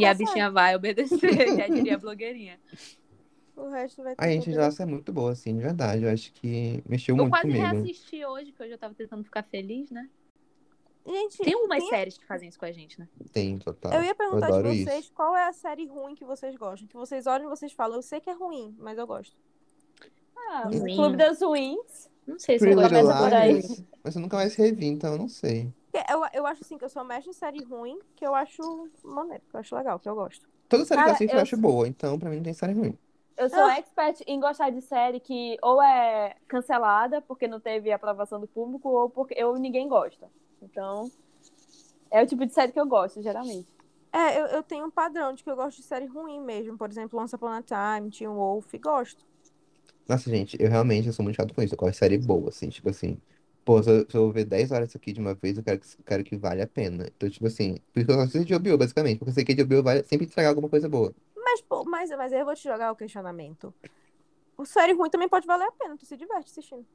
E 0.01 0.05
a 0.05 0.15
bichinha 0.15 0.51
vai 0.51 0.75
obedecer, 0.77 1.19
já 1.57 1.69
diria 1.69 1.95
a 1.95 1.99
blogueirinha. 1.99 2.59
O 3.57 3.69
resto 3.69 4.03
vai 4.03 4.17
ter 4.17 4.25
A 4.25 4.29
gente 4.29 4.51
Laço 4.53 4.81
é 4.83 4.87
muito 4.87 5.13
boa, 5.13 5.33
assim, 5.33 5.55
de 5.55 5.63
verdade. 5.63 6.05
Eu 6.05 6.11
acho 6.11 6.33
que 6.33 6.83
mexeu 6.89 7.15
Eu 7.15 7.19
muito 7.19 7.31
quase 7.31 7.47
comigo. 7.49 7.63
reassisti 7.65 8.25
hoje, 8.25 8.53
que 8.53 8.63
hoje 8.63 8.73
eu 8.73 8.79
tava 8.79 8.95
tentando 8.95 9.23
ficar 9.25 9.43
feliz, 9.43 9.91
né? 9.91 10.09
Gente, 11.07 11.39
Tem 11.39 11.55
umas 11.57 11.79
tem- 11.79 11.89
séries 11.89 12.19
que 12.19 12.27
fazem 12.27 12.49
isso 12.49 12.59
com 12.59 12.65
a 12.67 12.73
gente, 12.73 12.99
né? 12.99 13.09
Tem, 13.33 13.59
total. 13.59 13.93
eu 13.93 14.03
ia 14.03 14.15
perguntar 14.15 14.49
eu 14.51 14.55
adoro 14.55 14.71
de 14.73 14.85
vocês 14.85 15.05
isso. 15.05 15.13
qual 15.15 15.35
é 15.37 15.49
a 15.49 15.53
série 15.53 15.87
ruim 15.87 16.15
que 16.15 16.25
vocês 16.25 16.55
gostam. 16.57 16.87
Que 16.87 16.95
vocês 16.97 17.27
olham 17.27 17.47
e 17.47 17.49
vocês 17.49 17.73
falam, 17.73 17.97
eu 17.97 18.03
sei 18.03 18.21
que 18.21 18.29
é 18.31 18.35
ruim, 18.35 18.75
mas 18.79 18.99
eu 18.99 19.07
gosto. 19.07 19.37
Ah, 20.53 20.69
Ruim. 20.69 20.97
Clube 20.97 21.17
das 21.17 21.41
Ruins. 21.41 22.09
Não 22.27 22.39
sei 22.39 22.59
se 22.59 22.65
eu 22.67 22.77
Pretty 22.77 22.83
gosto 22.83 22.95
Little 22.95 23.09
dessa 23.09 23.25
por 23.25 23.35
aí. 23.35 23.87
Mas 24.05 24.15
eu 24.17 24.21
nunca 24.23 24.37
mais 24.37 24.55
revi, 24.55 24.87
então 24.87 25.13
eu 25.13 25.19
não 25.19 25.29
sei. 25.29 25.73
Eu, 25.93 26.22
eu 26.32 26.47
acho 26.47 26.62
assim 26.62 26.78
que 26.78 26.84
eu 26.84 26.88
sou 26.88 27.05
mestre 27.05 27.30
em 27.30 27.34
série 27.34 27.62
ruim, 27.64 27.99
que 28.16 28.24
eu 28.26 28.34
acho 28.34 28.88
maneiro, 29.03 29.43
que 29.49 29.57
eu 29.57 29.61
acho 29.61 29.74
legal, 29.76 29.99
que 29.99 30.09
eu 30.09 30.14
gosto. 30.14 30.49
Toda 30.68 30.84
série 30.86 31.03
que 31.03 31.09
eu 31.09 31.12
Cara, 31.12 31.12
assisto 31.12 31.36
eu 31.36 31.41
eu- 31.41 31.43
acho 31.43 31.57
boa, 31.57 31.86
então 31.88 32.18
pra 32.18 32.30
mim 32.30 32.36
não 32.36 32.43
tem 32.45 32.55
série 32.55 32.72
ruim. 32.74 32.99
Eu 33.36 33.49
sou 33.49 33.64
expert 33.66 34.20
em 34.26 34.38
gostar 34.38 34.70
de 34.70 34.82
série 34.82 35.18
que 35.20 35.57
ou 35.62 35.80
é 35.82 36.36
cancelada 36.47 37.22
porque 37.22 37.49
não 37.49 37.59
teve 37.61 37.91
aprovação 37.91 38.38
do 38.41 38.47
público 38.47 38.88
ou 38.91 39.09
porque 39.11 39.43
ou 39.43 39.57
ninguém 39.59 39.88
gosta. 39.88 40.30
Então, 40.61 41.11
é 42.11 42.22
o 42.22 42.26
tipo 42.26 42.47
de 42.47 42.53
série 42.55 42.72
que 42.72 42.80
eu 42.80 42.86
gosto, 42.86 43.22
geralmente. 43.22 43.68
É, 44.12 44.41
eu, 44.41 44.47
eu 44.47 44.62
tenho 44.62 44.86
um 44.86 44.91
padrão 44.91 45.32
de 45.34 45.45
que 45.45 45.51
eu 45.51 45.57
gosto 45.57 45.78
de 45.78 45.84
série 45.84 46.07
ruim 46.07 46.41
mesmo. 46.41 46.76
Por 46.78 46.91
exemplo, 46.91 47.20
Once 47.20 47.34
Upon 47.34 47.49
a 47.49 47.62
Time, 47.62 48.11
Teen 48.11 48.28
Wolf, 48.28 48.72
gosto. 48.82 49.24
Nossa, 50.09 50.28
gente, 50.30 50.57
eu 50.61 50.68
realmente 50.68 51.07
eu 51.07 51.12
sou 51.12 51.22
muito 51.22 51.36
chato 51.36 51.55
com 51.55 51.62
isso. 51.62 51.74
Eu 51.74 51.78
gosto 51.78 51.93
de 51.93 51.99
série 51.99 52.18
boa, 52.18 52.49
assim, 52.49 52.68
tipo 52.68 52.88
assim. 52.91 53.20
Pô, 53.65 53.83
se 53.83 53.91
eu, 53.91 54.07
se 54.09 54.17
eu 54.17 54.33
ver 54.33 54.45
10 54.45 54.73
horas 54.73 54.89
isso 54.89 54.97
aqui 54.97 55.13
de 55.13 55.21
uma 55.21 55.35
vez, 55.35 55.57
eu 55.57 55.63
quero 55.63 55.79
que, 55.79 56.03
quero 56.03 56.25
que 56.25 56.37
vale 56.37 56.63
a 56.63 56.67
pena. 56.67 57.07
Então, 57.17 57.29
tipo 57.29 57.47
assim, 57.47 57.79
por 57.93 58.01
isso 58.01 58.07
que 58.07 58.13
eu 58.13 58.17
gosto 58.17 58.45
de 58.45 58.77
basicamente. 58.77 59.19
Porque 59.19 59.31
eu 59.31 59.35
sei 59.35 59.45
que 59.45 59.65
HBO 59.65 59.83
vai 59.83 60.03
sempre 60.05 60.27
entregar 60.27 60.49
alguma 60.49 60.69
coisa 60.69 60.89
boa. 60.89 61.15
Mas, 61.37 61.61
pô, 61.61 61.85
mas, 61.85 62.11
mas 62.11 62.33
aí 62.33 62.41
eu 62.41 62.45
vou 62.45 62.55
te 62.55 62.65
jogar 62.65 62.91
o 62.93 62.97
questionamento. 62.97 63.75
O 64.57 64.65
série 64.65 64.93
ruim 64.93 65.11
também 65.11 65.29
pode 65.29 65.47
valer 65.47 65.69
a 65.69 65.73
pena, 65.73 65.97
tu 65.97 66.05
se 66.05 66.17
diverte 66.17 66.51
assistindo. 66.51 66.87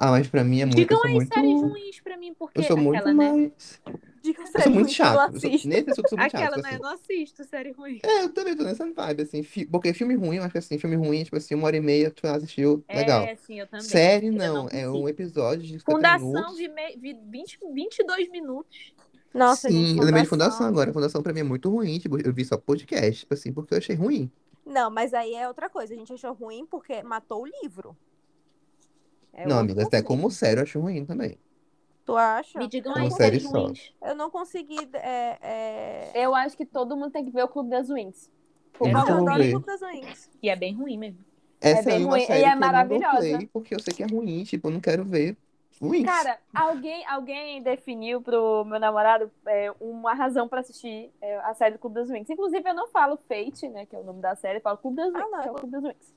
Ah, 0.00 0.10
mas 0.12 0.28
pra 0.28 0.44
mim 0.44 0.60
é 0.60 0.64
muito. 0.64 0.78
Eu 0.78 0.84
Digam 0.84 0.98
sou 0.98 1.06
aí 1.08 1.14
muito. 1.14 1.34
séries 1.34 1.60
ruins 1.60 2.00
pra 2.00 2.16
mim, 2.16 2.34
porque 2.38 2.58
Eu 2.60 2.62
sou 2.62 2.76
muito 2.76 2.96
aquela, 2.98 3.14
né? 3.14 3.32
mais. 3.32 3.80
Diga 4.22 4.42
Eu 4.42 4.46
série 4.46 4.62
sou 4.64 4.72
muito 4.72 4.84
eu 4.86 4.88
não 4.88 4.94
chato. 4.94 5.34
Eu 5.34 5.40
sou-. 5.40 5.50
Nesse 5.50 5.90
assunto 5.90 5.98
eu 6.04 6.08
sou 6.08 6.18
muito 6.18 6.34
Aquela, 6.36 6.46
chato. 6.56 6.62
né? 6.62 6.68
assim. 6.68 6.76
Eu 6.76 6.82
não 6.82 6.90
assisto 6.94 7.44
série 7.44 7.72
ruim. 7.72 7.98
É, 8.02 8.22
eu 8.24 8.28
também 8.32 8.56
tô 8.56 8.62
nessa 8.64 8.90
vibe, 8.92 9.22
assim. 9.22 9.42
fi- 9.42 9.66
Porque 9.66 9.92
filme 9.92 10.14
ruim, 10.14 10.36
eu 10.36 10.42
acho 10.44 10.52
que 10.52 10.58
assim, 10.58 10.78
filme 10.78 10.96
ruim, 10.96 11.24
tipo 11.24 11.36
assim, 11.36 11.54
uma 11.54 11.66
hora 11.66 11.76
e 11.76 11.80
meia, 11.80 12.10
tu 12.10 12.26
assistiu, 12.26 12.84
legal. 12.88 13.22
É, 13.22 13.34
sim, 13.36 13.58
eu 13.60 13.66
também. 13.66 13.84
Série, 13.86 14.26
Eu 14.28 14.32
não, 14.32 14.68
é 14.70 14.88
um 14.88 15.08
episódio 15.08 15.62
de 15.64 15.78
50 15.80 15.90
Fundação 15.92 16.28
minutos. 16.28 16.56
de 16.56 16.68
me... 16.68 16.96
vi- 16.96 17.20
20, 17.28 17.58
22 17.74 18.30
minutos. 18.30 18.92
Nossa, 19.34 19.68
Sim, 19.68 19.86
gente, 19.88 19.98
eu 19.98 20.04
lembrei 20.04 20.22
de 20.22 20.28
Fundação 20.28 20.66
agora. 20.66 20.92
Fundação 20.92 21.22
pra 21.22 21.32
mim 21.32 21.40
é 21.40 21.44
muito 21.44 21.68
ruim, 21.70 21.98
tipo, 21.98 22.18
eu 22.24 22.32
vi 22.32 22.44
só 22.44 22.56
podcast, 22.56 23.20
tipo 23.20 23.34
assim, 23.34 23.52
porque 23.52 23.74
eu 23.74 23.78
achei 23.78 23.94
ruim. 23.94 24.30
Não, 24.64 24.90
mas 24.90 25.14
aí 25.14 25.34
é 25.34 25.46
outra 25.48 25.68
coisa. 25.70 25.92
A 25.94 25.96
gente 25.96 26.12
achou 26.12 26.32
ruim 26.32 26.66
porque 26.66 27.02
matou 27.02 27.42
o 27.42 27.46
livro. 27.62 27.96
É 29.32 29.46
não, 29.46 29.58
amiga, 29.58 29.82
até 29.84 30.02
como 30.02 30.30
sério 30.30 30.60
eu 30.60 30.64
acho 30.64 30.80
ruim 30.80 31.04
também. 31.04 31.38
Tu 32.04 32.16
acha? 32.16 32.58
Me 32.58 32.66
digam 32.66 32.94
Como 32.94 33.04
aí 33.04 33.10
série 33.10 33.38
séries 33.38 33.50
só. 33.50 33.64
ruins. 33.64 33.92
Eu 34.02 34.14
não 34.14 34.30
consegui. 34.30 34.88
É, 34.94 35.38
é... 35.42 36.12
Eu 36.14 36.34
acho 36.34 36.56
que 36.56 36.64
todo 36.64 36.96
mundo 36.96 37.10
tem 37.10 37.24
que 37.24 37.30
ver 37.30 37.42
o 37.44 37.48
Clube 37.48 37.68
das 37.68 37.90
Wings. 37.90 38.30
Por 38.72 38.90
favor. 38.90 39.12
adoro 39.12 39.42
ver. 39.42 39.50
Clube 39.50 39.66
das 39.66 39.82
Wings. 39.82 40.30
E 40.42 40.48
é 40.48 40.56
bem 40.56 40.74
ruim 40.74 40.96
mesmo. 40.96 41.18
Essa 41.60 41.90
é, 41.90 41.94
bem 41.96 42.04
uma 42.04 42.12
ruim, 42.12 42.22
e 42.22 42.26
série 42.26 42.40
é 42.40 42.42
que 42.44 42.48
eu 42.48 42.52
não 42.52 42.60
maravilhosa. 42.60 43.18
play, 43.18 43.46
porque 43.52 43.74
eu 43.74 43.80
sei 43.80 43.92
que 43.92 44.02
é 44.02 44.06
ruim, 44.06 44.44
tipo, 44.44 44.68
eu 44.68 44.72
não 44.72 44.80
quero 44.80 45.04
ver 45.04 45.36
ruins. 45.80 46.06
Cara, 46.06 46.38
alguém, 46.54 47.04
alguém 47.06 47.62
definiu 47.62 48.22
pro 48.22 48.64
meu 48.64 48.80
namorado 48.80 49.30
é, 49.46 49.72
uma 49.80 50.14
razão 50.14 50.48
pra 50.48 50.60
assistir 50.60 51.10
é, 51.20 51.36
a 51.40 51.54
série 51.54 51.74
do 51.74 51.78
Clube 51.78 51.96
das 51.96 52.08
Wings. 52.08 52.30
Inclusive, 52.30 52.68
eu 52.68 52.74
não 52.74 52.88
falo 52.88 53.16
Fate, 53.16 53.68
né, 53.68 53.86
que 53.86 53.94
é 53.94 53.98
o 53.98 54.04
nome 54.04 54.20
da 54.20 54.34
série, 54.34 54.58
eu 54.58 54.62
falo 54.62 54.78
Clube 54.78 54.96
das 54.96 55.14
Ah, 55.14 55.18
Wings, 55.18 55.30
não, 55.30 55.42
que 55.42 55.48
é 55.48 55.50
o 55.50 55.54
Clube 55.54 55.72
das 55.72 55.84
Wings. 55.84 56.14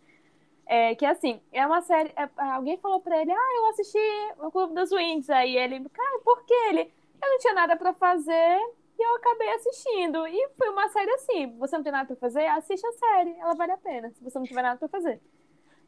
É, 0.72 0.96
que 0.96 1.06
assim, 1.06 1.42
é 1.52 1.68
uma 1.68 1.82
série. 1.82 2.14
é, 2.16 2.30
alguém 2.54 2.78
falou 2.78 3.02
pra 3.02 3.22
ele, 3.22 3.30
ah, 3.30 3.50
eu 3.58 3.66
assisti 3.72 3.98
o 4.40 4.50
Clube 4.50 4.74
das 4.74 4.90
Wings. 4.90 5.30
Aí 5.30 5.58
ele, 5.58 5.82
cara, 5.90 6.20
por 6.24 6.46
que 6.46 6.54
ele? 6.54 6.90
Eu 7.22 7.30
não 7.30 7.38
tinha 7.40 7.54
nada 7.54 7.76
pra 7.76 7.94
fazer 7.94 8.58
e 8.98 9.06
eu 9.06 9.16
acabei 9.18 9.50
assistindo. 9.50 10.26
E 10.26 10.50
foi 10.58 10.70
uma 10.70 10.88
série 10.88 11.12
assim: 11.12 11.58
você 11.60 11.76
não 11.76 11.84
tem 11.84 11.92
nada 11.92 12.08
pra 12.08 12.16
fazer? 12.16 12.46
Assiste 12.46 12.88
a 12.88 12.92
série, 12.94 13.36
ela 13.38 13.54
vale 13.54 13.74
a 13.74 13.78
pena, 13.78 14.12
se 14.12 14.24
você 14.24 14.40
não 14.40 14.46
tiver 14.46 14.62
nada 14.62 14.80
pra 14.80 14.88
fazer. 14.88 15.20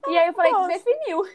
E 0.06 0.18
aí 0.18 0.28
eu 0.28 0.34
falei, 0.34 0.52
gosto. 0.52 0.68
definiu. 0.68 1.26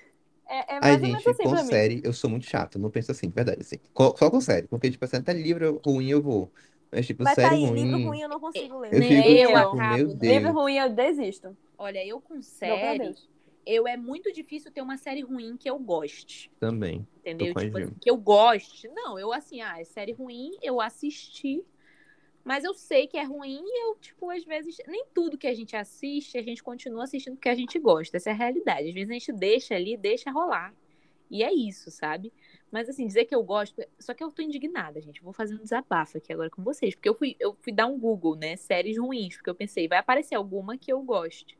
É, 0.46 0.76
é 0.76 0.80
mais 0.80 0.84
Ai, 0.84 0.94
ou 0.96 1.00
menos 1.00 1.22
gente, 1.22 1.30
assim 1.30 1.42
com 1.42 1.50
pra 1.50 1.62
mim. 1.62 1.68
série 1.68 2.02
eu 2.04 2.12
sou 2.12 2.28
muito 2.28 2.44
chato, 2.44 2.78
não 2.78 2.90
penso 2.90 3.12
assim, 3.12 3.28
de 3.28 3.34
verdade, 3.34 3.62
assim. 3.62 3.78
Só 4.16 4.30
com 4.30 4.40
série, 4.42 4.66
porque, 4.66 4.90
tipo 4.90 5.04
assim, 5.06 5.16
até 5.16 5.32
livro 5.32 5.80
ruim 5.86 6.10
eu 6.10 6.20
vou. 6.20 6.50
Mas, 6.92 7.06
tipo, 7.06 7.24
Mas 7.24 7.34
tá 7.34 7.42
série 7.42 7.54
aí, 7.56 7.66
ruim. 7.66 7.84
livro 7.84 8.08
ruim 8.08 8.20
eu 8.20 8.28
não 8.28 8.40
consigo 8.40 8.78
ler. 8.78 8.92
Eu 8.92 9.00
Nem 9.00 9.08
fico, 9.08 9.28
eu 9.28 9.46
tipo, 9.46 9.58
acabo, 9.58 9.96
meu? 9.96 10.06
Deus. 10.08 10.20
Livro 10.20 10.52
ruim, 10.52 10.76
eu 10.78 10.90
desisto. 10.90 11.56
Olha, 11.76 12.04
eu 12.04 12.20
com 12.20 12.42
série. 12.42 13.14
Eu 13.68 13.86
é 13.86 13.98
muito 13.98 14.32
difícil 14.32 14.72
ter 14.72 14.80
uma 14.80 14.96
série 14.96 15.20
ruim 15.20 15.56
que 15.56 15.68
eu 15.68 15.78
goste. 15.78 16.50
Também. 16.58 17.06
Entendeu? 17.18 17.54
Tipo 17.54 17.78
assim, 17.78 17.94
que 18.00 18.10
eu 18.10 18.16
goste. 18.16 18.88
Não, 18.88 19.18
eu 19.18 19.30
assim, 19.30 19.60
ah, 19.60 19.78
é 19.78 19.84
série 19.84 20.12
ruim, 20.12 20.56
eu 20.62 20.80
assisti. 20.80 21.62
Mas 22.42 22.64
eu 22.64 22.72
sei 22.72 23.06
que 23.06 23.18
é 23.18 23.24
ruim 23.24 23.62
e 23.62 23.84
eu, 23.84 23.96
tipo, 23.96 24.30
às 24.30 24.42
vezes, 24.42 24.78
nem 24.86 25.04
tudo 25.12 25.36
que 25.36 25.46
a 25.46 25.52
gente 25.52 25.76
assiste, 25.76 26.38
a 26.38 26.42
gente 26.42 26.62
continua 26.62 27.04
assistindo 27.04 27.34
porque 27.34 27.50
a 27.50 27.54
gente 27.54 27.78
gosta. 27.78 28.16
Essa 28.16 28.30
é 28.30 28.32
a 28.32 28.36
realidade. 28.36 28.88
Às 28.88 28.94
vezes 28.94 29.10
a 29.10 29.12
gente 29.12 29.32
deixa 29.32 29.74
ali, 29.74 29.98
deixa 29.98 30.30
rolar. 30.30 30.74
E 31.30 31.42
é 31.42 31.52
isso, 31.52 31.90
sabe? 31.90 32.32
Mas 32.70 32.88
assim, 32.88 33.06
dizer 33.06 33.26
que 33.26 33.34
eu 33.34 33.42
gosto. 33.42 33.82
Só 33.98 34.14
que 34.14 34.24
eu 34.24 34.32
tô 34.32 34.40
indignada, 34.40 34.98
gente. 34.98 35.22
Vou 35.22 35.34
fazer 35.34 35.56
um 35.56 35.62
desabafo 35.62 36.16
aqui 36.16 36.32
agora 36.32 36.48
com 36.48 36.62
vocês. 36.62 36.94
Porque 36.94 37.10
eu 37.10 37.14
fui, 37.14 37.36
eu 37.38 37.54
fui 37.60 37.70
dar 37.70 37.86
um 37.86 37.98
Google, 37.98 38.34
né? 38.34 38.56
Séries 38.56 38.96
ruins. 38.96 39.36
Porque 39.36 39.50
eu 39.50 39.54
pensei, 39.54 39.86
vai 39.86 39.98
aparecer 39.98 40.34
alguma 40.34 40.78
que 40.78 40.90
eu 40.90 41.02
goste. 41.02 41.57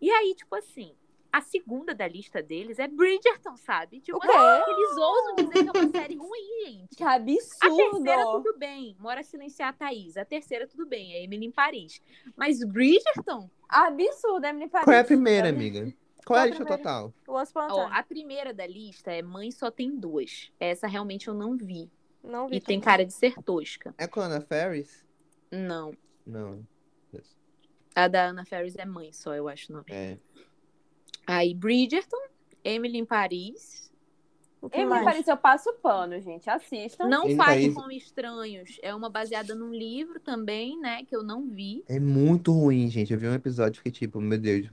E 0.00 0.10
aí, 0.10 0.34
tipo 0.34 0.54
assim, 0.54 0.94
a 1.32 1.40
segunda 1.40 1.94
da 1.94 2.06
lista 2.08 2.42
deles 2.42 2.78
é 2.78 2.86
Bridgerton, 2.88 3.56
sabe? 3.56 4.00
Tipo 4.00 4.18
O 4.18 4.20
quê? 4.20 4.28
assim, 4.30 4.70
eles 4.70 4.96
ousam 4.96 5.34
dizer 5.36 5.62
que 5.70 5.76
é 5.76 5.80
uma 5.80 5.90
série 5.90 6.16
ruim, 6.16 6.64
gente. 6.64 6.96
Que 6.96 7.04
A 7.04 7.12
absurdo! 7.14 7.76
terceira, 8.02 8.22
tudo 8.24 8.58
bem. 8.58 8.96
Mora 8.98 9.22
silenciar 9.22 9.70
a 9.70 9.72
Thaís. 9.72 10.16
A 10.16 10.24
terceira, 10.24 10.66
tudo 10.66 10.86
bem. 10.86 11.12
É 11.14 11.24
Emily 11.24 11.46
em 11.46 11.50
Paris. 11.50 12.00
Mas 12.36 12.62
Bridgerton, 12.64 13.50
Absurdo, 13.68 14.44
Emily 14.46 14.68
Paris. 14.68 14.84
Qual 14.84 14.96
é 14.96 15.00
a 15.00 15.04
primeira, 15.04 15.48
amiga? 15.48 15.92
Qual 16.24 16.38
é 16.38 16.42
a 16.42 16.44
a 16.44 16.46
lista 16.46 16.64
primeira? 16.64 16.82
total? 16.82 17.14
Upon 17.26 17.60
a 17.92 17.98
a 17.98 18.02
primeira 18.02 18.52
da 18.54 18.66
lista 18.66 19.12
é 19.12 19.22
Mãe 19.22 19.50
Só 19.52 19.70
Tem 19.70 19.94
Duas. 19.96 20.50
Essa 20.58 20.86
realmente 20.86 21.28
eu 21.28 21.34
não 21.34 21.56
vi. 21.56 21.90
Não 22.24 22.48
vi 22.48 22.56
E 22.56 22.60
tem 22.60 22.80
também. 22.80 22.80
cara 22.80 23.04
de 23.06 23.12
ser 23.12 23.34
tosca. 23.42 23.94
É 23.98 24.06
com 24.08 24.20
a 24.20 24.24
Anna 24.24 24.40
Ferris? 24.40 25.04
Não. 25.52 25.92
Não. 26.26 26.66
A 27.96 28.08
da 28.08 28.28
Anna 28.28 28.44
Ferris 28.44 28.76
é 28.76 28.84
Mãe 28.84 29.10
só, 29.12 29.34
eu 29.34 29.48
acho 29.48 29.72
o 29.72 29.76
nome. 29.76 29.86
É. 29.88 30.18
Aí 31.26 31.54
Bridgerton, 31.54 32.18
Emily 32.62 32.98
em 32.98 33.04
Paris. 33.04 33.90
O 34.60 34.68
que 34.68 34.76
Emily 34.76 34.90
mais? 34.90 35.04
Paris, 35.04 35.28
eu 35.28 35.36
passo 35.36 35.72
pano, 35.82 36.20
gente. 36.20 36.48
Assistam. 36.48 37.08
Não 37.08 37.22
Emily 37.24 37.36
Fale 37.36 37.60
Paris- 37.72 37.74
com 37.74 37.90
Estranhos. 37.90 38.78
É 38.82 38.94
uma 38.94 39.08
baseada 39.08 39.54
num 39.54 39.72
livro 39.72 40.20
também, 40.20 40.78
né? 40.78 41.04
Que 41.04 41.16
eu 41.16 41.22
não 41.22 41.48
vi. 41.48 41.84
É 41.88 41.98
muito 41.98 42.52
ruim, 42.52 42.88
gente. 42.90 43.12
Eu 43.12 43.18
vi 43.18 43.28
um 43.28 43.34
episódio 43.34 43.74
e 43.74 43.78
fiquei 43.78 43.92
tipo, 43.92 44.20
meu 44.20 44.38
Deus, 44.38 44.68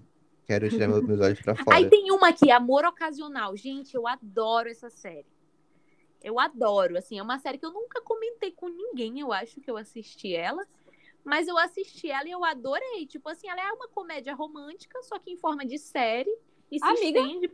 quero 0.46 0.70
tirar 0.70 0.88
meu- 0.88 1.02
meus 1.02 1.20
olhos 1.22 1.42
pra 1.42 1.56
fora. 1.56 1.78
Aí 1.78 1.90
tem 1.90 2.12
uma 2.12 2.30
aqui, 2.30 2.52
Amor 2.52 2.86
Ocasional. 2.86 3.56
Gente, 3.56 3.96
eu 3.96 4.06
adoro 4.08 4.70
essa 4.70 4.90
série. 4.90 5.26
Eu 6.22 6.40
adoro, 6.40 6.98
assim, 6.98 7.20
é 7.20 7.24
uma 7.24 7.38
série 7.40 7.58
que 7.58 7.66
eu 7.66 7.72
nunca 7.74 8.02
comentei 8.02 8.52
com 8.52 8.70
ninguém, 8.70 9.20
eu 9.20 9.32
acho 9.34 9.60
que 9.60 9.70
eu 9.70 9.76
assisti 9.78 10.34
ela. 10.34 10.66
Mas 11.24 11.48
eu 11.48 11.58
assisti 11.58 12.10
ela 12.12 12.28
e 12.28 12.32
eu 12.32 12.44
adorei. 12.44 13.06
Tipo 13.08 13.30
assim, 13.30 13.48
ela 13.50 13.62
é 13.62 13.72
uma 13.72 13.88
comédia 13.88 14.34
romântica, 14.36 15.02
só 15.04 15.18
que 15.20 15.32
em 15.32 15.38
forma 15.38 15.66
de 15.66 15.78
série. 15.78 16.34
E 16.72 16.80
se 16.80 16.86
Amiga, 16.86 17.20
estende. 17.20 17.48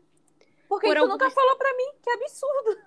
Por 0.67 0.79
que 0.79 0.87
por 0.87 0.95
tu 0.95 1.01
algumas- 1.01 1.09
nunca 1.09 1.29
falou 1.29 1.55
pra 1.57 1.73
mim? 1.75 1.91
Que 2.01 2.09
absurdo. 2.11 2.77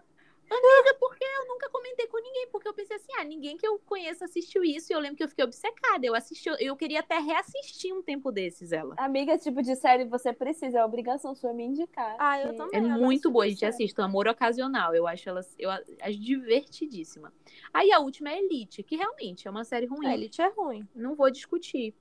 Amiga, 0.53 0.95
porque 0.99 1.25
eu 1.25 1.49
nunca 1.49 1.69
comentei 1.71 2.07
com 2.07 2.19
ninguém. 2.19 2.49
Porque 2.51 2.69
eu 2.69 2.75
pensei 2.75 2.97
assim, 2.97 3.13
ah, 3.19 3.25
ninguém 3.25 3.57
que 3.57 3.67
eu 3.67 3.79
conheço 3.79 4.25
assistiu 4.25 4.63
isso. 4.63 4.93
E 4.93 4.95
eu 4.95 5.01
lembro 5.01 5.17
que 5.17 5.25
eu 5.25 5.29
fiquei 5.29 5.45
obcecada. 5.45 6.05
Eu 6.07 6.15
assisti, 6.15 6.49
eu 6.61 6.77
queria 6.77 7.01
até 7.01 7.19
reassistir 7.19 7.95
um 7.95 8.03
tempo 8.03 8.31
desses 8.31 8.73
ela. 8.73 8.95
Amiga, 8.99 9.33
esse 9.33 9.45
tipo 9.45 9.63
de 9.63 9.75
série 9.77 10.05
você 10.05 10.33
precisa, 10.33 10.79
é 10.79 10.85
obrigação 10.85 11.35
sua 11.35 11.53
me 11.53 11.65
indicar. 11.65 12.17
Ah, 12.19 12.41
eu 12.41 12.57
também. 12.57 12.81
É 12.81 12.81
muito 12.81 13.31
boa, 13.31 13.45
a 13.45 13.49
gente 13.49 13.65
assiste. 13.65 14.01
Amor 14.01 14.29
Ocasional. 14.29 14.95
Eu 14.95 15.07
acho 15.07 15.29
ela 15.29 15.41
eu 15.59 15.71
acho 15.71 16.21
divertidíssima. 16.21 17.33
Aí 17.73 17.93
a 17.93 18.01
última 18.01 18.31
é 18.31 18.39
Elite, 18.39 18.83
que 18.83 18.97
realmente 18.97 19.47
é 19.47 19.51
uma 19.51 19.65
série 19.65 19.87
ruim. 19.87 20.07
A 20.07 20.15
Elite 20.15 20.41
é 20.43 20.49
ruim. 20.49 20.87
Não 20.95 21.15
vou 21.15 21.31
discutir. 21.31 21.95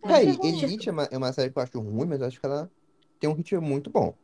Peraí, 0.00 0.28
é 0.28 0.32
ruim. 0.32 0.62
Elite 0.62 0.88
é 0.88 0.92
uma, 0.92 1.04
é 1.04 1.16
uma 1.16 1.32
série 1.32 1.50
que 1.50 1.58
eu 1.58 1.62
acho 1.62 1.80
ruim, 1.80 2.06
mas 2.06 2.20
eu 2.20 2.26
acho 2.26 2.40
que 2.40 2.46
ela 2.46 2.70
tem 3.18 3.28
um 3.28 3.34
ritmo 3.34 3.60
muito 3.60 3.90
bom. 3.90 4.14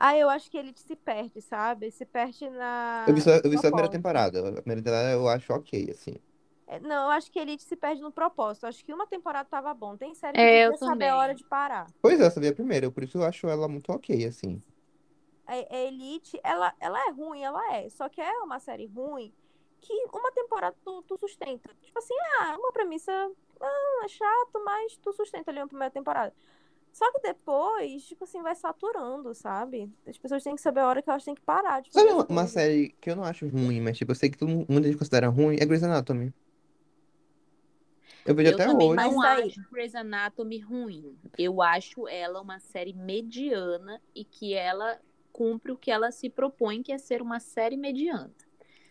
Ah, 0.00 0.16
eu 0.16 0.30
acho 0.30 0.50
que 0.50 0.56
Elite 0.56 0.80
se 0.80 0.96
perde, 0.96 1.42
sabe? 1.42 1.90
Se 1.90 2.06
perde 2.06 2.48
na. 2.48 3.04
Eu 3.06 3.14
vi 3.14 3.20
só, 3.20 3.30
eu 3.32 3.50
vi 3.50 3.58
só 3.58 3.68
a 3.68 3.70
primeira 3.70 3.90
temporada. 3.90 4.38
A 4.48 4.62
primeira 4.62 4.82
temporada 4.82 5.10
eu 5.12 5.28
acho 5.28 5.52
ok, 5.52 5.90
assim. 5.90 6.14
É, 6.66 6.78
Não, 6.80 7.04
eu 7.04 7.10
acho 7.10 7.30
que 7.30 7.38
Elite 7.38 7.62
se 7.64 7.76
perde 7.76 8.00
no 8.00 8.12
propósito. 8.12 8.66
Acho 8.66 8.84
que 8.84 8.94
uma 8.94 9.06
temporada 9.06 9.48
tava 9.48 9.74
bom. 9.74 9.96
Tem 9.96 10.14
série 10.14 10.38
que 10.38 10.40
É, 10.40 10.66
eu 10.68 10.76
saber 10.78 11.08
a 11.08 11.16
hora 11.16 11.34
de 11.34 11.44
parar. 11.44 11.86
Pois 12.00 12.20
é, 12.20 12.24
eu 12.24 12.50
a 12.50 12.54
primeira, 12.54 12.90
por 12.90 13.02
isso 13.04 13.18
eu 13.18 13.24
acho 13.24 13.46
ela 13.48 13.68
muito 13.68 13.90
ok, 13.92 14.24
assim. 14.24 14.60
A, 15.46 15.52
a 15.52 15.78
Elite, 15.78 16.40
ela, 16.44 16.72
ela 16.80 16.98
é 17.08 17.10
ruim, 17.10 17.42
ela 17.42 17.74
é. 17.76 17.88
Só 17.90 18.08
que 18.08 18.20
é 18.20 18.32
uma 18.38 18.58
série 18.60 18.86
ruim 18.86 19.32
que 19.80 19.92
uma 20.12 20.30
temporada 20.32 20.76
tu, 20.84 21.02
tu 21.02 21.18
sustenta. 21.18 21.70
Tipo 21.82 21.98
assim, 21.98 22.14
ah, 22.40 22.56
uma 22.58 22.72
premissa 22.72 23.12
ah, 23.60 24.00
é 24.04 24.08
chato, 24.08 24.62
mas 24.64 24.96
tu 24.98 25.12
sustenta 25.12 25.50
ali 25.50 25.60
uma 25.60 25.68
primeira 25.68 25.90
temporada. 25.92 26.34
Só 26.92 27.10
que 27.12 27.20
depois, 27.20 28.04
tipo 28.04 28.24
assim, 28.24 28.42
vai 28.42 28.54
saturando, 28.54 29.34
sabe? 29.34 29.90
As 30.06 30.18
pessoas 30.18 30.42
têm 30.42 30.54
que 30.54 30.60
saber 30.60 30.80
a 30.80 30.88
hora 30.88 31.00
que 31.02 31.08
elas 31.08 31.24
têm 31.24 31.34
que 31.34 31.40
parar 31.40 31.80
de 31.80 31.92
Sabe 31.92 32.08
fazer 32.10 32.26
uma, 32.32 32.46
série 32.46 32.94
que 33.00 33.10
eu 33.10 33.16
não 33.16 33.24
acho 33.24 33.46
ruim, 33.48 33.80
mas 33.80 33.96
tipo, 33.96 34.10
eu 34.10 34.16
sei 34.16 34.28
que 34.28 34.36
todo 34.38 34.48
mundo, 34.48 34.66
muita 34.68 34.88
gente 34.88 34.98
considera 34.98 35.28
ruim, 35.28 35.56
é 35.60 35.64
Grey's 35.64 35.82
Anatomy. 35.84 36.32
Eu 38.26 38.34
vejo 38.34 38.50
Eu 38.50 38.54
até 38.54 38.66
também 38.66 38.88
hoje. 38.88 38.96
Mas 38.96 39.12
não 39.14 39.22
aí- 39.22 39.48
acho 39.48 39.70
Grey's 39.70 39.94
Anatomy 39.94 40.58
ruim. 40.58 41.16
Eu 41.38 41.62
acho 41.62 42.06
ela 42.08 42.40
uma 42.40 42.58
série 42.58 42.92
mediana 42.92 44.00
e 44.14 44.24
que 44.24 44.52
ela 44.54 44.98
cumpre 45.32 45.72
o 45.72 45.76
que 45.76 45.90
ela 45.90 46.10
se 46.10 46.28
propõe, 46.28 46.82
que 46.82 46.92
é 46.92 46.98
ser 46.98 47.22
uma 47.22 47.40
série 47.40 47.76
mediana. 47.76 48.30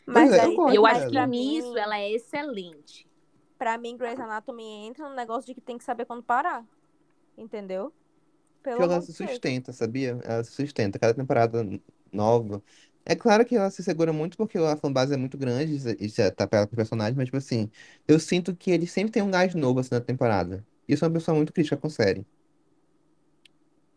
Mas 0.05 0.29
Pois 0.29 0.41
é, 0.41 0.45
eu 0.47 0.69
eu 0.73 0.81
mas 0.81 0.97
acho 0.97 1.05
que 1.07 1.11
pra 1.11 1.27
nisso 1.27 1.73
mim- 1.73 1.79
ela 1.79 1.99
é 1.99 2.09
excelente. 2.11 3.07
Pra 3.57 3.77
mim, 3.77 3.95
Grey's 3.97 4.19
Anatomy 4.19 4.63
entra 4.87 5.07
no 5.07 5.15
negócio 5.15 5.45
de 5.45 5.53
que 5.53 5.61
tem 5.61 5.77
que 5.77 5.83
saber 5.83 6.05
quando 6.05 6.23
parar. 6.23 6.65
Entendeu? 7.39 7.93
Pelo 8.61 8.77
Porque 8.77 8.83
ela 8.93 9.01
se 9.01 9.13
sustenta, 9.13 9.71
sabia? 9.73 10.19
Ela 10.23 10.43
se 10.43 10.51
sustenta. 10.51 10.99
Cada 10.99 11.13
temporada 11.13 11.65
nova. 12.11 12.61
É 13.05 13.15
claro 13.15 13.45
que 13.45 13.55
ela 13.55 13.71
se 13.71 13.83
segura 13.83 14.13
muito 14.13 14.37
porque 14.37 14.57
a 14.57 14.77
fanbase 14.77 15.13
é 15.13 15.17
muito 15.17 15.37
grande 15.37 15.75
e 15.99 16.07
já 16.09 16.29
tá 16.31 16.45
pela 16.47 16.67
com 16.67 16.73
os 16.73 16.75
personagens, 16.75 17.15
mas, 17.15 17.25
tipo 17.25 17.37
assim, 17.37 17.71
eu 18.07 18.19
sinto 18.19 18.55
que 18.55 18.69
ele 18.71 18.85
sempre 18.85 19.11
tem 19.11 19.23
um 19.23 19.31
gás 19.31 19.55
novo 19.55 19.79
assim 19.79 19.95
na 19.95 20.01
temporada. 20.01 20.65
E 20.87 20.91
eu 20.93 20.97
sou 20.97 21.07
uma 21.07 21.13
pessoa 21.15 21.35
muito 21.35 21.53
crítica 21.53 21.77
com 21.77 21.89
série. 21.89 22.25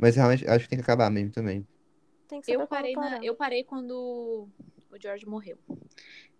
Mas 0.01 0.16
realmente 0.16 0.47
acho 0.49 0.64
que 0.64 0.70
tem 0.70 0.78
que 0.78 0.82
acabar 0.82 1.11
mesmo 1.11 1.32
também. 1.32 1.66
Que 2.45 2.53
Eu 2.53 2.66
parei, 2.66 2.95
na- 2.95 3.22
eu 3.22 3.34
parei 3.34 3.62
quando 3.62 4.49
o 4.90 4.99
George 5.01 5.26
morreu. 5.26 5.59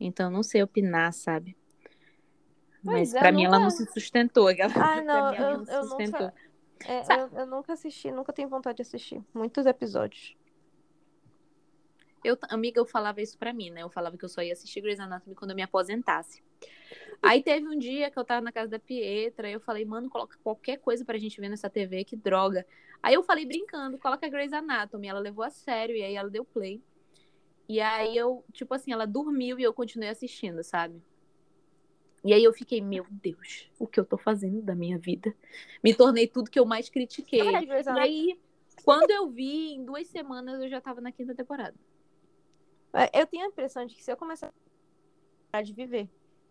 Então 0.01 0.31
não 0.31 0.43
sei 0.43 0.63
opinar, 0.63 1.13
sabe? 1.13 1.55
Mas 2.83 3.13
Pois 3.13 3.15
é, 3.15 3.19
pra 3.21 3.33
mim 3.33 3.45
ela 3.45 3.59
não 3.59 3.71
nunca- 3.71 3.77
se 3.85 3.93
sustentou. 3.93 4.49
Ah, 4.75 4.97
pra 4.97 5.05
não, 5.05 5.31
mim, 5.31 5.37
ela 5.37 5.51
eu, 5.53 5.59
não 5.59 5.67
se 5.67 5.73
eu 5.75 5.83
sustentou. 5.85 6.21
nunca. 6.21 6.35
É, 6.87 7.21
eu, 7.21 7.41
eu 7.41 7.47
nunca 7.47 7.73
assisti, 7.73 8.11
nunca 8.11 8.33
tenho 8.33 8.49
vontade 8.49 8.77
de 8.77 8.83
assistir. 8.83 9.23
Muitos 9.35 9.67
episódios. 9.67 10.37
Eu, 12.25 12.39
amiga, 12.51 12.81
eu 12.81 12.87
falava 12.87 13.21
isso 13.21 13.37
pra 13.37 13.53
mim, 13.53 13.71
né? 13.71 13.83
Eu 13.83 13.91
falava 13.91 14.17
que 14.17 14.25
eu 14.25 14.29
só 14.29 14.43
ia 14.43 14.53
assistir 14.53 14.81
Grey's 14.81 15.01
Anatomy 15.01 15.35
quando 15.35 15.51
eu 15.51 15.57
me 15.57 15.63
aposentasse. 15.63 16.43
Aí 17.21 17.43
teve 17.43 17.67
um 17.67 17.77
dia 17.77 18.11
que 18.11 18.19
eu 18.19 18.25
tava 18.25 18.41
na 18.41 18.53
casa 18.53 18.69
da 18.69 18.79
Pietra 18.79 19.49
e 19.49 19.53
eu 19.53 19.61
falei, 19.61 19.85
mano, 19.85 20.09
coloca 20.09 20.37
qualquer 20.43 20.79
coisa 20.79 21.05
pra 21.05 21.19
gente 21.19 21.41
ver 21.41 21.49
nessa 21.49 21.69
TV, 21.69 22.05
que 22.05 22.17
droga. 22.17 22.65
Aí 23.03 23.15
eu 23.15 23.23
falei 23.25 23.45
brincando, 23.45 23.99
coloca 23.99 24.29
Grey's 24.29 24.53
Anatomy. 24.53 25.09
Ela 25.09 25.19
levou 25.19 25.45
a 25.45 25.51
sério 25.51 25.97
e 25.97 26.03
aí 26.03 26.15
ela 26.15 26.31
deu 26.31 26.45
play. 26.45 26.81
E 27.69 27.81
aí 27.81 28.17
eu, 28.17 28.45
tipo 28.53 28.75
assim, 28.75 28.93
ela 28.93 29.07
dormiu 29.07 29.59
e 29.59 29.63
eu 29.63 29.73
continuei 29.73 30.09
assistindo, 30.09 30.63
sabe? 30.63 31.03
E 32.25 32.33
aí 32.33 32.45
eu 32.45 32.53
fiquei, 32.53 32.81
meu 32.81 33.05
Deus, 33.11 33.69
o 33.79 33.87
que 33.87 33.99
eu 33.99 34.05
tô 34.05 34.17
fazendo 34.17 34.63
da 34.63 34.75
minha 34.75 34.97
vida? 34.97 35.35
Me 35.83 35.93
tornei 35.95 36.27
tudo 36.29 36.51
que 36.51 36.59
eu 36.59 36.65
mais 36.65 36.89
critiquei. 36.89 37.41
E 37.41 37.99
aí, 37.99 38.39
quando 38.85 39.11
eu 39.11 39.29
vi, 39.29 39.75
em 39.75 39.85
duas 39.85 40.07
semanas 40.07 40.63
eu 40.63 40.69
já 40.69 40.81
tava 40.81 41.01
na 41.01 41.11
quinta 41.11 41.35
temporada. 41.35 41.75
É, 42.93 43.21
Eu 43.21 43.27
tenho 43.27 43.45
a 43.45 43.49
impressão 43.49 43.85
de 43.87 43.95
que 43.95 44.05
se 44.05 44.13
eu 44.13 44.17
começar 44.17 44.53
a 45.53 45.63
de 45.63 45.73
viver, 45.73 46.09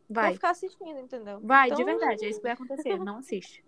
Vai. 0.10 0.26
vou 0.26 0.34
ficar 0.36 0.50
assistindo, 0.52 1.00
entendeu? 1.00 1.40
Vai, 1.42 1.70
de 1.70 1.82
Então, 1.82 1.86
verdade, 1.86 2.26
é 2.26 2.30
isso 2.30 2.40
que 2.40 2.44
vai 2.44 2.52
acontecer. 2.52 2.98
Não 3.00 3.18
assiste. 3.18 3.64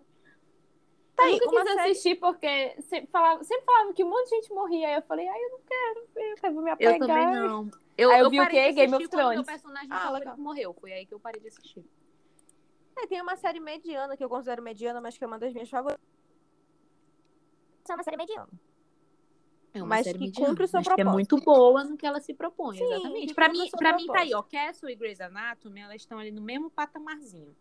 Tá 1.16 1.22
eu 1.22 1.28
aí, 1.28 1.40
nunca 1.40 1.50
quis 1.50 1.62
série- 1.74 1.80
assistir 1.90 2.14
porque 2.16 2.76
sempre 2.82 3.06
falava, 3.10 3.44
sempre 3.44 3.64
falava 3.64 3.92
que 3.92 4.02
um 4.02 4.08
monte 4.08 4.24
de 4.24 4.30
gente 4.36 4.52
morria. 4.52 4.88
Aí 4.88 4.94
eu 4.94 5.02
falei, 5.02 5.28
ai, 5.28 5.38
eu 5.44 5.50
não 5.50 5.60
quero 5.60 6.06
ver, 6.14 6.30
eu 6.32 6.36
quero 6.36 6.54
me 6.62 6.70
apegar. 6.70 6.94
Eu 6.94 6.98
também 6.98 7.26
não. 7.26 7.70
Eu, 7.96 8.10
Aí 8.10 8.18
eu 8.20 8.30
vi 8.30 8.40
o 8.40 8.48
quê? 8.48 8.72
Game 8.72 8.94
of 8.94 9.08
Thrones. 9.08 9.36
Meu 9.36 9.44
personagem 9.44 9.88
Ah, 9.92 10.00
favorito 10.00 10.24
legal. 10.24 10.38
morreu. 10.38 10.74
Foi 10.80 10.92
aí 10.92 11.06
que 11.06 11.14
eu 11.14 11.20
parei 11.20 11.40
de 11.40 11.46
assistir. 11.48 11.84
É, 12.96 13.06
tem 13.06 13.20
uma 13.22 13.36
série 13.36 13.60
mediana 13.60 14.16
que 14.16 14.24
eu 14.24 14.28
considero 14.28 14.62
mediana, 14.62 15.00
mas 15.00 15.16
que 15.16 15.22
é 15.22 15.26
uma 15.26 15.38
das 15.38 15.52
minhas 15.52 15.70
favoritas. 15.70 16.04
É 17.88 17.94
uma 17.94 18.02
série 18.02 18.16
mediana. 18.16 18.48
É 19.74 19.82
uma 19.82 19.88
Mas 19.88 20.04
série 20.04 20.18
que 20.18 20.24
mediana, 20.26 20.48
cumpre 20.50 20.64
o 20.64 20.68
seu 20.68 20.78
mas 20.78 20.86
que 20.86 21.00
é 21.00 21.04
propósito. 21.04 21.34
muito 21.34 21.44
boa 21.44 21.82
no 21.84 21.96
que 21.96 22.06
ela 22.06 22.20
se 22.20 22.32
propõe, 22.32 22.76
Sim, 22.78 22.84
exatamente. 22.84 23.34
cumpre 23.34 23.48
mim, 23.48 23.70
pra 23.70 23.96
mim 23.96 24.06
tá 24.06 24.20
aí, 24.20 24.30
propósito. 24.30 24.36
ó, 24.36 24.42
Castle 24.66 24.90
e 24.90 24.94
Grey's 24.94 25.20
Anatomy, 25.20 25.80
elas 25.80 25.96
estão 25.96 26.18
ali 26.18 26.30
no 26.30 26.40
mesmo 26.40 26.70
patamarzinho. 26.70 27.54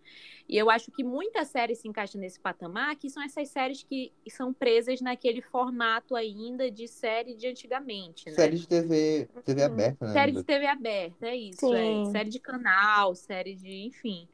E 0.47 0.55
eu 0.55 0.70
acho 0.70 0.91
que 0.91 1.03
muitas 1.03 1.47
séries 1.47 1.80
se 1.80 1.88
encaixam 1.88 2.22
nesse 2.22 2.39
patamar, 2.39 2.95
que 2.97 3.09
são 3.09 3.24
essas 3.24 3.49
séries 3.49 3.82
que 3.82 4.14
são 4.30 4.53
presas 4.53 5.01
naquele 5.01 5.41
formato 5.41 6.16
ainda 6.16 6.70
de 6.70 6.88
série 6.88 7.34
de 7.36 7.47
antigamente, 7.47 8.28
né? 8.30 8.36
Série 8.36 8.57
de 8.57 8.68
TV, 8.68 9.28
TV 9.43 9.61
Uhum. 9.61 9.68
aberta, 9.68 10.05
né? 10.05 10.14
Série 10.14 10.32
de 10.34 10.43
TV 10.43 10.66
aberta, 10.68 11.28
é 11.28 11.36
isso. 11.36 11.74
É. 11.74 12.05
Série 12.11 12.30
de 12.30 12.39
canal, 12.39 13.16
série 13.16 13.55
de. 13.55 13.86
Enfim. 13.86 14.28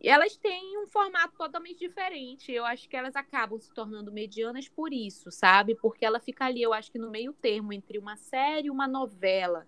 E 0.00 0.08
elas 0.08 0.36
têm 0.36 0.78
um 0.78 0.86
formato 0.86 1.34
totalmente 1.36 1.78
diferente. 1.78 2.52
Eu 2.52 2.64
acho 2.64 2.88
que 2.88 2.96
elas 2.96 3.16
acabam 3.16 3.58
se 3.58 3.72
tornando 3.72 4.12
medianas 4.12 4.68
por 4.68 4.92
isso, 4.92 5.30
sabe? 5.30 5.74
Porque 5.74 6.04
ela 6.04 6.20
fica 6.20 6.44
ali, 6.44 6.62
eu 6.62 6.72
acho 6.72 6.92
que 6.92 6.98
no 6.98 7.10
meio 7.10 7.32
termo 7.32 7.72
entre 7.72 7.98
uma 7.98 8.16
série 8.16 8.68
e 8.68 8.70
uma 8.70 8.86
novela. 8.86 9.66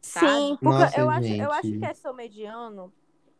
Sim, 0.00 0.18
Sabe? 0.18 0.58
porque 0.60 0.82
Nossa, 0.82 1.00
eu, 1.00 1.10
acho, 1.10 1.28
eu 1.28 1.52
acho 1.52 1.78
que 1.78 1.84
é 1.84 1.92
seu 1.92 2.14
mediano, 2.14 2.92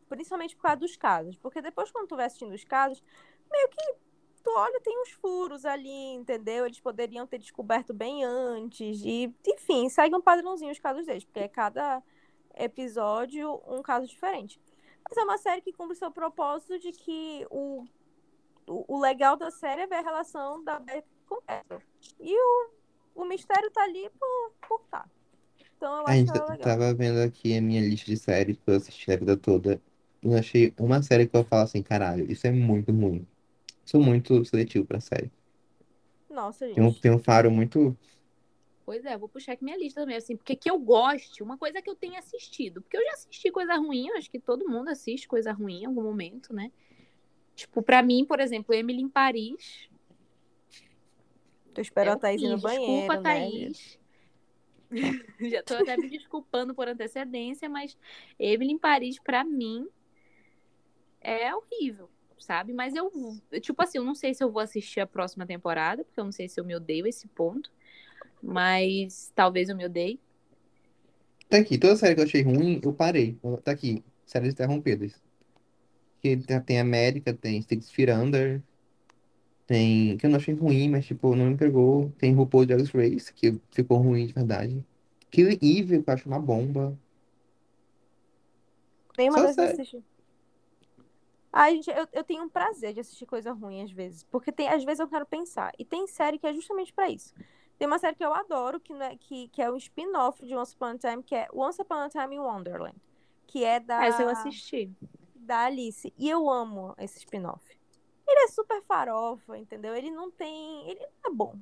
principalmente 0.09 0.55
por 0.57 0.63
causa 0.63 0.77
dos 0.79 0.97
casos. 0.97 1.37
Porque 1.37 1.63
depois, 1.63 1.91
quando 1.91 2.09
tu 2.09 2.17
vai 2.17 2.27
assistindo 2.27 2.53
os 2.53 2.65
casos, 2.65 3.03
meio 3.51 3.69
que 3.69 3.95
tu 4.43 4.51
olha, 4.57 4.81
tem 4.81 5.01
uns 5.01 5.11
furos 5.13 5.65
ali, 5.65 6.15
entendeu? 6.15 6.67
Eles 6.67 6.81
poderiam 6.81 7.27
ter 7.27 7.39
descoberto 7.39 7.95
bem 7.95 8.25
antes. 8.25 9.03
E, 9.05 9.33
enfim, 9.47 9.89
segue 9.89 10.15
um 10.15 10.21
padrãozinho 10.21 10.73
os 10.73 10.79
casos 10.79 11.07
deles, 11.07 11.25
porque 11.25 11.41
é 11.41 11.49
cada 11.49 12.03
episódio 12.57 13.61
um 13.67 13.81
caso 13.81 14.07
diferente. 14.07 14.61
Mas 15.09 15.17
é 15.19 15.23
uma 15.25 15.39
série 15.39 15.61
que 15.61 15.73
cumpre 15.73 15.95
o 15.95 15.99
seu 15.99 16.11
propósito 16.11 16.79
de 16.79 16.93
que 16.93 17.47
o, 17.51 17.85
o, 18.67 18.97
o 18.97 19.01
legal 19.01 19.37
da 19.37 19.51
série 19.51 19.83
é 19.83 19.87
ver 19.87 19.97
a 19.97 20.03
relação 20.03 20.63
da 20.63 20.79
Beth 20.79 21.05
com 21.27 21.37
o 21.37 21.43
Castle. 21.43 21.83
E 22.21 22.35
o, 22.37 22.71
o 23.15 23.25
mistério 23.25 23.71
tá 23.71 23.83
ali 23.83 24.09
por, 24.19 24.53
por 24.69 24.81
tá. 24.91 25.09
Então 25.77 25.99
eu 25.99 26.07
A 26.07 26.11
acho 26.11 26.19
gente 26.19 26.33
que 26.33 26.39
é 26.39 26.43
legal. 26.43 26.59
tava 26.59 26.95
vendo 26.95 27.19
aqui 27.21 27.57
a 27.57 27.61
minha 27.63 27.81
lista 27.81 28.07
de 28.07 28.17
séries 28.17 28.57
que 28.59 28.71
eu 28.71 28.77
assisti 28.77 29.11
a 29.13 29.17
vida 29.17 29.37
toda. 29.37 29.81
E 30.23 30.27
eu 30.29 30.37
achei 30.39 30.75
uma 30.79 31.03
série 31.03 31.27
que 31.27 31.37
eu 31.37 31.45
falo 31.45 31.63
assim, 31.63 31.83
caralho, 31.83 32.31
isso 32.31 32.47
é 32.47 32.51
muito 32.51 32.93
ruim. 32.93 33.27
Sou 33.85 34.03
muito 34.03 34.45
seletivo 34.45 34.87
pra 34.87 35.01
série. 35.01 35.31
Nossa, 36.29 36.67
gente. 36.67 36.77
Tem 36.77 36.85
um, 36.85 36.93
tem 36.93 37.11
um 37.11 37.19
faro 37.19 37.51
muito. 37.51 37.97
Pois 38.85 39.05
é, 39.05 39.17
vou 39.17 39.29
puxar 39.29 39.53
aqui 39.53 39.65
minha 39.65 39.77
lista 39.77 40.01
também, 40.01 40.17
assim, 40.17 40.37
porque 40.37 40.57
que 40.57 40.71
eu 40.71 40.79
goste, 40.79 41.43
uma 41.43 41.57
coisa 41.57 41.81
que 41.81 41.89
eu 41.89 41.95
tenha 41.95 42.19
assistido. 42.19 42.83
Porque 42.83 42.97
eu 42.97 43.05
já 43.05 43.13
assisti 43.13 43.51
coisa 43.51 43.75
ruim, 43.77 44.09
eu 44.09 44.17
acho 44.17 44.31
que 44.31 44.39
todo 44.39 44.69
mundo 44.69 44.89
assiste 44.89 45.29
coisa 45.29 45.53
ruim 45.53 45.83
em 45.83 45.87
algum 45.87 46.03
momento, 46.03 46.53
né? 46.53 46.73
Tipo, 47.55 47.83
pra 47.83 48.03
mim, 48.03 48.25
por 48.25 48.41
exemplo, 48.41 48.75
Emily 48.75 49.03
em 49.03 49.09
Paris. 49.09 49.89
Tu 51.75 51.81
esperou 51.81 52.15
é 52.15 52.17
a 52.17 52.19
Thaís 52.19 52.43
ir 52.43 52.49
no 52.49 52.59
banheiro, 52.59 52.87
Desculpa, 52.87 53.17
né? 53.17 53.23
Thaís. 53.23 53.99
Já 55.51 55.63
tô 55.63 55.75
até 55.75 55.97
me 55.97 56.09
desculpando 56.09 56.75
por 56.75 56.89
antecedência, 56.89 57.69
mas 57.69 57.97
Emily 58.39 58.73
em 58.73 58.79
Paris, 58.79 59.19
pra 59.19 59.45
mim, 59.45 59.87
é 61.21 61.55
horrível, 61.55 62.11
sabe? 62.39 62.73
Mas 62.73 62.95
eu, 62.95 63.11
tipo 63.61 63.83
assim, 63.83 63.99
eu 63.99 64.05
não 64.05 64.15
sei 64.15 64.35
se 64.35 64.43
eu 64.43 64.51
vou 64.51 64.61
assistir 64.61 65.01
a 65.01 65.07
próxima 65.07 65.47
temporada, 65.47 66.05
porque 66.05 66.19
eu 66.19 66.25
não 66.25 66.33
sei 66.33 66.49
se 66.49 66.59
eu 66.59 66.65
me 66.65 66.75
odeio 66.75 67.05
a 67.05 67.09
esse 67.09 67.29
ponto. 67.29 67.71
Mas 68.43 69.31
talvez 69.35 69.69
eu 69.69 69.77
me 69.77 69.85
odeie. 69.87 70.21
Tá 71.51 71.59
aqui, 71.59 71.77
toda 71.79 71.97
série 71.97 72.15
que 72.15 72.21
eu 72.21 72.25
achei 72.25 72.43
ruim, 72.43 72.81
eu 72.83 72.93
parei. 72.95 73.39
Tá 73.65 73.73
aqui, 73.73 74.03
séries 74.25 74.53
interrompidas. 74.55 75.13
Que 76.23 76.37
tem- 76.67 76.81
América, 76.81 77.35
tem 77.35 77.61
Six 77.63 77.91
Feet 77.91 78.11
Under, 78.11 78.63
tem. 79.67 80.17
Que 80.19 80.27
eu 80.27 80.31
não 80.31 80.37
achei 80.39 80.55
ruim, 80.55 80.89
mas 80.91 81.07
tipo, 81.07 81.35
não 81.37 81.47
me 81.51 81.57
pegou. 81.57 82.11
Tem 82.19 82.33
RuPaul 82.35 82.67
Drag 82.67 82.83
Race, 82.95 83.33
que 83.33 83.59
ficou 83.73 83.99
ruim 83.99 84.27
de 84.27 84.33
verdade. 84.33 84.85
Killing 85.31 85.59
Eve, 85.63 86.03
que 86.03 86.11
eu 86.11 86.15
acho 86.15 86.29
uma 86.29 86.41
bomba. 86.41 86.99
Nenhuma 89.17 89.41
das 89.43 89.59
assisti. 89.59 90.05
Ai, 91.53 91.77
gente, 91.77 91.91
eu, 91.91 92.07
eu 92.13 92.25
tenho 92.25 92.45
um 92.45 92.49
prazer 92.49 92.95
de 92.95 93.01
assistir 93.01 93.27
coisa 93.27 93.53
ruim 93.53 93.83
às 93.83 93.91
vezes. 93.91 94.23
Porque 94.25 94.53
tem, 94.53 94.69
às 94.69 94.85
vezes 94.85 95.01
eu 95.01 95.09
quero 95.09 95.27
pensar. 95.27 95.73
E 95.79 95.85
tem 95.85 96.07
série 96.07 96.39
que 96.39 96.47
é 96.47 96.55
justamente 96.55 96.93
pra 96.93 97.11
isso. 97.11 97.35
Tem 97.81 97.87
uma 97.87 97.99
série 97.99 98.15
que 98.15 98.23
eu 98.23 98.35
adoro, 98.35 98.79
que, 98.79 98.93
não 98.93 99.07
é, 99.07 99.17
que, 99.17 99.49
que 99.49 99.63
é 99.63 99.71
um 99.71 99.77
spin-off 99.79 100.45
de 100.47 100.55
Once 100.55 100.75
Upon 100.75 100.85
a 100.85 100.99
Time, 100.99 101.23
que 101.23 101.35
é 101.35 101.49
Once 101.51 101.81
Upon 101.81 101.95
a 101.95 102.11
Time 102.11 102.37
in 102.37 102.39
Wonderland. 102.39 102.95
Que 103.47 103.65
é 103.65 103.81
da, 103.81 104.05
Essa 104.05 104.23
eu 104.23 104.29
assisti. 104.29 104.91
da 105.35 105.61
Alice. 105.65 106.13
E 106.19 106.29
eu 106.29 106.51
amo 106.51 106.95
esse 106.99 107.21
spin-off. 107.21 107.65
Ele 108.29 108.41
é 108.45 108.49
super 108.49 108.83
farofa, 108.83 109.57
entendeu? 109.57 109.95
Ele 109.95 110.11
não 110.11 110.31
tem. 110.31 110.91
Ele 110.91 111.01
não 111.01 111.33
é 111.33 111.35
bom. 111.35 111.57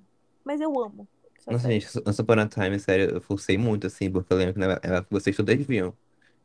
Mas 0.45 0.61
eu 0.61 0.77
amo. 0.83 1.07
Nossa, 1.47 1.71
gente, 1.71 1.87
Once 2.05 2.21
Upon 2.21 2.41
a 2.41 2.49
Time, 2.49 2.81
sério, 2.81 3.11
eu 3.15 3.21
forcei 3.21 3.57
muito, 3.57 3.87
assim, 3.87 4.11
porque 4.11 4.33
eu 4.33 4.37
lembro 4.37 4.55
que 4.55 4.61
era- 4.85 5.07
vocês 5.09 5.37
todas 5.37 5.57
viam. 5.65 5.97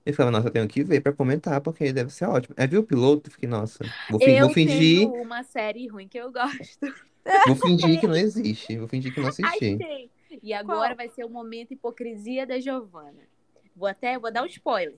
Eu 0.05 0.13
falava, 0.13 0.37
nossa, 0.37 0.49
eu 0.49 0.51
tenho 0.51 0.67
que 0.67 0.83
ver 0.83 1.01
pra 1.01 1.11
comentar, 1.13 1.61
porque 1.61 1.91
deve 1.91 2.11
ser 2.11 2.25
ótimo. 2.25 2.53
Aí 2.59 2.67
vi 2.67 2.77
o 2.77 2.83
piloto 2.83 3.27
e 3.29 3.33
fiquei, 3.33 3.49
nossa, 3.49 3.83
vou, 4.07 4.19
fi- 4.19 4.35
Eu 4.35 4.45
vou 4.45 4.53
fingir, 4.53 5.09
tenho 5.09 5.23
uma 5.23 5.43
série 5.43 5.87
ruim 5.87 6.07
que 6.07 6.17
eu 6.19 6.31
gosto. 6.31 6.85
Vou 7.47 7.55
fingir 7.55 7.99
que 7.99 8.07
não 8.07 8.15
existe, 8.15 8.77
vou 8.77 8.87
fingir 8.87 9.13
que 9.13 9.19
não 9.21 9.29
assisti. 9.29 9.75
Achei. 9.75 10.11
E 10.41 10.53
agora 10.53 10.89
Qual? 10.89 10.97
vai 10.97 11.09
ser 11.09 11.23
o 11.25 11.29
momento 11.29 11.71
hipocrisia 11.73 12.45
da 12.45 12.59
Giovana. 12.59 13.21
Vou 13.75 13.87
até, 13.87 14.17
vou 14.19 14.31
dar 14.31 14.43
um 14.43 14.47
spoiler. 14.47 14.97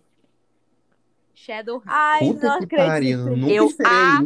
Shadowhunters. 1.34 1.91
Ai, 1.93 2.19
Puta 2.28 2.47
não 2.47 2.59
que 2.59 2.63
acredito. 2.65 2.88
pariu, 2.88 3.17
nunca 3.38 3.53
Eu 3.53 3.65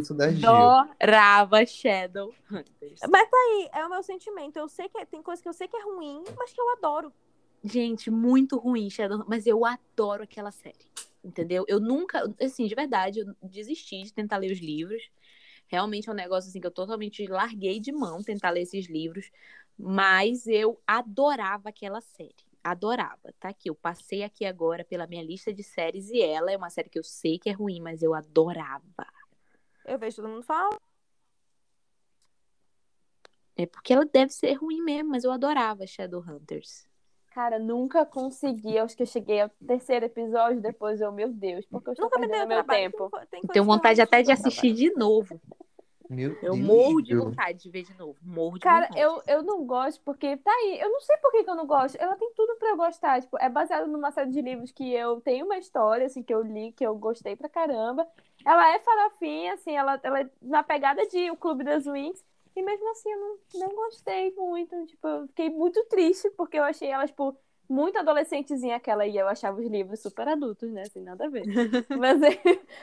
isso 0.00 0.14
da 0.14 0.30
Gil. 0.30 0.48
Adorava 0.48 1.66
Shadowhunters. 1.66 3.00
Mas 3.10 3.28
tá 3.30 3.36
aí, 3.36 3.68
é 3.74 3.84
o 3.84 3.90
meu 3.90 4.02
sentimento. 4.02 4.56
Eu 4.56 4.68
sei 4.68 4.88
que 4.88 4.96
é- 4.98 5.04
tem 5.04 5.20
coisa 5.20 5.42
que 5.42 5.48
eu 5.48 5.52
sei 5.52 5.66
que 5.66 5.76
é 5.76 5.82
ruim, 5.82 6.22
mas 6.38 6.52
que 6.52 6.60
eu 6.60 6.70
adoro. 6.72 7.12
Gente, 7.64 8.10
muito 8.10 8.56
ruim 8.58 8.88
Shadowhunters, 8.88 9.28
mas 9.28 9.46
eu 9.46 9.64
adoro 9.64 10.22
aquela 10.22 10.52
série. 10.52 10.88
Entendeu? 11.22 11.64
Eu 11.68 11.80
nunca, 11.80 12.32
assim, 12.40 12.66
de 12.66 12.74
verdade, 12.74 13.18
eu 13.20 13.34
desisti 13.42 14.02
de 14.04 14.12
tentar 14.12 14.36
ler 14.38 14.52
os 14.52 14.60
livros. 14.60 15.02
Realmente 15.70 16.08
é 16.08 16.12
um 16.12 16.16
negócio 16.16 16.50
assim 16.50 16.60
que 16.60 16.66
eu 16.66 16.70
totalmente 16.72 17.24
larguei 17.28 17.78
de 17.78 17.92
mão 17.92 18.24
tentar 18.24 18.50
ler 18.50 18.62
esses 18.62 18.88
livros, 18.88 19.30
mas 19.78 20.48
eu 20.48 20.82
adorava 20.84 21.68
aquela 21.68 22.00
série. 22.00 22.34
adorava. 22.62 23.32
Tá 23.38 23.50
aqui, 23.50 23.70
eu 23.70 23.74
passei 23.76 24.24
aqui 24.24 24.44
agora 24.44 24.84
pela 24.84 25.06
minha 25.06 25.22
lista 25.22 25.54
de 25.54 25.62
séries 25.62 26.10
e 26.10 26.20
ela 26.20 26.50
é 26.50 26.56
uma 26.56 26.70
série 26.70 26.90
que 26.90 26.98
eu 26.98 27.04
sei 27.04 27.38
que 27.38 27.48
é 27.48 27.52
ruim, 27.52 27.80
mas 27.80 28.02
eu 28.02 28.14
adorava. 28.14 29.06
Eu 29.84 29.96
vejo 29.96 30.16
todo 30.16 30.28
mundo 30.28 30.42
falar. 30.42 30.76
É 33.54 33.64
porque 33.64 33.92
ela 33.92 34.04
deve 34.04 34.32
ser 34.32 34.54
ruim 34.54 34.82
mesmo, 34.82 35.10
mas 35.10 35.22
eu 35.22 35.30
adorava 35.30 35.86
Shadowhunters. 35.86 36.89
Cara, 37.30 37.58
nunca 37.58 38.04
consegui. 38.04 38.76
Acho 38.78 38.96
que 38.96 39.02
eu 39.02 39.06
cheguei 39.06 39.40
ao 39.40 39.48
terceiro 39.66 40.06
episódio, 40.06 40.60
depois 40.60 41.00
eu, 41.00 41.12
meu 41.12 41.32
Deus, 41.32 41.64
porque 41.66 41.90
eu 41.90 41.92
estou 41.92 42.06
Nunca 42.06 42.18
me 42.18 42.26
deu 42.26 42.30
perdendo 42.36 42.48
meu 42.48 42.64
trabalho. 42.64 42.90
tempo. 42.90 43.10
Tem 43.30 43.40
Tenho 43.42 43.64
vontade 43.64 44.00
até 44.00 44.22
de 44.22 44.32
assistir 44.32 44.72
de 44.72 44.90
novo. 44.94 45.40
Meu 46.08 46.36
Eu 46.42 46.54
Deus, 46.54 46.66
morro 46.66 47.00
de 47.00 47.14
vontade 47.14 47.62
de 47.62 47.70
ver 47.70 47.84
de 47.84 47.94
novo. 47.96 48.18
Morro 48.20 48.58
de 48.58 48.64
Cara, 48.64 48.86
vontade. 48.88 49.00
eu, 49.00 49.22
eu 49.28 49.42
não 49.44 49.64
gosto, 49.64 50.02
porque 50.04 50.36
tá 50.38 50.50
aí. 50.50 50.80
Eu 50.80 50.90
não 50.90 51.00
sei 51.02 51.16
por 51.18 51.30
que, 51.30 51.44
que 51.44 51.50
eu 51.50 51.54
não 51.54 51.66
gosto. 51.66 51.94
Ela 52.00 52.16
tem 52.16 52.32
tudo 52.34 52.56
pra 52.56 52.70
eu 52.70 52.76
gostar. 52.76 53.20
Tipo, 53.20 53.38
é 53.38 53.48
baseado 53.48 53.86
numa 53.86 54.10
série 54.10 54.30
de 54.30 54.42
livros 54.42 54.72
que 54.72 54.92
eu 54.92 55.20
tenho 55.20 55.46
uma 55.46 55.56
história, 55.56 56.06
assim, 56.06 56.20
que 56.20 56.34
eu 56.34 56.42
li, 56.42 56.72
que 56.72 56.84
eu 56.84 56.96
gostei 56.96 57.36
pra 57.36 57.48
caramba. 57.48 58.08
Ela 58.44 58.74
é 58.74 58.80
farofinha, 58.80 59.54
assim, 59.54 59.76
ela, 59.76 60.00
ela 60.02 60.20
é 60.22 60.30
na 60.42 60.64
pegada 60.64 61.06
de 61.06 61.30
O 61.30 61.36
Clube 61.36 61.62
das 61.62 61.86
Winx. 61.86 62.24
E 62.56 62.62
mesmo 62.62 62.90
assim, 62.90 63.10
eu 63.12 63.18
não, 63.20 63.38
não 63.54 63.76
gostei 63.76 64.32
muito. 64.34 64.86
Tipo, 64.86 65.06
eu 65.08 65.26
fiquei 65.28 65.50
muito 65.50 65.84
triste, 65.86 66.30
porque 66.32 66.58
eu 66.58 66.64
achei 66.64 66.88
ela, 66.90 67.06
tipo, 67.06 67.36
muito 67.68 67.98
adolescentezinha 67.98 68.76
aquela. 68.76 69.06
E 69.06 69.16
eu 69.16 69.28
achava 69.28 69.60
os 69.60 69.66
livros 69.66 70.00
super 70.00 70.28
adultos, 70.28 70.70
né? 70.72 70.82
Assim, 70.82 71.00
nada 71.00 71.26
a 71.26 71.28
ver. 71.30 71.48
mas, 71.94 72.20
é- 72.22 72.40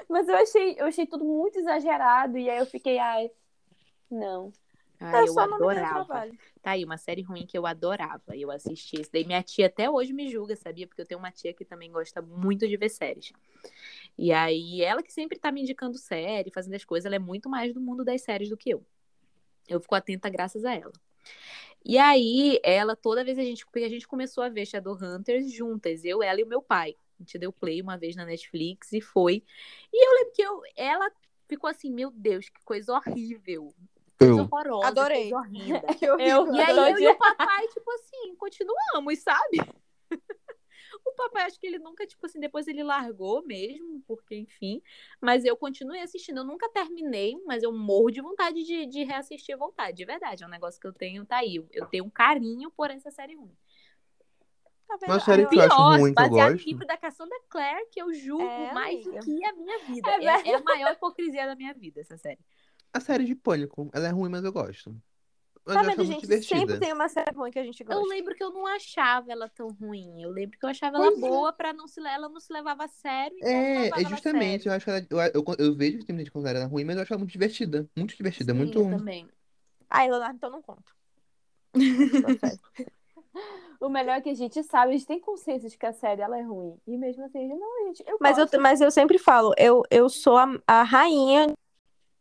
mas 0.09 0.28
eu 0.28 0.36
achei, 0.36 0.76
eu 0.80 0.86
achei 0.86 1.05
tudo 1.05 1.26
muito 1.26 1.59
exagerado. 1.59 2.38
E 2.38 2.49
aí 2.49 2.57
eu 2.59 2.65
fiquei, 2.65 2.97
ai, 2.97 3.30
não. 4.09 4.51
Ai, 4.99 5.26
É 5.26 5.28
eu 5.28 5.34
deu 5.36 5.41
adorava. 5.55 6.28
Tá 6.61 6.72
aí, 6.72 6.84
uma 6.84 6.97
série 6.97 7.22
ruim 7.22 7.45
que 7.45 7.57
eu 7.57 7.65
adorava. 7.65 8.36
Eu 8.36 8.49
assisti 8.51 8.99
esse 8.99 9.11
daí. 9.11 9.26
Minha 9.26 9.43
tia 9.43 9.68
até 9.68 9.89
hoje 9.89 10.11
me 10.13 10.30
julga, 10.30 10.55
sabia? 10.55 10.88
Porque 10.88 11.01
eu 11.01 11.05
tenho 11.05 11.20
uma 11.20 11.32
tia 11.32 11.53
que 11.53 11.63
também 11.65 11.91
gosta 11.91 12.22
muito 12.22 12.68
de 12.68 12.78
ver 12.78 12.89
séries. 12.89 13.32
E 14.18 14.32
aí, 14.34 14.82
ela 14.84 15.03
que 15.03 15.13
sempre 15.13 15.39
tá 15.39 15.51
me 15.51 15.61
indicando 15.61 15.97
série, 15.97 16.51
fazendo 16.51 16.76
as 16.76 16.86
coisas, 16.86 17.05
ela 17.05 17.15
é 17.15 17.20
muito 17.20 17.49
mais 17.49 17.74
do 17.74 17.82
mundo 17.82 18.03
das 18.05 18.22
séries 18.24 18.49
do 18.49 18.57
que 18.57 18.72
eu. 18.72 18.86
Eu 19.68 19.80
fico 19.80 19.95
atenta 19.95 20.30
graças 20.30 20.63
a 20.65 20.74
ela. 20.74 20.91
E 21.86 21.97
aí, 21.97 22.59
ela, 22.63 22.95
toda 22.95 23.24
vez 23.24 23.38
a 23.39 23.43
gente, 23.43 23.65
porque 23.65 23.80
a 23.86 23.89
gente 23.89 24.07
começou 24.07 24.43
a 24.43 24.49
ver 24.49 24.65
Shadowhunters 24.65 25.51
juntas, 25.53 26.03
eu, 26.03 26.22
ela 26.22 26.39
e 26.39 26.43
o 26.43 26.47
meu 26.47 26.61
pai. 26.61 26.95
A 27.20 27.24
gente 27.24 27.38
deu 27.39 27.51
play 27.51 27.82
uma 27.82 27.97
vez 27.97 28.15
na 28.15 28.26
Netflix 28.26 28.91
e 28.93 29.01
foi. 29.01 29.43
E 29.91 30.05
eu 30.05 30.13
lembro 30.20 30.34
que 30.34 30.41
eu, 30.41 30.61
ela 30.76 31.09
ficou 31.47 31.70
assim, 31.70 31.91
meu 31.91 32.11
Deus, 32.11 32.49
que 32.49 32.63
coisa 32.63 32.93
horrível. 32.93 33.74
Coisa 34.18 34.34
Eu. 34.34 34.49
horrorosa, 34.51 34.88
Adorei. 34.88 35.30
coisa 35.32 35.38
horrenda. 35.38 35.88
Eu, 36.01 36.20
Eu- 36.20 36.53
E 36.55 36.61
aí 36.61 36.91
eu 36.91 36.99
e 36.99 37.07
o 37.07 37.15
papai, 37.18 37.68
tipo 37.70 37.89
assim, 37.91 38.36
continuamos, 38.36 39.20
sabe? 39.20 39.57
Papai, 41.18 41.43
acho 41.43 41.59
que 41.59 41.68
ele 41.68 41.80
nunca, 41.80 42.05
tipo 42.05 42.26
assim, 42.26 42.39
depois 42.39 42.68
ele 42.68 42.84
largou 42.84 43.45
mesmo, 43.45 44.01
porque, 44.07 44.36
enfim. 44.36 44.82
Mas 45.20 45.43
eu 45.43 45.57
continuei 45.57 46.01
assistindo. 46.01 46.38
Eu 46.38 46.45
nunca 46.45 46.70
terminei, 46.70 47.36
mas 47.45 47.63
eu 47.63 47.74
morro 47.74 48.11
de 48.11 48.22
vontade 48.22 48.63
de, 48.63 48.86
de 48.86 49.03
reassistir 49.03 49.55
à 49.55 49.57
vontade. 49.57 49.97
De 49.97 50.05
verdade, 50.05 50.43
é 50.43 50.47
um 50.47 50.49
negócio 50.49 50.80
que 50.80 50.88
eu 50.88 50.93
tenho, 50.93 51.26
tá 51.26 51.38
aí. 51.38 51.65
Eu 51.72 51.86
tenho 51.88 52.05
um 52.05 52.09
carinho 52.09 52.72
por 52.72 52.91
essa 52.91 53.11
série 53.11 53.36
ruim. 53.36 53.55
Tá 54.88 54.95
vendo? 55.01 55.09
Uma 55.09 55.20
série 55.20 55.45
que 55.47 55.55
eu 55.55 55.61
acho 55.61 55.76
ruim, 55.76 56.13
que 56.13 56.22
eu 56.22 56.30
baseado 56.30 56.49
no 56.49 56.53
gosto. 56.53 56.65
livro 56.65 56.88
da 56.88 56.97
Cassandra 56.97 57.38
Clare, 57.49 57.86
que 57.91 58.01
eu 58.01 58.13
julgo 58.13 58.43
É, 58.43 58.74
mais 58.74 59.03
do 59.03 59.20
que 59.20 59.45
a 59.45 59.53
minha 59.53 59.80
vida. 59.80 60.09
É 60.09 60.26
É, 60.26 60.51
é 60.51 60.55
a 60.55 60.61
maior 60.61 60.93
hipocrisia 60.93 61.45
da 61.45 61.55
minha 61.55 61.74
vida, 61.74 61.99
essa 61.99 62.18
série. 62.18 62.39
A 62.93 62.99
série 63.01 63.26
de 63.26 63.36
Pânico, 63.36 63.89
ela 63.93 64.07
é 64.07 64.11
ruim, 64.11 64.30
mas 64.30 64.45
eu 64.45 64.53
gosto. 64.53 64.95
Mas 65.68 65.76
Tá 65.76 65.82
vendo, 65.82 66.01
ela 66.01 66.05
gente? 66.05 66.26
Sempre 66.26 66.38
divertida. 66.38 66.80
tem 66.80 66.93
uma 66.93 67.09
série 67.09 67.36
ruim 67.36 67.51
que 67.51 67.59
a 67.59 67.63
gente 67.63 67.84
gosta. 67.84 68.01
Eu 68.01 68.07
lembro 68.07 68.34
que 68.34 68.43
eu 68.43 68.51
não 68.51 68.65
achava 68.65 69.32
ela 69.32 69.49
tão 69.49 69.68
ruim. 69.68 70.22
Eu 70.24 70.30
lembro 70.30 70.57
que 70.57 70.65
eu 70.65 70.70
achava 70.70 70.97
ela 70.97 71.11
Pois 71.11 71.18
é. 71.18 71.22
boa 71.22 71.51
pra 71.53 71.74
não 71.74 71.88
se 71.88 71.99
ela 71.99 72.30
não 72.30 72.39
se 72.39 72.53
levava 72.53 72.86
a 72.86 72.88
sério. 72.88 73.36
Então 73.38 73.49
É, 73.49 73.84
é 73.84 73.88
ela 73.88 73.97
a 73.97 74.03
justamente, 74.03 74.68
eu 74.68 74.74
acho 74.74 74.86
que 74.86 74.91
ela, 74.91 75.05
eu, 75.09 75.20
eu, 75.20 75.55
eu 75.59 75.76
vejo 75.76 75.99
que 75.99 76.05
tem 76.05 76.18
gente 76.18 76.28
que 76.28 76.32
considera 76.32 76.59
ela 76.59 76.68
ruim, 76.68 76.86
mas 76.86 76.95
eu 76.95 77.01
acho 77.01 77.13
ela 77.13 77.20
muito 77.20 77.32
divertida. 77.32 77.88
Muito 77.95 78.15
divertida, 78.15 78.53
Sim, 78.53 78.57
muito. 78.57 78.80
eu 78.80 78.89
também. 78.89 79.28
Ai, 79.89 80.09
Leonardo, 80.09 80.36
então 80.36 80.49
não 80.49 80.61
conto. 80.61 80.95
O 83.80 83.89
melhor 83.89 84.18
é 84.18 84.22
que 84.22 84.30
a 84.30 84.34
gente 84.34 84.63
sabe, 84.63 84.89
a 84.89 84.97
gente 84.97 85.05
tem 85.05 85.20
consciência 85.20 85.70
de 85.70 85.78
que 85.78 85.86
a 85.86 85.93
série 85.93 86.22
ela 86.22 86.38
é 86.38 86.41
ruim. 86.41 86.76
E 86.88 86.97
mesmo 86.97 87.24
assim, 87.26 87.38
a 87.38 87.41
gente, 87.41 87.59
não, 87.59 87.88
gente, 87.88 88.03
eu 88.07 88.18
mas, 88.20 88.38
eu, 88.38 88.47
mas 88.59 88.82
eu 88.82 88.89
sempre 88.89 89.20
falo, 89.20 89.53
eu, 89.57 89.84
eu 89.91 90.09
sou 90.09 90.38
a, 90.38 90.59
a 90.65 90.84
rainha. 90.84 91.53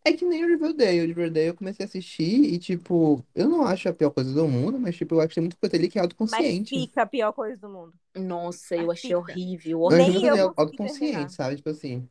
É 0.07 0.13
que 0.13 0.25
nem 0.25 0.45
o 0.45 0.49
Riverdale. 0.49 1.01
O 1.03 1.07
Riverdale 1.07 1.49
eu 1.49 1.55
comecei 1.57 1.85
a 1.85 1.89
assistir 1.89 2.45
e, 2.55 2.59
tipo, 2.59 3.25
eu 3.35 3.49
não 3.49 3.63
acho 3.65 3.89
a 3.89 3.93
pior 3.95 4.11
coisa 4.11 4.33
do 4.33 4.47
mundo, 4.49 4.79
mas, 4.79 4.97
tipo, 4.97 5.15
eu 5.17 5.21
acho 5.21 5.29
que 5.31 5.35
tem 5.37 5.43
muita 5.45 5.57
coisa 5.59 5.77
ali 5.77 5.89
que 5.89 5.99
é 5.99 6.03
Mas 6.29 6.47
autoconsciente. 6.49 6.69
fica 6.69 7.03
a 7.03 7.07
pior 7.07 7.33
coisa 7.33 7.57
do 7.57 7.69
mundo. 7.71 7.95
Nossa, 8.17 8.77
eu 8.77 8.91
achei 8.91 9.15
Fica. 9.15 9.17
horrível, 9.17 9.81
Mas 9.85 9.97
Nem 9.97 10.13
coisa 10.13 10.27
eu 10.27 10.39
é 10.39 10.41
consegui 10.41 10.57
autoconsciente, 10.57 11.33
terminar. 11.33 11.35
sabe? 11.35 11.57
Tipo 11.57 11.71
assim. 11.71 12.09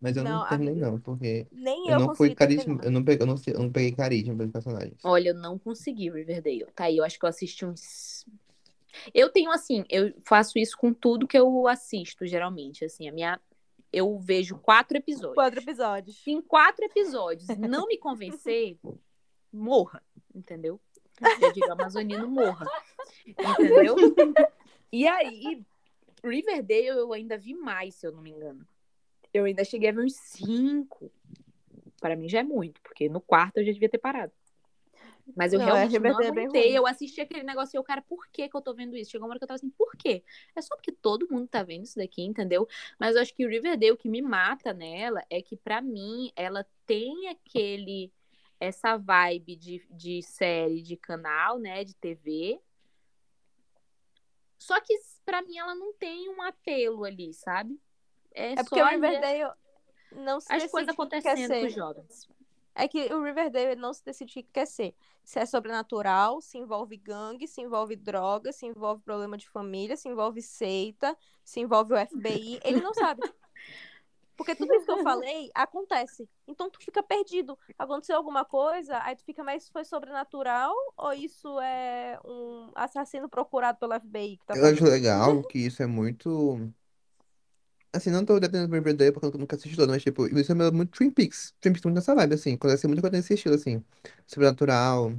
Mas 0.00 0.16
eu 0.16 0.24
não, 0.24 0.40
Não, 0.40 0.44
terminei, 0.44 0.74
não, 0.76 1.00
porque 1.00 1.48
Nem 1.50 1.88
eu 1.88 1.94
eu 1.94 2.00
não 2.00 2.10
fui 2.10 2.30
consegui 2.30 2.34
carisma, 2.34 2.78
terminar. 2.78 2.84
eu 2.84 2.90
não 2.92 3.04
peguei, 3.04 3.22
eu 3.22 3.26
não, 3.28 3.36
sei- 3.38 3.54
eu 3.54 3.60
não 3.60 3.72
peguei 3.72 3.92
carisma 3.94 4.36
pelos 4.36 4.52
personagens. 4.52 4.98
Olha, 5.02 5.30
eu 5.30 5.34
não 5.34 5.58
consegui 5.58 6.10
Riverdale. 6.10 6.66
Tá 6.74 6.84
aí, 6.84 6.96
eu 6.96 7.04
acho 7.04 7.18
que 7.18 7.24
eu 7.24 7.28
assisti 7.28 7.64
uns. 7.64 8.24
Eu 9.14 9.30
tenho 9.30 9.50
assim, 9.50 9.84
eu 9.90 10.14
faço 10.26 10.58
isso 10.58 10.76
com 10.78 10.92
tudo 10.94 11.26
que 11.28 11.38
eu 11.38 11.68
assisto, 11.68 12.26
geralmente. 12.26 12.84
Assim, 12.84 13.08
a 13.08 13.12
minha. 13.12 13.40
Eu 13.94 14.18
vejo 14.18 14.58
quatro 14.58 14.96
episódios. 14.96 15.34
Quatro 15.34 15.60
episódios. 15.60 16.16
Se 16.16 16.30
em 16.30 16.42
quatro 16.42 16.84
episódios 16.84 17.46
não 17.56 17.86
me 17.86 17.96
convencer, 17.96 18.76
morra, 19.52 20.02
entendeu? 20.34 20.80
Já 21.20 21.52
digo, 21.52 21.70
amazonino 21.70 22.28
morra, 22.28 22.66
entendeu? 23.24 23.94
E 24.90 25.06
aí, 25.06 25.64
Riverdale 26.24 26.86
eu 26.86 27.12
ainda 27.12 27.38
vi 27.38 27.54
mais, 27.54 27.94
se 27.94 28.06
eu 28.06 28.12
não 28.12 28.20
me 28.20 28.30
engano. 28.30 28.66
Eu 29.32 29.44
ainda 29.44 29.64
cheguei 29.64 29.90
a 29.90 29.92
ver 29.92 30.04
uns 30.04 30.16
cinco. 30.16 31.10
Para 32.00 32.16
mim 32.16 32.28
já 32.28 32.40
é 32.40 32.42
muito, 32.42 32.80
porque 32.80 33.08
no 33.08 33.20
quarto 33.20 33.58
eu 33.58 33.64
já 33.64 33.72
devia 33.72 33.88
ter 33.88 33.98
parado. 33.98 34.32
Mas 35.34 35.52
eu 35.52 35.58
Não, 35.58 35.66
é, 35.76 35.86
realmente 35.86 35.98
não 35.98 36.20
é 36.20 36.28
aguentei. 36.28 36.62
ruim. 36.62 36.72
Eu 36.74 36.86
assisti 36.86 37.20
aquele 37.20 37.42
negócio 37.42 37.76
e 37.76 37.78
eu, 37.78 37.82
cara, 37.84 38.02
por 38.02 38.26
que 38.28 38.48
que 38.48 38.56
eu 38.56 38.60
tô 38.60 38.74
vendo 38.74 38.96
isso? 38.96 39.10
Chegou 39.10 39.26
uma 39.26 39.32
hora 39.32 39.38
que 39.38 39.44
eu 39.44 39.48
tava 39.48 39.56
assim, 39.56 39.70
por 39.70 39.96
quê? 39.96 40.22
É 40.54 40.60
só 40.60 40.76
porque 40.76 40.92
todo 40.92 41.26
mundo 41.30 41.48
tá 41.48 41.62
vendo 41.62 41.84
isso 41.84 41.96
daqui, 41.96 42.22
entendeu? 42.22 42.68
Mas 42.98 43.16
eu 43.16 43.22
acho 43.22 43.34
que 43.34 43.46
o 43.46 43.48
Riverdale, 43.48 43.92
o 43.92 43.96
que 43.96 44.08
me 44.08 44.20
mata 44.20 44.72
nela 44.74 45.24
é 45.30 45.40
que, 45.40 45.56
pra 45.56 45.80
mim, 45.80 46.30
ela 46.36 46.66
tem 46.86 47.28
aquele. 47.28 48.12
Essa 48.60 48.96
vibe 48.96 49.56
de, 49.56 49.86
de 49.90 50.22
série 50.22 50.80
de 50.80 50.96
canal, 50.96 51.58
né? 51.58 51.84
De 51.84 51.94
TV. 51.94 52.60
Só 54.58 54.80
que, 54.80 54.94
pra 55.24 55.42
mim, 55.42 55.58
ela 55.58 55.74
não 55.74 55.92
tem 55.94 56.28
um 56.30 56.40
apelo 56.40 57.04
ali, 57.04 57.34
sabe? 57.34 57.78
É, 58.32 58.52
É 58.52 58.56
porque 58.56 58.80
o 58.80 58.86
Riverdale 58.86 59.52
não 60.12 60.40
se 60.40 60.46
as 60.52 60.58
decide 60.62 60.70
coisas 60.72 60.92
acontecendo 60.94 61.52
com 61.52 61.66
os 61.66 61.72
jovens. 61.74 62.28
É 62.74 62.88
que 62.88 63.12
o 63.12 63.22
Riverdale 63.22 63.76
não 63.76 63.92
se 63.92 64.04
decide 64.04 64.32
o 64.32 64.34
que 64.34 64.42
quer 64.42 64.66
ser. 64.66 64.94
Se 65.22 65.38
é 65.38 65.46
sobrenatural, 65.46 66.40
se 66.40 66.58
envolve 66.58 66.96
gangue, 66.96 67.46
se 67.46 67.60
envolve 67.60 67.94
droga, 67.94 68.52
se 68.52 68.66
envolve 68.66 69.02
problema 69.02 69.36
de 69.36 69.48
família, 69.48 69.96
se 69.96 70.08
envolve 70.08 70.42
seita, 70.42 71.16
se 71.44 71.60
envolve 71.60 71.94
o 71.94 72.06
FBI. 72.06 72.60
Ele 72.64 72.80
não 72.80 72.92
sabe. 72.92 73.22
Porque 74.36 74.54
tudo 74.54 74.74
isso 74.74 74.84
que 74.84 74.90
eu 74.90 75.02
falei 75.02 75.50
acontece. 75.54 76.28
Então 76.46 76.68
tu 76.68 76.78
fica 76.80 77.02
perdido. 77.02 77.56
Aconteceu 77.78 78.16
alguma 78.16 78.44
coisa, 78.44 78.98
aí 79.02 79.14
tu 79.14 79.24
fica, 79.24 79.44
mas 79.44 79.62
isso 79.62 79.72
foi 79.72 79.84
sobrenatural 79.84 80.74
ou 80.96 81.12
isso 81.12 81.60
é 81.60 82.18
um 82.24 82.70
assassino 82.74 83.28
procurado 83.28 83.78
pelo 83.78 83.94
FBI 83.94 84.36
que 84.38 84.46
tá 84.46 84.56
Eu 84.56 84.66
acho 84.66 84.84
legal 84.84 85.42
que 85.44 85.58
isso 85.58 85.82
é 85.82 85.86
muito. 85.86 86.72
Assim, 87.94 88.10
não 88.10 88.24
tô 88.24 88.40
dependendo 88.40 88.68
do 88.70 88.74
Riverdale 88.74 89.12
porque 89.12 89.26
eu 89.26 89.40
nunca 89.40 89.56
assisti 89.56 89.76
todo, 89.76 89.90
mas 89.90 90.02
tipo, 90.02 90.26
isso 90.38 90.52
é 90.52 90.70
muito 90.72 90.90
Twin 90.98 91.10
Peaks. 91.10 91.54
Twin 91.60 91.72
Peaks 91.72 91.84
muito 91.84 91.96
nessa 91.96 92.14
vibe, 92.14 92.34
assim. 92.34 92.54
Acontece 92.54 92.86
muita 92.88 93.02
coisa 93.02 93.16
nesse 93.16 93.34
estilo, 93.34 93.54
assim. 93.54 93.84
Sobrenatural, 94.26 95.14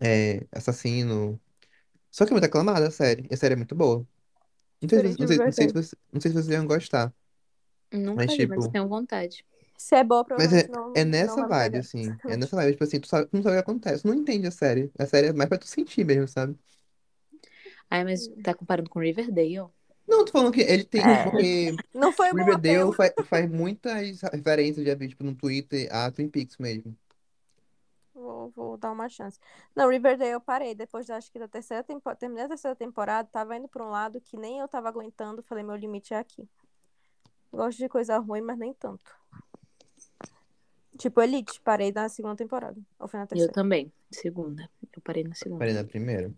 é, 0.00 0.46
assassino. 0.52 1.40
Só 2.10 2.24
que 2.26 2.32
é 2.32 2.34
muito 2.34 2.44
aclamada 2.46 2.88
a 2.88 2.90
série. 2.92 3.26
E 3.30 3.34
a 3.34 3.36
série 3.38 3.54
é 3.54 3.56
muito 3.56 3.74
boa. 3.76 4.06
Não 4.82 4.90
sei, 4.90 5.00
se- 5.08 5.08
Diferente 5.08 5.18
não 5.18 5.26
do 5.26 5.28
sei, 5.28 5.42
não 5.44 5.52
sei 5.52 5.68
se 5.68 5.72
Riverdale. 5.72 5.74
você, 5.74 5.96
não 6.12 6.20
sei 6.20 6.30
se 6.32 6.36
vocês 6.36 6.48
iam 6.50 6.66
gostar. 6.66 7.14
Nunca 7.92 8.14
Mas, 8.14 8.34
vi, 8.34 8.46
mas 8.46 8.66
tipo, 8.66 8.68
tenho 8.68 8.88
vontade. 8.88 9.44
Se 9.76 9.94
é 9.96 10.04
boa, 10.04 10.24
Mas 10.36 10.52
é, 10.52 10.62
provavelmente 10.62 10.70
não, 10.70 10.94
é 10.94 11.04
não 11.20 11.36
nessa 11.36 11.42
vai 11.42 11.48
me 11.48 11.54
vibe, 11.54 11.78
pegar. 11.78 11.80
assim. 11.80 12.20
É 12.26 12.36
nessa 12.36 12.56
vibe. 12.56 12.72
Tipo 12.72 12.84
assim, 12.84 13.00
tu, 13.00 13.08
sabe, 13.08 13.26
tu 13.28 13.36
não 13.36 13.42
sabe 13.42 13.56
o 13.56 13.58
que 13.58 13.70
acontece. 13.70 14.02
Tu 14.02 14.08
não 14.08 14.14
entende 14.14 14.46
a 14.46 14.50
série. 14.50 14.90
A 14.98 15.06
série 15.06 15.28
é 15.28 15.32
mais 15.32 15.48
pra 15.48 15.58
tu 15.58 15.66
sentir 15.66 16.04
mesmo, 16.04 16.28
sabe? 16.28 16.56
Ai, 17.90 18.04
mas 18.04 18.28
tá 18.42 18.54
comparando 18.54 18.90
com 18.90 19.00
Riverdale? 19.00 19.70
Não, 20.08 20.24
tô 20.24 20.32
falando 20.32 20.52
que 20.52 20.60
ele 20.62 20.84
tem. 20.84 21.02
É. 21.02 21.24
Porque 21.24 21.76
Não 21.94 22.10
foi 22.12 22.28
o 22.30 22.32
bom 22.32 22.38
Riverdale 22.38 22.76
apelo. 22.76 22.92
faz, 22.94 23.12
faz 23.26 23.50
muitas 23.50 24.20
referências, 24.22 24.86
já 24.86 24.94
vi, 24.94 25.08
tipo, 25.08 25.22
no 25.22 25.34
Twitter, 25.34 25.88
a 25.94 26.10
Twin 26.10 26.28
Peaks 26.28 26.56
mesmo. 26.56 26.96
Vou, 28.14 28.50
vou 28.50 28.76
dar 28.76 28.90
uma 28.90 29.08
chance. 29.08 29.38
Não, 29.76 29.88
Riverdale 29.90 30.30
eu 30.32 30.40
parei. 30.40 30.74
Depois, 30.74 31.06
da- 31.06 31.16
acho 31.16 31.30
que 31.30 31.38
da 31.38 31.46
terceira 31.46 31.84
temporada, 31.84 32.18
terminei 32.18 32.44
a 32.44 32.48
terceira 32.48 32.74
temporada, 32.74 33.28
tava 33.30 33.56
indo 33.56 33.68
pra 33.68 33.84
um 33.84 33.90
lado 33.90 34.20
que 34.20 34.36
nem 34.36 34.58
eu 34.58 34.66
tava 34.66 34.88
aguentando. 34.88 35.42
Falei, 35.42 35.62
meu 35.62 35.76
limite 35.76 36.14
é 36.14 36.18
aqui. 36.18 36.48
Gosto 37.52 37.78
de 37.78 37.88
coisa 37.88 38.18
ruim, 38.18 38.40
mas 38.40 38.58
nem 38.58 38.72
tanto. 38.74 39.14
Tipo, 40.98 41.22
Elite, 41.22 41.60
parei 41.60 41.92
na 41.92 42.08
segunda 42.08 42.34
temporada. 42.34 42.76
Ou 42.98 43.06
foi 43.06 43.18
na 43.20 43.24
Eu 43.24 43.28
terceira? 43.28 43.52
também, 43.52 43.92
segunda. 44.10 44.68
Eu 44.94 45.00
parei 45.02 45.22
na 45.22 45.34
segunda. 45.34 45.58
Parei 45.60 45.74
na 45.74 45.84
primeira. 45.84 46.32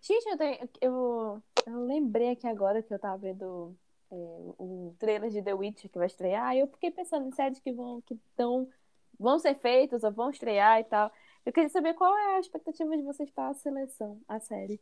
Gente, 0.00 0.28
eu, 0.28 0.38
tenho, 0.38 0.68
eu, 0.80 1.42
eu 1.66 1.84
lembrei 1.84 2.30
aqui 2.30 2.46
agora 2.46 2.82
que 2.82 2.92
eu 2.92 2.98
tava 2.98 3.18
vendo 3.18 3.76
é, 4.10 4.14
o 4.58 4.94
trailer 4.98 5.30
de 5.30 5.42
The 5.42 5.54
Witcher 5.54 5.90
que 5.90 5.98
vai 5.98 6.06
estrear. 6.06 6.54
E 6.54 6.60
eu 6.60 6.66
fiquei 6.68 6.90
pensando 6.90 7.28
em 7.28 7.32
séries 7.32 7.60
que 7.60 7.72
vão, 7.72 8.00
que 8.02 8.18
tão, 8.36 8.68
vão 9.18 9.38
ser 9.38 9.54
feitas 9.56 10.04
ou 10.04 10.12
vão 10.12 10.30
estrear 10.30 10.80
e 10.80 10.84
tal. 10.84 11.10
Eu 11.44 11.52
queria 11.52 11.68
saber 11.68 11.94
qual 11.94 12.16
é 12.16 12.36
a 12.36 12.40
expectativa 12.40 12.96
de 12.96 13.02
vocês 13.02 13.30
para 13.30 13.48
a 13.48 13.54
seleção, 13.54 14.20
a 14.28 14.38
série. 14.40 14.80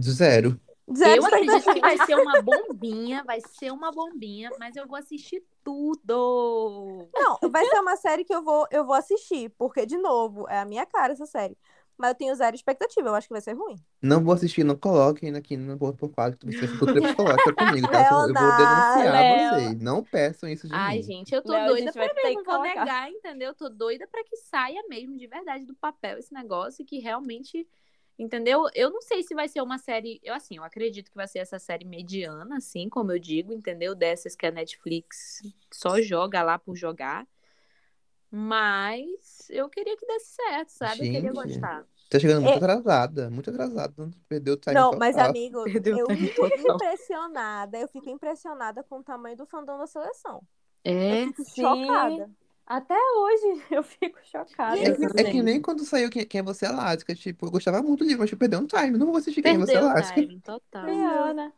Zero. 0.00 0.60
Zero 0.94 1.22
Eu 1.22 1.26
acredito 1.26 1.72
que 1.72 1.80
vai 1.80 1.98
ser 2.06 2.14
uma 2.14 2.40
bombinha, 2.42 3.24
vai 3.24 3.40
ser 3.40 3.72
uma 3.72 3.90
bombinha, 3.90 4.50
mas 4.58 4.76
eu 4.76 4.86
vou 4.86 4.96
assistir 4.96 5.44
tudo. 5.64 7.08
Não, 7.12 7.50
vai 7.50 7.64
ser 7.66 7.80
uma 7.80 7.96
série 7.96 8.24
que 8.24 8.34
eu 8.34 8.42
vou, 8.42 8.66
eu 8.70 8.84
vou 8.84 8.94
assistir, 8.94 9.50
porque, 9.58 9.84
de 9.84 9.98
novo, 9.98 10.48
é 10.48 10.60
a 10.60 10.64
minha 10.64 10.86
cara 10.86 11.12
essa 11.12 11.26
série. 11.26 11.56
Mas 11.98 12.10
eu 12.10 12.14
tenho 12.14 12.34
zero 12.34 12.54
expectativa, 12.54 13.08
eu 13.08 13.14
acho 13.14 13.26
que 13.26 13.32
vai 13.32 13.40
ser 13.40 13.54
ruim. 13.54 13.76
Não 14.02 14.22
vou 14.22 14.34
assistir, 14.34 14.62
não 14.64 14.76
coloquem 14.76 15.34
aqui 15.34 15.56
no 15.56 15.78
Porto 15.78 15.96
por 15.96 16.10
Quatro, 16.10 16.38
que 16.38 16.52
você 16.52 16.68
ficou 16.68 16.88
crepusculosa 16.88 17.52
comigo, 17.54 17.88
tá? 17.90 18.06
Eu 18.06 18.34
vou 18.34 18.56
denunciar 18.56 19.12
Léo. 19.12 19.54
vocês. 19.54 19.80
Não 19.80 20.04
peçam 20.04 20.48
isso 20.48 20.68
de 20.68 20.74
Ai, 20.74 20.96
mim. 20.98 21.02
gente, 21.02 21.34
eu 21.34 21.42
tô 21.42 21.52
Léo, 21.52 21.68
doida 21.68 21.92
pra 21.92 22.06
ver, 22.06 22.14
que 22.14 22.34
não 22.34 22.44
vou 22.44 22.44
colocar. 22.44 22.84
negar, 22.84 23.10
entendeu? 23.10 23.54
Tô 23.54 23.68
doida 23.70 24.06
pra 24.06 24.22
que 24.24 24.36
saia 24.36 24.82
mesmo 24.88 25.16
de 25.16 25.26
verdade 25.26 25.64
do 25.64 25.74
papel 25.74 26.18
esse 26.18 26.34
negócio 26.34 26.82
e 26.82 26.84
que 26.84 26.98
realmente, 26.98 27.66
entendeu? 28.18 28.66
Eu 28.74 28.90
não 28.90 29.00
sei 29.00 29.22
se 29.22 29.34
vai 29.34 29.48
ser 29.48 29.62
uma 29.62 29.78
série, 29.78 30.20
eu 30.22 30.34
assim, 30.34 30.56
eu 30.56 30.64
acredito 30.64 31.10
que 31.10 31.16
vai 31.16 31.26
ser 31.26 31.38
essa 31.38 31.58
série 31.58 31.86
mediana, 31.86 32.58
assim, 32.58 32.88
como 32.90 33.10
eu 33.10 33.18
digo, 33.18 33.52
entendeu? 33.54 33.94
Dessas 33.94 34.36
que 34.36 34.44
a 34.46 34.50
Netflix 34.50 35.40
só 35.72 36.00
joga 36.02 36.42
lá 36.42 36.58
por 36.58 36.76
jogar. 36.76 37.26
Mas 38.38 39.48
eu 39.50 39.68
queria 39.68 39.96
que 39.96 40.06
desse 40.06 40.34
certo, 40.34 40.68
sabe? 40.70 41.00
Eu 41.02 41.10
queria 41.10 41.32
Gente. 41.32 41.32
gostar. 41.32 41.86
Tá 42.08 42.20
chegando 42.20 42.42
muito 42.42 42.54
É. 42.54 42.56
atrasada, 42.58 43.30
muito 43.30 43.50
atrasada. 43.50 44.10
Perdeu 44.28 44.54
o 44.54 44.56
time 44.56 44.74
Não, 44.74 44.84
total. 44.90 44.98
mas, 44.98 45.16
amigo, 45.16 45.64
Perdeu 45.64 45.96
eu 45.96 46.06
time 46.06 46.28
fico 46.28 46.48
total. 46.48 46.76
impressionada. 46.76 47.78
Eu 47.78 47.88
fico 47.88 48.10
impressionada 48.10 48.82
com 48.84 48.98
o 48.98 49.02
tamanho 49.02 49.36
do 49.36 49.46
fandom 49.46 49.78
da 49.78 49.86
seleção. 49.86 50.42
É, 50.84 51.22
Eu 51.22 51.26
fico 51.28 51.44
Sim. 51.44 51.62
chocada. 51.62 52.30
Até 52.66 52.94
hoje 52.94 53.64
eu 53.70 53.82
fico 53.82 54.18
chocada. 54.24 54.76
É, 54.76 54.88
é 54.88 54.94
que 54.96 55.22
gente. 55.32 55.42
nem 55.42 55.62
quando 55.62 55.84
saiu 55.84 56.10
Quem, 56.10 56.26
Quem 56.26 56.40
é 56.40 56.42
Você 56.42 56.66
Alaska. 56.66 57.14
Tipo, 57.14 57.46
eu 57.46 57.50
gostava 57.50 57.82
muito 57.82 58.00
do 58.00 58.04
livro, 58.04 58.20
mas 58.20 58.30
tipo, 58.30 58.40
perdeu 58.40 58.60
um 58.60 58.66
time. 58.66 58.98
Não 58.98 59.06
vou 59.06 59.16
assistir 59.16 59.40
Quem 59.42 59.54
é 59.54 59.58
Você 59.58 59.72
perdeu 59.72 59.88
o 59.88 59.90
Alaska. 59.90 60.14
timing 60.14 60.40
total. 60.40 60.84
Perdeu, 60.84 61.34
né? 61.34 61.52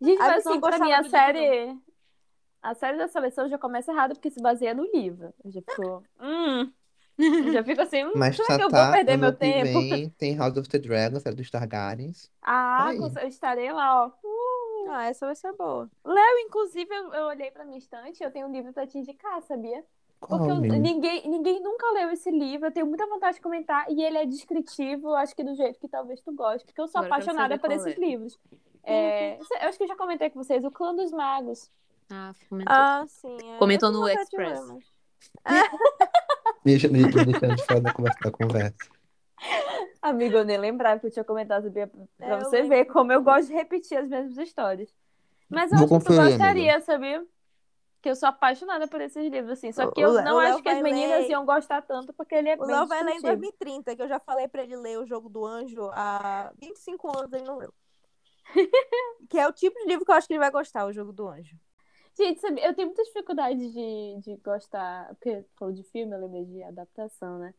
Gente, 0.00 0.18
mas 0.18 0.44
eu 0.46 0.52
assim, 0.52 0.60
pra 0.60 0.78
mim 0.78 0.92
a 0.92 1.04
série. 1.04 1.78
A 2.64 2.74
série 2.74 2.96
da 2.98 3.06
seleção 3.08 3.48
já 3.48 3.58
começa 3.58 3.92
errado 3.92 4.14
porque 4.14 4.30
se 4.30 4.40
baseia 4.40 4.74
no 4.74 4.84
livro. 4.92 5.32
Eu 5.44 5.50
já 5.52 5.60
fico. 5.60 6.02
Hum. 6.20 6.72
Já 7.52 7.62
fico 7.62 7.80
assim, 7.80 8.04
hum, 8.04 8.12
Mas 8.16 8.34
será 8.36 8.48
tá, 8.48 8.56
que 8.56 8.64
eu 8.64 8.70
tá, 8.70 8.84
vou 8.84 8.92
perder 8.92 9.12
ano 9.12 9.20
meu 9.20 9.32
tempo? 9.36 9.80
vem 9.80 10.08
tem 10.10 10.36
House 10.36 10.56
of 10.56 10.68
the 10.68 10.78
Dragon, 10.78 11.20
série 11.20 11.36
dos 11.36 11.50
Targaryens. 11.50 12.30
Ah, 12.42 12.90
Tá 13.14 13.22
eu 13.22 13.28
estarei 13.28 13.72
lá, 13.72 14.06
ó. 14.06 14.08
Uh, 14.08 14.90
Ah, 14.90 15.04
essa 15.04 15.24
vai 15.26 15.36
ser 15.36 15.52
boa. 15.52 15.88
Eu, 16.04 16.38
inclusive, 16.40 16.92
eu, 16.94 17.14
eu 17.14 17.26
olhei 17.26 17.50
pra 17.50 17.64
minha 17.64 17.78
estante 17.78 18.22
eu 18.22 18.30
tenho 18.30 18.46
um 18.48 18.52
livro 18.52 18.72
pra 18.72 18.86
te 18.86 18.98
indicar, 18.98 19.40
sabia? 19.42 19.84
Qual, 20.20 20.38
Porque 20.40 20.50
eu- 20.52 20.60
ninguém, 20.80 21.28
ninguém 21.28 21.60
nunca 21.62 21.86
leu 21.92 22.10
esse 22.10 22.30
livro, 22.30 22.66
eu 22.66 22.72
tenho 22.72 22.86
muita 22.86 23.06
vontade 23.06 23.36
de 23.36 23.42
comentar, 23.42 23.86
e 23.90 24.02
ele 24.02 24.18
é 24.18 24.26
descritivo, 24.26 25.14
acho 25.14 25.34
que 25.36 25.44
do 25.44 25.54
jeito 25.54 25.78
que 25.78 25.88
talvez 25.88 26.20
tu 26.20 26.32
goste, 26.32 26.64
porque 26.64 26.80
eu 26.80 26.88
sou 26.88 26.98
Agora 27.00 27.14
apaixonada 27.14 27.58
por 27.58 27.70
esses 27.70 27.94
é. 27.94 28.00
livros. 28.00 28.38
É, 28.82 29.36
eu 29.38 29.68
acho 29.68 29.78
que 29.78 29.84
eu 29.84 29.88
já 29.88 29.96
comentei 29.96 30.30
com 30.30 30.42
vocês, 30.42 30.64
o 30.64 30.70
Clã 30.70 30.94
dos 30.94 31.12
Magos. 31.12 31.70
Ah, 32.10 32.32
comentou. 32.48 32.74
Ah, 32.74 33.04
sim. 33.08 33.36
é. 33.54 33.58
Comentou 33.58 33.90
no 33.90 34.08
Express. 34.08 34.60
mas- 34.68 34.94
Deixa, 36.64 36.88
me 36.88 37.02
deixando 37.04 37.56
de 37.56 37.64
fora 37.64 37.80
da 37.80 37.92
conversa. 37.92 38.18
Da 38.22 38.30
conversa. 38.30 38.76
Amigo, 40.00 40.36
eu 40.36 40.44
nem 40.44 40.58
lembrava 40.58 41.00
que 41.00 41.06
eu 41.06 41.10
tinha 41.10 41.24
comentado, 41.24 41.64
sabia? 41.64 41.86
Pra 41.86 42.26
É, 42.26 42.38
você 42.38 42.56
lembro. 42.62 42.68
ver 42.76 42.84
como 42.86 43.12
eu 43.12 43.22
gosto 43.22 43.48
de 43.48 43.54
repetir 43.54 43.98
as 43.98 44.08
mesmas 44.08 44.36
histórias. 44.38 44.94
Mas 45.48 45.70
eu 45.72 45.78
Vou 45.78 45.86
acho 45.96 46.06
que 46.06 46.12
tu 46.12 46.16
gostaria, 46.16 46.80
sabia? 46.80 47.26
Que 48.00 48.10
eu 48.10 48.16
sou 48.16 48.28
apaixonada 48.28 48.86
por 48.86 49.00
esses 49.00 49.30
livros, 49.30 49.52
assim. 49.52 49.72
Só 49.72 49.90
que 49.90 50.00
O 50.00 50.04
eu 50.08 50.12
Léo- 50.12 50.24
não 50.24 50.36
o 50.36 50.38
Léo 50.40 50.54
acho 50.54 50.62
que 50.62 50.68
as 50.68 50.82
meninas 50.82 51.22
ler- 51.22 51.30
iam 51.30 51.44
gostar 51.46 51.82
tanto, 51.82 52.12
porque 52.12 52.34
ele 52.34 52.50
é 52.50 52.54
O 52.54 52.66
bem 52.66 52.74
Léo 52.76 52.86
vai 52.86 53.02
ler 53.02 53.10
em 53.12 53.14
descritivo. 53.14 53.40
2030, 53.42 53.96
que 53.96 54.02
eu 54.02 54.08
já 54.08 54.20
falei 54.20 54.46
pra 54.48 54.62
ele 54.62 54.76
ler 54.76 54.98
o 54.98 55.06
Jogo 55.06 55.28
do 55.28 55.44
Anjo 55.44 55.90
há 55.92 56.52
25 56.60 57.08
anos, 57.18 57.32
ele 57.32 57.44
não 57.44 57.56
leu. 57.58 57.72
que 59.30 59.38
é 59.38 59.46
o 59.48 59.52
tipo 59.52 59.78
de 59.80 59.86
livro 59.86 60.04
que 60.04 60.10
eu 60.10 60.14
acho 60.14 60.26
que 60.26 60.34
ele 60.34 60.40
vai 60.40 60.50
gostar, 60.50 60.86
o 60.86 60.92
Jogo 60.92 61.12
do 61.12 61.26
Anjo. 61.28 61.56
Gente, 62.16 62.40
sabe, 62.40 62.60
eu 62.62 62.74
tenho 62.74 62.88
muita 62.88 63.02
dificuldade 63.02 63.72
de, 63.72 64.20
de 64.20 64.36
gostar, 64.36 65.08
porque 65.08 65.44
falou 65.56 65.74
de 65.74 65.82
filme, 65.84 66.14
eu 66.14 66.20
lembrei 66.20 66.44
de 66.44 66.62
adaptação, 66.62 67.38
né? 67.38 67.52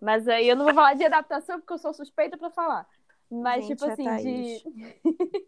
Mas 0.00 0.28
aí 0.28 0.48
eu 0.48 0.56
não 0.56 0.64
vou 0.64 0.74
falar 0.74 0.94
de 0.94 1.04
adaptação 1.04 1.60
porque 1.60 1.72
eu 1.72 1.78
sou 1.78 1.94
suspeita 1.94 2.36
pra 2.36 2.50
falar. 2.50 2.86
Mas, 3.30 3.64
Gente, 3.64 3.78
tipo 3.78 3.88
a 3.88 3.92
assim, 3.92 4.16
de. 4.16 4.62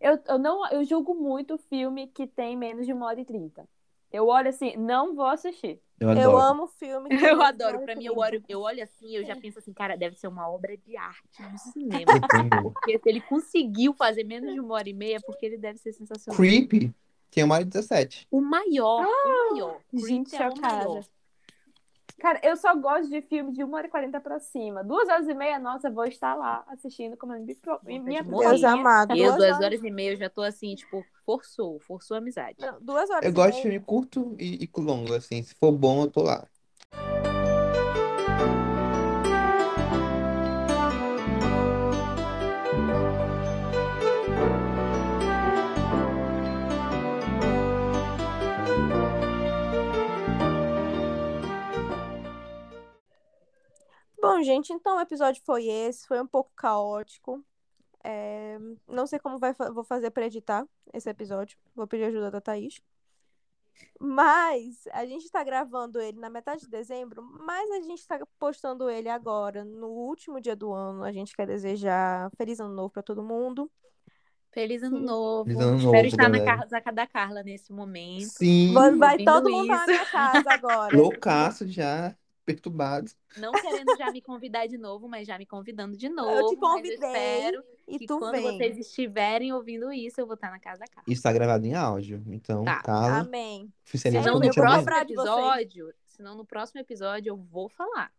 eu, 0.00 0.18
eu, 0.28 0.38
não, 0.38 0.68
eu 0.70 0.84
julgo 0.84 1.14
muito 1.14 1.56
filme 1.56 2.08
que 2.08 2.26
tem 2.26 2.56
menos 2.56 2.84
de 2.84 2.92
uma 2.92 3.06
hora 3.06 3.20
e 3.20 3.24
trinta. 3.24 3.66
Eu 4.12 4.26
olho 4.26 4.48
assim, 4.48 4.76
não 4.76 5.14
vou 5.14 5.26
assistir. 5.26 5.80
Eu 5.98 6.10
Eu 6.10 6.18
adoro. 6.20 6.36
amo 6.38 6.66
filme. 6.66 7.08
Eu 7.32 7.40
adoro. 7.42 7.80
Pra 7.80 7.96
mim, 7.96 8.04
eu 8.04 8.18
olho, 8.18 8.42
eu 8.48 8.60
olho 8.60 8.82
assim, 8.82 9.16
eu 9.16 9.24
já 9.24 9.34
penso 9.34 9.58
assim, 9.58 9.72
cara, 9.72 9.96
deve 9.96 10.16
ser 10.16 10.28
uma 10.28 10.48
obra 10.50 10.76
de 10.76 10.94
arte 10.96 11.42
no 11.42 11.58
cinema. 11.58 12.12
Porque 12.74 12.98
se 12.98 13.08
ele 13.08 13.20
conseguiu 13.22 13.94
fazer 13.94 14.24
menos 14.24 14.52
de 14.52 14.60
uma 14.60 14.74
hora 14.74 14.88
e 14.88 14.92
meia, 14.92 15.20
porque 15.24 15.46
ele 15.46 15.56
deve 15.56 15.78
ser 15.78 15.92
sensacional. 15.94 16.36
Creepy. 16.36 16.94
Tem 17.36 17.44
uma 17.44 17.56
hora 17.56 17.64
e 17.64 17.66
17. 17.66 18.26
O 18.30 18.40
maior, 18.40 19.04
o 19.04 19.50
maior. 19.52 19.80
Gente, 19.92 20.34
é 20.34 20.48
o 20.48 20.58
maior. 20.58 21.04
Cara, 22.18 22.40
eu 22.42 22.56
só 22.56 22.74
gosto 22.74 23.10
de 23.10 23.20
filme 23.20 23.52
de 23.52 23.62
1 23.62 23.74
hora 23.74 23.86
e 23.86 23.90
40 23.90 24.18
pra 24.22 24.40
cima. 24.40 24.82
Duas 24.82 25.06
horas 25.06 25.28
e 25.28 25.34
meia, 25.34 25.58
nossa, 25.58 25.88
eu 25.88 25.92
vou 25.92 26.06
estar 26.06 26.34
lá 26.34 26.64
assistindo 26.68 27.14
comendo 27.14 27.44
bipro- 27.44 27.78
minha 27.84 28.22
de. 28.22 28.48
Deus 28.48 28.64
amado. 28.64 29.10
Eu, 29.10 29.16
duas 29.18 29.36
duas 29.36 29.50
horas, 29.52 29.64
horas 29.66 29.84
e 29.84 29.90
meia, 29.90 30.12
eu 30.12 30.16
já 30.16 30.30
tô 30.30 30.40
assim, 30.40 30.74
tipo, 30.74 31.04
forçou, 31.26 31.78
forçou 31.80 32.14
a 32.14 32.18
amizade. 32.18 32.56
não, 32.58 32.80
duas 32.80 33.10
horas 33.10 33.22
Eu 33.24 33.30
e 33.30 33.34
gosto 33.34 33.56
de 33.56 33.68
meia. 33.68 33.80
filme 33.80 33.80
curto 33.80 34.34
e, 34.38 34.64
e 34.64 34.80
longo, 34.80 35.12
assim. 35.12 35.42
Se 35.42 35.54
for 35.56 35.72
bom, 35.72 36.04
eu 36.04 36.10
tô 36.10 36.22
lá. 36.22 36.42
Bom, 54.26 54.42
gente, 54.42 54.72
então 54.72 54.96
o 54.96 55.00
episódio 55.00 55.42
foi 55.44 55.66
esse. 55.66 56.06
Foi 56.06 56.20
um 56.20 56.26
pouco 56.26 56.50
caótico. 56.56 57.44
É, 58.04 58.58
Não 58.86 59.06
sei 59.06 59.18
como 59.18 59.38
vai 59.38 59.52
fa- 59.54 59.70
vou 59.70 59.82
fazer 59.84 60.10
pra 60.10 60.26
editar 60.26 60.66
esse 60.92 61.08
episódio. 61.10 61.58
Vou 61.74 61.86
pedir 61.86 62.04
ajuda 62.04 62.30
da 62.30 62.40
Thaís. 62.40 62.80
Mas 64.00 64.86
a 64.92 65.04
gente 65.04 65.30
tá 65.30 65.42
gravando 65.44 66.00
ele 66.00 66.18
na 66.18 66.30
metade 66.30 66.62
de 66.62 66.68
dezembro, 66.70 67.22
mas 67.22 67.70
a 67.70 67.80
gente 67.82 68.06
tá 68.06 68.18
postando 68.38 68.88
ele 68.88 69.08
agora, 69.08 69.64
no 69.64 69.88
último 69.88 70.40
dia 70.40 70.56
do 70.56 70.72
ano. 70.72 71.02
A 71.04 71.12
gente 71.12 71.34
quer 71.36 71.46
desejar 71.46 72.30
feliz 72.36 72.58
ano 72.60 72.74
novo 72.74 72.90
pra 72.90 73.02
todo 73.02 73.22
mundo. 73.22 73.70
Feliz 74.52 74.82
ano 74.82 74.98
novo. 74.98 75.44
Feliz 75.44 75.60
ano 75.60 75.76
Espero 75.76 75.94
novo, 75.94 76.06
estar 76.06 76.28
na 76.30 76.38
galera. 76.38 76.58
casa 76.68 76.80
da 76.92 77.06
Carla 77.06 77.42
nesse 77.42 77.70
momento. 77.72 78.24
Sim. 78.30 78.72
Vai 78.96 79.18
todo 79.22 79.50
mundo 79.50 79.68
lá 79.68 79.78
na 79.80 79.86
minha 79.86 80.06
casa 80.06 80.50
agora. 80.50 80.96
Loucaço 80.96 81.68
já. 81.68 82.16
Perturbado. 82.46 83.10
Não 83.36 83.50
querendo 83.52 83.96
já 83.98 84.10
me 84.12 84.22
convidar 84.22 84.66
de 84.68 84.78
novo, 84.78 85.08
mas 85.08 85.26
já 85.26 85.36
me 85.36 85.44
convidando 85.44 85.96
de 85.96 86.08
novo. 86.08 86.30
Eu 86.30 86.46
te 86.48 86.56
mas 86.56 86.70
convidei 86.70 86.94
espero 86.94 87.64
e 87.88 87.98
que 87.98 88.06
tu 88.06 88.18
quando 88.20 88.32
vem. 88.32 88.42
vocês 88.56 88.78
estiverem 88.78 89.52
ouvindo 89.52 89.92
isso, 89.92 90.20
eu 90.20 90.26
vou 90.26 90.34
estar 90.36 90.50
na 90.50 90.60
casa 90.60 90.78
da 90.78 90.86
Carla. 90.86 91.04
Isso 91.08 91.22
tá 91.22 91.32
gravado 91.32 91.66
em 91.66 91.74
áudio. 91.74 92.22
Então, 92.28 92.64
Tá. 92.64 92.80
Carla, 92.82 93.18
Amém. 93.20 93.68
Senão 93.84 94.38
no 94.38 94.44
eu 94.44 94.54
próximo 94.54 94.94
episódio, 94.96 95.92
senão 96.06 96.36
no 96.36 96.44
próximo 96.46 96.80
episódio 96.80 97.30
eu 97.30 97.36
vou 97.36 97.68
falar. 97.68 98.12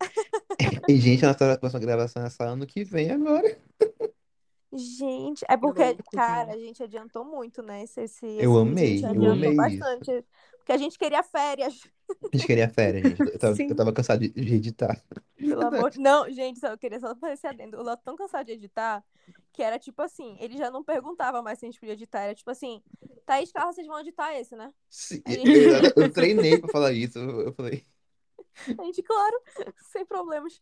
E, 0.88 0.96
gente, 0.96 1.24
a 1.24 1.28
nossa 1.28 1.58
próxima 1.58 1.80
gravação 1.80 2.24
é 2.24 2.30
só 2.30 2.44
ano 2.44 2.66
que 2.66 2.82
vem 2.82 3.10
agora. 3.10 3.56
Gente, 4.72 5.44
é 5.48 5.56
porque, 5.56 5.96
cara, 6.12 6.52
a 6.52 6.58
gente 6.58 6.82
adiantou 6.82 7.24
muito, 7.24 7.62
né? 7.62 7.82
Esse, 7.84 8.02
esse, 8.02 8.26
Eu 8.26 8.52
esse 8.52 8.60
amei, 8.62 8.84
eu 8.84 8.88
gente 8.96 9.06
adiantou 9.06 9.32
amei 9.32 9.48
isso. 9.50 9.56
bastante. 9.56 10.24
Porque 10.58 10.72
a 10.72 10.76
gente 10.76 10.98
queria 10.98 11.22
férias, 11.22 11.80
A 12.32 12.36
gente 12.36 12.46
queria 12.46 12.68
férias, 12.68 13.02
gente. 13.02 13.20
Eu 13.20 13.38
tava, 13.38 13.54
Sim. 13.54 13.66
eu 13.68 13.76
tava 13.76 13.92
cansado 13.92 14.20
de, 14.20 14.28
de 14.28 14.54
editar. 14.54 15.02
pelo 15.36 15.66
amor. 15.66 15.92
Não, 15.96 16.30
gente, 16.30 16.58
só, 16.58 16.68
eu 16.68 16.78
queria 16.78 17.00
só 17.00 17.14
fazer 17.16 17.34
esse 17.34 17.46
adendo. 17.46 17.78
O 17.78 17.82
Léo 17.82 17.96
tão 17.98 18.16
cansado 18.16 18.46
de 18.46 18.52
editar 18.52 19.04
que 19.52 19.62
era 19.62 19.78
tipo 19.78 20.00
assim, 20.02 20.36
ele 20.40 20.56
já 20.56 20.70
não 20.70 20.84
perguntava 20.84 21.42
mais 21.42 21.58
se 21.58 21.66
a 21.66 21.68
gente 21.68 21.80
podia 21.80 21.94
editar. 21.94 22.20
Era 22.20 22.34
tipo 22.34 22.50
assim, 22.50 22.82
Thaís, 23.26 23.50
Carla, 23.50 23.72
vocês 23.72 23.86
vão 23.86 23.98
editar 24.00 24.34
esse, 24.38 24.54
né? 24.54 24.70
Sim, 24.88 25.22
A 25.24 25.32
eu, 25.32 25.36
gente- 25.36 25.92
eu 25.96 26.12
treinei 26.12 26.58
pra 26.58 26.70
falar 26.70 26.92
isso. 26.92 27.18
Eu, 27.18 27.40
eu 27.42 27.52
falei. 27.52 27.84
A 28.78 28.84
gente, 28.84 29.02
claro, 29.02 29.40
sem 29.92 30.04
problemas. 30.04 30.60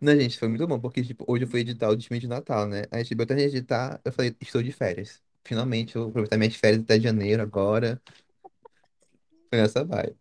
Não, 0.00 0.14
gente, 0.18 0.38
foi 0.38 0.48
muito 0.48 0.66
bom, 0.66 0.78
porque 0.78 1.02
tipo, 1.02 1.24
hoje 1.26 1.44
eu 1.44 1.48
fui 1.48 1.60
editar 1.60 1.88
o 1.88 1.96
time 1.96 2.18
de 2.20 2.28
Natal, 2.28 2.66
né? 2.68 2.84
Aí, 2.90 3.04
tipo, 3.04 3.22
eu 3.22 3.26
terminei 3.26 3.50
de 3.50 3.56
editar, 3.58 4.00
eu 4.04 4.12
falei, 4.12 4.36
estou 4.40 4.62
de 4.62 4.70
férias. 4.72 5.22
Finalmente, 5.44 5.96
eu 5.96 6.02
vou 6.02 6.10
aproveitar 6.10 6.36
minhas 6.36 6.54
férias 6.54 6.82
até 6.82 7.00
janeiro 7.00 7.42
agora. 7.42 8.00
Foi 9.50 9.58
nessa 9.60 9.84
vibe. 9.84 10.16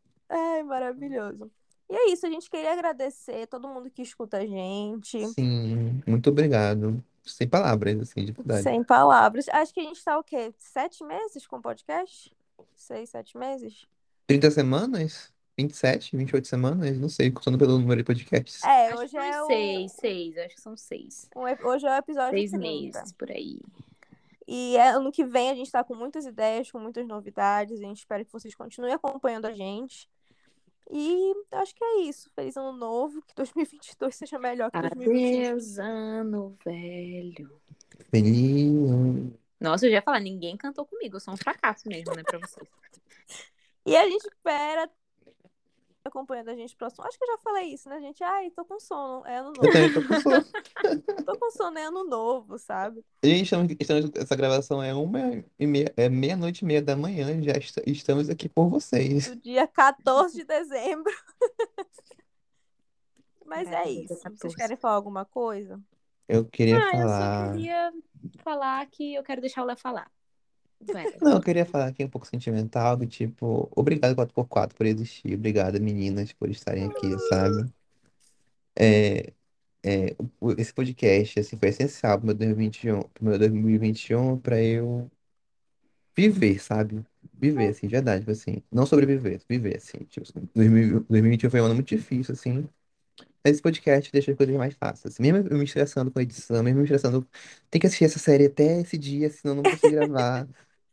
Maravilhoso. 0.71 1.51
E 1.89 1.93
é 1.93 2.13
isso, 2.13 2.25
a 2.25 2.29
gente 2.29 2.49
queria 2.49 2.71
agradecer 2.71 3.45
todo 3.47 3.67
mundo 3.67 3.89
que 3.89 4.01
escuta 4.01 4.37
a 4.37 4.45
gente. 4.45 5.27
Sim, 5.33 6.01
muito 6.07 6.29
obrigado. 6.29 7.03
sem 7.25 7.45
palavras, 7.47 7.99
assim, 7.99 8.23
de 8.23 8.31
verdade. 8.31 8.63
Sem 8.63 8.81
palavras. 8.81 9.49
Acho 9.49 9.73
que 9.73 9.81
a 9.81 9.83
gente 9.83 10.01
tá 10.01 10.17
o 10.17 10.23
quê? 10.23 10.53
Sete 10.57 11.03
meses 11.03 11.45
com 11.45 11.61
podcast? 11.61 12.33
Seis, 12.73 13.09
sete 13.09 13.37
meses? 13.37 13.85
30 14.27 14.49
semanas? 14.51 15.33
27, 15.57 16.15
28 16.15 16.47
semanas? 16.47 16.97
Não 16.97 17.09
sei, 17.09 17.29
contando 17.29 17.57
pelo 17.57 17.77
número 17.77 17.97
de 18.01 18.05
podcasts. 18.05 18.63
É, 18.63 18.87
Acho 18.87 19.01
hoje 19.01 19.11
que 19.11 19.17
é 19.17 19.41
o, 19.41 19.47
seis, 19.47 19.91
seis, 19.91 20.37
acho 20.37 20.55
que 20.55 20.61
são 20.61 20.77
seis. 20.77 21.29
um 21.35 21.41
hoje 21.67 21.85
é 21.85 21.91
o 21.91 21.97
episódio 21.97 22.39
Seis 22.39 22.51
30. 22.51 22.57
meses, 22.57 23.11
por 23.11 23.29
aí. 23.29 23.59
E 24.47 24.77
é, 24.77 24.89
ano 24.91 25.11
que 25.11 25.25
vem 25.25 25.49
a 25.49 25.55
gente 25.55 25.69
tá 25.69 25.83
com 25.83 25.93
muitas 25.93 26.25
ideias, 26.25 26.71
com 26.71 26.79
muitas 26.79 27.05
novidades. 27.05 27.79
A 27.79 27.83
gente 27.83 27.97
espera 27.97 28.23
que 28.23 28.31
vocês 28.31 28.55
continuem 28.55 28.93
acompanhando 28.93 29.45
a 29.45 29.53
gente. 29.53 30.09
E 30.91 31.33
acho 31.53 31.73
que 31.73 31.83
é 31.83 32.01
isso. 32.01 32.29
Feliz 32.35 32.57
ano 32.57 32.73
novo. 32.73 33.21
Que 33.21 33.33
2022 33.33 34.15
seja 34.15 34.37
melhor 34.37 34.69
que 34.69 34.79
2021. 34.79 35.47
Adeus, 35.47 35.79
ano 35.79 36.57
velho. 36.65 37.61
Feliz. 38.09 39.31
Nossa, 39.59 39.85
eu 39.85 39.91
já 39.91 39.97
ia 39.97 40.01
falar, 40.01 40.19
ninguém 40.19 40.57
cantou 40.57 40.85
comigo, 40.85 41.15
eu 41.15 41.19
sou 41.19 41.33
um 41.33 41.37
fracasso 41.37 41.87
mesmo, 41.87 42.15
né, 42.15 42.23
pra 42.23 42.39
vocês. 42.39 42.67
E 43.85 43.95
a 43.95 44.09
gente 44.09 44.25
espera 44.25 44.89
acompanhando 46.05 46.49
a 46.49 46.55
gente 46.55 46.75
próximo. 46.75 47.05
Acho 47.05 47.17
que 47.17 47.23
eu 47.23 47.27
já 47.27 47.37
falei 47.39 47.65
isso, 47.73 47.87
né, 47.89 47.99
gente? 48.01 48.23
Ai, 48.23 48.49
tô 48.51 48.65
com 48.65 48.79
sono. 48.79 49.25
É 49.25 49.37
ano 49.37 49.53
Eu 49.57 49.63
novo. 49.63 49.71
também 49.71 49.93
tô 49.93 50.07
com 50.07 50.19
sono. 50.19 50.45
tô 51.25 51.39
com 51.39 51.51
sono, 51.51 51.77
é 51.77 51.85
ano 51.85 52.03
novo, 52.03 52.57
sabe? 52.57 53.03
Gente, 53.23 53.43
estamos, 53.43 53.75
estamos- 53.79 54.11
essa 54.15 54.35
gravação 54.35 54.81
é 54.81 54.93
uma 54.93 55.43
e 55.59 55.67
meia, 55.67 55.93
é 55.95 56.09
meia-noite 56.09 56.63
e 56.63 56.65
meia 56.65 56.81
da 56.81 56.95
manhã, 56.95 57.41
já 57.41 57.53
est- 57.53 57.83
estamos 57.85 58.29
aqui 58.29 58.49
por 58.49 58.67
vocês. 58.69 59.27
Do 59.27 59.35
dia 59.35 59.67
14 59.67 60.35
de 60.37 60.43
dezembro. 60.43 61.11
Mas 63.45 63.67
É, 63.67 63.83
é 63.83 63.89
isso. 63.91 64.15
14. 64.17 64.37
Vocês 64.39 64.55
querem 64.55 64.77
falar 64.77 64.95
alguma 64.95 65.25
coisa? 65.25 65.79
Eu 66.27 66.45
queria 66.45 66.77
Ah, 66.77 66.91
eu 66.95 67.01
só 67.01 67.07
falar. 67.07 67.51
queria 67.51 67.93
falar 68.43 68.85
que 68.87 69.13
eu 69.15 69.23
quero 69.23 69.41
deixar 69.41 69.61
o 69.63 69.65
Léo 69.65 69.77
falar. 69.77 70.09
Não, 71.21 71.33
eu 71.33 71.41
queria 71.41 71.65
falar 71.65 71.87
aqui 71.87 72.03
um 72.03 72.09
pouco 72.09 72.27
sentimental, 72.27 72.97
que 72.97 73.07
tipo, 73.07 73.69
obrigado 73.75 74.15
4x4 74.15 74.75
por 74.75 74.85
existir, 74.85 75.35
obrigada 75.35 75.79
meninas 75.79 76.33
por 76.33 76.49
estarem 76.49 76.85
aqui, 76.85 77.17
sabe? 77.29 77.71
É, 78.77 79.33
é, 79.83 80.15
esse 80.57 80.73
podcast, 80.73 81.39
assim, 81.39 81.57
foi 81.57 81.69
essencial 81.69 82.17
pro 82.17 82.27
meu 82.27 82.35
2021, 82.35 83.01
pro 83.01 83.25
meu 83.25 83.39
2021 83.39 84.37
pra 84.39 84.61
eu 84.61 85.09
viver, 86.15 86.59
sabe? 86.59 87.03
Viver, 87.33 87.69
assim, 87.69 87.87
de 87.87 87.91
verdade, 87.91 88.21
tipo 88.21 88.31
assim, 88.31 88.61
não 88.71 88.85
sobreviver, 88.85 89.41
viver, 89.49 89.77
assim, 89.77 89.99
tipo, 90.09 90.27
2000 90.53 90.99
2021 91.09 91.49
foi 91.49 91.61
um 91.61 91.65
ano 91.65 91.75
muito 91.75 91.87
difícil, 91.95 92.33
assim, 92.33 92.67
mas 93.43 93.53
esse 93.53 93.61
podcast 93.61 94.11
deixa 94.11 94.31
as 94.31 94.37
coisas 94.37 94.55
mais 94.55 94.75
fáceis, 94.75 95.13
assim, 95.13 95.23
mesmo 95.23 95.49
eu 95.49 95.57
me 95.57 95.65
estressando 95.65 96.11
com 96.11 96.19
a 96.19 96.23
edição, 96.23 96.63
mesmo 96.63 96.79
me 96.79 96.85
estressando, 96.85 97.27
tem 97.69 97.79
que 97.81 97.87
assistir 97.87 98.05
essa 98.05 98.19
série 98.19 98.45
até 98.47 98.81
esse 98.81 98.97
dia, 98.97 99.29
senão 99.29 99.55
eu 99.57 99.63
não 99.63 99.71
consigo 99.71 99.91
gravar, 99.95 100.47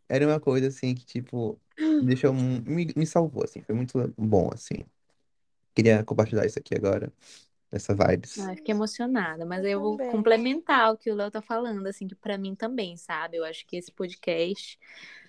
era 0.08 0.26
uma 0.26 0.40
coisa, 0.40 0.68
assim, 0.68 0.94
que, 0.94 1.04
tipo, 1.04 1.58
me 1.78 2.06
deixou, 2.08 2.32
mu- 2.32 2.62
me, 2.66 2.86
me 2.96 3.06
salvou, 3.06 3.44
assim, 3.44 3.62
foi 3.62 3.74
muito 3.74 3.98
bom, 4.16 4.50
assim, 4.52 4.84
queria 5.74 6.04
compartilhar 6.04 6.46
isso 6.46 6.58
aqui 6.58 6.74
agora, 6.74 7.12
essa 7.70 7.94
vibes. 7.94 8.38
Ai, 8.40 8.56
fiquei 8.56 8.74
emocionada, 8.74 9.44
mas 9.46 9.64
aí 9.64 9.72
eu 9.72 9.80
vou 9.80 9.96
também. 9.96 10.10
complementar 10.12 10.92
o 10.92 10.96
que 10.96 11.10
o 11.10 11.14
Léo 11.14 11.30
tá 11.30 11.42
falando, 11.42 11.86
assim, 11.86 12.06
que 12.06 12.14
pra 12.14 12.38
mim 12.38 12.54
também, 12.54 12.96
sabe? 12.96 13.36
Eu 13.36 13.44
acho 13.44 13.66
que 13.66 13.76
esse 13.76 13.92
podcast, 13.92 14.78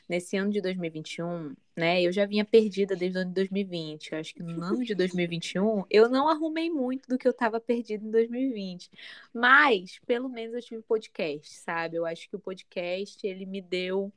nesse 0.07 0.37
ano 0.37 0.51
de 0.51 0.61
2021, 0.61 1.55
né? 1.75 2.01
Eu 2.01 2.11
já 2.11 2.25
vinha 2.25 2.43
perdida 2.43 2.95
desde 2.95 3.17
o 3.17 3.21
ano 3.21 3.29
de 3.29 3.35
2020. 3.35 4.11
Eu 4.11 4.19
acho 4.19 4.33
que 4.33 4.41
no 4.43 4.63
ano 4.63 4.83
de 4.83 4.95
2021 4.95 5.83
eu 5.89 6.09
não 6.09 6.27
arrumei 6.29 6.69
muito 6.69 7.07
do 7.07 7.17
que 7.17 7.27
eu 7.27 7.33
tava 7.33 7.59
perdida 7.59 8.03
em 8.03 8.11
2020. 8.11 8.89
Mas, 9.33 9.99
pelo 10.05 10.27
menos, 10.29 10.55
eu 10.55 10.61
tive 10.61 10.81
podcast, 10.81 11.53
sabe? 11.57 11.97
Eu 11.97 12.05
acho 12.05 12.27
que 12.29 12.35
o 12.35 12.39
podcast, 12.39 13.25
ele 13.25 13.45
me 13.45 13.61
deu 13.61 14.11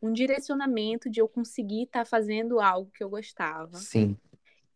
um 0.00 0.12
direcionamento 0.12 1.10
de 1.10 1.20
eu 1.20 1.28
conseguir 1.28 1.84
estar 1.84 2.04
fazendo 2.04 2.60
algo 2.60 2.90
que 2.92 3.02
eu 3.02 3.08
gostava. 3.10 3.76
Sim, 3.76 4.16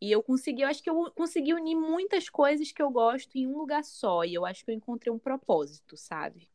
E 0.01 0.11
eu 0.11 0.23
consegui, 0.23 0.63
eu 0.63 0.69
acho 0.69 0.83
que 0.83 0.91
eu 0.91 1.13
consegui 1.13 1.55
unir 1.55 1.77
muitas 1.77 2.29
coisas 2.29 2.73
que 2.73 2.83
eu 2.83 2.91
gosto 2.91 3.37
em 3.37 3.47
um 3.47 3.57
lugar 3.57 3.85
só. 3.85 4.25
E 4.25 4.35
eu 4.35 4.45
acho 4.45 4.65
que 4.65 4.71
eu 4.71 4.75
encontrei 4.75 5.13
um 5.13 5.19
propósito, 5.19 5.97
sabe? 5.97 6.49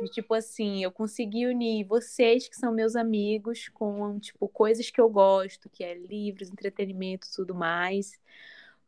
De, 0.00 0.08
tipo 0.08 0.32
assim, 0.34 0.82
eu 0.82 0.92
consegui 0.92 1.46
unir 1.46 1.84
vocês 1.84 2.48
que 2.48 2.56
são 2.56 2.72
meus 2.72 2.94
amigos 2.96 3.68
com, 3.68 4.18
tipo, 4.20 4.48
coisas 4.48 4.90
que 4.90 5.00
eu 5.00 5.08
gosto, 5.10 5.68
que 5.68 5.82
é 5.84 5.94
livros, 5.94 6.48
entretenimento 6.50 7.26
e 7.28 7.32
tudo 7.34 7.54
mais, 7.54 8.18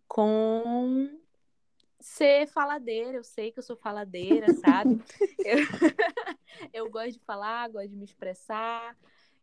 com 0.09 1.20
ser 2.01 2.47
faladeira. 2.49 3.19
Eu 3.19 3.25
sei 3.25 3.53
que 3.53 3.59
eu 3.59 3.63
sou 3.63 3.77
faladeira, 3.77 4.53
sabe? 4.55 5.01
Eu, 5.45 5.57
eu 6.73 6.91
gosto 6.91 7.13
de 7.13 7.25
falar, 7.25 7.69
gosto 7.71 7.89
de 7.89 7.97
me 7.97 8.05
expressar. 8.05 8.97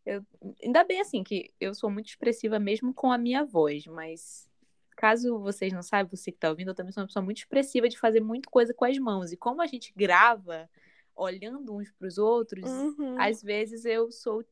Eu, 0.06 0.24
ainda 0.62 0.84
bem 0.84 1.00
assim 1.00 1.24
que 1.24 1.52
eu 1.60 1.74
sou 1.74 1.90
muito 1.90 2.08
expressiva 2.08 2.58
mesmo 2.58 2.94
com 2.94 3.10
a 3.10 3.18
minha 3.18 3.44
voz, 3.44 3.84
mas 3.86 4.48
caso 4.96 5.38
vocês 5.40 5.72
não 5.72 5.82
saibam, 5.82 6.16
você 6.16 6.30
que 6.32 6.38
tá 6.38 6.48
ouvindo, 6.50 6.68
eu 6.68 6.74
também 6.74 6.92
sou 6.92 7.02
uma 7.02 7.06
pessoa 7.08 7.24
muito 7.24 7.38
expressiva 7.38 7.88
de 7.88 7.98
fazer 7.98 8.20
muita 8.20 8.48
coisa 8.48 8.72
com 8.72 8.84
as 8.84 8.96
mãos. 8.98 9.32
E 9.32 9.36
como 9.36 9.60
a 9.60 9.66
gente 9.66 9.92
grava 9.96 10.70
olhando 11.16 11.74
uns 11.76 11.90
para 11.90 12.06
os 12.06 12.16
outros, 12.16 12.64
Uhum. 12.64 13.16
às 13.18 13.42
vezes 13.42 13.84
eu 13.84 14.10
sou 14.12 14.44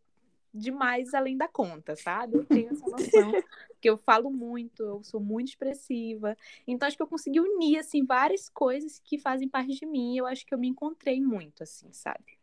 demais 0.53 1.15
além 1.15 1.37
da 1.37 1.47
conta, 1.49 1.95
sabe? 1.95 2.37
Eu 2.39 2.45
tenho 2.45 2.71
essa 2.71 2.87
noção 2.89 3.33
que 3.81 3.89
eu 3.89 3.97
falo 3.99 4.31
muito, 4.31 4.83
eu 4.83 5.03
sou 5.03 5.21
muito 5.21 5.49
expressiva. 5.49 6.37
Então 6.67 6.87
acho 6.87 6.97
que 6.97 7.03
eu 7.03 7.07
consegui 7.07 7.41
unir 7.41 7.79
assim 7.79 8.05
várias 8.05 8.49
coisas 8.49 8.99
que 8.99 9.19
fazem 9.19 9.49
parte 9.49 9.75
de 9.75 9.87
mim. 9.87 10.15
E 10.15 10.19
eu 10.19 10.27
acho 10.27 10.47
que 10.47 10.55
eu 10.55 10.59
me 10.59 10.69
encontrei 10.69 11.21
muito 11.21 11.63
assim, 11.63 11.93
sabe? 11.93 12.39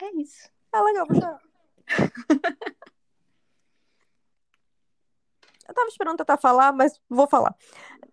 É 0.00 0.10
isso. 0.16 0.48
Ah, 0.72 0.82
legal, 0.82 1.06
chorar. 1.06 1.42
Eu 5.70 5.74
tava 5.74 5.86
esperando 5.86 6.16
tentar 6.16 6.36
falar, 6.36 6.72
mas 6.72 7.00
vou 7.08 7.28
falar. 7.28 7.56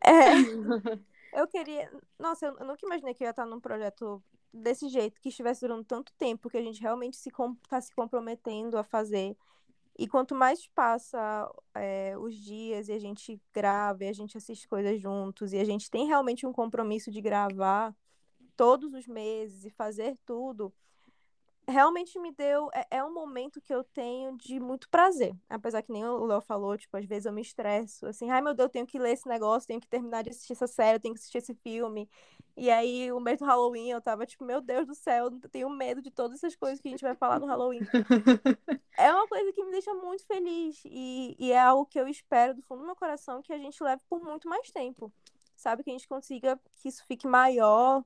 É, 0.05 0.11
eu 1.33 1.47
queria. 1.47 1.91
Nossa, 2.19 2.45
eu, 2.45 2.53
nunca 2.63 2.85
imaginei 2.85 3.15
que 3.15 3.23
eu 3.23 3.25
ia 3.25 3.31
estar 3.31 3.47
num 3.47 3.59
projeto 3.59 4.23
desse 4.53 4.87
jeito, 4.89 5.19
que 5.19 5.29
estivesse 5.29 5.61
durando 5.61 5.83
tanto 5.83 6.13
tempo, 6.19 6.51
que 6.51 6.57
a 6.57 6.61
gente 6.61 6.79
realmente 6.79 7.17
se 7.17 7.31
com... 7.31 7.55
tá 7.67 7.81
se 7.81 7.91
comprometendo 7.95 8.77
a 8.77 8.83
fazer. 8.83 9.35
E 9.97 10.07
quanto 10.07 10.35
mais 10.35 10.67
passa 10.67 11.51
é, 11.73 12.15
os 12.17 12.35
dias 12.35 12.87
e 12.87 12.91
a 12.91 12.99
gente 12.99 13.41
grava 13.51 14.03
e 14.03 14.07
a 14.07 14.13
gente 14.13 14.37
assiste 14.37 14.67
coisas 14.67 15.01
juntos 15.01 15.53
e 15.53 15.57
a 15.57 15.63
gente 15.63 15.89
tem 15.89 16.05
realmente 16.07 16.45
um 16.45 16.53
compromisso 16.53 17.09
de 17.09 17.19
gravar 17.19 17.95
todos 18.55 18.93
os 18.93 19.07
meses 19.07 19.65
e 19.65 19.71
fazer 19.71 20.17
tudo, 20.25 20.73
realmente 21.67 22.17
me 22.19 22.31
deu. 22.31 22.69
É, 22.73 22.97
é 22.97 23.03
um 23.03 23.13
momento 23.13 23.61
que 23.61 23.73
eu 23.73 23.83
tenho 23.83 24.37
de 24.37 24.59
muito 24.59 24.89
prazer. 24.89 25.35
Apesar 25.49 25.81
que 25.81 25.91
nem 25.91 26.05
o 26.05 26.25
Léo 26.25 26.41
falou, 26.41 26.77
tipo, 26.77 26.95
às 26.95 27.05
vezes 27.05 27.25
eu 27.25 27.33
me 27.33 27.41
estresso, 27.41 28.05
assim, 28.07 28.29
ai 28.31 28.41
meu 28.41 28.53
Deus, 28.53 28.67
eu 28.67 28.71
tenho 28.71 28.87
que 28.87 28.97
ler 28.97 29.11
esse 29.11 29.27
negócio, 29.27 29.67
tenho 29.67 29.81
que 29.81 29.87
terminar 29.87 30.23
de 30.23 30.29
assistir 30.29 30.53
essa 30.53 30.67
série, 30.67 30.95
eu 30.95 30.99
tenho 30.99 31.13
que 31.13 31.19
assistir 31.19 31.39
esse 31.39 31.53
filme. 31.55 32.09
E 32.55 32.71
aí, 32.71 33.11
o 33.11 33.19
mês 33.19 33.37
do 33.37 33.45
Halloween, 33.45 33.89
eu 33.89 34.01
tava 34.01 34.25
tipo, 34.25 34.43
meu 34.43 34.59
Deus 34.61 34.87
do 34.87 34.95
céu, 34.95 35.25
eu 35.25 35.49
tenho 35.49 35.69
medo 35.69 36.01
de 36.01 36.09
todas 36.09 36.37
essas 36.37 36.55
coisas 36.55 36.79
que 36.79 36.87
a 36.87 36.91
gente 36.91 37.03
vai 37.03 37.13
falar 37.13 37.39
no 37.39 37.45
Halloween. 37.45 37.81
é 38.97 39.13
uma 39.13 39.27
coisa 39.27 39.53
que 39.53 39.63
me 39.63 39.71
deixa 39.71 39.93
muito 39.93 40.25
feliz. 40.25 40.81
E, 40.85 41.35
e 41.37 41.51
é 41.51 41.59
algo 41.59 41.85
que 41.85 41.99
eu 41.99 42.07
espero 42.07 42.55
do 42.55 42.63
fundo 42.63 42.79
do 42.79 42.85
meu 42.87 42.95
coração 42.95 43.43
que 43.43 43.53
a 43.53 43.59
gente 43.59 43.83
leve 43.83 44.01
por 44.09 44.23
muito 44.23 44.49
mais 44.49 44.71
tempo. 44.71 45.13
Sabe? 45.55 45.83
Que 45.83 45.91
a 45.91 45.93
gente 45.93 46.07
consiga 46.07 46.59
que 46.81 46.89
isso 46.89 47.05
fique 47.05 47.27
maior, 47.27 48.03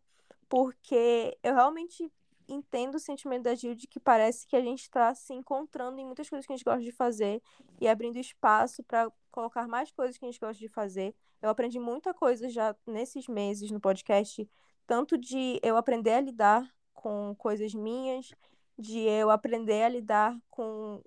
porque 0.49 1.38
eu 1.41 1.53
realmente 1.53 2.11
entendo 2.52 2.95
o 2.95 2.99
sentimento 2.99 3.44
da 3.44 3.56
Gil 3.56 3.73
de 3.73 3.88
que 3.88 3.99
parece 3.99 4.45
que 4.45 4.56
a 4.56 4.61
gente 4.61 4.82
está 4.82 5.14
se 5.15 5.34
encontrando 5.34 5.99
em 5.99 6.06
muitas 6.06 6.30
coisas 6.30 6.45
que 6.45 6.53
a 6.53 6.56
gente 6.56 6.65
gosta 6.65 6.82
de 6.82 6.91
fazer 6.91 7.41
e 7.80 7.88
abrindo 7.88 8.18
espaço 8.18 8.84
para 8.84 9.11
colocar 9.32 9.68
mais 9.68 9.91
coisas 9.91 10.18
que 10.18 10.26
a 10.26 10.28
gente 10.30 10.40
gosta 10.40 10.60
de 10.60 10.68
fazer. 10.68 11.15
Eu 11.41 11.49
aprendi 11.49 11.80
muita 11.80 12.14
coisa 12.14 12.49
já 12.49 12.76
nesses 12.86 13.28
meses 13.28 13.72
no 13.72 13.80
podcast, 13.80 14.48
tanto 14.86 15.18
de 15.18 15.60
eu 15.64 15.78
aprender 15.78 16.11
a 16.11 16.22
lidar 16.22 16.69
com 16.94 17.34
coisas 17.38 17.73
minhas, 17.73 18.32
de 18.78 18.99
eu 18.99 19.30
aprender 19.30 19.84
a 19.84 19.90
lidar 19.90 20.38
com 20.49 21.02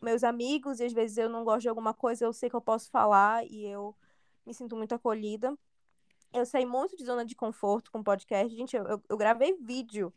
meus 0.00 0.24
amigos, 0.24 0.80
e 0.80 0.84
às 0.84 0.92
vezes 0.92 1.18
eu 1.18 1.28
não 1.28 1.44
gosto 1.44 1.62
de 1.62 1.68
alguma 1.68 1.92
coisa, 1.92 2.24
eu 2.24 2.32
sei 2.32 2.48
que 2.48 2.56
eu 2.56 2.60
posso 2.60 2.90
falar 2.90 3.44
e 3.46 3.66
eu 3.66 3.94
me 4.46 4.54
sinto 4.54 4.76
muito 4.76 4.94
acolhida. 4.94 5.56
Eu 6.32 6.46
saí 6.46 6.64
muito 6.64 6.96
de 6.96 7.04
zona 7.04 7.24
de 7.24 7.36
conforto 7.36 7.92
com 7.92 8.02
podcast. 8.02 8.54
Gente, 8.56 8.74
eu, 8.74 8.84
eu, 8.86 9.02
eu 9.08 9.16
gravei 9.18 9.52
vídeo 9.60 10.12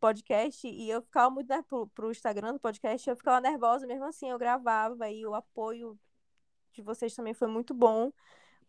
podcast 0.00 0.66
e 0.66 0.90
eu 0.90 1.02
ficava 1.02 1.30
muito 1.30 1.48
né, 1.48 1.62
pro, 1.68 1.86
pro 1.88 2.10
Instagram 2.10 2.52
do 2.54 2.60
podcast, 2.60 3.08
eu 3.08 3.16
ficava 3.16 3.40
nervosa 3.40 3.86
mesmo 3.86 4.04
assim, 4.04 4.30
eu 4.30 4.38
gravava 4.38 5.10
e 5.10 5.26
o 5.26 5.34
apoio 5.34 5.98
de 6.72 6.82
vocês 6.82 7.14
também 7.14 7.34
foi 7.34 7.48
muito 7.48 7.72
bom, 7.74 8.12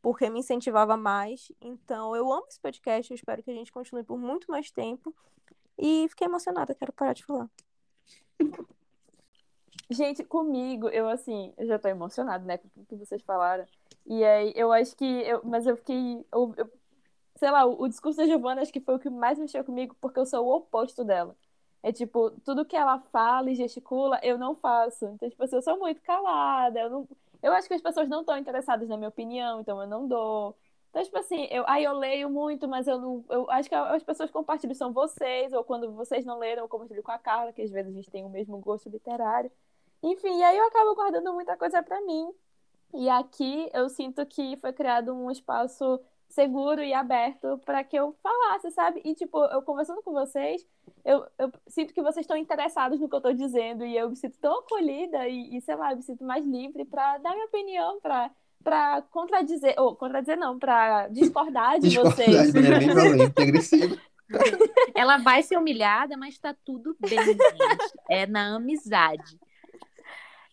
porque 0.01 0.29
me 0.29 0.39
incentivava 0.39 0.95
mais. 0.95 1.51
Então, 1.61 2.15
eu 2.15 2.31
amo 2.31 2.47
esse 2.47 2.59
podcast, 2.59 3.11
eu 3.11 3.15
espero 3.15 3.43
que 3.43 3.51
a 3.51 3.53
gente 3.53 3.71
continue 3.71 4.03
por 4.03 4.17
muito 4.17 4.49
mais 4.49 4.71
tempo. 4.71 5.13
E 5.77 6.07
fiquei 6.09 6.25
emocionada, 6.25 6.73
quero 6.73 6.93
parar 6.93 7.13
de 7.13 7.25
falar. 7.25 7.49
Gente, 9.89 10.23
comigo, 10.23 10.89
eu 10.89 11.07
assim, 11.07 11.53
eu 11.57 11.67
já 11.67 11.79
tô 11.79 11.87
emocionada, 11.87 12.43
né, 12.43 12.57
com 12.57 12.67
tudo 12.69 12.87
que 12.87 12.95
vocês 12.95 13.21
falaram. 13.21 13.65
E 14.05 14.23
aí, 14.23 14.53
eu 14.55 14.71
acho 14.71 14.95
que. 14.95 15.05
Eu, 15.05 15.41
mas 15.43 15.65
eu 15.65 15.77
fiquei. 15.77 16.25
Eu, 16.31 16.53
eu 16.57 16.71
sei 17.37 17.51
lá, 17.51 17.65
o, 17.65 17.87
discurso 17.87 18.17
da 18.17 18.25
Giovanna 18.25 18.61
acho 18.61 18.73
que 18.73 18.81
foi 18.81 18.95
o 18.95 18.99
que 18.99 19.09
mais 19.09 19.37
mexeu 19.39 19.63
comigo, 19.63 19.95
porque 20.01 20.19
eu 20.19 20.25
sou 20.25 20.45
o 20.45 20.55
oposto 20.55 21.03
dela. 21.03 21.35
É 21.83 21.91
tipo, 21.91 22.31
tudo 22.43 22.65
que 22.65 22.75
ela 22.75 22.99
fala 23.11 23.51
e 23.51 23.55
gesticula, 23.55 24.19
eu 24.23 24.37
não 24.37 24.55
faço. 24.55 25.05
Então, 25.05 25.29
tipo 25.29 25.43
assim, 25.43 25.55
eu 25.55 25.61
sou 25.61 25.77
muito 25.79 26.01
calada. 26.01 26.79
Eu, 26.79 26.89
não... 26.89 27.07
eu 27.41 27.53
acho 27.53 27.67
que 27.67 27.73
as 27.75 27.81
pessoas 27.81 28.09
não 28.09 28.21
estão 28.21 28.37
interessadas 28.37 28.89
na 28.89 28.97
minha 28.97 29.09
opinião, 29.09 29.61
então 29.61 29.81
eu 29.81 29.87
não 29.87 30.07
dou. 30.07 30.57
Então, 30.89 31.03
tipo 31.03 31.17
assim, 31.17 31.47
eu, 31.51 31.63
aí 31.67 31.83
eu 31.83 31.93
leio 31.93 32.29
muito, 32.29 32.67
mas 32.67 32.87
eu 32.87 32.99
não. 32.99 33.23
Eu 33.29 33.49
acho 33.51 33.69
que 33.69 33.75
as 33.75 34.03
pessoas 34.03 34.31
compartilham 34.31 34.73
são 34.75 34.91
vocês, 34.91 35.53
ou 35.53 35.63
quando 35.63 35.91
vocês 35.93 36.25
não 36.25 36.39
leram, 36.39 36.63
eu 36.63 36.69
compartilho 36.69 37.03
com 37.03 37.11
a 37.11 37.19
Carla, 37.19 37.53
que 37.53 37.61
às 37.61 37.71
vezes 37.71 37.91
a 37.91 37.95
gente 37.95 38.09
tem 38.11 38.25
o 38.25 38.29
mesmo 38.29 38.57
gosto 38.59 38.89
literário. 38.89 39.51
Enfim, 40.03 40.39
e 40.39 40.43
aí 40.43 40.57
eu 40.57 40.67
acabo 40.67 40.95
guardando 40.95 41.33
muita 41.33 41.55
coisa 41.57 41.81
para 41.83 42.01
mim. 42.01 42.31
E 42.93 43.09
aqui 43.09 43.69
eu 43.73 43.89
sinto 43.89 44.25
que 44.25 44.57
foi 44.57 44.73
criado 44.73 45.13
um 45.13 45.29
espaço 45.31 45.99
seguro 46.29 46.83
e 46.83 46.93
aberto 46.93 47.59
para 47.65 47.83
que 47.83 47.95
eu 47.97 48.15
falasse, 48.21 48.71
sabe? 48.71 49.01
E, 49.03 49.15
tipo, 49.15 49.43
eu 49.45 49.61
conversando 49.61 50.01
com 50.01 50.11
vocês, 50.11 50.65
eu, 51.03 51.25
eu 51.37 51.51
sinto 51.67 51.93
que 51.93 52.01
vocês 52.01 52.23
estão 52.23 52.37
interessados 52.37 52.99
no 52.99 53.07
que 53.07 53.15
eu 53.15 53.19
estou 53.19 53.33
dizendo 53.33 53.85
e 53.85 53.97
eu 53.97 54.09
me 54.09 54.15
sinto 54.15 54.37
tão 54.39 54.59
acolhida 54.59 55.27
e, 55.27 55.57
e 55.57 55.61
sei 55.61 55.75
lá, 55.75 55.95
me 55.95 56.03
sinto 56.03 56.23
mais 56.23 56.45
livre 56.45 56.85
para 56.85 57.17
dar 57.19 57.31
minha 57.31 57.45
opinião, 57.45 57.99
para 58.01 58.31
para 58.63 59.01
contradizer, 59.03 59.75
ou 59.77 59.95
contradizer 59.95 60.37
não, 60.37 60.59
para 60.59 61.07
discordar 61.07 61.79
de 61.79 61.87
Discordar 61.87 62.15
vocês. 62.15 62.47
de 62.47 62.53
maneira 62.53 62.79
bem 62.79 62.93
violenta 62.93 63.41
agressiva. 63.41 63.97
Ela 64.93 65.17
vai 65.19 65.41
ser 65.41 65.57
humilhada, 65.57 66.17
mas 66.17 66.37
tá 66.37 66.53
tudo 66.65 66.93
bem, 66.99 67.17
gente. 67.23 67.39
É 68.09 68.25
na 68.25 68.55
amizade. 68.57 69.39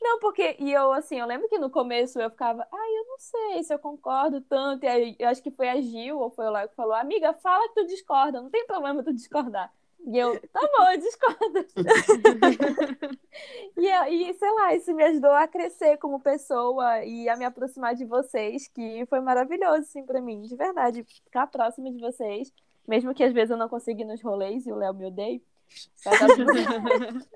Não, 0.05 0.19
porque, 0.19 0.55
e 0.59 0.71
eu, 0.71 0.93
assim, 0.93 1.19
eu 1.19 1.27
lembro 1.27 1.49
que 1.49 1.59
no 1.59 1.71
começo 1.71 2.21
eu 2.21 2.29
ficava, 2.29 2.69
ai, 2.71 2.91
eu 2.99 3.07
não 3.07 3.19
sei 3.19 3.65
se 3.65 3.73
eu 3.73 3.79
concordo 3.79 4.39
tanto, 4.43 4.85
e 4.85 4.87
aí 4.87 5.17
eu 5.19 5.31
acho 5.31 5.43
que 5.43 5.51
foi 5.51 5.67
a 5.67 5.81
Gil, 5.81 6.19
ou 6.19 6.29
foi 6.29 6.45
o 6.45 6.51
Léo 6.51 6.69
que 6.69 6.75
falou, 6.75 6.93
amiga, 6.93 7.33
fala 7.33 7.67
que 7.69 7.75
tu 7.77 7.87
discorda, 7.87 8.43
não 8.43 8.51
tem 8.51 8.67
problema 8.67 9.03
tu 9.03 9.15
discordar. 9.15 9.73
E 10.07 10.19
eu, 10.19 10.39
tá 10.51 10.61
bom, 10.77 10.91
eu 10.91 11.01
discordo. 11.01 11.67
e, 13.79 13.89
e, 13.89 14.35
sei 14.35 14.53
lá, 14.53 14.75
isso 14.75 14.93
me 14.93 15.05
ajudou 15.05 15.31
a 15.31 15.49
crescer 15.49 15.97
como 15.97 16.21
pessoa 16.21 17.03
e 17.03 17.27
a 17.27 17.37
me 17.37 17.47
aproximar 17.47 17.95
de 17.95 18.05
vocês, 18.05 18.69
que 18.69 19.07
foi 19.07 19.21
maravilhoso, 19.21 19.85
assim, 19.85 20.05
pra 20.05 20.21
mim, 20.21 20.43
de 20.43 20.55
verdade, 20.55 21.03
ficar 21.03 21.47
próximo 21.47 21.91
de 21.91 21.99
vocês, 21.99 22.53
mesmo 22.87 23.15
que 23.15 23.25
às 23.25 23.33
vezes 23.33 23.53
eu 23.53 23.57
não 23.57 23.71
consiga 23.71 24.03
ir 24.03 24.05
nos 24.05 24.21
rolês 24.21 24.67
e 24.67 24.73
o 24.73 24.77
Léo 24.77 24.93
me 24.93 25.07
odeie. 25.07 25.43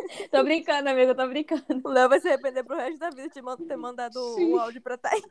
Tô 0.30 0.42
brincando, 0.42 0.88
amigo, 0.88 1.14
tô 1.14 1.26
brincando. 1.28 1.80
O 1.84 1.88
Léo 1.88 2.08
vai 2.08 2.20
se 2.20 2.28
arrepender 2.28 2.64
pro 2.64 2.76
resto 2.76 2.98
da 2.98 3.10
vida 3.10 3.28
de 3.28 3.34
ter 3.66 3.76
mandado 3.76 4.18
Sim. 4.34 4.52
o 4.52 4.58
áudio 4.58 4.80
pra 4.80 4.96
Thaís. 4.96 5.22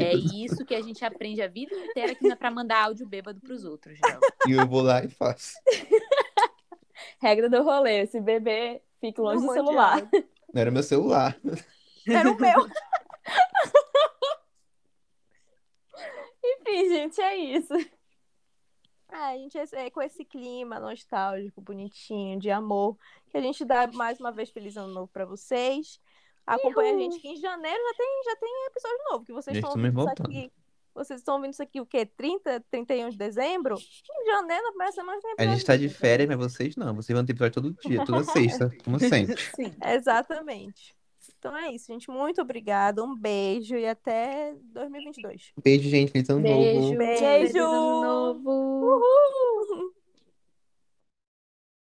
É 0.00 0.14
isso 0.14 0.64
que 0.64 0.74
a 0.74 0.80
gente 0.80 1.04
aprende 1.04 1.42
a 1.42 1.48
vida 1.48 1.74
inteira 1.74 2.14
que 2.14 2.24
não 2.24 2.32
é 2.32 2.36
pra 2.36 2.50
mandar 2.50 2.84
áudio 2.84 3.06
bêbado 3.06 3.40
pros 3.40 3.64
outros, 3.64 3.98
Léo. 4.00 4.20
E 4.48 4.52
eu 4.52 4.66
vou 4.66 4.82
lá 4.82 5.04
e 5.04 5.08
faço. 5.08 5.54
Regra 7.20 7.48
do 7.48 7.62
rolê, 7.62 8.06
se 8.06 8.20
beber, 8.20 8.82
fique 9.00 9.20
longe 9.20 9.44
do 9.44 9.52
celular. 9.52 10.08
Não 10.52 10.60
era 10.60 10.70
meu 10.70 10.82
celular. 10.82 11.36
Era 12.06 12.30
o 12.30 12.40
meu. 12.40 12.68
Enfim, 16.44 16.88
gente, 16.88 17.20
é 17.20 17.36
isso. 17.36 17.74
Ah, 19.08 19.28
a 19.28 19.36
gente 19.36 19.56
é 19.58 19.90
com 19.90 20.02
esse 20.02 20.24
clima 20.24 20.80
nostálgico, 20.80 21.60
bonitinho, 21.60 22.38
de 22.38 22.50
amor, 22.50 22.96
que 23.30 23.36
a 23.36 23.40
gente 23.40 23.64
dá 23.64 23.86
mais 23.92 24.18
uma 24.18 24.32
vez 24.32 24.50
feliz 24.50 24.76
ano 24.76 24.92
novo 24.92 25.08
pra 25.12 25.24
vocês. 25.24 26.00
Acompanha 26.46 26.94
a 26.94 26.98
gente 26.98 27.20
que 27.20 27.28
em 27.28 27.36
janeiro 27.36 27.78
já 27.78 27.94
tem, 27.96 28.22
já 28.24 28.36
tem 28.36 28.66
episódio 28.66 28.98
novo, 29.10 29.24
que 29.24 29.32
vocês 29.32 29.56
estão 29.56 29.70
ouvindo 29.70 30.00
isso 30.00 30.08
aqui. 30.10 30.52
Vocês 30.94 31.20
estão 31.20 31.34
ouvindo 31.36 31.52
isso 31.52 31.62
aqui 31.62 31.80
o 31.80 31.86
quê? 31.86 32.06
30, 32.06 32.64
31 32.70 33.08
de 33.10 33.16
dezembro? 33.18 33.76
Em 33.76 34.26
janeiro, 34.26 34.62
na 34.62 34.68
primeira 34.70 34.92
semana 34.92 35.20
tem 35.20 35.30
A 35.30 35.34
episódio. 35.34 35.54
gente 35.56 35.66
tá 35.66 35.76
de 35.76 35.88
férias, 35.88 36.28
mas 36.28 36.38
vocês 36.38 36.76
não. 36.76 36.94
Vocês 36.94 37.16
vão 37.16 37.24
ter 37.24 37.32
episódio 37.32 37.62
todo 37.62 37.76
dia, 37.88 38.04
toda 38.04 38.22
sexta, 38.24 38.70
como 38.84 38.98
sempre. 39.00 39.36
Sim. 39.56 39.74
Exatamente. 39.84 40.94
Então 41.44 41.54
é 41.54 41.72
isso, 41.72 41.92
gente. 41.92 42.10
Muito 42.10 42.40
obrigada. 42.40 43.04
Um 43.04 43.14
beijo 43.14 43.76
e 43.76 43.86
até 43.86 44.54
2022. 44.72 45.52
Beijo, 45.62 45.90
gente. 45.90 46.10
Feliz 46.10 46.30
ano 46.30 46.40
Beijo. 46.40 46.80
novo. 46.80 46.96
Beijo. 46.96 47.18
Feliz 47.18 47.54
ano 47.54 48.00
novo. 48.00 48.50
Uhul! 48.50 50.03